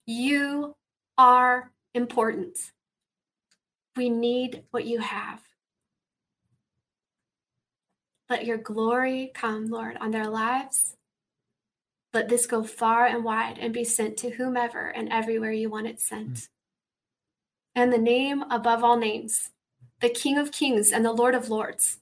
You 0.06 0.76
are 1.18 1.71
important. 1.94 2.58
We 3.96 4.08
need 4.08 4.64
what 4.70 4.86
you 4.86 5.00
have. 5.00 5.40
Let 8.28 8.46
your 8.46 8.56
glory 8.56 9.30
come, 9.34 9.66
Lord, 9.66 9.98
on 10.00 10.10
their 10.10 10.28
lives. 10.28 10.96
Let 12.14 12.28
this 12.28 12.46
go 12.46 12.62
far 12.62 13.06
and 13.06 13.24
wide 13.24 13.58
and 13.58 13.72
be 13.74 13.84
sent 13.84 14.16
to 14.18 14.30
whomever 14.30 14.88
and 14.88 15.10
everywhere 15.10 15.52
you 15.52 15.68
want 15.68 15.86
it 15.86 16.00
sent. 16.00 16.34
Mm. 16.34 16.48
And 17.74 17.92
the 17.92 17.98
name 17.98 18.42
above 18.50 18.84
all 18.84 18.96
names, 18.96 19.50
the 20.00 20.10
King 20.10 20.36
of 20.38 20.52
Kings 20.52 20.92
and 20.92 21.04
the 21.04 21.12
Lord 21.12 21.34
of 21.34 21.48
Lords, 21.48 21.98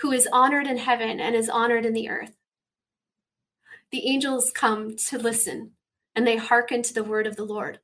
who 0.00 0.12
is 0.12 0.28
honored 0.32 0.66
in 0.66 0.78
heaven 0.78 1.20
and 1.20 1.34
is 1.34 1.48
honored 1.48 1.86
in 1.86 1.92
the 1.92 2.08
earth. 2.08 2.34
The 3.90 4.06
angels 4.08 4.50
come 4.54 4.96
to 5.08 5.18
listen 5.18 5.72
and 6.14 6.26
they 6.26 6.36
hearken 6.36 6.82
to 6.82 6.94
the 6.94 7.04
word 7.04 7.26
of 7.26 7.36
the 7.36 7.44
Lord. 7.44 7.80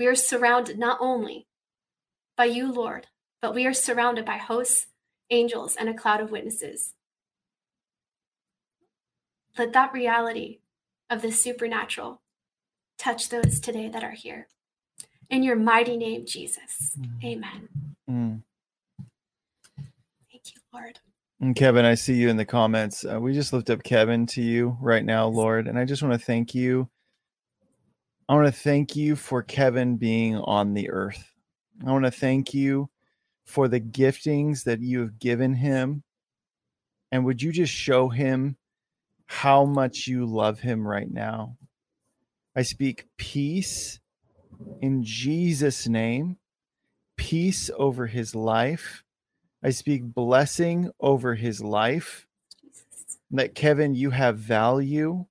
We 0.00 0.06
are 0.06 0.14
surrounded 0.14 0.78
not 0.78 0.96
only 0.98 1.46
by 2.34 2.46
you, 2.46 2.72
Lord, 2.72 3.08
but 3.42 3.54
we 3.54 3.66
are 3.66 3.74
surrounded 3.74 4.24
by 4.24 4.38
hosts, 4.38 4.86
angels, 5.28 5.76
and 5.76 5.90
a 5.90 5.94
cloud 5.94 6.22
of 6.22 6.30
witnesses. 6.30 6.94
Let 9.58 9.74
that 9.74 9.92
reality 9.92 10.60
of 11.10 11.20
the 11.20 11.30
supernatural 11.30 12.22
touch 12.98 13.28
those 13.28 13.60
today 13.60 13.90
that 13.90 14.02
are 14.02 14.12
here. 14.12 14.48
In 15.28 15.42
your 15.42 15.56
mighty 15.56 15.98
name, 15.98 16.24
Jesus. 16.24 16.96
Mm. 16.98 17.22
Amen. 17.22 17.68
Mm. 18.08 18.42
Thank 20.32 20.54
you, 20.54 20.62
Lord. 20.72 20.98
And 21.42 21.54
Kevin, 21.54 21.84
I 21.84 21.94
see 21.94 22.14
you 22.14 22.30
in 22.30 22.38
the 22.38 22.46
comments. 22.46 23.04
Uh, 23.04 23.20
we 23.20 23.34
just 23.34 23.52
lift 23.52 23.68
up 23.68 23.82
Kevin 23.82 24.24
to 24.28 24.40
you 24.40 24.78
right 24.80 25.04
now, 25.04 25.26
Lord. 25.26 25.68
And 25.68 25.78
I 25.78 25.84
just 25.84 26.02
want 26.02 26.18
to 26.18 26.26
thank 26.26 26.54
you. 26.54 26.88
I 28.30 28.34
want 28.34 28.46
to 28.46 28.52
thank 28.62 28.94
you 28.94 29.16
for 29.16 29.42
Kevin 29.42 29.96
being 29.96 30.36
on 30.36 30.72
the 30.72 30.88
earth. 30.88 31.32
I 31.84 31.90
want 31.90 32.04
to 32.04 32.12
thank 32.12 32.54
you 32.54 32.88
for 33.44 33.66
the 33.66 33.80
giftings 33.80 34.62
that 34.62 34.80
you 34.80 35.00
have 35.00 35.18
given 35.18 35.52
him. 35.52 36.04
And 37.10 37.24
would 37.24 37.42
you 37.42 37.50
just 37.50 37.72
show 37.72 38.08
him 38.08 38.56
how 39.26 39.64
much 39.64 40.06
you 40.06 40.26
love 40.26 40.60
him 40.60 40.86
right 40.86 41.10
now. 41.10 41.56
I 42.54 42.62
speak 42.62 43.06
peace 43.16 43.98
in 44.80 45.02
Jesus' 45.02 45.88
name, 45.88 46.36
peace 47.16 47.68
over 47.76 48.06
his 48.06 48.36
life. 48.36 49.02
I 49.60 49.70
speak 49.70 50.04
blessing 50.04 50.92
over 51.00 51.34
his 51.34 51.60
life. 51.60 52.28
That 53.32 53.56
Kevin, 53.56 53.96
you 53.96 54.10
have 54.10 54.38
value 54.38 55.26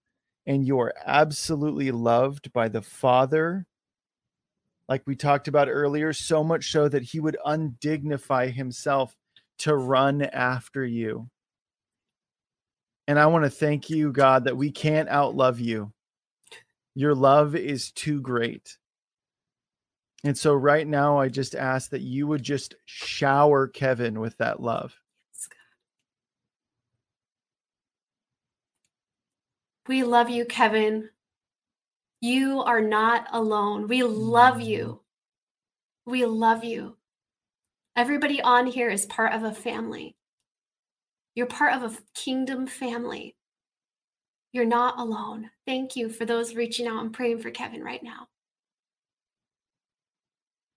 and 0.46 0.66
you 0.66 0.80
are 0.80 0.94
absolutely 1.06 1.92
loved 1.92 2.52
by 2.54 2.68
the 2.68 2.82
Father. 2.82 3.66
Like 4.88 5.04
we 5.06 5.16
talked 5.16 5.48
about 5.48 5.70
earlier, 5.70 6.14
so 6.14 6.44
much 6.44 6.72
so 6.72 6.90
that 6.90 7.04
he 7.04 7.20
would 7.20 7.38
undignify 7.46 8.52
himself 8.52 9.16
to 9.60 9.76
run 9.76 10.24
after 10.24 10.84
you. 10.84 11.30
And 13.08 13.20
I 13.20 13.28
want 13.28 13.44
to 13.44 13.50
thank 13.50 13.90
you, 13.90 14.12
God, 14.12 14.46
that 14.46 14.58
we 14.58 14.72
can't 14.72 15.10
outlove 15.10 15.60
you. 15.60 15.92
Your 16.96 17.16
love 17.16 17.56
is 17.56 17.92
too 17.92 18.22
great. 18.22 18.78
And 20.24 20.38
so, 20.38 20.54
right 20.54 20.86
now, 20.86 21.18
I 21.18 21.30
just 21.30 21.56
ask 21.56 21.92
that 21.92 22.02
you 22.02 22.28
would 22.28 22.44
just 22.44 22.76
shower 22.86 23.68
Kevin 23.68 24.20
with 24.20 24.38
that 24.38 24.62
love. 24.62 24.94
We 29.90 30.04
love 30.04 30.30
you, 30.30 30.46
Kevin. 30.46 31.10
You 32.22 32.62
are 32.62 32.80
not 32.80 33.26
alone. 33.32 33.88
We 33.88 34.04
love 34.04 34.62
you. 34.62 35.02
We 36.06 36.28
love 36.28 36.64
you. 36.64 36.98
Everybody 37.96 38.40
on 38.40 38.68
here 38.68 38.92
is 38.92 39.08
part 39.08 39.34
of 39.34 39.42
a 39.42 39.52
family. 39.52 40.16
You're 41.34 41.48
part 41.48 41.74
of 41.74 41.82
a 41.82 41.98
kingdom 42.14 42.68
family. 42.68 43.36
You're 44.52 44.64
not 44.64 45.00
alone. 45.00 45.50
Thank 45.66 45.96
you 45.96 46.10
for 46.10 46.24
those 46.24 46.54
reaching 46.54 46.86
out 46.86 47.02
and 47.02 47.12
praying 47.12 47.40
for 47.40 47.50
Kevin 47.50 47.84
right 47.84 48.04
now. 48.04 48.28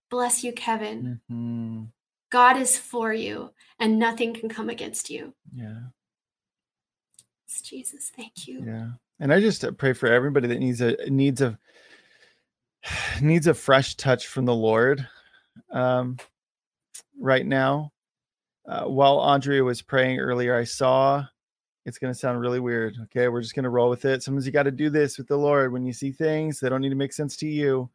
Bless 0.09 0.43
you, 0.43 0.53
Kevin. 0.53 1.19
Mm-hmm. 1.29 1.83
God 2.31 2.57
is 2.57 2.79
for 2.79 3.13
you, 3.13 3.51
and 3.77 3.99
nothing 3.99 4.33
can 4.33 4.49
come 4.49 4.69
against 4.69 5.11
you. 5.11 5.35
Yeah. 5.55 5.81
Jesus, 7.61 8.11
thank 8.15 8.47
you. 8.47 8.63
Yeah. 8.65 8.89
And 9.19 9.33
I 9.33 9.39
just 9.39 9.65
pray 9.77 9.93
for 9.93 10.07
everybody 10.07 10.47
that 10.47 10.59
needs 10.59 10.81
a 10.81 10.95
needs 11.09 11.41
a 11.41 11.57
needs 13.21 13.47
a 13.47 13.53
fresh 13.53 13.95
touch 13.95 14.27
from 14.27 14.45
the 14.45 14.55
Lord 14.55 15.07
um, 15.71 16.17
right 17.19 17.45
now 17.45 17.93
uh, 18.67 18.85
while 18.85 19.19
Andrea 19.19 19.63
was 19.63 19.81
praying 19.81 20.19
earlier, 20.19 20.55
I 20.55 20.63
saw 20.63 21.25
it's 21.85 21.97
going 21.97 22.13
to 22.13 22.19
sound 22.19 22.39
really 22.39 22.61
weird. 22.61 22.95
Okay. 23.03 23.27
We're 23.27 23.41
just 23.41 23.55
going 23.55 23.63
to 23.63 23.69
roll 23.69 23.89
with 23.89 24.05
it. 24.05 24.23
Sometimes 24.23 24.45
you 24.45 24.51
got 24.51 24.63
to 24.63 24.71
do 24.71 24.89
this 24.89 25.17
with 25.17 25.27
the 25.27 25.37
Lord 25.37 25.73
when 25.73 25.85
you 25.85 25.91
see 25.91 26.11
things 26.11 26.59
that 26.59 26.69
don't 26.69 26.81
need 26.81 26.89
to 26.89 26.95
make 26.95 27.13
sense 27.13 27.35
to 27.37 27.47
you. 27.47 27.89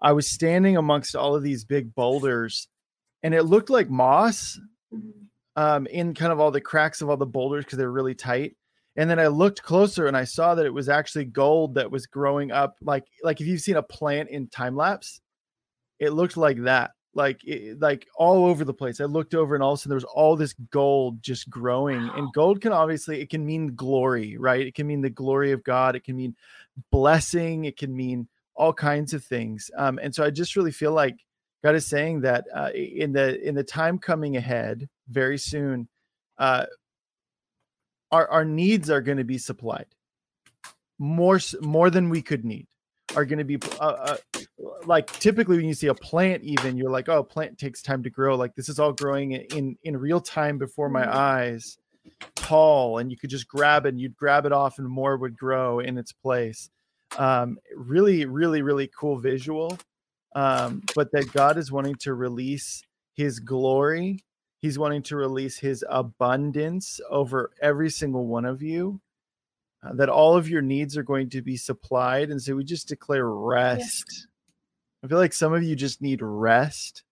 I 0.00 0.12
was 0.12 0.30
standing 0.30 0.76
amongst 0.76 1.16
all 1.16 1.34
of 1.34 1.42
these 1.42 1.64
big 1.64 1.94
boulders 1.94 2.68
and 3.24 3.34
it 3.34 3.42
looked 3.42 3.70
like 3.70 3.90
moss 3.90 4.60
mm-hmm. 4.94 5.10
um, 5.56 5.86
in 5.88 6.14
kind 6.14 6.30
of 6.30 6.38
all 6.38 6.52
the 6.52 6.60
cracks 6.60 7.00
of 7.00 7.10
all 7.10 7.16
the 7.16 7.26
boulders 7.26 7.64
because 7.64 7.78
they're 7.78 7.90
really 7.90 8.14
tight. 8.14 8.56
And 8.98 9.08
then 9.08 9.18
I 9.18 9.28
looked 9.28 9.62
closer 9.62 10.08
and 10.08 10.16
I 10.16 10.24
saw 10.24 10.54
that 10.56 10.66
it 10.66 10.74
was 10.74 10.88
actually 10.88 11.24
gold 11.24 11.74
that 11.76 11.90
was 11.90 12.06
growing 12.06 12.50
up 12.50 12.76
like 12.82 13.04
like 13.22 13.40
if 13.40 13.46
you've 13.46 13.60
seen 13.60 13.76
a 13.76 13.82
plant 13.82 14.28
in 14.28 14.48
time 14.48 14.76
lapse, 14.76 15.20
it 16.00 16.10
looked 16.10 16.36
like 16.36 16.62
that 16.64 16.90
like 17.14 17.44
it, 17.44 17.80
like 17.80 18.06
all 18.16 18.46
over 18.46 18.64
the 18.64 18.74
place. 18.74 19.00
I 19.00 19.04
looked 19.04 19.34
over 19.34 19.54
and 19.54 19.62
all 19.62 19.72
of 19.72 19.78
a 19.78 19.80
sudden 19.80 19.90
there 19.90 19.96
was 19.96 20.04
all 20.04 20.36
this 20.36 20.54
gold 20.70 21.22
just 21.22 21.48
growing. 21.48 22.06
Wow. 22.06 22.14
And 22.16 22.32
gold 22.32 22.60
can 22.60 22.72
obviously 22.72 23.20
it 23.20 23.30
can 23.30 23.44
mean 23.44 23.74
glory, 23.74 24.36
right? 24.36 24.66
It 24.66 24.74
can 24.74 24.86
mean 24.86 25.00
the 25.00 25.10
glory 25.10 25.52
of 25.52 25.64
God. 25.64 25.96
It 25.96 26.04
can 26.04 26.16
mean 26.16 26.34
blessing. 26.90 27.64
It 27.64 27.76
can 27.76 27.94
mean 27.94 28.28
all 28.54 28.72
kinds 28.72 29.14
of 29.14 29.24
things. 29.24 29.70
Um, 29.76 29.98
and 30.02 30.14
so 30.14 30.24
I 30.24 30.30
just 30.30 30.56
really 30.56 30.72
feel 30.72 30.92
like 30.92 31.16
God 31.62 31.74
is 31.74 31.86
saying 31.86 32.20
that 32.22 32.46
uh, 32.54 32.70
in 32.74 33.12
the 33.12 33.40
in 33.46 33.54
the 33.54 33.64
time 33.64 33.98
coming 33.98 34.36
ahead, 34.36 34.88
very 35.08 35.38
soon, 35.38 35.88
uh, 36.38 36.66
our 38.10 38.28
our 38.28 38.44
needs 38.44 38.90
are 38.90 39.00
going 39.00 39.18
to 39.18 39.24
be 39.24 39.38
supplied. 39.38 39.86
More 40.98 41.38
more 41.60 41.90
than 41.90 42.10
we 42.10 42.22
could 42.22 42.44
need 42.44 42.66
are 43.16 43.24
going 43.24 43.38
to 43.38 43.44
be 43.44 43.58
uh, 43.80 43.84
uh, 43.84 44.16
like 44.84 45.06
typically 45.18 45.56
when 45.56 45.66
you 45.66 45.74
see 45.74 45.86
a 45.86 45.94
plant 45.94 46.42
even 46.42 46.76
you're 46.76 46.90
like 46.90 47.08
oh 47.08 47.22
plant 47.22 47.58
takes 47.58 47.82
time 47.82 48.02
to 48.02 48.10
grow. 48.10 48.36
Like 48.36 48.54
this 48.54 48.68
is 48.68 48.78
all 48.78 48.92
growing 48.92 49.32
in 49.32 49.76
in 49.82 49.96
real 49.96 50.20
time 50.20 50.58
before 50.58 50.88
my 50.88 51.02
mm-hmm. 51.02 51.16
eyes 51.16 51.78
tall 52.34 52.98
and 52.98 53.10
you 53.10 53.16
could 53.16 53.30
just 53.30 53.46
grab 53.48 53.86
it 53.86 53.90
and 53.90 54.00
you'd 54.00 54.16
grab 54.16 54.46
it 54.46 54.52
off 54.52 54.78
and 54.78 54.88
more 54.88 55.16
would 55.16 55.36
grow 55.36 55.80
in 55.80 55.98
its 55.98 56.12
place. 56.12 56.70
Um 57.16 57.58
really 57.74 58.26
really 58.26 58.62
really 58.62 58.90
cool 58.98 59.18
visual 59.18 59.78
um 60.34 60.82
but 60.94 61.10
that 61.12 61.32
god 61.32 61.56
is 61.56 61.72
wanting 61.72 61.94
to 61.94 62.12
release 62.12 62.82
his 63.14 63.40
glory 63.40 64.22
he's 64.60 64.78
wanting 64.78 65.02
to 65.04 65.16
release 65.16 65.58
his 65.58 65.84
abundance 65.88 67.00
over 67.10 67.50
every 67.62 67.90
single 67.90 68.26
one 68.26 68.44
of 68.44 68.62
you 68.62 69.00
uh, 69.82 69.92
that 69.94 70.08
all 70.08 70.36
of 70.36 70.48
your 70.48 70.62
needs 70.62 70.96
are 70.96 71.02
going 71.02 71.30
to 71.30 71.42
be 71.42 71.56
supplied. 71.56 72.30
And 72.30 72.42
so 72.42 72.56
we 72.56 72.64
just 72.64 72.88
declare 72.88 73.28
rest. 73.28 74.04
Yes. 74.08 74.26
I 75.02 75.06
feel 75.06 75.18
like 75.18 75.32
some 75.32 75.52
of 75.52 75.62
you 75.62 75.76
just 75.76 76.02
need 76.02 76.20
rest 76.22 77.04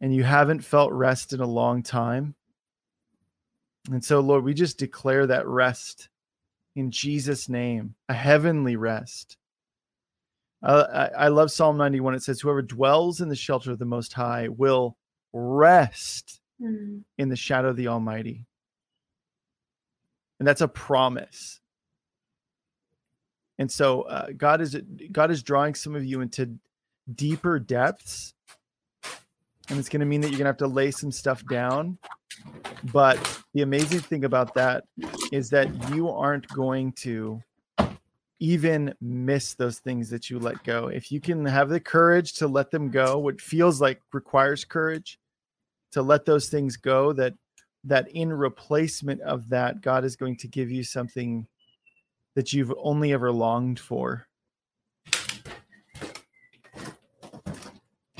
and 0.00 0.14
you 0.14 0.22
haven't 0.22 0.60
felt 0.60 0.92
rest 0.92 1.32
in 1.32 1.40
a 1.40 1.46
long 1.46 1.82
time. 1.82 2.34
And 3.90 4.04
so, 4.04 4.20
Lord, 4.20 4.44
we 4.44 4.54
just 4.54 4.78
declare 4.78 5.26
that 5.26 5.46
rest 5.46 6.08
in 6.76 6.90
Jesus' 6.90 7.48
name, 7.48 7.94
a 8.08 8.14
heavenly 8.14 8.76
rest. 8.76 9.36
Uh, 10.62 11.10
I, 11.16 11.24
I 11.24 11.28
love 11.28 11.50
Psalm 11.50 11.76
91. 11.76 12.14
It 12.14 12.22
says, 12.22 12.40
Whoever 12.40 12.62
dwells 12.62 13.20
in 13.20 13.28
the 13.28 13.36
shelter 13.36 13.72
of 13.72 13.78
the 13.78 13.84
Most 13.84 14.12
High 14.14 14.48
will 14.48 14.96
rest 15.34 16.40
mm. 16.62 17.02
in 17.18 17.28
the 17.28 17.36
shadow 17.36 17.68
of 17.68 17.76
the 17.76 17.88
Almighty. 17.88 18.46
And 20.38 20.48
that's 20.48 20.60
a 20.60 20.68
promise. 20.68 21.60
And 23.58 23.70
so 23.70 24.02
uh, 24.02 24.28
god 24.36 24.60
is 24.60 24.76
god 25.12 25.30
is 25.30 25.42
drawing 25.42 25.74
some 25.74 25.94
of 25.94 26.04
you 26.04 26.20
into 26.20 26.56
deeper 27.14 27.58
depths. 27.58 28.34
And 29.68 29.78
it's 29.78 29.88
going 29.88 30.00
to 30.00 30.06
mean 30.06 30.20
that 30.20 30.28
you're 30.28 30.38
going 30.38 30.44
to 30.44 30.50
have 30.50 30.56
to 30.58 30.66
lay 30.66 30.90
some 30.90 31.10
stuff 31.10 31.44
down. 31.46 31.98
But 32.92 33.40
the 33.54 33.62
amazing 33.62 34.00
thing 34.00 34.24
about 34.24 34.54
that 34.54 34.84
is 35.32 35.48
that 35.50 35.68
you 35.90 36.10
aren't 36.10 36.46
going 36.48 36.92
to 36.92 37.40
even 38.40 38.94
miss 39.00 39.54
those 39.54 39.78
things 39.78 40.10
that 40.10 40.28
you 40.28 40.38
let 40.38 40.62
go. 40.64 40.88
If 40.88 41.10
you 41.10 41.20
can 41.20 41.46
have 41.46 41.70
the 41.70 41.80
courage 41.80 42.34
to 42.34 42.48
let 42.48 42.70
them 42.70 42.90
go 42.90 43.18
what 43.18 43.40
feels 43.40 43.80
like 43.80 44.00
requires 44.12 44.64
courage 44.64 45.18
to 45.94 46.02
let 46.02 46.24
those 46.24 46.48
things 46.48 46.76
go 46.76 47.12
that 47.12 47.34
that 47.84 48.08
in 48.08 48.32
replacement 48.32 49.20
of 49.20 49.48
that, 49.50 49.80
God 49.80 50.04
is 50.04 50.16
going 50.16 50.36
to 50.38 50.48
give 50.48 50.70
you 50.70 50.82
something 50.82 51.46
that 52.34 52.52
you've 52.52 52.72
only 52.78 53.12
ever 53.12 53.30
longed 53.30 53.78
for. 53.78 54.26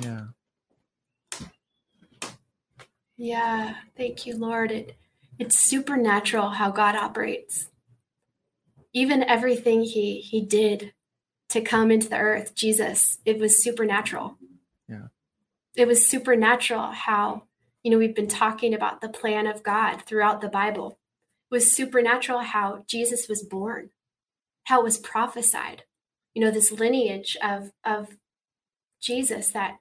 Yeah. 0.00 0.26
Yeah, 3.16 3.74
thank 3.96 4.26
you, 4.26 4.36
Lord. 4.36 4.70
It 4.70 4.96
it's 5.38 5.58
supernatural 5.58 6.50
how 6.50 6.70
God 6.70 6.94
operates. 6.94 7.70
Even 8.92 9.24
everything 9.24 9.82
he 9.82 10.20
he 10.20 10.42
did 10.42 10.92
to 11.48 11.60
come 11.60 11.90
into 11.90 12.08
the 12.08 12.18
earth, 12.18 12.54
Jesus, 12.54 13.18
it 13.24 13.38
was 13.38 13.62
supernatural. 13.62 14.36
Yeah. 14.88 15.08
It 15.74 15.88
was 15.88 16.06
supernatural 16.06 16.92
how 16.92 17.44
you 17.84 17.90
know, 17.90 17.98
we've 17.98 18.14
been 18.14 18.26
talking 18.26 18.74
about 18.74 19.02
the 19.02 19.08
plan 19.08 19.46
of 19.46 19.62
God 19.62 20.02
throughout 20.02 20.40
the 20.40 20.48
Bible. 20.48 20.98
It 21.50 21.54
was 21.54 21.70
supernatural 21.70 22.40
how 22.40 22.82
Jesus 22.88 23.28
was 23.28 23.42
born, 23.42 23.90
how 24.64 24.80
it 24.80 24.84
was 24.84 24.98
prophesied. 24.98 25.84
You 26.34 26.42
know, 26.42 26.50
this 26.50 26.72
lineage 26.72 27.36
of 27.42 27.70
of 27.84 28.16
Jesus 29.00 29.50
that 29.50 29.76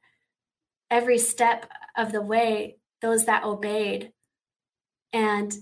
every 0.92 1.18
step 1.18 1.72
of 1.98 2.12
the 2.12 2.22
way, 2.22 2.76
those 3.02 3.26
that 3.26 3.46
obeyed, 3.46 4.12
and 5.14 5.56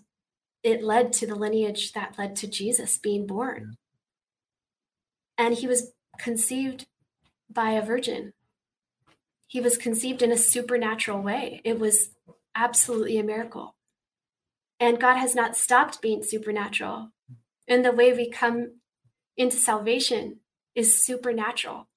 it 0.64 0.84
led 0.84 1.14
to 1.14 1.28
the 1.28 1.36
lineage 1.36 1.94
that 1.94 2.16
led 2.18 2.36
to 2.38 2.48
Jesus 2.48 2.98
being 2.98 3.28
born. 3.28 3.78
And 5.38 5.56
he 5.56 5.68
was 5.68 5.94
conceived 6.18 6.88
by 7.50 7.72
a 7.72 7.86
virgin. 7.86 8.34
He 9.52 9.60
was 9.60 9.78
conceived 9.78 10.22
in 10.22 10.32
a 10.32 10.38
supernatural 10.38 11.22
way. 11.22 11.60
It 11.66 11.78
was 11.78 12.12
absolutely 12.56 13.18
a 13.18 13.24
miracle. 13.24 13.76
And 14.80 14.98
God 14.98 15.18
has 15.18 15.36
not 15.36 15.58
stopped 15.58 16.02
being 16.02 16.24
supernatural. 16.24 17.12
And 17.68 17.84
the 17.84 17.92
way 17.92 18.14
we 18.14 18.30
come 18.30 18.76
into 19.36 19.58
salvation 19.58 20.40
is 20.74 21.04
supernatural. 21.04 21.90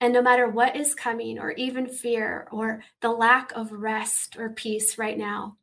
And 0.00 0.12
no 0.12 0.22
matter 0.22 0.46
what 0.46 0.76
is 0.76 0.94
coming, 0.94 1.40
or 1.40 1.50
even 1.54 1.88
fear, 1.88 2.46
or 2.52 2.84
the 3.00 3.10
lack 3.10 3.50
of 3.56 3.72
rest 3.72 4.36
or 4.38 4.48
peace 4.48 4.96
right 4.96 5.18
now, 5.18 5.56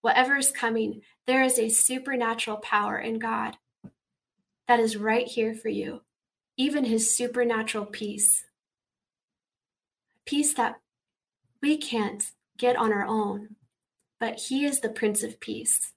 whatever 0.00 0.36
is 0.36 0.50
coming, 0.50 1.02
there 1.26 1.42
is 1.42 1.58
a 1.58 1.68
supernatural 1.68 2.56
power 2.56 2.98
in 2.98 3.18
God 3.18 3.58
that 4.68 4.80
is 4.80 4.96
right 4.96 5.26
here 5.26 5.54
for 5.54 5.68
you, 5.68 6.00
even 6.56 6.86
his 6.86 7.14
supernatural 7.14 7.84
peace. 7.84 8.46
Peace 10.26 10.54
that 10.54 10.76
we 11.60 11.76
can't 11.76 12.24
get 12.58 12.76
on 12.76 12.92
our 12.92 13.04
own, 13.04 13.56
but 14.20 14.38
He 14.38 14.64
is 14.64 14.80
the 14.80 14.88
Prince 14.88 15.22
of 15.22 15.40
Peace. 15.40 15.92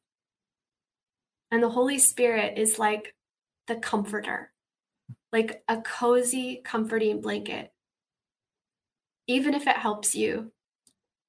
And 1.51 1.63
the 1.63 1.69
Holy 1.69 1.97
Spirit 1.97 2.57
is 2.57 2.77
like 2.77 3.15
the 3.67 3.75
comforter, 3.75 4.51
like 5.31 5.63
a 5.67 5.77
cozy, 5.77 6.61
comforting 6.63 7.21
blanket. 7.21 7.71
Even 9.27 9.53
if 9.53 9.67
it 9.67 9.77
helps 9.77 10.15
you 10.15 10.51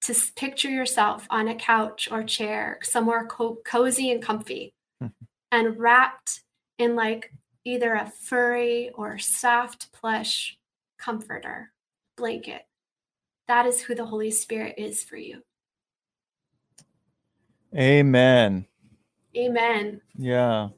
to 0.03 0.15
picture 0.37 0.71
yourself 0.71 1.27
on 1.31 1.49
a 1.49 1.55
couch 1.55 2.09
or 2.11 2.23
chair, 2.23 2.79
somewhere 2.83 3.27
co- 3.27 3.59
cozy 3.65 4.11
and 4.11 4.23
comfy, 4.23 4.73
and 5.53 5.79
wrapped 5.79 6.43
in 6.79 6.95
like 6.95 7.33
either 7.65 7.95
a 7.95 8.11
furry 8.11 8.91
or 8.95 9.19
soft 9.19 9.93
plush 9.93 10.57
comforter 10.99 11.73
blanket 12.17 12.63
that 13.49 13.67
is 13.67 13.81
who 13.81 13.95
the 13.95 14.05
Holy 14.05 14.31
Spirit 14.31 14.75
is 14.79 15.03
for 15.03 15.17
you. 15.17 15.43
Amen. 17.77 18.67
Amen. 19.37 20.01
Yeah. 20.17 20.69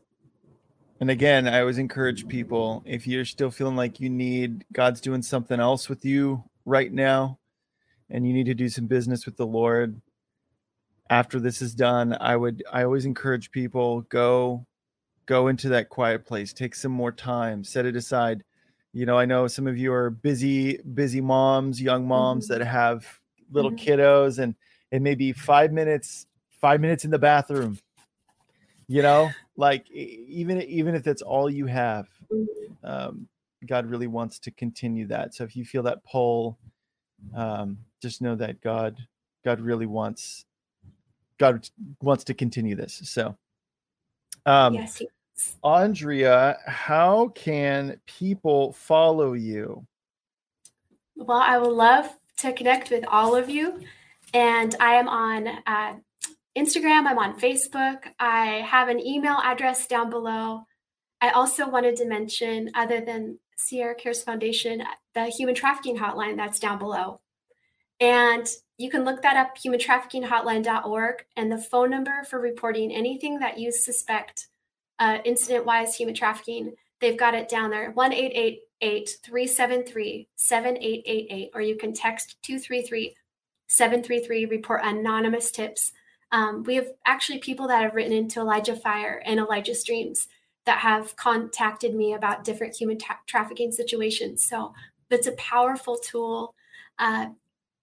And 1.00 1.10
again, 1.10 1.48
I 1.48 1.60
always 1.60 1.78
encourage 1.78 2.28
people 2.28 2.82
if 2.86 3.06
you're 3.06 3.24
still 3.24 3.50
feeling 3.50 3.76
like 3.76 4.00
you 4.00 4.10
need 4.10 4.64
God's 4.72 5.00
doing 5.00 5.22
something 5.22 5.58
else 5.58 5.88
with 5.88 6.04
you 6.04 6.44
right 6.64 6.92
now 6.92 7.38
and 8.10 8.26
you 8.26 8.32
need 8.32 8.46
to 8.46 8.54
do 8.54 8.68
some 8.68 8.86
business 8.86 9.24
with 9.24 9.36
the 9.36 9.46
Lord 9.46 10.00
after 11.10 11.40
this 11.40 11.60
is 11.60 11.74
done, 11.74 12.16
I 12.20 12.36
would 12.36 12.62
I 12.72 12.84
always 12.84 13.04
encourage 13.04 13.50
people 13.50 14.02
go 14.02 14.64
go 15.26 15.48
into 15.48 15.68
that 15.70 15.88
quiet 15.88 16.24
place, 16.24 16.52
take 16.52 16.74
some 16.74 16.92
more 16.92 17.12
time, 17.12 17.64
set 17.64 17.84
it 17.84 17.96
aside 17.96 18.44
you 18.92 19.06
know 19.06 19.18
i 19.18 19.24
know 19.24 19.46
some 19.46 19.66
of 19.66 19.78
you 19.78 19.92
are 19.92 20.10
busy 20.10 20.78
busy 20.94 21.20
moms 21.20 21.80
young 21.80 22.06
moms 22.06 22.48
mm-hmm. 22.48 22.58
that 22.58 22.66
have 22.66 23.06
little 23.52 23.70
mm-hmm. 23.70 24.00
kiddos 24.00 24.38
and 24.38 24.54
it 24.90 25.02
may 25.02 25.14
be 25.14 25.32
five 25.32 25.72
minutes 25.72 26.26
five 26.60 26.80
minutes 26.80 27.04
in 27.04 27.10
the 27.10 27.18
bathroom 27.18 27.78
you 28.88 29.02
know 29.02 29.30
like 29.56 29.88
even 29.90 30.60
even 30.62 30.94
if 30.94 31.02
that's 31.02 31.22
all 31.22 31.48
you 31.48 31.66
have 31.66 32.08
mm-hmm. 32.32 32.86
um, 32.86 33.28
god 33.66 33.86
really 33.86 34.06
wants 34.06 34.38
to 34.38 34.50
continue 34.50 35.06
that 35.06 35.34
so 35.34 35.44
if 35.44 35.54
you 35.54 35.64
feel 35.64 35.82
that 35.82 36.02
pull 36.04 36.58
um, 37.34 37.78
just 38.02 38.22
know 38.22 38.34
that 38.34 38.60
god 38.60 38.96
god 39.44 39.60
really 39.60 39.86
wants 39.86 40.44
god 41.38 41.68
wants 42.02 42.24
to 42.24 42.34
continue 42.34 42.74
this 42.74 43.00
so 43.04 43.36
um 44.46 44.74
yes, 44.74 45.02
Andrea, 45.62 46.58
how 46.66 47.28
can 47.28 48.00
people 48.06 48.72
follow 48.72 49.32
you? 49.32 49.86
Well, 51.16 51.38
I 51.38 51.58
would 51.58 51.72
love 51.72 52.08
to 52.38 52.52
connect 52.52 52.90
with 52.90 53.04
all 53.06 53.36
of 53.36 53.50
you. 53.50 53.80
And 54.32 54.74
I 54.80 54.94
am 54.94 55.08
on 55.08 55.48
uh, 55.66 55.94
Instagram, 56.56 57.06
I'm 57.06 57.18
on 57.18 57.38
Facebook. 57.38 58.04
I 58.18 58.64
have 58.66 58.88
an 58.88 59.00
email 59.00 59.38
address 59.42 59.86
down 59.86 60.10
below. 60.10 60.62
I 61.20 61.30
also 61.30 61.68
wanted 61.68 61.96
to 61.96 62.06
mention, 62.06 62.70
other 62.74 63.00
than 63.00 63.38
Sierra 63.56 63.94
Cares 63.94 64.22
Foundation, 64.22 64.82
the 65.14 65.26
human 65.26 65.54
trafficking 65.54 65.98
hotline 65.98 66.36
that's 66.36 66.58
down 66.58 66.78
below. 66.78 67.20
And 68.00 68.46
you 68.78 68.90
can 68.90 69.04
look 69.04 69.20
that 69.22 69.36
up, 69.36 69.58
humantraffickinghotline.org, 69.58 71.24
and 71.36 71.52
the 71.52 71.58
phone 71.58 71.90
number 71.90 72.24
for 72.24 72.40
reporting 72.40 72.90
anything 72.90 73.40
that 73.40 73.58
you 73.58 73.70
suspect 73.70 74.48
uh, 75.00 75.18
incident 75.24 75.66
wise 75.66 75.96
human 75.96 76.14
trafficking, 76.14 76.74
they've 77.00 77.18
got 77.18 77.34
it 77.34 77.48
down 77.48 77.70
there 77.70 77.90
188 77.90 79.10
373 79.24 80.28
7888, 80.36 81.50
or 81.54 81.60
you 81.60 81.76
can 81.76 81.92
text 81.92 82.36
233 82.42 83.16
733 83.66 84.44
report 84.46 84.82
anonymous 84.84 85.50
tips. 85.50 85.92
Um, 86.32 86.62
we 86.64 86.76
have 86.76 86.88
actually 87.06 87.38
people 87.38 87.66
that 87.68 87.82
have 87.82 87.94
written 87.94 88.12
into 88.12 88.40
Elijah 88.40 88.76
Fire 88.76 89.22
and 89.24 89.40
Elijah 89.40 89.74
Streams 89.74 90.28
that 90.66 90.78
have 90.78 91.16
contacted 91.16 91.94
me 91.94 92.12
about 92.12 92.44
different 92.44 92.76
human 92.76 92.98
tra- 92.98 93.18
trafficking 93.26 93.72
situations. 93.72 94.44
So 94.44 94.72
it's 95.10 95.26
a 95.26 95.32
powerful 95.32 95.96
tool. 95.96 96.54
Uh, 96.98 97.28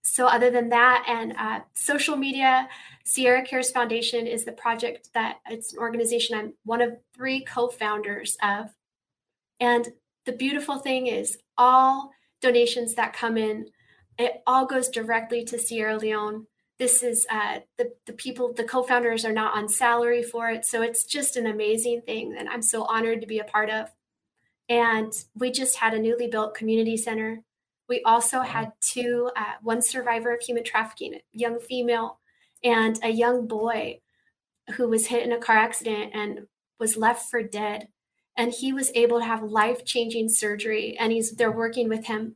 so, 0.09 0.25
other 0.25 0.49
than 0.49 0.69
that, 0.69 1.03
and 1.05 1.33
uh, 1.37 1.59
social 1.73 2.15
media, 2.15 2.69
Sierra 3.03 3.43
Cares 3.43 3.71
Foundation 3.71 4.25
is 4.25 4.45
the 4.45 4.53
project 4.53 5.09
that 5.13 5.39
it's 5.49 5.73
an 5.73 5.79
organization 5.79 6.37
I'm 6.37 6.53
one 6.63 6.81
of 6.81 6.97
three 7.13 7.43
co 7.43 7.67
founders 7.67 8.37
of. 8.41 8.73
And 9.59 9.89
the 10.25 10.31
beautiful 10.31 10.79
thing 10.79 11.07
is, 11.07 11.37
all 11.57 12.11
donations 12.41 12.95
that 12.95 13.11
come 13.11 13.37
in, 13.37 13.67
it 14.17 14.41
all 14.47 14.65
goes 14.65 14.87
directly 14.87 15.43
to 15.43 15.59
Sierra 15.59 15.97
Leone. 15.97 16.47
This 16.79 17.03
is 17.03 17.27
uh, 17.29 17.59
the 17.77 17.91
the 18.05 18.13
people, 18.13 18.53
the 18.53 18.63
co-founders 18.63 19.25
are 19.25 19.33
not 19.33 19.57
on 19.57 19.67
salary 19.67 20.23
for 20.23 20.49
it, 20.49 20.63
so 20.65 20.81
it's 20.81 21.03
just 21.03 21.35
an 21.35 21.47
amazing 21.47 22.01
thing 22.03 22.31
that 22.35 22.47
I'm 22.49 22.61
so 22.61 22.85
honored 22.85 23.19
to 23.21 23.27
be 23.27 23.39
a 23.39 23.43
part 23.43 23.69
of. 23.69 23.89
And 24.69 25.11
we 25.35 25.51
just 25.51 25.75
had 25.75 25.93
a 25.93 25.99
newly 25.99 26.27
built 26.27 26.55
community 26.55 26.95
center 26.95 27.43
we 27.87 28.01
also 28.03 28.41
had 28.41 28.73
two, 28.81 29.31
uh, 29.35 29.53
one 29.61 29.81
survivor 29.81 30.33
of 30.33 30.41
human 30.41 30.63
trafficking, 30.63 31.15
a 31.15 31.21
young 31.31 31.59
female, 31.59 32.19
and 32.63 32.99
a 33.03 33.09
young 33.09 33.47
boy 33.47 34.01
who 34.75 34.89
was 34.89 35.07
hit 35.07 35.23
in 35.23 35.31
a 35.31 35.39
car 35.39 35.57
accident 35.57 36.11
and 36.13 36.47
was 36.79 36.97
left 36.97 37.29
for 37.29 37.41
dead. 37.41 37.87
And 38.35 38.51
he 38.51 38.73
was 38.73 38.91
able 38.93 39.19
to 39.19 39.25
have 39.25 39.41
life 39.41 39.85
changing 39.85 40.29
surgery, 40.29 40.97
and 40.99 41.11
he's 41.11 41.31
they're 41.31 41.51
working 41.51 41.89
with 41.89 42.05
him, 42.05 42.35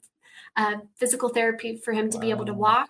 uh, 0.55 0.77
physical 0.95 1.29
therapy 1.29 1.75
for 1.75 1.93
him 1.93 2.09
to 2.09 2.17
wow. 2.17 2.21
be 2.21 2.29
able 2.31 2.45
to 2.45 2.53
walk. 2.53 2.89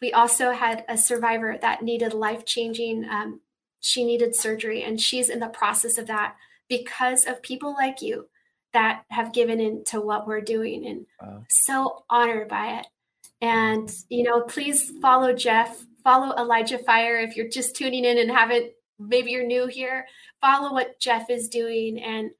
We 0.00 0.12
also 0.12 0.52
had 0.52 0.84
a 0.88 0.98
survivor 0.98 1.56
that 1.60 1.82
needed 1.82 2.12
life 2.12 2.44
changing. 2.44 3.08
Um, 3.08 3.40
she 3.80 4.04
needed 4.04 4.36
surgery, 4.36 4.84
and 4.84 5.00
she's 5.00 5.28
in 5.28 5.40
the 5.40 5.48
process 5.48 5.98
of 5.98 6.06
that 6.06 6.36
because 6.68 7.24
of 7.24 7.42
people 7.42 7.72
like 7.72 8.00
you 8.02 8.28
that 8.72 9.04
have 9.10 9.32
given 9.32 9.60
into 9.60 10.00
what 10.00 10.26
we're 10.26 10.40
doing 10.40 10.86
and 10.86 11.06
wow. 11.20 11.44
so 11.48 12.04
honored 12.08 12.48
by 12.48 12.78
it. 12.78 12.86
And, 13.40 13.92
you 14.08 14.22
know, 14.22 14.42
please 14.42 14.92
follow 15.00 15.32
Jeff, 15.32 15.84
follow 16.04 16.34
Elijah 16.36 16.78
Fire 16.78 17.18
if 17.18 17.36
you're 17.36 17.48
just 17.48 17.76
tuning 17.76 18.04
in 18.04 18.18
and 18.18 18.30
haven't, 18.30 18.72
maybe 18.98 19.32
you're 19.32 19.46
new 19.46 19.66
here, 19.66 20.06
follow 20.40 20.72
what 20.72 21.00
Jeff 21.00 21.28
is 21.28 21.48
doing. 21.48 21.98
And 21.98 22.30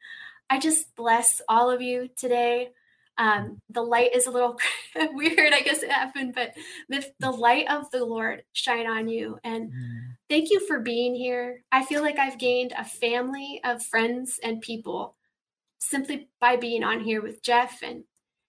I 0.49 0.59
just 0.59 0.95
bless 0.97 1.41
all 1.49 1.71
of 1.71 1.83
you 1.83 2.09
today. 2.17 2.71
Um, 3.19 3.59
the 3.69 3.83
light 3.83 4.15
is 4.15 4.27
a 4.27 4.31
little 4.31 4.59
weird, 4.97 5.53
I 5.53 5.61
guess 5.61 5.83
it 5.83 5.91
happened, 5.91 6.35
but 6.35 6.55
the, 6.89 7.05
the 7.19 7.31
light 7.31 7.69
of 7.69 7.91
the 7.91 8.05
Lord 8.05 8.45
shine 8.53 8.87
on 8.87 9.09
you. 9.09 9.39
And 9.45 9.71
mm. 9.71 10.01
thank 10.31 10.51
you 10.51 10.67
for 10.67 10.81
being 10.81 11.15
here. 11.15 11.63
I 11.71 11.85
feel 11.85 12.01
like 12.01 12.19
I've 12.19 12.39
gained 12.39 12.73
a 12.77 12.85
family 12.85 13.61
of 13.65 13.85
friends 13.85 14.41
and 14.43 14.61
people 14.61 15.17
simply 15.83 16.29
by 16.41 16.57
being 16.57 16.85
on 16.85 17.01
here 17.01 17.21
with 17.21 17.43
Jeff 17.43 17.83
and 17.83 18.05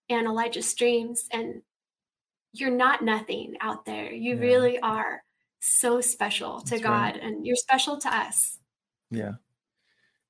and 0.10 0.27
Elijah 0.27 0.61
Streams 0.61 1.26
and 1.31 1.61
you're 2.51 2.69
not 2.69 3.03
nothing 3.03 3.55
out 3.61 3.85
there. 3.85 4.11
You 4.11 4.35
yeah. 4.35 4.41
really 4.41 4.80
are 4.80 5.23
so 5.60 5.99
special 6.01 6.61
to 6.61 6.69
That's 6.72 6.84
God 6.84 7.15
right. 7.15 7.23
and 7.23 7.45
you're 7.45 7.55
special 7.55 7.97
to 7.97 8.15
us. 8.15 8.60
Yeah. 9.10 9.34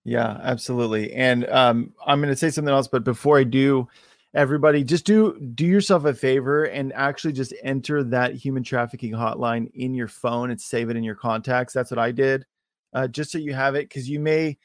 Yeah, 0.05 0.39
absolutely. 0.41 1.13
And 1.13 1.49
um 1.49 1.93
I'm 2.05 2.19
going 2.19 2.29
to 2.29 2.37
say 2.37 2.49
something 2.49 2.73
else 2.73 2.87
but 2.87 3.03
before 3.03 3.37
I 3.37 3.43
do 3.43 3.87
everybody 4.33 4.83
just 4.83 5.05
do 5.05 5.37
do 5.53 5.65
yourself 5.65 6.05
a 6.05 6.13
favor 6.13 6.65
and 6.65 6.93
actually 6.93 7.33
just 7.33 7.53
enter 7.63 8.03
that 8.03 8.33
human 8.33 8.63
trafficking 8.63 9.11
hotline 9.11 9.69
in 9.73 9.93
your 9.93 10.07
phone 10.07 10.51
and 10.51 10.59
save 10.59 10.89
it 10.89 10.95
in 10.95 11.03
your 11.03 11.15
contacts. 11.15 11.73
That's 11.73 11.91
what 11.91 11.99
I 11.99 12.11
did. 12.11 12.45
Uh, 12.93 13.07
just 13.07 13.31
so 13.31 13.37
you 13.37 13.53
have 13.53 13.75
it 13.75 13.89
cuz 13.89 14.07
you 14.07 14.19
may 14.19 14.57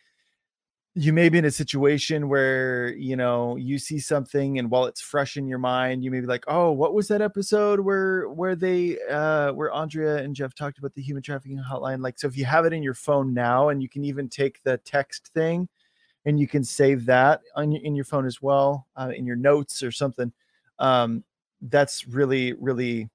you 1.01 1.12
may 1.12 1.29
be 1.29 1.39
in 1.39 1.45
a 1.45 1.51
situation 1.51 2.29
where 2.29 2.93
you 2.97 3.15
know 3.15 3.55
you 3.55 3.79
see 3.79 4.01
something 4.01 4.59
and 4.59 4.69
while 4.69 4.85
it's 4.85 5.01
fresh 5.01 5.37
in 5.37 5.47
your 5.47 5.59
mind 5.59 6.03
you 6.03 6.11
may 6.11 6.19
be 6.19 6.27
like 6.27 6.43
oh 6.49 6.73
what 6.73 6.93
was 6.93 7.07
that 7.07 7.23
episode 7.23 7.79
where 7.79 8.29
where 8.31 8.57
they 8.57 8.99
uh 9.09 9.53
where 9.53 9.73
andrea 9.73 10.16
and 10.16 10.35
jeff 10.35 10.57
talked 10.57 10.77
about 10.79 10.93
the 10.95 11.03
human 11.03 11.23
trafficking 11.23 11.62
hotline? 11.62 12.03
Like 12.03 12.19
so 12.19 12.27
if 12.27 12.37
you 12.37 12.45
have 12.47 12.65
it 12.65 12.73
in 12.73 12.83
your 12.83 12.95
phone 12.95 13.33
now 13.33 13.69
and 13.69 13.81
you 13.81 13.89
can 13.89 14.05
even 14.05 14.29
take 14.29 14.61
the 14.65 14.77
text 14.79 15.31
thing 15.35 15.69
and 16.25 16.41
you 16.41 16.49
can 16.49 16.65
save 16.65 17.07
that 17.07 17.43
on 17.55 17.73
in 17.73 17.95
your 17.95 18.05
phone 18.05 18.27
as 18.27 18.43
well 18.43 18.89
uh, 18.97 19.12
in 19.15 19.25
your 19.25 19.37
notes 19.37 19.85
or 19.85 19.93
something 19.93 20.33
um 20.81 21.23
that's 21.62 22.09
really 22.09 22.55
really 22.55 23.09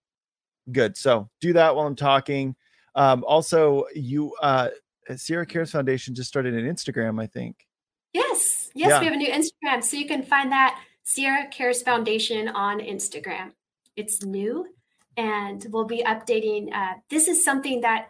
good. 0.71 0.95
So 0.95 1.29
do 1.41 1.51
that 1.51 1.75
while 1.75 1.85
i'm 1.85 1.97
talking. 1.97 2.55
Um 2.95 3.25
also 3.27 3.87
you 3.93 4.33
uh 4.41 4.69
Sierra 5.17 5.45
Cares 5.45 5.71
Foundation 5.71 6.15
just 6.15 6.29
started 6.29 6.53
an 6.53 6.65
Instagram, 6.73 7.21
I 7.21 7.27
think. 7.27 7.67
Yes. 8.13 8.71
Yes, 8.75 8.89
yeah. 8.89 8.99
we 8.99 9.05
have 9.05 9.13
a 9.13 9.17
new 9.17 9.29
Instagram. 9.29 9.83
So 9.83 9.97
you 9.97 10.07
can 10.07 10.23
find 10.23 10.51
that 10.51 10.79
Sierra 11.03 11.47
Cares 11.47 11.81
Foundation 11.81 12.47
on 12.47 12.79
Instagram. 12.79 13.51
It's 13.95 14.23
new 14.23 14.67
and 15.17 15.65
we'll 15.69 15.85
be 15.85 16.03
updating. 16.03 16.73
Uh, 16.73 16.95
this 17.09 17.27
is 17.27 17.43
something 17.43 17.81
that 17.81 18.09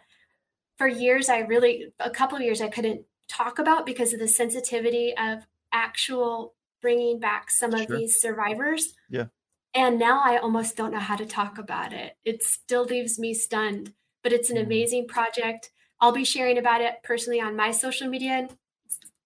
for 0.76 0.88
years, 0.88 1.28
I 1.28 1.40
really, 1.40 1.92
a 2.00 2.10
couple 2.10 2.36
of 2.36 2.42
years, 2.42 2.60
I 2.60 2.68
couldn't 2.68 3.02
talk 3.28 3.58
about 3.58 3.86
because 3.86 4.12
of 4.12 4.20
the 4.20 4.28
sensitivity 4.28 5.14
of 5.16 5.46
actual 5.72 6.54
bringing 6.80 7.18
back 7.18 7.50
some 7.50 7.72
sure. 7.72 7.82
of 7.82 7.88
these 7.88 8.20
survivors. 8.20 8.94
Yeah. 9.08 9.26
And 9.74 9.98
now 9.98 10.22
I 10.24 10.38
almost 10.38 10.76
don't 10.76 10.92
know 10.92 11.00
how 11.00 11.16
to 11.16 11.26
talk 11.26 11.58
about 11.58 11.92
it. 11.92 12.16
It 12.24 12.42
still 12.42 12.84
leaves 12.84 13.18
me 13.18 13.34
stunned, 13.34 13.92
but 14.22 14.32
it's 14.32 14.50
an 14.50 14.56
mm. 14.56 14.64
amazing 14.64 15.08
project. 15.08 15.70
I'll 16.00 16.12
be 16.12 16.24
sharing 16.24 16.58
about 16.58 16.80
it 16.80 17.02
personally 17.02 17.40
on 17.40 17.56
my 17.56 17.70
social 17.70 18.08
media 18.08 18.48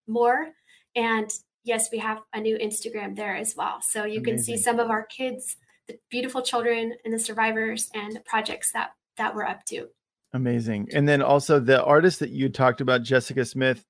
more. 0.07 0.55
And 0.99 1.31
yes, 1.62 1.91
we 1.93 1.99
have 1.99 2.19
a 2.35 2.41
new 2.41 2.59
Instagram 2.59 3.15
there 3.15 3.37
as 3.37 3.55
well. 3.57 3.79
So 3.81 4.05
you 4.05 4.19
Amazing. 4.19 4.25
can 4.25 4.39
see 4.43 4.57
some 4.57 4.81
of 4.81 4.91
our 4.91 5.07
kids, 5.07 5.57
the 5.87 5.97
beautiful 6.11 6.43
children 6.43 6.95
and 7.05 7.15
the 7.15 7.20
survivors 7.20 7.89
and 7.95 8.15
the 8.16 8.20
projects 8.20 8.73
that 8.73 8.91
that 9.16 9.35
we're 9.35 9.45
up 9.45 9.65
to. 9.66 9.87
Amazing. 10.33 10.89
And 10.93 11.09
then 11.09 11.23
also 11.23 11.61
the 11.61 11.83
artist 11.85 12.19
that 12.19 12.31
you 12.31 12.49
talked 12.49 12.81
about, 12.81 13.03
Jessica 13.03 13.45
Smith, 13.45 13.85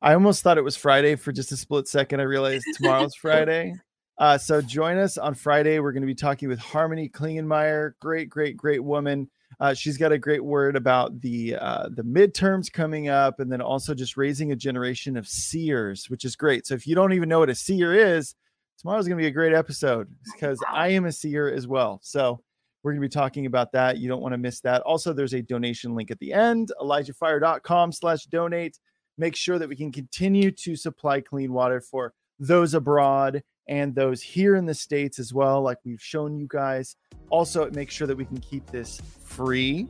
I 0.00 0.14
almost 0.14 0.42
thought 0.42 0.58
it 0.58 0.64
was 0.64 0.76
Friday 0.76 1.16
for 1.16 1.32
just 1.32 1.52
a 1.52 1.56
split 1.56 1.88
second. 1.88 2.20
I 2.20 2.24
realized 2.24 2.64
tomorrow's 2.76 3.14
Friday. 3.20 3.74
Uh, 4.18 4.38
so 4.38 4.60
join 4.60 4.98
us 4.98 5.18
on 5.18 5.34
Friday. 5.34 5.80
We're 5.80 5.92
going 5.92 6.02
to 6.02 6.06
be 6.06 6.14
talking 6.14 6.48
with 6.48 6.58
Harmony 6.58 7.08
Klingenmeyer, 7.08 7.94
great, 8.00 8.28
great, 8.28 8.56
great 8.56 8.82
woman. 8.82 9.28
Uh, 9.60 9.74
she's 9.74 9.96
got 9.96 10.12
a 10.12 10.18
great 10.18 10.44
word 10.44 10.76
about 10.76 11.20
the 11.20 11.56
uh, 11.56 11.88
the 11.90 12.02
midterms 12.02 12.72
coming 12.72 13.08
up, 13.08 13.40
and 13.40 13.50
then 13.50 13.60
also 13.60 13.94
just 13.94 14.16
raising 14.16 14.52
a 14.52 14.56
generation 14.56 15.16
of 15.16 15.28
seers, 15.28 16.10
which 16.10 16.24
is 16.24 16.36
great. 16.36 16.66
So 16.66 16.74
if 16.74 16.86
you 16.86 16.94
don't 16.94 17.12
even 17.12 17.28
know 17.28 17.38
what 17.38 17.50
a 17.50 17.54
seer 17.54 17.94
is, 17.94 18.34
tomorrow's 18.78 19.06
going 19.06 19.18
to 19.18 19.22
be 19.22 19.28
a 19.28 19.32
great 19.32 19.54
episode 19.54 20.08
because 20.32 20.58
I 20.68 20.88
am 20.88 21.06
a 21.06 21.12
seer 21.12 21.52
as 21.52 21.66
well. 21.66 22.00
So 22.02 22.40
we're 22.82 22.92
going 22.92 23.02
to 23.02 23.08
be 23.08 23.12
talking 23.12 23.46
about 23.46 23.72
that. 23.72 23.98
You 23.98 24.08
don't 24.08 24.20
want 24.20 24.34
to 24.34 24.38
miss 24.38 24.60
that. 24.60 24.82
Also, 24.82 25.12
there's 25.12 25.32
a 25.32 25.42
donation 25.42 25.94
link 25.94 26.10
at 26.10 26.18
the 26.18 26.32
end, 26.32 26.70
elijahfire.com 26.80 27.92
slash 27.92 28.24
donate. 28.24 28.78
Make 29.16 29.36
sure 29.36 29.58
that 29.58 29.68
we 29.68 29.76
can 29.76 29.90
continue 29.90 30.50
to 30.50 30.76
supply 30.76 31.20
clean 31.20 31.52
water 31.52 31.80
for 31.80 32.12
those 32.38 32.74
abroad 32.74 33.42
and 33.66 33.94
those 33.94 34.20
here 34.20 34.56
in 34.56 34.66
the 34.66 34.74
States 34.74 35.18
as 35.18 35.32
well, 35.32 35.62
like 35.62 35.78
we've 35.84 36.02
shown 36.02 36.36
you 36.36 36.46
guys. 36.48 36.96
Also, 37.30 37.70
make 37.70 37.90
sure 37.90 38.06
that 38.06 38.16
we 38.16 38.24
can 38.24 38.38
keep 38.38 38.66
this 38.70 39.00
free 39.24 39.88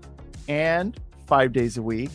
and 0.48 0.98
five 1.26 1.52
days 1.52 1.76
a 1.78 1.82
week 1.82 2.10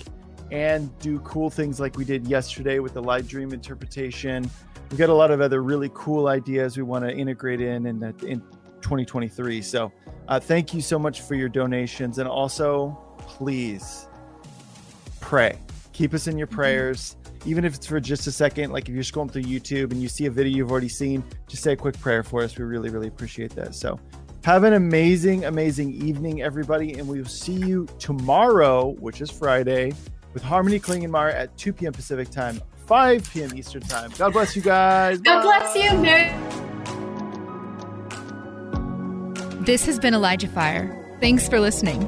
and 0.52 0.98
do 1.00 1.20
cool 1.20 1.50
things 1.50 1.80
like 1.80 1.98
we 1.98 2.06
did 2.06 2.28
yesterday 2.28 2.80
with 2.80 2.94
the 2.94 3.02
live 3.02 3.28
dream 3.28 3.54
interpretation. 3.54 4.50
We've 4.90 4.98
got 4.98 5.10
a 5.10 5.14
lot 5.14 5.30
of 5.30 5.42
other 5.42 5.62
really 5.62 5.92
cool 5.94 6.28
ideas 6.28 6.78
we 6.78 6.84
want 6.84 7.06
to 7.06 7.14
integrate 7.14 7.62
in 7.62 7.86
in, 7.86 8.04
in 8.26 8.42
2023. 8.82 9.62
So 9.62 9.92
uh, 10.28 10.40
thank 10.40 10.74
you 10.74 10.82
so 10.82 10.98
much 10.98 11.22
for 11.22 11.36
your 11.36 11.50
donations. 11.50 12.18
And 12.18 12.28
also, 12.28 12.98
please 13.20 14.08
pray. 15.20 15.60
Keep 15.94 16.14
us 16.14 16.28
in 16.28 16.38
your 16.38 16.48
prayers. 16.48 17.18
Even 17.46 17.64
if 17.64 17.76
it's 17.76 17.86
for 17.86 18.00
just 18.00 18.28
a 18.28 18.32
second, 18.32 18.72
like 18.72 18.90
if 18.90 18.96
you're 18.96 19.04
scrolling 19.04 19.32
through 19.32 19.44
YouTube 19.44 19.92
and 19.92 20.02
you 20.02 20.10
see 20.10 20.26
a 20.26 20.32
video 20.32 20.58
you've 20.58 20.72
already 20.72 20.90
seen, 20.90 21.24
just 21.48 21.64
say 21.64 21.74
a 21.74 21.76
quick 21.76 22.00
prayer 22.00 22.24
for 22.24 22.44
us. 22.44 22.58
We 22.58 22.66
really, 22.66 22.90
really 22.90 23.08
appreciate 23.08 23.56
that. 23.56 23.76
So 23.76 24.00
have 24.44 24.64
an 24.64 24.74
amazing, 24.74 25.46
amazing 25.46 25.94
evening, 25.94 26.42
everybody. 26.42 26.94
And 26.94 27.08
we 27.08 27.20
will 27.20 27.28
see 27.28 27.54
you 27.54 27.88
tomorrow, 27.98 28.96
which 29.00 29.22
is 29.22 29.32
Friday, 29.32 29.94
with 30.34 30.44
Harmony 30.44 30.80
Klingenmeyer 30.80 31.34
at 31.34 31.56
2 31.58 31.74
p.m. 31.74 31.94
Pacific 31.94 32.30
time, 32.30 32.62
5 32.86 33.30
p.m. 33.32 33.56
Eastern 33.56 33.82
time. 33.82 34.12
God 34.18 34.34
bless 34.34 34.56
you 34.56 34.62
guys. 34.62 35.20
God 35.22 35.42
bless 35.42 35.76
you. 35.76 35.98
Mary. 36.00 36.30
This 39.64 39.86
has 39.86 40.00
been 40.00 40.14
Elijah 40.14 40.48
Fire. 40.48 41.18
Thanks 41.20 41.48
for 41.48 41.60
listening. 41.60 42.08